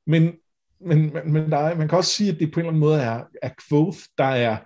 Men, 0.06 0.32
men, 0.80 1.12
men 1.26 1.50
der 1.50 1.58
er, 1.58 1.74
man 1.74 1.88
kan 1.88 1.98
også 1.98 2.10
sige, 2.10 2.32
at 2.32 2.38
det 2.38 2.52
på 2.52 2.60
en 2.60 2.66
eller 2.66 2.70
anden 2.70 2.80
måde 2.80 3.00
er, 3.00 3.24
er 3.42 3.50
Quoth, 3.68 3.98
der 4.18 4.24
er 4.24 4.56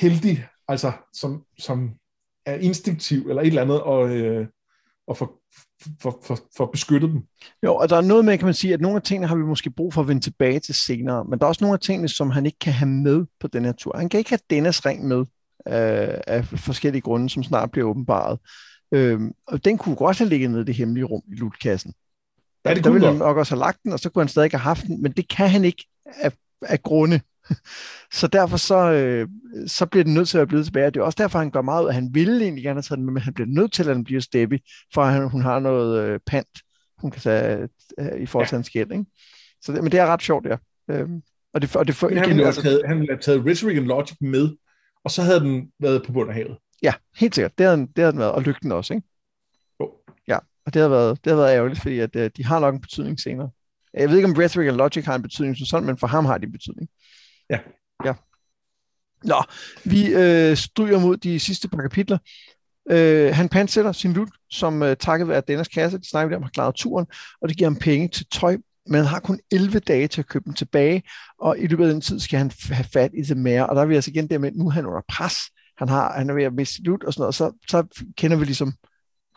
heldig, 0.00 0.46
altså 0.68 0.92
som, 1.12 1.44
som 1.58 1.94
er 2.46 2.54
instinktiv, 2.54 3.28
eller 3.28 3.42
et 3.42 3.46
eller 3.46 3.62
andet, 3.62 3.82
og, 3.82 4.16
øh, 4.16 4.46
og 5.06 5.16
for, 5.16 5.32
for, 6.00 6.20
for, 6.24 6.38
for 6.56 6.64
at 6.64 6.70
beskytte 6.70 7.06
dem. 7.06 7.22
Jo, 7.64 7.74
og 7.74 7.88
der 7.88 7.96
er 7.96 8.00
noget 8.00 8.24
med, 8.24 8.38
kan 8.38 8.44
man 8.44 8.54
sige, 8.54 8.74
at 8.74 8.80
nogle 8.80 8.96
af 8.96 9.02
tingene 9.02 9.26
har 9.26 9.36
vi 9.36 9.42
måske 9.42 9.70
brug 9.70 9.94
for 9.94 10.00
at 10.00 10.08
vende 10.08 10.22
tilbage 10.22 10.60
til 10.60 10.74
senere, 10.74 11.24
men 11.24 11.38
der 11.38 11.44
er 11.44 11.48
også 11.48 11.64
nogle 11.64 11.74
af 11.74 11.80
tingene, 11.80 12.08
som 12.08 12.30
han 12.30 12.46
ikke 12.46 12.58
kan 12.58 12.72
have 12.72 12.88
med 12.88 13.26
på 13.40 13.48
den 13.48 13.64
her 13.64 13.72
tur. 13.72 13.96
Han 13.96 14.08
kan 14.08 14.18
ikke 14.18 14.30
have 14.30 14.38
Dennis 14.50 14.86
ring 14.86 15.08
med 15.08 15.18
øh, 15.68 16.20
af 16.26 16.44
forskellige 16.44 17.02
grunde, 17.02 17.30
som 17.30 17.42
snart 17.42 17.70
bliver 17.70 17.88
åbenbaret. 17.88 18.38
Øh, 18.92 19.20
og 19.46 19.64
den 19.64 19.78
kunne 19.78 19.96
godt 19.96 20.18
have 20.18 20.28
ligget 20.28 20.50
nede 20.50 20.62
i 20.62 20.64
det 20.64 20.74
hemmelige 20.74 21.04
rum 21.04 21.22
i 21.32 21.34
lutkassen. 21.34 21.94
Der, 22.64 22.70
ja, 22.70 22.74
det 22.74 22.84
der 22.84 22.90
ville 22.90 23.06
han 23.06 23.16
nok 23.16 23.36
også 23.36 23.54
have 23.54 23.60
lagt 23.60 23.82
den, 23.82 23.92
og 23.92 23.98
så 23.98 24.10
kunne 24.10 24.22
han 24.22 24.28
stadig 24.28 24.50
have 24.50 24.60
haft 24.60 24.86
den, 24.86 25.02
men 25.02 25.12
det 25.12 25.28
kan 25.28 25.48
han 25.48 25.64
ikke 25.64 25.86
af, 26.04 26.32
af 26.62 26.82
grunde. 26.82 27.20
så 28.18 28.26
derfor 28.26 28.56
så, 28.56 28.92
øh, 28.92 29.28
så 29.66 29.86
bliver 29.86 30.04
den 30.04 30.14
nødt 30.14 30.28
til 30.28 30.38
at 30.38 30.48
blive 30.48 30.64
tilbage. 30.64 30.90
Det 30.90 30.96
er 30.96 31.04
også 31.04 31.22
derfor, 31.22 31.38
han 31.38 31.50
gør 31.50 31.62
meget 31.62 31.84
ud, 31.84 31.88
at 31.88 31.94
han 31.94 32.08
ville 32.12 32.42
egentlig 32.44 32.64
gerne 32.64 32.76
have 32.76 32.82
taget 32.82 32.98
den 32.98 33.06
men 33.06 33.22
han 33.22 33.34
bliver 33.34 33.48
nødt 33.48 33.72
til, 33.72 33.88
at 33.88 33.96
den 33.96 34.04
bliver 34.04 34.20
Stebby, 34.20 34.58
for 34.94 35.02
at 35.02 35.30
hun 35.30 35.42
har 35.42 35.58
noget 35.58 36.02
øh, 36.02 36.20
pant, 36.26 36.58
hun 36.98 37.10
kan 37.10 37.20
tage 37.20 37.68
øh, 37.98 38.20
i 38.20 38.26
forhold 38.26 38.48
til 38.48 38.54
ja. 38.54 38.58
hans 38.58 38.70
gæld. 38.70 38.92
Ikke? 38.92 39.04
Så 39.62 39.72
det, 39.72 39.82
men 39.82 39.92
det 39.92 40.00
er 40.00 40.06
ret 40.06 40.22
sjovt, 40.22 40.46
ja. 40.46 40.56
Øhm, 40.90 41.22
og 41.54 41.62
det, 41.62 41.76
og 41.76 41.86
det 41.86 41.94
for, 41.94 42.08
igen, 42.08 42.18
han 42.18 42.28
ville 42.28 42.44
have 42.44 42.52
taget, 42.52 42.82
han 42.86 42.96
ville 42.96 43.12
have 43.12 43.20
taget 43.20 43.46
Rhetoric 43.46 43.76
and 43.76 43.86
Logic 43.86 44.16
med, 44.20 44.56
og 45.04 45.10
så 45.10 45.22
havde 45.22 45.40
den 45.40 45.70
været 45.80 46.02
på 46.06 46.12
bund 46.12 46.28
af 46.28 46.34
havet. 46.34 46.56
Ja, 46.82 46.94
helt 47.16 47.34
sikkert. 47.34 47.58
Det 47.58 47.66
havde 47.66 47.76
den, 47.76 47.86
det 47.86 47.98
havde 47.98 48.12
den 48.12 48.20
været, 48.20 48.32
og 48.32 48.42
lygten 48.42 48.72
også, 48.72 48.94
ikke? 48.94 49.06
Jo. 49.80 49.92
Ja, 50.28 50.38
og 50.66 50.74
det 50.74 50.82
har 50.82 50.88
været, 50.88 51.24
det 51.24 51.30
har 51.30 51.36
været 51.36 51.54
ærgerligt, 51.54 51.80
fordi 51.80 51.98
at, 51.98 52.16
øh, 52.16 52.30
de 52.36 52.44
har 52.44 52.60
nok 52.60 52.74
en 52.74 52.80
betydning 52.80 53.20
senere. 53.20 53.50
Jeg 53.94 54.08
ved 54.08 54.16
ikke, 54.16 54.28
om 54.28 54.34
Rhetoric 54.38 54.68
and 54.68 54.76
Logic 54.76 55.04
har 55.04 55.14
en 55.14 55.22
betydning 55.22 55.56
som 55.56 55.66
sådan, 55.66 55.86
men 55.86 55.98
for 55.98 56.06
ham 56.06 56.24
har 56.24 56.38
de 56.38 56.46
en 56.46 56.52
betydning. 56.52 56.88
Ja. 57.50 57.58
Ja. 58.04 58.14
Nå, 59.24 59.42
vi 59.84 60.14
øh, 60.14 60.56
stryger 60.56 61.00
mod 61.00 61.16
de 61.16 61.40
sidste 61.40 61.68
par 61.68 61.82
kapitler. 61.82 62.18
Øh, 62.90 63.34
han 63.34 63.48
pansætter 63.48 63.92
sin 63.92 64.12
lut, 64.12 64.28
som 64.50 64.82
øh, 64.82 64.96
takket 64.96 65.28
være 65.28 65.42
Dennis 65.48 65.68
kasse, 65.68 65.98
de 65.98 66.08
snakker 66.08 66.36
om, 66.36 66.42
har 66.42 66.50
klaret 66.50 66.74
turen, 66.74 67.06
og 67.40 67.48
det 67.48 67.56
giver 67.56 67.70
ham 67.70 67.78
penge 67.78 68.08
til 68.08 68.26
tøj, 68.26 68.56
men 68.86 68.94
han 68.94 69.06
har 69.06 69.20
kun 69.20 69.40
11 69.52 69.78
dage 69.78 70.08
til 70.08 70.20
at 70.20 70.26
købe 70.26 70.44
dem 70.44 70.54
tilbage, 70.54 71.02
og 71.38 71.58
i 71.58 71.66
løbet 71.66 71.84
af 71.84 71.92
den 71.92 72.00
tid 72.00 72.20
skal 72.20 72.38
han 72.38 72.52
have 72.70 72.84
fat 72.84 73.10
i 73.14 73.22
det 73.22 73.36
mere, 73.36 73.66
og 73.66 73.76
der 73.76 73.82
er 73.82 73.86
vi 73.86 73.94
altså 73.94 74.10
igen 74.10 74.30
der 74.30 74.38
med, 74.38 74.52
nu 74.52 74.66
er 74.66 74.70
han 74.70 74.86
under 74.86 75.02
pres 75.08 75.36
han, 75.78 75.88
har, 75.88 76.12
han 76.12 76.30
er 76.30 76.34
ved 76.34 76.44
at 76.44 76.54
miste 76.54 76.92
ud 76.92 77.04
og 77.04 77.12
sådan 77.12 77.22
noget, 77.22 77.34
så, 77.34 77.52
så 77.68 78.04
kender 78.16 78.36
vi 78.36 78.44
ligesom 78.44 78.72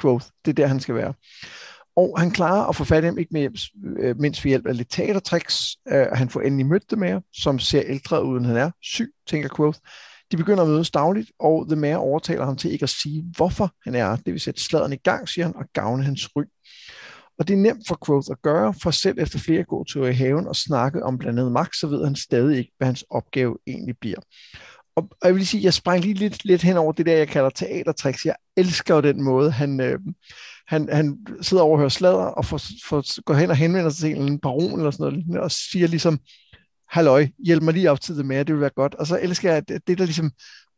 Quoth. 0.02 0.26
Det 0.46 0.52
er 0.52 0.56
der, 0.56 0.68
han 0.68 0.80
skal 0.80 0.96
være. 0.96 1.14
Og 1.96 2.20
han 2.20 2.32
klarer 2.32 2.66
at 2.66 2.76
få 2.76 2.84
fat 2.84 3.04
i 3.04 3.08
dem, 3.08 3.18
ikke 3.18 3.34
med, 3.34 3.70
øh, 4.00 4.20
mindst 4.20 4.44
ved 4.44 4.50
hjælp 4.50 4.66
af 4.68 4.78
lidt 4.78 4.90
teatertricks. 4.92 5.78
Øh, 5.88 6.08
han 6.14 6.30
får 6.30 6.42
endelig 6.42 6.66
mødt 6.66 6.92
dem 6.92 7.00
med, 7.00 7.22
som 7.34 7.60
ser 7.60 7.82
ældre 7.86 8.26
ud, 8.26 8.38
end 8.38 8.46
han 8.46 8.58
er. 8.58 8.72
Syg, 8.82 9.12
tænker 9.28 9.50
Quoth. 9.56 9.80
De 10.32 10.38
begynder 10.38 10.64
at 10.64 10.70
mødes 10.70 10.92
dagligt, 10.92 11.32
og 11.40 11.66
The 11.68 11.76
Mayor 11.76 11.98
overtaler 11.98 12.46
ham 12.46 12.58
til 12.58 12.72
ikke 12.72 12.84
at 12.84 12.90
sige, 12.90 13.26
hvorfor 13.36 13.72
han 13.84 13.96
er. 13.96 14.16
Det 14.16 14.34
vil 14.34 14.40
sætte 14.40 14.62
sladeren 14.62 14.94
i 14.94 14.96
gang, 15.04 15.30
siger 15.30 15.46
han, 15.46 15.56
og 15.56 15.66
gavne 15.74 16.04
hans 16.04 16.36
ry. 16.36 16.44
Og 17.40 17.48
det 17.48 17.54
er 17.54 17.58
nemt 17.58 17.88
for 17.88 17.98
Quoth 18.06 18.32
at 18.32 18.42
gøre, 18.42 18.74
for 18.84 18.92
selv 18.92 19.20
efter 19.20 19.40
flere 19.40 19.64
gåture 19.64 20.10
i 20.10 20.14
haven 20.14 20.48
og 20.48 20.56
snakke 20.56 21.04
om 21.04 21.18
blandt 21.18 21.40
andet 21.40 21.52
Max, 21.52 21.80
så 21.80 21.88
ved 21.88 22.06
han 22.06 22.16
stadig 22.16 22.58
ikke, 22.58 22.72
hvad 22.78 22.86
hans 22.86 23.06
opgave 23.10 23.58
egentlig 23.68 23.96
bliver. 24.02 24.20
Og, 24.96 25.10
og 25.22 25.28
jeg 25.28 25.36
vil 25.36 25.48
sige, 25.48 25.64
jeg 25.64 25.74
sprang 25.74 26.02
lige 26.02 26.14
lidt, 26.14 26.46
lidt 26.46 26.62
hen 26.62 26.78
over 26.78 26.92
det 26.92 27.06
der, 27.06 27.18
jeg 27.18 27.28
kalder 27.28 27.50
teatertricks. 27.50 28.26
Jeg 28.26 28.36
elsker 28.58 28.96
jo 28.96 29.02
den 29.02 29.24
måde, 29.24 29.52
han, 29.52 29.82
øh, 29.82 30.00
han, 30.68 30.90
han 30.92 31.18
sidder 31.42 31.64
over 31.64 31.74
og 31.74 31.78
hører 31.80 31.90
sladder, 31.90 32.26
og 32.26 32.46
får, 32.46 32.62
får, 32.86 33.24
går 33.24 33.34
hen 33.34 33.50
og 33.50 33.56
henvender 33.56 33.90
sig 33.90 34.00
til 34.00 34.18
en 34.18 34.40
baron 34.40 34.80
eller 34.80 34.92
sådan 34.92 35.24
noget, 35.28 35.44
og 35.44 35.52
siger 35.52 35.88
ligesom, 35.88 36.20
halløj, 36.90 37.28
hjælp 37.46 37.64
mig 37.64 37.74
lige 37.74 37.92
op 37.92 38.02
til 38.02 38.18
det 38.18 38.26
med, 38.26 38.46
det 38.46 38.56
vil 38.56 38.62
være 38.62 38.70
godt. 38.70 38.96
Og 38.96 39.08
så 39.08 39.20
elsker 39.22 39.50
jeg, 39.50 39.58
at 39.58 39.88
det, 39.88 39.98
der 39.98 40.06
ligesom 40.06 40.32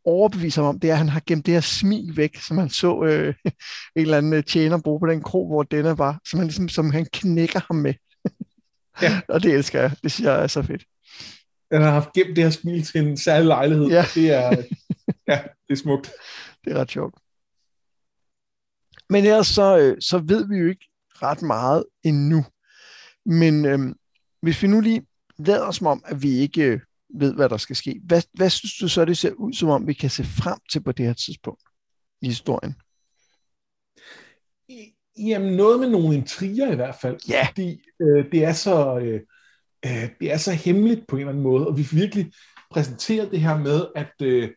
overbeviser 0.05 0.61
ham 0.61 0.69
om, 0.69 0.79
det 0.79 0.89
er, 0.89 0.93
at 0.93 0.97
han 0.97 1.09
har 1.09 1.21
gemt 1.27 1.45
det 1.45 1.53
her 1.53 1.61
smil 1.61 2.17
væk, 2.17 2.37
som 2.41 2.57
han 2.57 2.69
så 2.69 3.03
øh, 3.03 3.33
en 3.95 4.01
eller 4.01 4.17
anden 4.17 4.43
tjener 4.43 4.81
bruge 4.81 4.99
på 4.99 5.07
den 5.07 5.23
krog, 5.23 5.47
hvor 5.47 5.63
denne 5.63 5.97
var, 5.97 6.19
som 6.29 6.39
han, 6.39 6.47
ligesom, 6.47 6.69
som 6.69 6.91
han 6.91 7.05
knækker 7.13 7.59
ham 7.67 7.75
med. 7.75 7.93
ja. 9.01 9.21
og 9.33 9.43
det 9.43 9.53
elsker 9.53 9.81
jeg. 9.81 9.91
Det 10.03 10.11
synes 10.11 10.25
jeg 10.25 10.43
er 10.43 10.47
så 10.47 10.61
fedt. 10.61 10.83
Han 11.71 11.81
har 11.81 11.91
haft 11.91 12.13
gemt 12.13 12.35
det 12.35 12.43
her 12.43 12.51
smil 12.51 12.83
til 12.83 13.01
en 13.01 13.17
særlig 13.17 13.47
lejlighed. 13.47 13.87
Ja. 13.87 14.05
Det 14.15 14.31
er, 14.31 14.63
ja, 15.27 15.43
det 15.67 15.73
er 15.73 15.75
smukt. 15.75 16.11
Det 16.65 16.73
er 16.73 16.77
ret 16.77 16.91
sjovt. 16.91 17.15
Men 19.09 19.25
ellers 19.25 19.47
så, 19.47 19.77
øh, 19.77 19.97
så 20.01 20.17
ved 20.17 20.47
vi 20.47 20.57
jo 20.57 20.67
ikke 20.67 20.85
ret 21.21 21.41
meget 21.41 21.85
endnu. 22.03 22.45
Men 23.25 23.65
øhm, 23.65 23.95
hvis 24.41 24.63
vi 24.63 24.67
nu 24.67 24.81
lige 24.81 25.07
lader 25.37 25.71
som 25.71 25.87
om, 25.87 26.03
at 26.05 26.23
vi 26.23 26.29
ikke 26.29 26.63
øh, 26.63 26.79
ved, 27.15 27.33
hvad 27.33 27.49
der 27.49 27.57
skal 27.57 27.75
ske, 27.75 28.01
hvad, 28.03 28.21
hvad 28.33 28.49
synes 28.49 28.77
du 28.77 28.87
så, 28.87 29.05
det 29.05 29.17
ser 29.17 29.31
ud 29.31 29.53
som 29.53 29.69
om, 29.69 29.87
vi 29.87 29.93
kan 29.93 30.09
se 30.09 30.23
frem 30.23 30.59
til 30.71 30.83
på 30.83 30.91
det 30.91 31.05
her 31.05 31.13
tidspunkt 31.13 31.61
i 32.21 32.27
historien? 32.27 32.75
Jamen 35.17 35.53
noget 35.53 35.79
med 35.79 35.89
nogle 35.89 36.15
intriger 36.15 36.71
i 36.71 36.75
hvert 36.75 36.95
fald. 37.01 37.17
Ja. 37.29 37.47
Fordi 37.47 37.81
øh, 38.01 38.31
det 38.31 38.43
er 38.43 38.53
så... 38.53 38.99
Øh, 38.99 39.21
øh, 39.85 40.09
det 40.19 40.31
er 40.33 40.37
så 40.37 40.51
hemmeligt 40.51 41.07
på 41.07 41.15
en 41.15 41.19
eller 41.19 41.31
anden 41.31 41.43
måde, 41.43 41.67
og 41.67 41.77
vi 41.77 41.87
virkelig 41.91 42.31
præsenterer 42.71 43.29
det 43.29 43.39
her 43.39 43.57
med, 43.57 43.85
at 43.95 44.13
øh, 44.21 44.49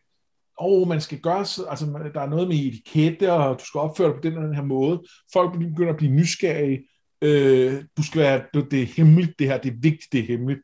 oh, 0.57 0.87
man 0.87 1.01
skal 1.01 1.19
gøre, 1.19 1.39
altså 1.39 2.09
der 2.13 2.21
er 2.21 2.29
noget 2.29 2.47
med 2.47 2.55
etikette, 2.55 3.33
og 3.33 3.59
du 3.59 3.65
skal 3.65 3.79
opføre 3.79 4.07
dig 4.07 4.15
på 4.15 4.21
den, 4.23 4.35
den 4.35 4.55
her 4.55 4.63
måde. 4.63 5.01
Folk 5.33 5.51
begynder 5.53 5.89
at 5.89 5.97
blive 5.97 6.11
nysgerrige. 6.11 6.87
Øh, 7.21 7.83
du 7.97 8.03
skal 8.03 8.21
være, 8.21 8.43
det, 8.53 8.71
det 8.71 8.81
er 8.81 8.85
hemmeligt 8.85 9.39
det 9.39 9.47
her, 9.47 9.57
det 9.57 9.71
er 9.71 9.77
vigtigt, 9.81 10.11
det 10.11 10.19
er 10.19 10.27
hemmeligt. 10.27 10.59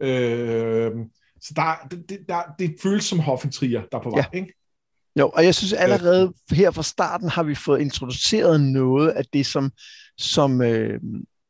Øh, 0.00 0.90
så 1.40 1.52
der, 1.56 1.88
det, 2.08 2.18
der, 2.28 2.42
det 2.58 2.76
føles 2.82 3.04
som 3.04 3.18
hoffentrier, 3.18 3.82
der 3.92 3.98
er 3.98 4.02
på 4.02 4.10
vej, 4.10 4.24
ja. 4.32 4.38
ikke? 4.38 4.54
Jo, 5.18 5.28
og 5.28 5.44
jeg 5.44 5.54
synes 5.54 5.72
allerede 5.72 6.32
her 6.50 6.70
fra 6.70 6.82
starten 6.82 7.28
har 7.28 7.42
vi 7.42 7.54
fået 7.54 7.80
introduceret 7.80 8.60
noget 8.60 9.08
af 9.08 9.24
det, 9.32 9.46
som, 9.46 9.70
som, 10.18 10.62
øh, 10.62 11.00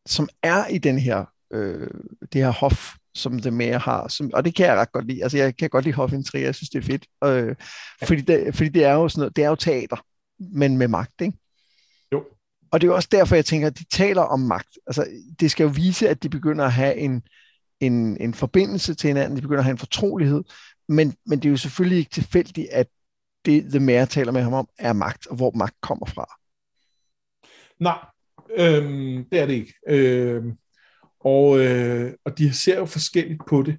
som 0.06 0.28
er 0.42 0.66
i 0.66 0.78
den 0.78 0.98
her 0.98 1.24
øh, 1.52 1.90
det 2.32 2.44
her 2.44 2.50
hof, 2.50 2.94
som 3.14 3.38
det 3.38 3.52
mere 3.52 3.78
har. 3.78 4.08
Som, 4.08 4.30
og 4.34 4.44
det 4.44 4.54
kan 4.54 4.66
jeg 4.66 4.76
ret 4.76 4.92
godt 4.92 5.06
lide. 5.06 5.22
Altså, 5.22 5.38
jeg 5.38 5.56
kan 5.56 5.70
godt 5.70 5.84
lide 5.84 5.96
hofintriger. 5.96 6.44
Jeg 6.44 6.54
synes, 6.54 6.70
det 6.70 6.78
er 6.78 6.86
fedt. 6.86 7.06
Øh, 7.24 7.56
fordi, 8.04 8.20
det, 8.20 8.54
fordi 8.54 8.68
det 8.68 8.84
er 8.84 8.92
jo 8.92 9.08
sådan 9.08 9.20
noget, 9.20 9.36
det 9.36 9.44
er 9.44 9.48
jo 9.48 9.54
teater, 9.54 9.96
men 10.38 10.78
med 10.78 10.88
magt, 10.88 11.20
ikke? 11.20 11.38
Jo. 12.12 12.24
Og 12.70 12.80
det 12.80 12.86
er 12.86 12.90
jo 12.90 12.94
også 12.94 13.08
derfor, 13.12 13.34
jeg 13.34 13.44
tænker, 13.44 13.66
at 13.66 13.78
de 13.78 13.84
taler 13.84 14.22
om 14.22 14.40
magt. 14.40 14.78
Altså, 14.86 15.06
det 15.40 15.50
skal 15.50 15.64
jo 15.64 15.72
vise, 15.74 16.08
at 16.08 16.22
de 16.22 16.28
begynder 16.28 16.64
at 16.64 16.72
have 16.72 16.96
en, 16.96 17.22
en, 17.80 18.16
en 18.20 18.34
forbindelse 18.34 18.94
til 18.94 19.08
hinanden, 19.08 19.36
de 19.36 19.42
begynder 19.42 19.60
at 19.60 19.64
have 19.64 19.72
en 19.72 19.78
fortrolighed, 19.78 20.44
men, 20.88 21.14
men 21.26 21.38
det 21.38 21.48
er 21.48 21.50
jo 21.50 21.56
selvfølgelig 21.56 21.98
ikke 21.98 22.10
tilfældigt, 22.10 22.68
at 22.70 22.86
det, 23.44 23.64
The 23.70 23.80
Mayor 23.80 24.04
taler 24.04 24.32
med 24.32 24.42
ham 24.42 24.52
om, 24.52 24.68
er 24.78 24.92
magt, 24.92 25.26
og 25.26 25.36
hvor 25.36 25.50
magt 25.54 25.76
kommer 25.80 26.06
fra. 26.06 26.38
Nej, 27.80 27.98
øhm, 28.56 29.24
det 29.32 29.40
er 29.40 29.46
det 29.46 29.54
ikke. 29.54 29.74
Øhm, 29.88 30.56
og, 31.24 31.58
øh, 31.58 32.12
og 32.24 32.38
de 32.38 32.54
ser 32.54 32.78
jo 32.78 32.84
forskelligt 32.84 33.42
på 33.48 33.62
det. 33.62 33.78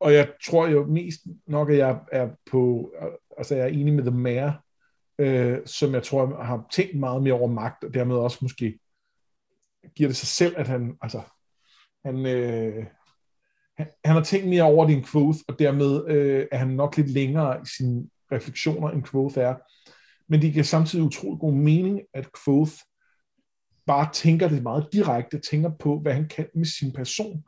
Og 0.00 0.14
jeg 0.14 0.32
tror 0.46 0.66
jo 0.66 0.86
mest 0.86 1.20
nok, 1.46 1.70
at 1.70 1.76
jeg 1.76 1.98
er 2.12 2.28
på, 2.50 2.92
altså 3.38 3.54
jeg 3.54 3.64
er 3.64 3.68
enig 3.68 3.94
med 3.94 4.04
The 4.04 4.18
Mayor, 4.18 4.64
øh, 5.18 5.58
som 5.66 5.94
jeg 5.94 6.02
tror 6.02 6.42
har 6.42 6.66
tænkt 6.72 6.98
meget 6.98 7.22
mere 7.22 7.34
over 7.34 7.48
magt, 7.48 7.84
og 7.84 7.94
dermed 7.94 8.16
også 8.16 8.38
måske 8.42 8.78
giver 9.96 10.08
det 10.08 10.16
sig 10.16 10.28
selv, 10.28 10.54
at 10.56 10.68
han, 10.68 10.96
altså, 11.02 11.20
han, 12.04 12.26
øh, 12.26 12.86
han, 13.78 13.86
han 14.04 14.14
har 14.16 14.22
tænkt 14.22 14.48
mere 14.48 14.62
over 14.62 14.86
din 14.86 15.04
Quoth, 15.04 15.38
og 15.48 15.58
dermed 15.58 16.04
øh, 16.08 16.46
er 16.52 16.56
han 16.56 16.68
nok 16.68 16.96
lidt 16.96 17.10
længere 17.10 17.56
i 17.62 17.66
sine 17.76 18.08
refleksioner, 18.32 18.90
end 18.90 19.04
Quoth 19.04 19.38
er. 19.38 19.54
Men 20.28 20.42
det 20.42 20.52
giver 20.52 20.64
samtidig 20.64 21.04
utrolig 21.04 21.40
god 21.40 21.52
mening, 21.52 22.00
at 22.14 22.28
Quoth 22.44 22.72
bare 23.86 24.08
tænker 24.12 24.48
det 24.48 24.62
meget 24.62 24.88
direkte, 24.92 25.38
tænker 25.38 25.70
på, 25.80 26.00
hvad 26.00 26.12
han 26.12 26.28
kan 26.28 26.46
med 26.54 26.64
sin 26.64 26.92
person. 26.92 27.44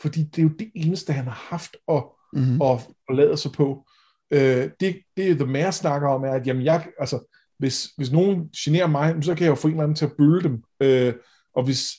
Fordi 0.00 0.22
det 0.22 0.38
er 0.38 0.42
jo 0.42 0.52
det 0.58 0.70
eneste, 0.74 1.12
han 1.12 1.24
har 1.24 1.46
haft 1.50 1.76
at, 1.88 2.04
mm-hmm. 2.32 2.62
at, 2.62 2.88
at 3.08 3.16
lade 3.16 3.36
sig 3.36 3.52
på. 3.52 3.86
Øh, 4.30 4.70
det, 4.80 5.00
det 5.16 5.38
The 5.38 5.46
Mayor 5.46 5.70
snakker 5.70 6.08
om, 6.08 6.24
er, 6.24 6.32
at 6.32 6.46
jamen, 6.46 6.64
jeg, 6.64 6.86
altså, 6.98 7.36
hvis, 7.58 7.84
hvis 7.96 8.12
nogen 8.12 8.48
generer 8.56 8.86
mig, 8.86 9.24
så 9.24 9.34
kan 9.34 9.44
jeg 9.44 9.50
jo 9.50 9.54
få 9.54 9.68
en 9.68 9.74
eller 9.74 9.82
anden 9.82 9.96
til 9.96 10.04
at 10.04 10.16
bølle 10.18 10.42
dem. 10.42 10.62
Øh, 10.80 11.14
og 11.54 11.64
hvis, 11.64 11.92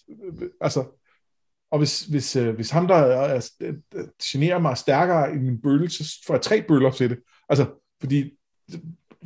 altså, 0.61 0.99
og 1.71 1.77
hvis, 1.77 2.01
hvis, 2.01 2.35
øh, 2.35 2.55
hvis 2.55 2.69
ham, 2.69 2.87
der 2.87 2.95
er, 2.95 3.49
er, 3.59 3.71
generer 4.23 4.59
mig 4.59 4.77
stærkere 4.77 5.35
i 5.35 5.37
min 5.37 5.61
bølle, 5.61 5.89
så 5.89 6.19
får 6.27 6.33
jeg 6.33 6.41
tre 6.41 6.61
bøller 6.67 6.91
til 6.91 7.09
det. 7.09 7.19
Altså, 7.49 7.65
fordi 7.99 8.31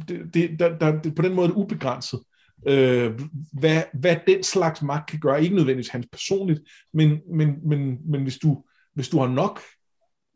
det, 0.07 0.33
det, 0.33 0.59
der, 0.59 0.77
der, 0.77 1.01
det, 1.01 1.15
på 1.15 1.21
den 1.21 1.33
måde 1.33 1.47
er 1.47 1.51
det 1.51 1.57
ubegrænset 1.57 2.19
øh, 2.67 3.19
hvad, 3.53 3.83
hvad 3.93 4.15
den 4.27 4.43
slags 4.43 4.81
magt 4.81 5.09
kan 5.09 5.19
gøre. 5.19 5.43
Ikke 5.43 5.55
nødvendigvis 5.55 5.89
hans 5.89 6.07
personligt, 6.11 6.61
men, 6.93 7.21
men, 7.33 7.69
men, 7.69 8.11
men 8.11 8.23
hvis, 8.23 8.37
du, 8.37 8.63
hvis 8.93 9.09
du 9.09 9.19
har 9.19 9.27
nok 9.27 9.61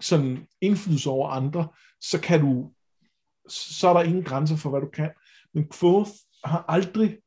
sådan 0.01 0.47
indflydelse 0.61 1.09
over 1.09 1.29
andre, 1.29 1.67
så 2.01 2.21
kan 2.21 2.41
du 2.41 2.71
så 3.49 3.87
er 3.87 3.93
der 3.93 4.03
ingen 4.03 4.23
grænser 4.23 4.55
for, 4.55 4.69
hvad 4.69 4.81
du 4.81 4.89
kan. 4.93 5.11
Men 5.53 5.69
Quoth 5.79 6.11
har 6.43 6.65
aldrig 6.67 7.17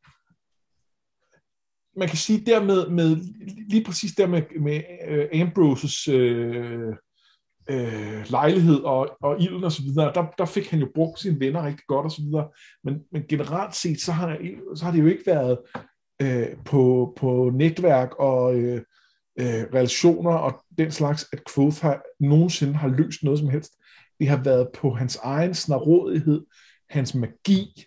man 1.96 2.08
kan 2.08 2.18
sige 2.18 2.44
dermed 2.46 2.88
med 2.88 3.16
lige 3.68 3.84
præcis 3.84 4.12
der 4.14 4.26
med, 4.26 4.42
med 4.60 4.82
uh, 5.08 5.40
Ambroses 5.40 6.08
øh, 6.08 6.94
øh, 7.70 8.30
lejlighed 8.30 8.80
og, 8.80 9.16
og 9.22 9.42
ilden 9.42 9.64
og 9.64 9.72
så 9.72 9.82
videre, 9.82 10.12
der, 10.14 10.26
der 10.38 10.44
fik 10.44 10.70
han 10.70 10.80
jo 10.80 10.88
brugt 10.94 11.20
sine 11.20 11.40
venner 11.40 11.66
rigtig 11.66 11.86
godt 11.86 12.04
og 12.04 12.10
så 12.10 12.22
videre. 12.22 12.48
Men, 12.84 13.00
men 13.12 13.22
generelt 13.28 13.76
set, 13.76 14.00
så 14.00 14.12
har, 14.12 14.38
så 14.74 14.84
har 14.84 14.92
det 14.92 15.00
jo 15.00 15.06
ikke 15.06 15.26
været 15.26 15.58
øh, 16.22 16.46
på, 16.64 17.12
på 17.16 17.50
netværk 17.54 18.14
og 18.18 18.56
øh, 18.56 18.82
øh, 19.40 19.64
relationer 19.74 20.32
og 20.32 20.64
den 20.78 20.90
slags, 20.90 21.26
at 21.32 21.40
Quoth 21.54 21.82
har, 21.82 22.02
nogensinde 22.20 22.74
har 22.74 22.88
løst 22.88 23.22
noget 23.22 23.38
som 23.38 23.48
helst. 23.48 23.72
Det 24.20 24.28
har 24.28 24.42
været 24.42 24.68
på 24.74 24.90
hans 24.90 25.16
egen 25.16 25.54
snarådighed, 25.54 26.44
hans 26.90 27.14
magi, 27.14 27.84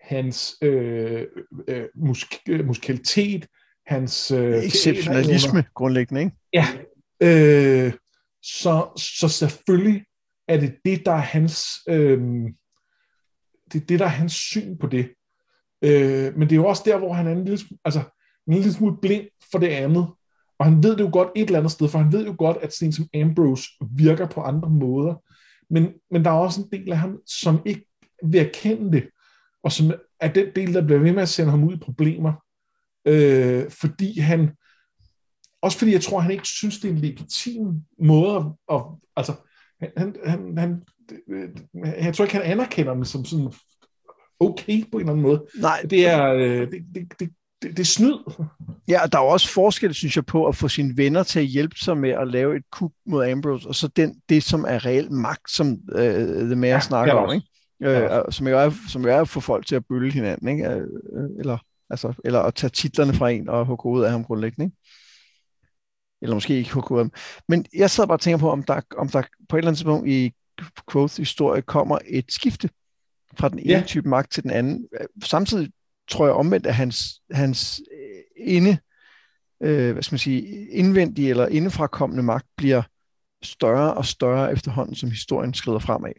hans 0.00 0.56
øh, 0.62 1.26
øh, 1.68 1.84
musk, 1.94 2.26
øh, 2.48 2.66
muskalitet, 2.66 3.46
hans... 3.86 4.30
Øh, 4.30 4.64
Exceptionalisme, 4.64 5.64
grundlæggende, 5.74 6.20
ikke? 6.20 6.36
Ja. 6.52 6.66
Øh, 7.22 7.92
så, 8.42 8.88
så 8.96 9.28
selvfølgelig 9.28 10.04
er 10.48 10.60
det 10.60 10.74
det, 10.84 11.06
der 11.06 11.12
er 11.12 11.16
hans, 11.16 11.64
øh, 11.88 12.20
det, 13.72 13.88
det, 13.88 13.98
der 13.98 14.04
er 14.04 14.08
hans 14.08 14.32
syn 14.32 14.78
på 14.78 14.86
det. 14.86 15.10
Øh, 15.84 16.36
men 16.36 16.42
det 16.42 16.52
er 16.52 16.56
jo 16.56 16.66
også 16.66 16.82
der, 16.86 16.98
hvor 16.98 17.12
han 17.12 17.26
er 17.26 17.32
en 17.32 17.44
lille, 17.44 17.58
altså, 17.84 18.02
en 18.46 18.54
lille 18.54 18.72
smule 18.72 18.96
blind 19.02 19.26
for 19.52 19.58
det 19.58 19.68
andet. 19.68 20.06
Og 20.58 20.66
han 20.66 20.82
ved 20.82 20.96
det 20.96 21.04
jo 21.04 21.10
godt 21.12 21.28
et 21.36 21.46
eller 21.46 21.58
andet 21.58 21.72
sted, 21.72 21.88
for 21.88 21.98
han 21.98 22.12
ved 22.12 22.26
jo 22.26 22.34
godt, 22.38 22.56
at 22.56 22.72
sådan 22.72 22.92
som 22.92 23.08
Ambrose 23.14 23.68
virker 23.90 24.26
på 24.26 24.40
andre 24.40 24.70
måder. 24.70 25.14
Men, 25.70 25.92
men 26.10 26.24
der 26.24 26.30
er 26.30 26.34
også 26.34 26.60
en 26.60 26.80
del 26.80 26.92
af 26.92 26.98
ham, 26.98 27.18
som 27.26 27.62
ikke 27.64 27.86
vil 28.22 28.40
erkende 28.40 28.92
det, 28.92 29.08
og 29.62 29.72
som 29.72 29.92
er 30.20 30.32
den 30.32 30.46
del, 30.56 30.74
der 30.74 30.84
bliver 30.84 31.00
ved 31.00 31.12
med 31.12 31.22
at 31.22 31.28
sende 31.28 31.50
ham 31.50 31.64
ud 31.64 31.74
i 31.74 31.78
problemer. 31.78 32.32
Øh, 33.04 33.70
fordi 33.70 34.20
han, 34.20 34.50
også 35.62 35.78
fordi 35.78 35.92
jeg 35.92 36.02
tror, 36.02 36.20
han 36.20 36.30
ikke 36.30 36.46
synes, 36.46 36.78
det 36.78 36.88
er 36.88 36.92
en 36.92 36.98
legitim 36.98 37.66
måde 37.98 38.36
at, 38.36 38.76
at 38.76 38.82
altså, 39.16 39.32
han, 39.96 40.16
han, 40.26 40.58
han, 40.58 40.82
jeg 42.04 42.14
tror 42.14 42.24
ikke, 42.24 42.36
han 42.36 42.52
anerkender 42.52 42.94
det 42.94 43.06
som 43.06 43.24
sådan 43.24 43.52
okay 44.40 44.84
på 44.90 44.98
en 44.98 45.00
eller 45.00 45.12
anden 45.12 45.22
måde. 45.22 45.44
Nej. 45.60 45.82
Det 45.90 46.08
er, 46.08 46.32
øh, 46.32 46.60
det, 46.60 46.70
det, 46.94 47.20
det, 47.20 47.30
det, 47.62 47.70
det 47.70 47.78
er 47.78 47.84
snyd. 47.84 48.14
Ja, 48.88 49.02
og 49.02 49.12
der 49.12 49.18
er 49.18 49.22
også 49.22 49.48
forskel, 49.48 49.94
synes 49.94 50.16
jeg, 50.16 50.26
på 50.26 50.46
at 50.46 50.56
få 50.56 50.68
sine 50.68 50.96
venner 50.96 51.22
til 51.22 51.40
at 51.40 51.46
hjælpe 51.46 51.76
sig 51.78 51.96
med 51.96 52.10
at 52.10 52.28
lave 52.28 52.56
et 52.56 52.62
kup 52.72 52.92
mod 53.06 53.26
Ambrose, 53.26 53.68
og 53.68 53.74
så 53.74 53.88
den, 53.88 54.20
det, 54.28 54.42
som 54.42 54.64
er 54.68 54.86
reel 54.86 55.12
magt, 55.12 55.50
som 55.50 55.78
uh, 55.94 56.00
The 56.00 56.56
Mayor 56.56 56.72
ja, 56.72 56.80
snakker 56.80 57.14
om. 57.14 57.34
Ikke? 57.34 57.46
ja. 57.80 58.30
som, 58.30 58.48
jo 58.48 58.58
er, 58.58 58.70
som 58.88 59.02
jo 59.02 59.10
er 59.10 59.20
at 59.20 59.28
få 59.28 59.40
folk 59.40 59.66
til 59.66 59.74
at 59.74 59.86
bølge 59.88 60.12
hinanden, 60.12 60.48
ikke? 60.48 60.64
Eller, 61.38 61.58
altså, 61.90 62.12
eller 62.24 62.40
at 62.40 62.54
tage 62.54 62.70
titlerne 62.70 63.14
fra 63.14 63.30
en 63.30 63.48
og 63.48 63.66
hugge 63.66 63.90
ud 63.90 64.02
af 64.02 64.10
ham 64.10 64.24
grundlæggende. 64.24 64.64
Ikke? 64.64 64.76
Eller 66.22 66.34
måske 66.34 66.58
ikke 66.58 66.70
ham. 66.72 67.12
Men 67.48 67.66
jeg 67.74 67.90
sad 67.90 68.06
bare 68.06 68.16
og 68.16 68.20
tænker 68.20 68.38
på, 68.38 68.50
om 68.50 68.62
der, 68.62 68.80
om 68.98 69.08
der 69.08 69.22
på 69.48 69.56
et 69.56 69.58
eller 69.58 69.68
andet 69.68 69.78
tidspunkt 69.78 70.08
i 70.08 70.32
Quoth 70.92 71.16
historie 71.16 71.62
kommer 71.62 71.98
et 72.06 72.24
skifte 72.28 72.70
fra 73.38 73.48
den 73.48 73.58
ene 73.58 73.72
ja. 73.72 73.82
type 73.86 74.08
magt 74.08 74.32
til 74.32 74.42
den 74.42 74.50
anden. 74.50 74.88
Samtidig 75.24 75.72
tror 76.08 76.26
jeg 76.26 76.34
omvendt, 76.34 76.66
at 76.66 76.74
hans, 76.74 77.20
hans 77.30 77.80
inde, 78.36 78.78
øh, 79.62 79.92
hvad 79.92 80.02
skal 80.02 80.14
man 80.14 80.18
sige, 80.18 80.68
indvendige 80.68 81.30
eller 81.30 81.46
indefrakommende 81.46 82.22
magt 82.22 82.46
bliver 82.56 82.82
større 83.42 83.94
og 83.94 84.06
større 84.06 84.52
efterhånden, 84.52 84.94
som 84.94 85.10
historien 85.10 85.54
skrider 85.54 85.78
fremad. 85.78 86.12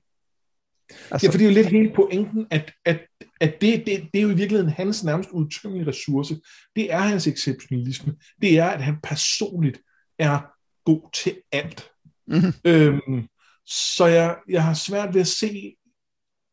Altså, 1.12 1.28
ja, 1.28 1.32
for 1.32 1.38
det 1.38 1.46
er 1.46 1.50
jo 1.50 1.54
lidt 1.54 1.68
hele 1.68 1.92
pointen, 1.96 2.48
at, 2.52 2.72
at, 2.86 3.00
at 3.42 3.62
det, 3.62 3.84
det, 3.86 4.10
det 4.14 4.20
er 4.20 4.22
jo 4.22 4.30
i 4.30 4.36
virkeligheden 4.36 4.70
hans 4.72 5.04
nærmest 5.04 5.30
udtømmelige 5.30 5.88
ressource. 5.88 6.40
Det 6.76 6.94
er 6.94 7.00
hans 7.00 7.28
exceptionalisme. 7.28 8.16
Det 8.42 8.60
er, 8.60 8.66
at 8.66 8.84
han 8.84 8.96
personligt 9.04 9.80
er 10.24 10.40
god 10.86 11.12
til 11.14 11.42
alt. 11.52 11.92
Mm-hmm. 12.28 12.54
Øhm, 12.66 13.28
så 13.66 14.06
jeg, 14.06 14.38
jeg 14.50 14.64
har 14.64 14.74
svært 14.74 15.14
ved 15.14 15.22
at 15.22 15.28
se, 15.28 15.76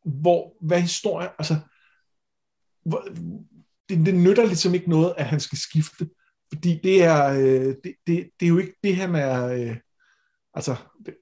hvor, 0.04 0.56
hvad 0.60 0.80
historie, 0.80 1.28
altså, 1.38 1.56
hvor, 2.84 3.08
det, 3.88 4.06
det 4.06 4.14
nytter 4.14 4.44
ligesom 4.44 4.74
ikke 4.74 4.90
noget, 4.90 5.14
at 5.16 5.26
han 5.26 5.40
skal 5.40 5.58
skifte, 5.58 6.10
fordi 6.52 6.80
det 6.82 7.02
er, 7.02 7.26
øh, 7.26 7.74
det, 7.84 7.94
det, 8.06 8.30
det 8.40 8.46
er 8.46 8.48
jo 8.48 8.58
ikke 8.58 8.76
det, 8.82 8.96
han 8.96 9.14
er, 9.14 9.46
øh, 9.46 9.76
altså, 10.54 10.76
det, 11.06 11.16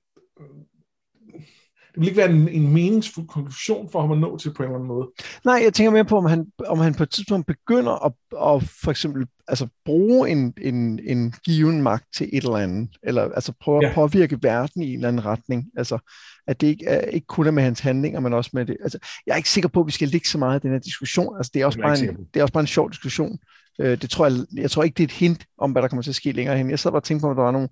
det 1.95 2.01
vil 2.01 2.09
ikke 2.09 2.19
være 2.19 2.31
en, 2.31 2.49
en 2.49 2.73
meningsfuld 2.73 3.27
konklusion 3.27 3.89
for 3.93 4.01
ham 4.01 4.13
at 4.13 4.19
nå 4.19 4.39
til 4.39 4.55
på 4.55 4.63
en 4.63 4.69
eller 4.69 4.75
anden 4.75 4.89
måde. 4.89 5.09
Nej, 5.45 5.61
jeg 5.65 5.75
tænker 5.75 5.91
mere 5.91 6.05
på, 6.05 6.17
om 6.17 6.25
han, 6.25 6.47
om 6.67 6.79
han 6.79 6.95
på 6.95 7.03
et 7.03 7.11
tidspunkt 7.11 7.47
begynder 7.47 8.07
at, 8.07 8.13
at 8.33 8.69
for 8.83 8.91
eksempel 8.91 9.27
altså, 9.49 9.69
bruge 9.85 10.31
en, 10.31 10.55
en, 10.61 11.01
en 11.05 11.35
given 11.45 11.83
magt 11.83 12.05
til 12.17 12.29
et 12.33 12.45
eller 12.45 12.57
andet, 12.57 12.91
eller 13.03 13.23
altså 13.23 13.53
prøve 13.61 13.81
ja. 13.83 13.89
at 13.89 13.95
påvirke 13.95 14.39
verden 14.43 14.83
i 14.83 14.89
en 14.89 14.95
eller 14.95 15.09
anden 15.09 15.25
retning. 15.25 15.67
Altså, 15.77 15.99
at 16.47 16.61
det 16.61 16.67
ikke, 16.67 16.87
er, 16.87 17.01
ikke 17.01 17.27
kun 17.27 17.47
er 17.47 17.51
med 17.51 17.63
hans 17.63 17.81
handlinger, 17.81 18.21
men 18.21 18.33
også 18.33 18.51
med 18.53 18.67
det. 18.67 18.77
Altså, 18.83 18.99
jeg 19.27 19.33
er 19.33 19.37
ikke 19.37 19.51
sikker 19.51 19.69
på, 19.69 19.81
at 19.81 19.87
vi 19.87 19.93
skal 19.93 20.09
ligge 20.09 20.29
så 20.29 20.39
meget 20.39 20.61
i 20.61 20.63
den 20.63 20.73
her 20.73 20.79
diskussion. 20.79 21.37
Altså, 21.37 21.51
det, 21.55 21.63
er 21.63 21.67
også 21.67 21.79
bare 21.79 21.99
en, 21.99 22.17
det 22.35 22.41
er 22.41 22.43
også 22.43 22.53
bare 22.53 22.61
en 22.61 22.67
sjov 22.67 22.91
diskussion. 22.91 23.39
Øh, 23.81 24.01
det 24.03 24.11
tror 24.11 24.27
jeg, 24.27 24.37
jeg 24.57 24.71
tror 24.71 24.83
ikke, 24.83 24.95
det 24.95 25.03
er 25.03 25.07
et 25.07 25.13
hint 25.13 25.47
om, 25.59 25.73
hvad 25.73 25.83
der 25.83 25.89
kommer 25.89 26.03
til 26.03 26.11
at 26.11 26.17
ske 26.17 26.33
længere 26.33 26.57
hen. 26.57 26.71
Jeg 26.71 26.79
sad 26.79 26.91
bare 26.91 27.01
og 27.01 27.05
tænkte 27.05 27.23
på, 27.23 27.31
om 27.31 27.37
der 27.37 27.43
var 27.43 27.51
nogle 27.51 27.69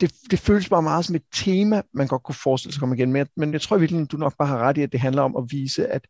det, 0.00 0.14
det 0.30 0.38
føles 0.38 0.68
bare 0.68 0.82
meget 0.82 1.04
som 1.04 1.14
et 1.14 1.24
tema, 1.32 1.82
man 1.92 2.06
godt 2.06 2.22
kunne 2.22 2.34
forestille 2.34 2.72
sig 2.72 2.78
at 2.78 2.80
komme 2.80 2.96
igen 2.96 3.12
med. 3.12 3.26
Men 3.36 3.52
jeg 3.52 3.60
tror 3.60 3.78
virkelig, 3.78 4.12
du 4.12 4.16
nok 4.16 4.36
bare 4.38 4.48
har 4.48 4.58
ret 4.58 4.78
i, 4.78 4.82
at 4.82 4.92
det 4.92 5.00
handler 5.00 5.22
om 5.22 5.36
at 5.36 5.44
vise, 5.50 5.86
at, 5.86 6.06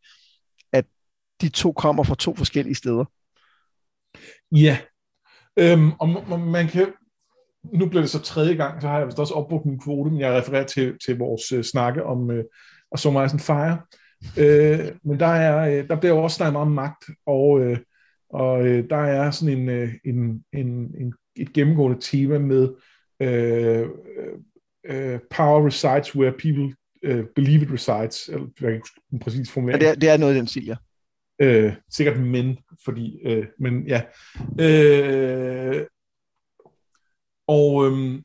at 0.73 0.85
de 1.41 1.49
to 1.49 1.73
kommer 1.73 2.03
fra 2.03 2.15
to 2.15 2.37
forskellige 2.37 2.75
steder. 2.75 3.05
Ja, 4.53 4.79
øhm, 5.57 5.93
og 5.93 6.41
man 6.41 6.69
kan, 6.69 6.87
nu 7.73 7.89
bliver 7.89 8.03
det 8.03 8.11
så 8.11 8.23
tredje 8.23 8.55
gang, 8.55 8.83
så 8.83 8.89
har 8.89 8.99
jeg 8.99 9.07
vist 9.07 9.19
også 9.19 9.35
opbrugt 9.35 9.67
min 9.67 9.81
kvote, 9.81 10.11
men 10.11 10.21
jeg 10.21 10.33
refererer 10.33 10.67
til, 10.67 10.99
til 11.07 11.19
vores 11.19 11.53
øh, 11.53 11.65
snakke 11.65 12.05
om 12.05 12.31
øh, 12.31 12.45
og 12.91 12.99
so 12.99 13.11
Fire. 13.39 13.79
Øh, 14.39 14.93
men 15.05 15.21
der, 15.21 15.27
er, 15.27 15.79
øh, 15.79 15.89
der 15.89 16.01
bliver 16.01 16.15
også 16.15 16.35
snakket 16.35 16.53
meget 16.53 16.67
om 16.67 16.73
magt, 16.73 17.05
og, 17.27 17.61
øh, 17.61 17.79
og 18.31 18.67
øh, 18.67 18.91
der 18.91 18.97
er 18.97 19.31
sådan 19.31 19.59
en, 19.59 19.69
øh, 19.69 19.95
en, 20.05 20.45
en, 20.53 20.69
en, 21.01 21.15
et 21.37 21.53
gennemgående 21.53 21.99
tema 22.01 22.39
med 22.39 22.69
uh, 23.21 23.89
uh, 24.95 25.19
power 25.31 25.67
resides 25.67 26.17
where 26.17 26.33
people 26.33 26.75
uh, 27.09 27.25
believe 27.35 27.63
it 27.63 27.71
resides, 27.71 28.29
eller 28.29 28.47
jeg 28.61 28.81
kan 29.11 29.19
præcis 29.21 29.51
formulering. 29.51 29.83
Ja, 29.83 29.89
det 29.89 29.95
er, 29.95 30.01
det 30.01 30.09
er 30.09 30.17
noget 30.17 30.35
i 30.35 30.39
den 30.39 30.47
stil, 30.47 30.65
ja. 30.65 30.77
Uh, 31.43 31.73
sikkert 31.91 32.21
men, 32.21 32.59
fordi, 32.85 33.19
uh, 33.27 33.45
men 33.59 33.87
ja. 33.87 34.03
Uh, 34.41 35.87
og, 37.49 37.87
øhm, 37.87 38.23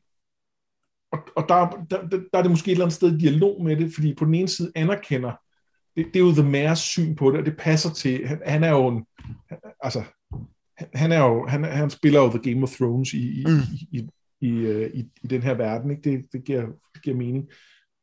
og, 1.12 1.18
og 1.36 1.44
der, 1.48 1.86
der, 1.90 2.06
der 2.06 2.38
er 2.38 2.42
det 2.42 2.50
måske 2.50 2.68
et 2.68 2.72
eller 2.72 2.84
andet 2.84 2.96
sted 2.96 3.18
dialog 3.18 3.64
med 3.64 3.76
det, 3.76 3.94
fordi 3.94 4.14
på 4.14 4.24
den 4.24 4.34
ene 4.34 4.48
side 4.48 4.72
anerkender, 4.74 5.32
det, 5.96 6.06
det 6.06 6.16
er 6.16 6.20
jo 6.20 6.32
The 6.32 6.50
Mares 6.50 6.78
syn 6.78 7.14
på 7.14 7.30
det, 7.30 7.40
og 7.40 7.46
det 7.46 7.56
passer 7.56 7.90
til, 7.90 8.26
han, 8.26 8.40
han 8.46 8.64
er 8.64 8.70
jo 8.70 8.88
en, 8.88 9.04
altså, 9.80 10.02
han 10.94 11.12
er 11.12 11.18
jo, 11.18 11.46
han, 11.46 11.64
han 11.64 11.90
spiller 11.90 12.20
jo 12.20 12.30
The 12.30 12.50
Game 12.50 12.62
of 12.62 12.70
Thrones 12.70 13.12
i, 13.12 13.40
i, 13.40 13.44
mm. 13.46 13.52
i, 13.92 13.98
i, 13.98 14.08
i, 14.44 14.50
øh, 14.50 14.90
i, 14.94 15.10
i 15.22 15.26
den 15.26 15.42
her 15.42 15.54
verden, 15.54 15.90
ikke? 15.90 16.10
Det, 16.10 16.32
det, 16.32 16.44
giver, 16.44 16.66
det 16.94 17.02
giver 17.02 17.16
mening. 17.16 17.48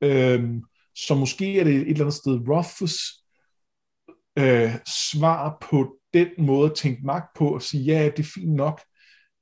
Øhm, 0.01 0.63
så 0.95 1.15
måske 1.15 1.59
er 1.59 1.63
det 1.63 1.75
et 1.75 1.89
eller 1.89 2.01
andet 2.01 2.13
sted 2.13 2.47
Rothfuss 2.49 2.95
øh, 4.37 4.75
svar 5.11 5.57
på 5.61 5.97
den 6.13 6.27
måde 6.37 6.69
at 6.69 6.77
tænke 6.77 7.05
magt 7.05 7.35
på, 7.35 7.53
og 7.53 7.61
sige, 7.61 7.83
ja, 7.83 8.05
det 8.05 8.19
er 8.19 8.31
fint 8.35 8.53
nok, 8.55 8.81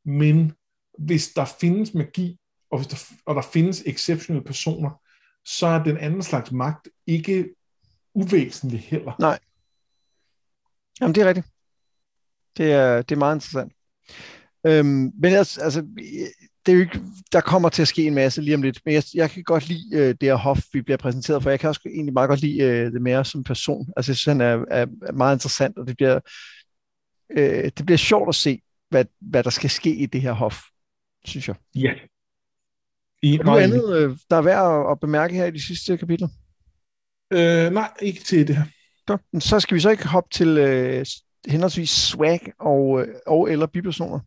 men 0.06 0.54
hvis 0.97 1.28
der 1.28 1.45
findes 1.45 1.93
magi, 1.93 2.39
og, 2.72 2.78
hvis 2.78 2.88
der, 2.88 3.14
og 3.26 3.36
der 3.36 3.41
findes 3.41 3.84
exceptionelle 3.86 4.45
personer, 4.45 5.02
så 5.45 5.68
er 5.68 5.84
den 5.84 5.97
anden 5.97 6.24
slags 6.24 6.52
magt 6.52 6.89
ikke 7.08 7.50
uvæsentlig 8.14 8.80
heller. 8.80 9.14
Nej. 9.20 9.39
Jamen, 11.02 11.16
det 11.16 11.24
er 11.24 11.28
rigtigt. 11.28 11.47
Det 12.58 12.72
er, 12.72 13.02
det 13.02 13.16
er 13.16 13.20
meget 13.20 13.36
interessant. 13.36 13.74
Øhm, 14.66 15.12
men 15.22 15.34
altså, 15.34 15.62
altså, 15.62 15.88
det 16.70 16.76
er 16.76 16.78
jo 16.80 16.82
ikke, 16.82 17.01
der 17.32 17.41
kommer 17.41 17.70
til 17.70 17.82
at 17.82 17.88
ske 17.88 18.07
en 18.07 18.15
masse 18.15 18.41
lige 18.41 18.55
om 18.55 18.61
lidt, 18.61 18.80
men 18.86 18.93
jeg, 18.93 19.03
jeg 19.13 19.30
kan 19.30 19.43
godt 19.43 19.67
lide 19.67 19.97
øh, 19.97 20.07
det 20.07 20.24
her 20.24 20.36
hof, 20.36 20.59
vi 20.74 20.82
bliver 20.82 20.97
præsenteret 20.97 21.43
for. 21.43 21.49
Jeg 21.49 21.59
kan 21.59 21.70
også 21.70 21.82
egentlig 21.86 22.13
meget 22.13 22.28
godt 22.28 22.41
lide 22.41 22.63
øh, 22.63 22.91
det 22.91 23.01
mere 23.01 23.26
som 23.26 23.43
person. 23.43 23.93
Altså, 23.97 24.11
jeg 24.11 24.17
synes, 24.17 24.38
han 24.38 24.41
er, 24.41 24.65
er, 24.72 24.86
er 25.07 25.11
meget 25.11 25.36
interessant, 25.36 25.78
og 25.78 25.88
det 25.88 25.97
bliver, 25.97 26.20
øh, 27.38 27.72
det 27.78 27.86
bliver 27.86 27.97
sjovt 27.97 28.30
at 28.30 28.36
se, 28.36 28.61
hvad, 28.89 29.05
hvad 29.22 29.43
der 29.43 29.49
skal 29.49 29.70
ske 29.70 29.95
i 29.95 30.05
det 30.05 30.22
her 30.22 30.32
hof 30.32 30.61
synes 31.26 31.47
jeg. 31.47 31.55
Ja. 31.76 31.91
I, 33.24 33.36
er 33.36 33.43
noget 33.43 33.61
andet, 33.63 33.97
øh, 33.97 34.17
der 34.30 34.38
er 34.38 34.41
værd 34.41 34.91
at 34.91 34.99
bemærke 34.99 35.36
her 35.36 35.45
i 35.45 35.51
de 35.51 35.67
sidste 35.67 35.97
kapitler? 35.97 36.28
Øh, 37.34 37.74
nej, 37.74 37.91
ikke 38.01 38.24
til 38.24 38.47
det 38.47 38.55
her. 38.55 38.65
Så 39.39 39.59
skal 39.59 39.76
vi 39.76 39.80
så 39.80 39.89
ikke 39.89 40.07
hoppe 40.07 40.30
til 40.34 40.57
øh, 40.57 41.05
henholdsvis 41.47 41.89
swag 41.89 42.53
og, 42.59 43.01
øh, 43.01 43.15
og 43.28 43.51
eller 43.51 43.65
bipersoner? 43.65 44.20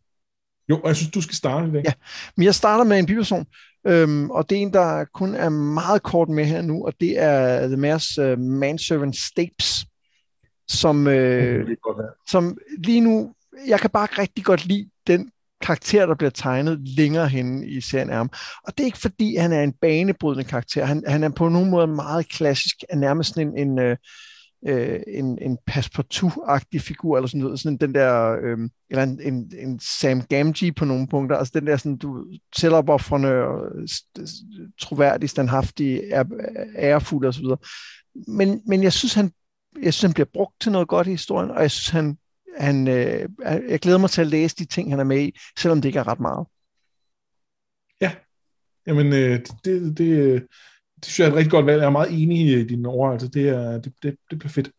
Jo, 0.69 0.79
og 0.79 0.87
jeg 0.87 0.95
synes, 0.95 1.11
du 1.11 1.21
skal 1.21 1.35
starte 1.35 1.67
i 1.67 1.71
dag. 1.71 1.81
Ja, 1.85 1.93
men 2.37 2.45
jeg 2.45 2.55
starter 2.55 2.83
med 2.83 2.99
en 2.99 3.05
biperson, 3.05 3.45
øhm, 3.87 4.29
og 4.29 4.49
det 4.49 4.57
er 4.57 4.61
en, 4.61 4.73
der 4.73 5.05
kun 5.13 5.35
er 5.35 5.49
meget 5.49 6.03
kort 6.03 6.29
med 6.29 6.45
her 6.45 6.61
nu, 6.61 6.85
og 6.85 6.93
det 6.99 7.19
er 7.19 7.67
The 7.67 7.75
Mayor's 7.75 8.21
uh, 8.21 8.39
Manservant 8.39 9.15
Stapes, 9.17 9.85
som, 10.67 11.07
øh, 11.07 11.67
det 11.67 11.77
som 12.29 12.57
lige 12.77 13.01
nu, 13.01 13.33
jeg 13.67 13.79
kan 13.79 13.89
bare 13.89 14.07
rigtig 14.17 14.43
godt 14.43 14.65
lide 14.65 14.89
den 15.07 15.31
karakter, 15.61 16.05
der 16.05 16.15
bliver 16.15 16.31
tegnet 16.31 16.79
længere 16.97 17.27
hen 17.27 17.63
i 17.63 17.81
serien 17.81 18.09
af 18.09 18.15
ham. 18.15 18.29
Og 18.67 18.77
det 18.77 18.83
er 18.83 18.85
ikke 18.85 18.97
fordi, 18.97 19.35
han 19.35 19.51
er 19.51 19.63
en 19.63 19.73
banebrydende 19.81 20.43
karakter. 20.43 20.85
Han, 20.85 21.03
han 21.07 21.23
er 21.23 21.29
på 21.29 21.49
nogen 21.49 21.69
måde 21.69 21.87
meget 21.87 22.29
klassisk, 22.29 22.75
er 22.89 22.95
nærmest 22.95 23.37
en, 23.37 23.57
en, 23.57 23.79
øh, 24.67 24.99
en, 25.07 25.37
en 25.41 25.57
passepartout-agtig 25.71 26.81
figur, 26.81 27.17
eller 27.17 27.27
sådan 27.27 27.41
noget, 27.41 27.59
sådan 27.59 27.77
den 27.77 27.93
der, 27.95 28.37
øh, 28.41 28.57
eller 28.89 29.03
en, 29.03 29.19
en, 29.21 29.51
en 29.59 29.79
Sam 29.79 30.21
Gamgee 30.21 30.71
på 30.71 30.85
nogle 30.85 31.07
punkter, 31.07 31.37
altså 31.37 31.51
den 31.59 31.67
der 31.67 31.77
sådan, 31.77 31.97
du 31.97 32.25
selvopoffrende 32.55 33.29
og 33.29 33.71
troværdig, 34.79 35.29
standhaftig, 35.29 36.01
ærefuld 36.75 37.25
og 37.25 37.33
så 37.33 37.41
videre. 37.41 37.57
Men, 38.27 38.61
men 38.67 38.83
jeg 38.83 38.93
synes, 38.93 39.13
han 39.13 39.31
jeg 39.81 39.93
synes, 39.93 40.01
han 40.01 40.13
bliver 40.13 40.29
brugt 40.33 40.61
til 40.61 40.71
noget 40.71 40.87
godt 40.87 41.07
i 41.07 41.11
historien, 41.11 41.51
og 41.51 41.61
jeg 41.61 41.71
synes, 41.71 41.89
han 41.89 42.17
han, 42.57 42.87
øh, 42.87 43.29
jeg 43.69 43.79
glæder 43.79 43.97
mig 43.97 44.09
til 44.09 44.21
at 44.21 44.27
læse 44.27 44.55
de 44.55 44.65
ting, 44.65 44.89
han 44.89 44.99
er 44.99 45.03
med 45.03 45.21
i, 45.21 45.39
selvom 45.59 45.81
det 45.81 45.89
ikke 45.89 45.99
er 45.99 46.07
ret 46.07 46.19
meget. 46.19 46.47
Ja, 48.01 48.11
jamen 48.87 49.13
øh, 49.13 49.39
det, 49.65 49.97
det, 49.97 50.47
det, 51.03 51.11
synes 51.11 51.19
jeg 51.19 51.25
er 51.25 51.31
et 51.31 51.37
rigtig 51.37 51.51
godt 51.51 51.65
valg. 51.65 51.79
Jeg 51.79 51.85
er 51.85 51.91
meget 51.91 52.21
enig 52.21 52.59
i 52.59 52.67
dine 52.67 52.89
ord. 52.89 53.11
Altså, 53.11 53.27
det, 53.27 53.49
er, 53.49 53.71
det, 53.71 53.93
det, 54.03 54.15
det 54.29 54.39
bliver 54.39 54.51
fedt. 54.51 54.69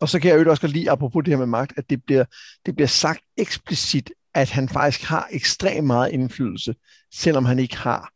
Og 0.00 0.08
så 0.08 0.20
kan 0.20 0.30
jeg 0.30 0.44
jo 0.44 0.50
også 0.50 0.60
godt 0.60 0.72
lide, 0.72 0.90
apropos 0.90 1.24
det 1.24 1.32
her 1.32 1.38
med 1.38 1.46
magt, 1.46 1.72
at 1.76 1.90
det 1.90 2.04
bliver, 2.04 2.24
det 2.66 2.76
bliver 2.76 2.88
sagt 2.88 3.20
eksplicit, 3.36 4.12
at 4.34 4.50
han 4.50 4.68
faktisk 4.68 5.08
har 5.08 5.28
ekstremt 5.32 5.86
meget 5.86 6.12
indflydelse, 6.12 6.74
selvom 7.12 7.44
han 7.44 7.58
ikke 7.58 7.76
har 7.76 8.12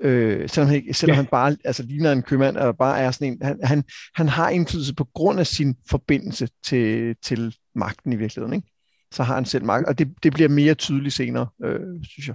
Øh, 0.00 0.48
selvom 0.48 0.68
han, 0.68 0.94
selvom 0.94 1.14
ja. 1.14 1.16
han 1.16 1.26
bare 1.26 1.56
altså, 1.64 1.82
ligner 1.82 2.12
en 2.12 2.22
købmand, 2.22 2.56
og 2.56 2.76
bare 2.76 3.00
er 3.00 3.10
sådan 3.10 3.32
en, 3.32 3.38
han, 3.42 3.60
han, 3.62 3.84
han 4.14 4.28
har 4.28 4.50
indflydelse 4.50 4.94
på 4.94 5.04
grund 5.04 5.40
af 5.40 5.46
sin 5.46 5.76
forbindelse 5.90 6.48
til, 6.64 7.16
til 7.22 7.56
magten 7.74 8.12
i 8.12 8.16
virkeligheden. 8.16 8.54
Ikke? 8.54 8.68
Så 9.12 9.22
har 9.22 9.34
han 9.34 9.44
selv 9.44 9.64
magt, 9.64 9.86
og 9.86 9.98
det, 9.98 10.14
det 10.22 10.32
bliver 10.32 10.48
mere 10.48 10.74
tydeligt 10.74 11.14
senere, 11.14 11.48
øh, 11.64 12.04
synes 12.10 12.28
jeg. 12.28 12.34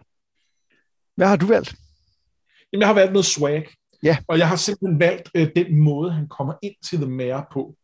Hvad 1.16 1.28
har 1.28 1.36
du 1.36 1.46
valgt? 1.46 1.76
Jamen, 2.74 2.82
jeg 2.82 2.88
har 2.88 2.94
valgt 2.94 3.14
noget 3.14 3.26
swag. 3.26 3.68
Ja. 4.04 4.18
Og 4.28 4.38
jeg 4.38 4.48
har 4.48 4.56
simpelthen 4.56 5.00
valgt 5.00 5.30
øh, 5.36 5.50
den 5.56 5.76
måde, 5.76 6.12
han 6.12 6.28
kommer 6.28 6.54
ind 6.62 6.76
til 6.84 6.98
The 6.98 7.10
Mare 7.10 7.46
på. 7.52 7.76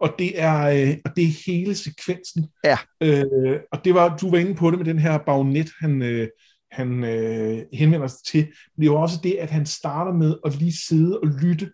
Og 0.00 0.14
det 0.18 0.40
er, 0.42 0.60
øh, 0.60 0.96
og 1.04 1.16
det 1.16 1.24
er 1.24 1.52
hele 1.52 1.74
sekvensen. 1.74 2.46
Ja. 2.64 2.78
Øh, 3.00 3.60
og 3.72 3.84
det 3.84 3.94
var, 3.94 4.16
du 4.16 4.30
var 4.30 4.38
inde 4.38 4.54
på 4.54 4.70
det 4.70 4.78
med 4.78 4.86
den 4.86 4.98
her 4.98 5.18
bagnet, 5.18 5.70
han, 5.80 6.02
øh, 6.02 6.28
han 6.70 7.04
øh, 7.04 7.62
henvender 7.72 8.06
sig 8.06 8.24
til. 8.26 8.40
Men 8.40 8.82
det 8.82 8.88
er 8.88 8.92
jo 8.92 9.00
også 9.02 9.20
det, 9.22 9.32
at 9.32 9.50
han 9.50 9.66
starter 9.66 10.12
med 10.12 10.36
at 10.44 10.56
lige 10.56 10.76
sidde 10.88 11.20
og 11.20 11.26
lytte 11.26 11.70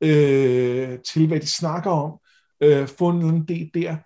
øh, 0.00 0.98
til, 1.12 1.26
hvad 1.26 1.40
de 1.40 1.46
snakker 1.46 1.90
om, 1.90 2.18
øh, 2.62 2.88
få 2.88 3.08
en 3.08 3.44
del 3.48 3.70
der, 3.74 3.96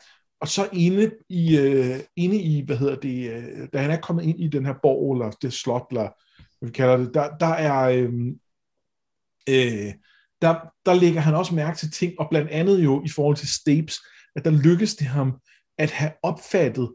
og 0.40 0.48
så 0.48 0.68
inde 0.72 1.10
i, 1.28 1.58
øh, 1.58 1.96
inde 2.16 2.36
i, 2.36 2.64
hvad 2.66 2.76
hedder 2.76 2.96
det, 2.96 3.30
øh, 3.30 3.68
da 3.72 3.78
han 3.78 3.90
er 3.90 4.00
kommet 4.00 4.24
ind 4.24 4.40
i 4.40 4.48
den 4.48 4.66
her 4.66 4.74
borg, 4.82 5.12
eller 5.14 5.30
det 5.30 5.52
slot, 5.52 5.86
eller 5.90 6.08
hvad 6.58 6.68
vi 6.68 6.72
kalder 6.72 6.96
det, 6.96 7.14
der, 7.14 7.36
der 7.36 7.46
er, 7.46 7.88
øh, 7.88 8.12
øh, 9.48 9.92
der, 10.42 10.54
der 10.86 10.94
lægger 10.94 11.20
han 11.20 11.34
også 11.34 11.54
mærke 11.54 11.78
til 11.78 11.90
ting, 11.90 12.20
og 12.20 12.26
blandt 12.30 12.50
andet 12.50 12.84
jo 12.84 13.02
i 13.04 13.08
forhold 13.08 13.36
til 13.36 13.48
Stapes, 13.48 14.00
at 14.36 14.44
der 14.44 14.50
lykkes 14.50 14.94
det 14.94 15.06
ham 15.06 15.38
at 15.78 15.90
have 15.90 16.12
opfattet, 16.22 16.92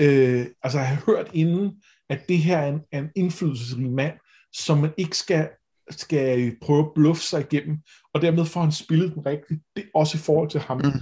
øh, 0.00 0.46
altså 0.62 0.78
have 0.78 1.02
hørt 1.06 1.30
inden, 1.34 1.82
at 2.08 2.28
det 2.28 2.38
her 2.38 2.58
er 2.58 2.68
en, 2.68 2.80
er 2.92 2.98
en 2.98 3.10
indflydelsesrig 3.16 3.90
mand, 3.90 4.14
som 4.52 4.78
man 4.78 4.92
ikke 4.96 5.16
skal, 5.16 5.48
skal 5.90 6.56
prøve 6.62 6.78
at 6.78 6.94
bluffe 6.94 7.22
sig 7.22 7.40
igennem, 7.40 7.78
og 8.14 8.22
dermed 8.22 8.44
får 8.44 8.60
han 8.60 8.72
spillet 8.72 9.14
den 9.14 9.26
rigtigt, 9.26 9.60
det 9.76 9.84
også 9.94 10.18
i 10.18 10.20
forhold 10.20 10.50
til 10.50 10.60
ham. 10.60 10.80
Mm. 10.84 11.00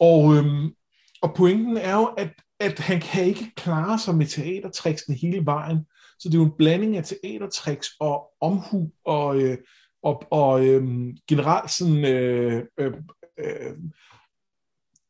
Og, 0.00 0.36
øhm, 0.36 0.70
og 1.22 1.34
pointen 1.34 1.76
er 1.76 1.94
jo, 1.94 2.04
at, 2.04 2.32
at 2.60 2.78
han 2.78 3.00
kan 3.00 3.24
ikke 3.24 3.52
klare 3.56 3.98
sig 3.98 4.14
med 4.14 4.26
teatertricksene 4.26 5.16
hele 5.16 5.46
vejen, 5.46 5.78
så 6.18 6.28
det 6.28 6.34
er 6.34 6.38
jo 6.38 6.44
en 6.44 6.56
blanding 6.58 6.96
af 6.96 7.04
teatertricks 7.04 7.88
og 8.00 8.26
omhu 8.40 8.90
og, 9.04 9.42
øh, 9.42 9.58
og, 10.02 10.22
og 10.30 10.66
øh, 10.66 10.84
generelt 11.28 11.70
sådan 11.70 12.04
øh, 12.04 12.64
øh, 12.78 12.92
øh, 13.38 13.76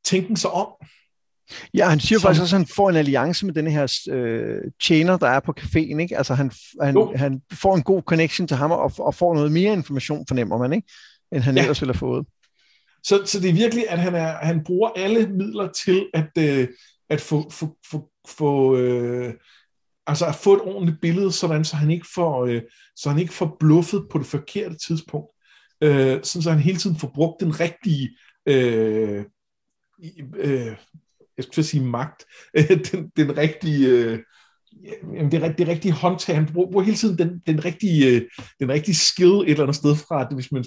tænken 0.05 0.37
sig 0.37 0.51
om. 0.51 0.69
Ja, 1.75 1.89
han 1.89 2.01
siger 2.01 2.19
som, 2.19 2.29
faktisk 2.29 2.43
også, 2.43 2.57
at 2.57 2.61
han 2.61 2.69
får 2.77 2.91
en 2.91 2.97
alliance 2.97 3.47
med 3.47 3.55
den 3.55 3.67
her 3.67 4.03
øh, 4.11 4.71
tjener, 4.83 5.17
der 5.17 5.29
er 5.29 5.41
på 5.41 5.55
caféen, 5.61 6.01
ikke? 6.01 6.17
Altså 6.17 6.35
han, 6.35 6.51
han, 6.83 7.09
han 7.17 7.43
får 7.53 7.77
en 7.77 7.83
god 7.83 8.03
connection 8.03 8.49
til 8.49 8.57
ham 8.57 8.71
og, 8.71 8.93
og 8.99 9.15
får 9.15 9.35
noget 9.35 9.53
mere 9.53 9.73
information, 9.73 10.25
fornemmer 10.29 10.59
man, 10.59 10.73
ikke? 10.73 10.89
End 11.33 11.43
han 11.43 11.57
ja. 11.57 11.63
ellers 11.63 11.81
ville 11.81 11.95
have 11.95 11.99
fået. 11.99 12.27
Så, 13.03 13.23
så 13.25 13.41
det 13.41 13.51
er 13.51 13.55
virkelig, 13.55 13.85
at 13.89 13.99
han, 13.99 14.15
er, 14.15 14.37
han 14.43 14.65
bruger 14.65 14.91
alle 14.97 15.27
midler 15.27 15.73
til 15.73 16.07
at, 16.15 16.31
øh, 16.39 16.69
at 17.11 17.21
få, 17.21 17.51
få, 17.51 17.77
få, 17.91 18.11
få 18.29 18.77
øh, 18.77 19.35
altså 20.07 20.27
at 20.27 20.35
få 20.35 20.55
et 20.55 20.61
ordentligt 20.61 21.01
billede, 21.01 21.33
sådan 21.33 21.65
så 21.65 21.77
han 21.77 21.91
ikke 21.91 22.07
får, 22.15 22.47
øh, 22.47 22.63
så 22.97 23.11
han 23.11 23.19
ikke 23.19 23.33
får 23.33 23.57
bluffet 23.61 24.07
på 24.11 24.19
det 24.19 24.27
forkerte 24.27 24.77
tidspunkt. 24.87 25.31
Øh, 25.81 26.21
sådan 26.23 26.43
så 26.43 26.51
han 26.51 26.61
hele 26.61 26.79
tiden 26.79 26.99
får 26.99 27.11
brugt 27.15 27.41
den 27.41 27.61
rigtige 27.61 28.17
øh, 28.47 29.25
øh, 30.37 30.77
jeg 31.37 31.45
skulle 31.45 31.65
sige 31.65 31.85
magt, 31.85 32.25
den, 32.93 33.13
den 33.17 33.37
rigtige, 33.37 33.89
øh, 33.89 34.19
jamen 35.15 35.33
det, 35.33 35.59
det 35.59 35.69
rigtige 35.69 35.93
håndtag. 35.93 36.37
Han 36.37 36.47
bruger, 36.47 36.71
bruger 36.71 36.85
hele 36.85 36.97
tiden 36.97 37.19
den, 37.19 37.43
den, 37.47 37.65
rigtige, 37.65 38.07
øh, 38.07 38.23
den 38.61 38.69
rigtige 38.69 38.95
skill 38.95 39.33
et 39.33 39.51
eller 39.51 39.63
andet 39.63 39.77
sted 39.77 39.97
fra, 39.97 40.21
at 40.21 40.35
hvis 40.35 40.53
man 40.53 40.65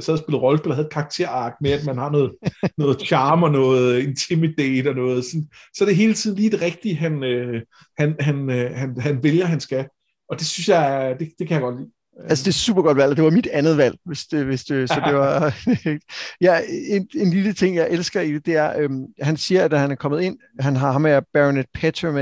sad 0.00 0.14
og 0.14 0.18
spillede 0.18 0.42
rollespil 0.42 0.70
og 0.70 0.76
havde 0.76 0.86
et 0.86 0.92
karakterark 0.92 1.52
med, 1.60 1.70
at 1.70 1.84
man 1.86 1.98
har 1.98 2.10
noget, 2.10 2.32
noget 2.78 3.00
charm 3.00 3.42
og 3.42 3.50
noget 3.50 4.02
intimidate 4.02 4.88
og 4.88 4.94
noget, 4.94 5.24
sådan, 5.24 5.48
så 5.74 5.84
er 5.84 5.88
det 5.88 5.96
hele 5.96 6.14
tiden 6.14 6.36
lige 6.36 6.50
det 6.50 6.62
rigtige, 6.62 6.96
han, 6.96 7.24
øh, 7.24 7.62
han, 7.98 8.16
han, 8.20 8.48
han, 8.74 9.00
han 9.00 9.22
vælger, 9.22 9.44
han 9.44 9.60
skal. 9.60 9.86
Og 10.30 10.38
det 10.38 10.46
synes 10.46 10.68
jeg, 10.68 11.16
det, 11.20 11.28
det 11.38 11.48
kan 11.48 11.54
jeg 11.54 11.62
godt 11.62 11.76
lide. 11.78 11.90
Altså, 12.28 12.44
det 12.44 12.48
er 12.48 12.52
super 12.52 12.82
godt 12.82 12.96
valg, 12.96 13.10
og 13.10 13.16
det 13.16 13.24
var 13.24 13.30
mit 13.30 13.46
andet 13.46 13.76
valg, 13.76 13.96
hvis 14.04 14.26
det, 14.26 14.44
hvis 14.44 14.64
det, 14.64 14.88
så 14.88 15.02
det 15.06 15.14
var... 15.14 15.54
ja, 16.46 16.60
en, 16.90 17.08
en 17.14 17.30
lille 17.30 17.52
ting, 17.52 17.76
jeg 17.76 17.90
elsker 17.90 18.20
i 18.20 18.32
det, 18.32 18.46
det 18.46 18.56
er, 18.56 18.78
øhm, 18.78 19.06
han 19.20 19.36
siger, 19.36 19.64
at 19.64 19.78
han 19.78 19.90
er 19.90 19.94
kommet 19.94 20.22
ind, 20.22 20.38
han 20.60 20.76
har 20.76 20.92
ham 20.92 21.00
med 21.00 21.22
Baronet 21.34 21.66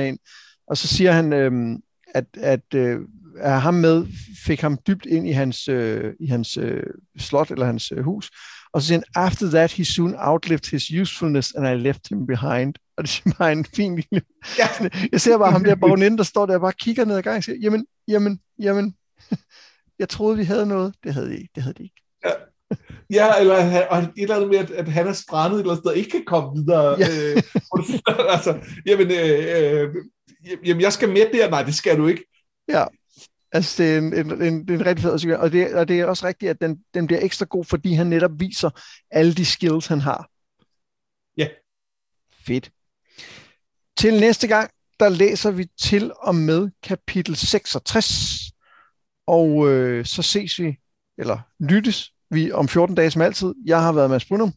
ind, 0.08 0.18
og 0.66 0.76
så 0.76 0.88
siger 0.88 1.12
han, 1.12 1.32
øhm, 1.32 1.82
at, 2.14 2.24
at 2.36 2.74
øh, 2.74 3.00
at 3.38 3.60
ham 3.60 3.74
med 3.74 4.06
fik 4.46 4.60
ham 4.60 4.78
dybt 4.86 5.06
ind 5.06 5.28
i 5.28 5.32
hans, 5.32 5.68
øh, 5.68 6.14
i 6.20 6.26
hans 6.26 6.56
øh, 6.56 6.82
slot, 7.18 7.50
eller 7.50 7.66
hans 7.66 7.92
øh, 7.92 8.04
hus, 8.04 8.30
og 8.72 8.82
så 8.82 8.88
siger 8.88 8.98
han, 8.98 9.24
after 9.24 9.50
that, 9.50 9.72
he 9.72 9.84
soon 9.84 10.14
outlived 10.18 10.70
his 10.70 10.90
usefulness, 11.00 11.54
and 11.54 11.68
I 11.68 11.86
left 11.86 12.08
him 12.08 12.26
behind. 12.26 12.74
Og 12.96 13.04
det 13.04 13.22
er 13.26 13.30
bare 13.38 13.52
en 13.52 13.64
fin 13.64 13.96
lille... 13.96 14.26
Ja. 14.58 14.68
Jeg 15.12 15.20
ser 15.20 15.38
bare 15.38 15.52
ham 15.52 15.64
der 15.64 15.74
bagninde, 15.74 16.16
der 16.16 16.22
står 16.22 16.46
der 16.46 16.54
og 16.54 16.60
bare 16.60 16.72
kigger 16.72 17.04
ned 17.04 17.16
ad 17.16 17.22
gangen 17.22 17.38
og 17.38 17.44
siger, 17.44 17.58
jamen, 17.62 17.86
jamen, 18.08 18.40
jamen, 18.58 18.94
jeg 19.98 20.08
troede, 20.08 20.36
vi 20.36 20.44
havde 20.44 20.66
noget. 20.66 20.94
Det 21.04 21.14
havde 21.14 21.28
de 21.28 21.36
ikke. 21.36 21.50
Det 21.54 21.62
havde 21.62 21.74
de 21.74 21.82
ikke. 21.82 22.02
Ja. 22.24 22.30
Ja, 23.10 23.40
eller 23.40 23.86
og 23.86 23.98
et 23.98 24.10
eller 24.16 24.36
andet 24.36 24.48
med, 24.50 24.58
at, 24.58 24.70
at 24.70 24.88
han 24.88 25.06
er 25.06 25.12
strandet 25.12 25.56
et 25.56 25.60
eller 25.60 25.72
andet 25.72 25.84
sted, 25.84 25.96
ikke 25.96 26.10
kan 26.10 26.24
komme 26.26 26.50
videre. 26.56 26.98
Ja. 26.98 27.06
øh, 27.08 27.42
altså, 28.34 28.58
jamen, 28.86 29.10
øh, 29.10 29.44
øh, 29.56 29.94
jamen, 30.64 30.80
jeg 30.80 30.92
skal 30.92 31.08
med 31.08 31.32
der. 31.32 31.50
Nej, 31.50 31.62
det 31.62 31.74
skal 31.74 31.98
du 31.98 32.06
ikke. 32.06 32.24
Ja, 32.68 32.84
altså 33.52 33.82
det 33.82 33.94
er 33.94 33.98
en, 33.98 34.14
en, 34.14 34.42
en, 34.42 34.72
en 34.72 34.86
rigtig 34.86 35.02
fed 35.02 35.36
og 35.36 35.52
det, 35.52 35.74
og 35.74 35.88
det 35.88 36.00
er 36.00 36.06
også 36.06 36.26
rigtigt, 36.26 36.50
at 36.50 36.60
den, 36.60 36.84
den 36.94 37.06
bliver 37.06 37.20
ekstra 37.22 37.46
god, 37.50 37.64
fordi 37.64 37.92
han 37.92 38.06
netop 38.06 38.30
viser 38.38 38.70
alle 39.10 39.34
de 39.34 39.44
skills, 39.44 39.86
han 39.86 40.00
har. 40.00 40.28
Ja. 41.36 41.48
Fedt. 42.46 42.70
Til 43.96 44.20
næste 44.20 44.48
gang, 44.48 44.70
der 45.00 45.08
læser 45.08 45.50
vi 45.50 45.66
til 45.80 46.12
og 46.18 46.34
med 46.34 46.70
kapitel 46.82 47.36
66. 47.36 48.40
Og 49.26 49.68
øh, 49.68 50.04
så 50.04 50.22
ses 50.22 50.58
vi, 50.58 50.76
eller 51.18 51.38
lyttes 51.60 52.12
vi 52.30 52.52
om 52.52 52.68
14 52.68 52.96
dage 52.96 53.10
som 53.10 53.22
altid. 53.22 53.54
Jeg 53.66 53.82
har 53.82 53.92
været 53.92 54.10
Mads 54.10 54.24
Brunum. 54.24 54.52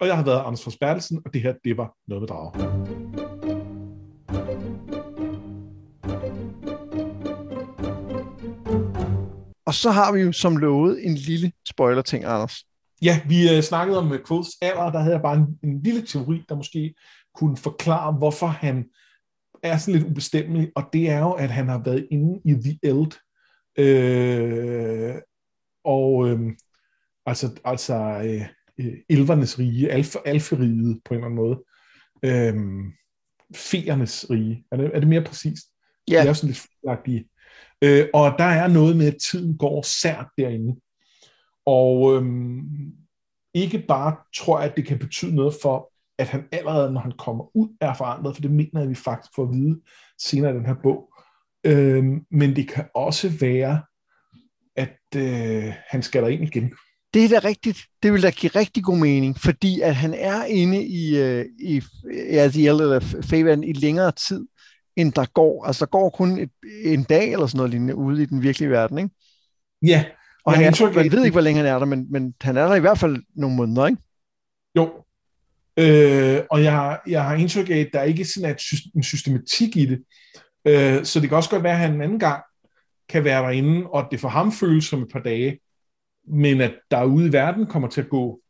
Og 0.00 0.06
jeg 0.06 0.16
har 0.16 0.24
været 0.24 0.42
Anders 0.46 0.64
Forsbergelsen, 0.64 1.22
og 1.24 1.34
det 1.34 1.42
her, 1.42 1.54
det 1.64 1.76
var 1.76 1.96
noget 2.06 2.22
med 2.22 2.28
drager. 2.28 3.03
Og 9.66 9.74
så 9.74 9.90
har 9.90 10.12
vi 10.12 10.20
jo 10.20 10.32
som 10.32 10.56
lovet 10.56 11.06
en 11.06 11.14
lille 11.14 11.52
spoiler-ting, 11.68 12.24
Anders. 12.24 12.64
Ja, 13.02 13.20
vi 13.28 13.56
uh, 13.56 13.62
snakkede 13.62 13.98
om 13.98 14.10
uh, 14.10 14.18
Quotes 14.28 14.50
alder, 14.62 14.92
der 14.92 14.98
havde 14.98 15.14
jeg 15.14 15.22
bare 15.22 15.36
en, 15.36 15.58
en 15.62 15.82
lille 15.82 16.06
teori, 16.06 16.44
der 16.48 16.54
måske 16.54 16.94
kunne 17.34 17.56
forklare, 17.56 18.12
hvorfor 18.12 18.46
han 18.46 18.84
er 19.62 19.78
sådan 19.78 19.94
lidt 19.94 20.10
ubestemmelig, 20.10 20.70
og 20.76 20.84
det 20.92 21.10
er 21.10 21.18
jo, 21.18 21.30
at 21.30 21.50
han 21.50 21.68
har 21.68 21.82
været 21.84 22.06
inde 22.10 22.40
i 22.44 22.52
The 22.52 22.78
Eld, 22.82 23.12
Øh, 23.78 25.14
og 25.84 26.28
øh, 26.28 26.40
altså, 27.26 27.60
altså 27.64 27.94
øh, 28.24 28.48
øh, 28.78 28.98
elvernes 29.08 29.58
rige, 29.58 29.90
alf, 29.90 30.16
alferiget 30.24 31.00
på 31.04 31.14
en 31.14 31.18
eller 31.18 31.26
anden 31.26 31.36
måde. 31.36 31.64
Øh, 32.22 32.54
feernes 33.54 34.26
rige. 34.30 34.64
Er 34.72 34.76
det, 34.76 34.90
er 34.94 35.00
det 35.00 35.08
mere 35.08 35.24
præcist? 35.24 35.66
Ja. 36.10 36.20
Det 36.20 36.28
er 36.28 36.32
sådan 36.32 36.48
lidt 36.48 36.66
flagtige. 36.84 37.28
Øh, 37.84 38.06
og 38.14 38.34
der 38.38 38.44
er 38.44 38.68
noget 38.68 38.96
med, 38.96 39.06
at 39.06 39.16
tiden 39.30 39.58
går 39.58 39.82
sært 39.82 40.26
derinde. 40.38 40.80
Og 41.66 42.16
øhm, 42.16 42.62
ikke 43.54 43.84
bare 43.88 44.16
tror 44.36 44.60
jeg, 44.60 44.70
at 44.70 44.76
det 44.76 44.86
kan 44.86 44.98
betyde 44.98 45.34
noget 45.34 45.54
for, 45.62 45.92
at 46.18 46.28
han 46.28 46.44
allerede, 46.52 46.92
når 46.92 47.00
han 47.00 47.12
kommer 47.18 47.56
ud, 47.56 47.68
er 47.80 47.94
forandret, 47.94 48.36
for 48.36 48.42
det 48.42 48.50
mener 48.50 48.80
jeg, 48.80 48.88
vi 48.88 48.94
faktisk 48.94 49.34
får 49.34 49.42
at 49.42 49.52
vide 49.52 49.80
senere 50.20 50.50
i 50.50 50.54
den 50.54 50.66
her 50.66 50.74
bog. 50.82 51.12
Øhm, 51.66 52.26
men 52.30 52.56
det 52.56 52.68
kan 52.68 52.84
også 52.94 53.28
være, 53.40 53.82
at 54.76 54.98
øh, 55.16 55.72
han 55.88 56.02
skal 56.02 56.32
ind 56.32 56.42
igen. 56.42 56.72
Det 57.14 57.24
er 57.24 57.28
da 57.28 57.48
rigtigt. 57.48 57.78
Det 58.02 58.12
vil 58.12 58.22
da 58.22 58.30
give 58.30 58.50
rigtig 58.56 58.84
god 58.84 58.98
mening, 58.98 59.38
fordi 59.38 59.80
at 59.80 59.96
han 59.96 60.14
er 60.14 60.44
inde 60.44 60.84
i, 60.84 61.18
øh, 61.18 61.44
i 61.58 61.82
altså 62.30 62.60
i, 62.60 62.62
i, 62.62 63.66
i, 63.66 63.70
i 63.70 63.72
længere 63.72 64.12
tid, 64.12 64.46
end 64.96 65.12
der 65.12 65.26
går. 65.34 65.64
Altså, 65.64 65.84
der 65.84 65.90
går 65.90 66.10
kun 66.10 66.38
et, 66.38 66.50
en 66.84 67.02
dag 67.02 67.32
eller 67.32 67.46
sådan 67.46 67.56
noget 67.56 67.70
lignende 67.70 67.94
ude 67.94 68.22
i 68.22 68.26
den 68.26 68.42
virkelige 68.42 68.70
verden, 68.70 68.98
ikke? 68.98 69.10
Ja. 69.82 70.04
Og 70.44 70.52
han 70.52 70.64
er, 70.64 70.94
man 70.94 71.12
ved 71.12 71.24
ikke, 71.24 71.34
hvor 71.34 71.40
længe 71.40 71.62
han 71.62 71.74
er 71.74 71.78
der, 71.78 71.86
men, 71.86 72.12
men 72.12 72.34
han 72.40 72.56
er 72.56 72.68
der 72.68 72.74
i 72.74 72.80
hvert 72.80 72.98
fald 72.98 73.22
nogle 73.34 73.56
måneder, 73.56 73.86
ikke? 73.86 74.02
Jo. 74.76 75.04
Øh, 75.76 76.42
og 76.50 76.62
jeg, 76.62 77.00
jeg 77.06 77.24
har 77.24 77.34
indtryk 77.34 77.70
af, 77.70 77.78
at 77.78 77.90
der 77.92 78.02
ikke 78.02 78.24
sådan 78.24 78.50
er 78.50 78.80
en 78.96 79.02
systematik 79.02 79.76
i 79.76 79.86
det. 79.86 80.04
Øh, 80.64 81.04
så 81.04 81.20
det 81.20 81.28
kan 81.28 81.36
også 81.36 81.50
godt 81.50 81.62
være, 81.62 81.72
at 81.72 81.78
han 81.78 81.94
en 81.94 82.02
anden 82.02 82.18
gang 82.18 82.42
kan 83.08 83.24
være 83.24 83.42
derinde, 83.42 83.86
og 83.86 84.08
det 84.10 84.20
for 84.20 84.28
ham 84.28 84.52
føles 84.52 84.84
som 84.84 85.02
et 85.02 85.08
par 85.12 85.20
dage, 85.20 85.60
men 86.28 86.60
at 86.60 86.74
der 86.90 87.04
ude 87.04 87.28
i 87.28 87.32
verden 87.32 87.66
kommer 87.66 87.88
til 87.88 88.00
at 88.00 88.08
gå 88.08 88.40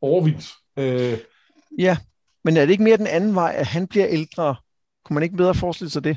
overvis. 0.00 0.48
Øh, 0.76 1.18
ja, 1.78 1.96
men 2.44 2.56
er 2.56 2.60
det 2.60 2.70
ikke 2.70 2.84
mere 2.84 2.96
den 2.96 3.06
anden 3.06 3.34
vej, 3.34 3.54
at 3.56 3.66
han 3.66 3.86
bliver 3.86 4.06
ældre? 4.08 4.56
Kunne 5.10 5.14
man 5.14 5.22
ikke 5.22 5.36
bedre 5.36 5.54
forestille 5.54 5.90
sig 5.90 6.04
det? 6.04 6.16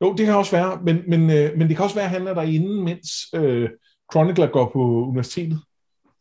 Jo, 0.00 0.14
det 0.14 0.26
kan 0.26 0.34
også 0.34 0.56
være, 0.56 0.80
men, 0.82 1.02
men, 1.08 1.20
øh, 1.30 1.58
men 1.58 1.68
det 1.68 1.76
kan 1.76 1.84
også 1.84 1.94
være, 1.94 2.04
at 2.04 2.10
han 2.10 2.26
er 2.26 2.34
derinde, 2.34 2.82
mens 2.82 3.10
øh, 3.34 3.70
Chronicler 4.12 4.46
går 4.46 4.70
på 4.72 4.78
universitetet. 4.78 5.60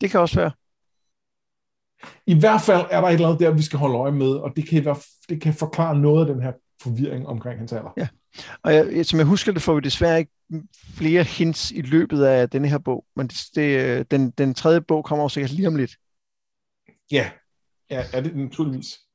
Det 0.02 0.12
kan 0.12 0.20
også 0.20 0.36
være. 0.40 0.52
I 2.28 2.40
hvert 2.40 2.62
fald 2.62 2.86
er 2.92 3.02
der 3.02 3.08
et 3.08 3.14
eller 3.14 3.28
andet 3.28 3.40
der, 3.40 3.54
vi 3.54 3.62
skal 3.62 3.80
holde 3.80 3.96
øje 3.96 4.12
med, 4.12 4.28
og 4.28 4.52
det 4.56 4.70
kan, 4.70 4.86
være, 4.86 4.96
det 5.30 5.42
kan 5.42 5.54
forklare 5.54 6.00
noget 6.00 6.28
af 6.28 6.34
den 6.34 6.44
her 6.44 6.54
forvirring 6.82 7.28
omkring 7.28 7.60
hans 7.60 7.74
alder. 7.74 7.94
Ja, 7.98 8.08
og 8.64 8.74
jeg, 8.74 9.06
som 9.06 9.20
jeg 9.20 9.28
husker 9.28 9.52
det, 9.52 9.62
får 9.62 9.76
vi 9.76 9.82
desværre 9.82 10.20
ikke 10.20 10.32
flere 10.98 11.24
hints 11.24 11.72
i 11.72 11.82
løbet 11.82 12.24
af 12.24 12.50
denne 12.50 12.68
her 12.68 12.78
bog, 12.78 13.06
men 13.16 13.28
det, 13.28 13.38
det, 13.56 14.12
den, 14.12 14.32
den 14.32 14.54
tredje 14.54 14.82
bog 14.82 15.06
kommer 15.06 15.24
også 15.24 15.34
sikkert 15.34 15.52
lige 15.52 15.68
om 15.68 15.76
lidt. 15.76 15.92
Ja, 17.12 17.32
ja 17.90 18.04
er 18.14 18.22
det 18.22 18.36
naturligvis. 18.36 19.06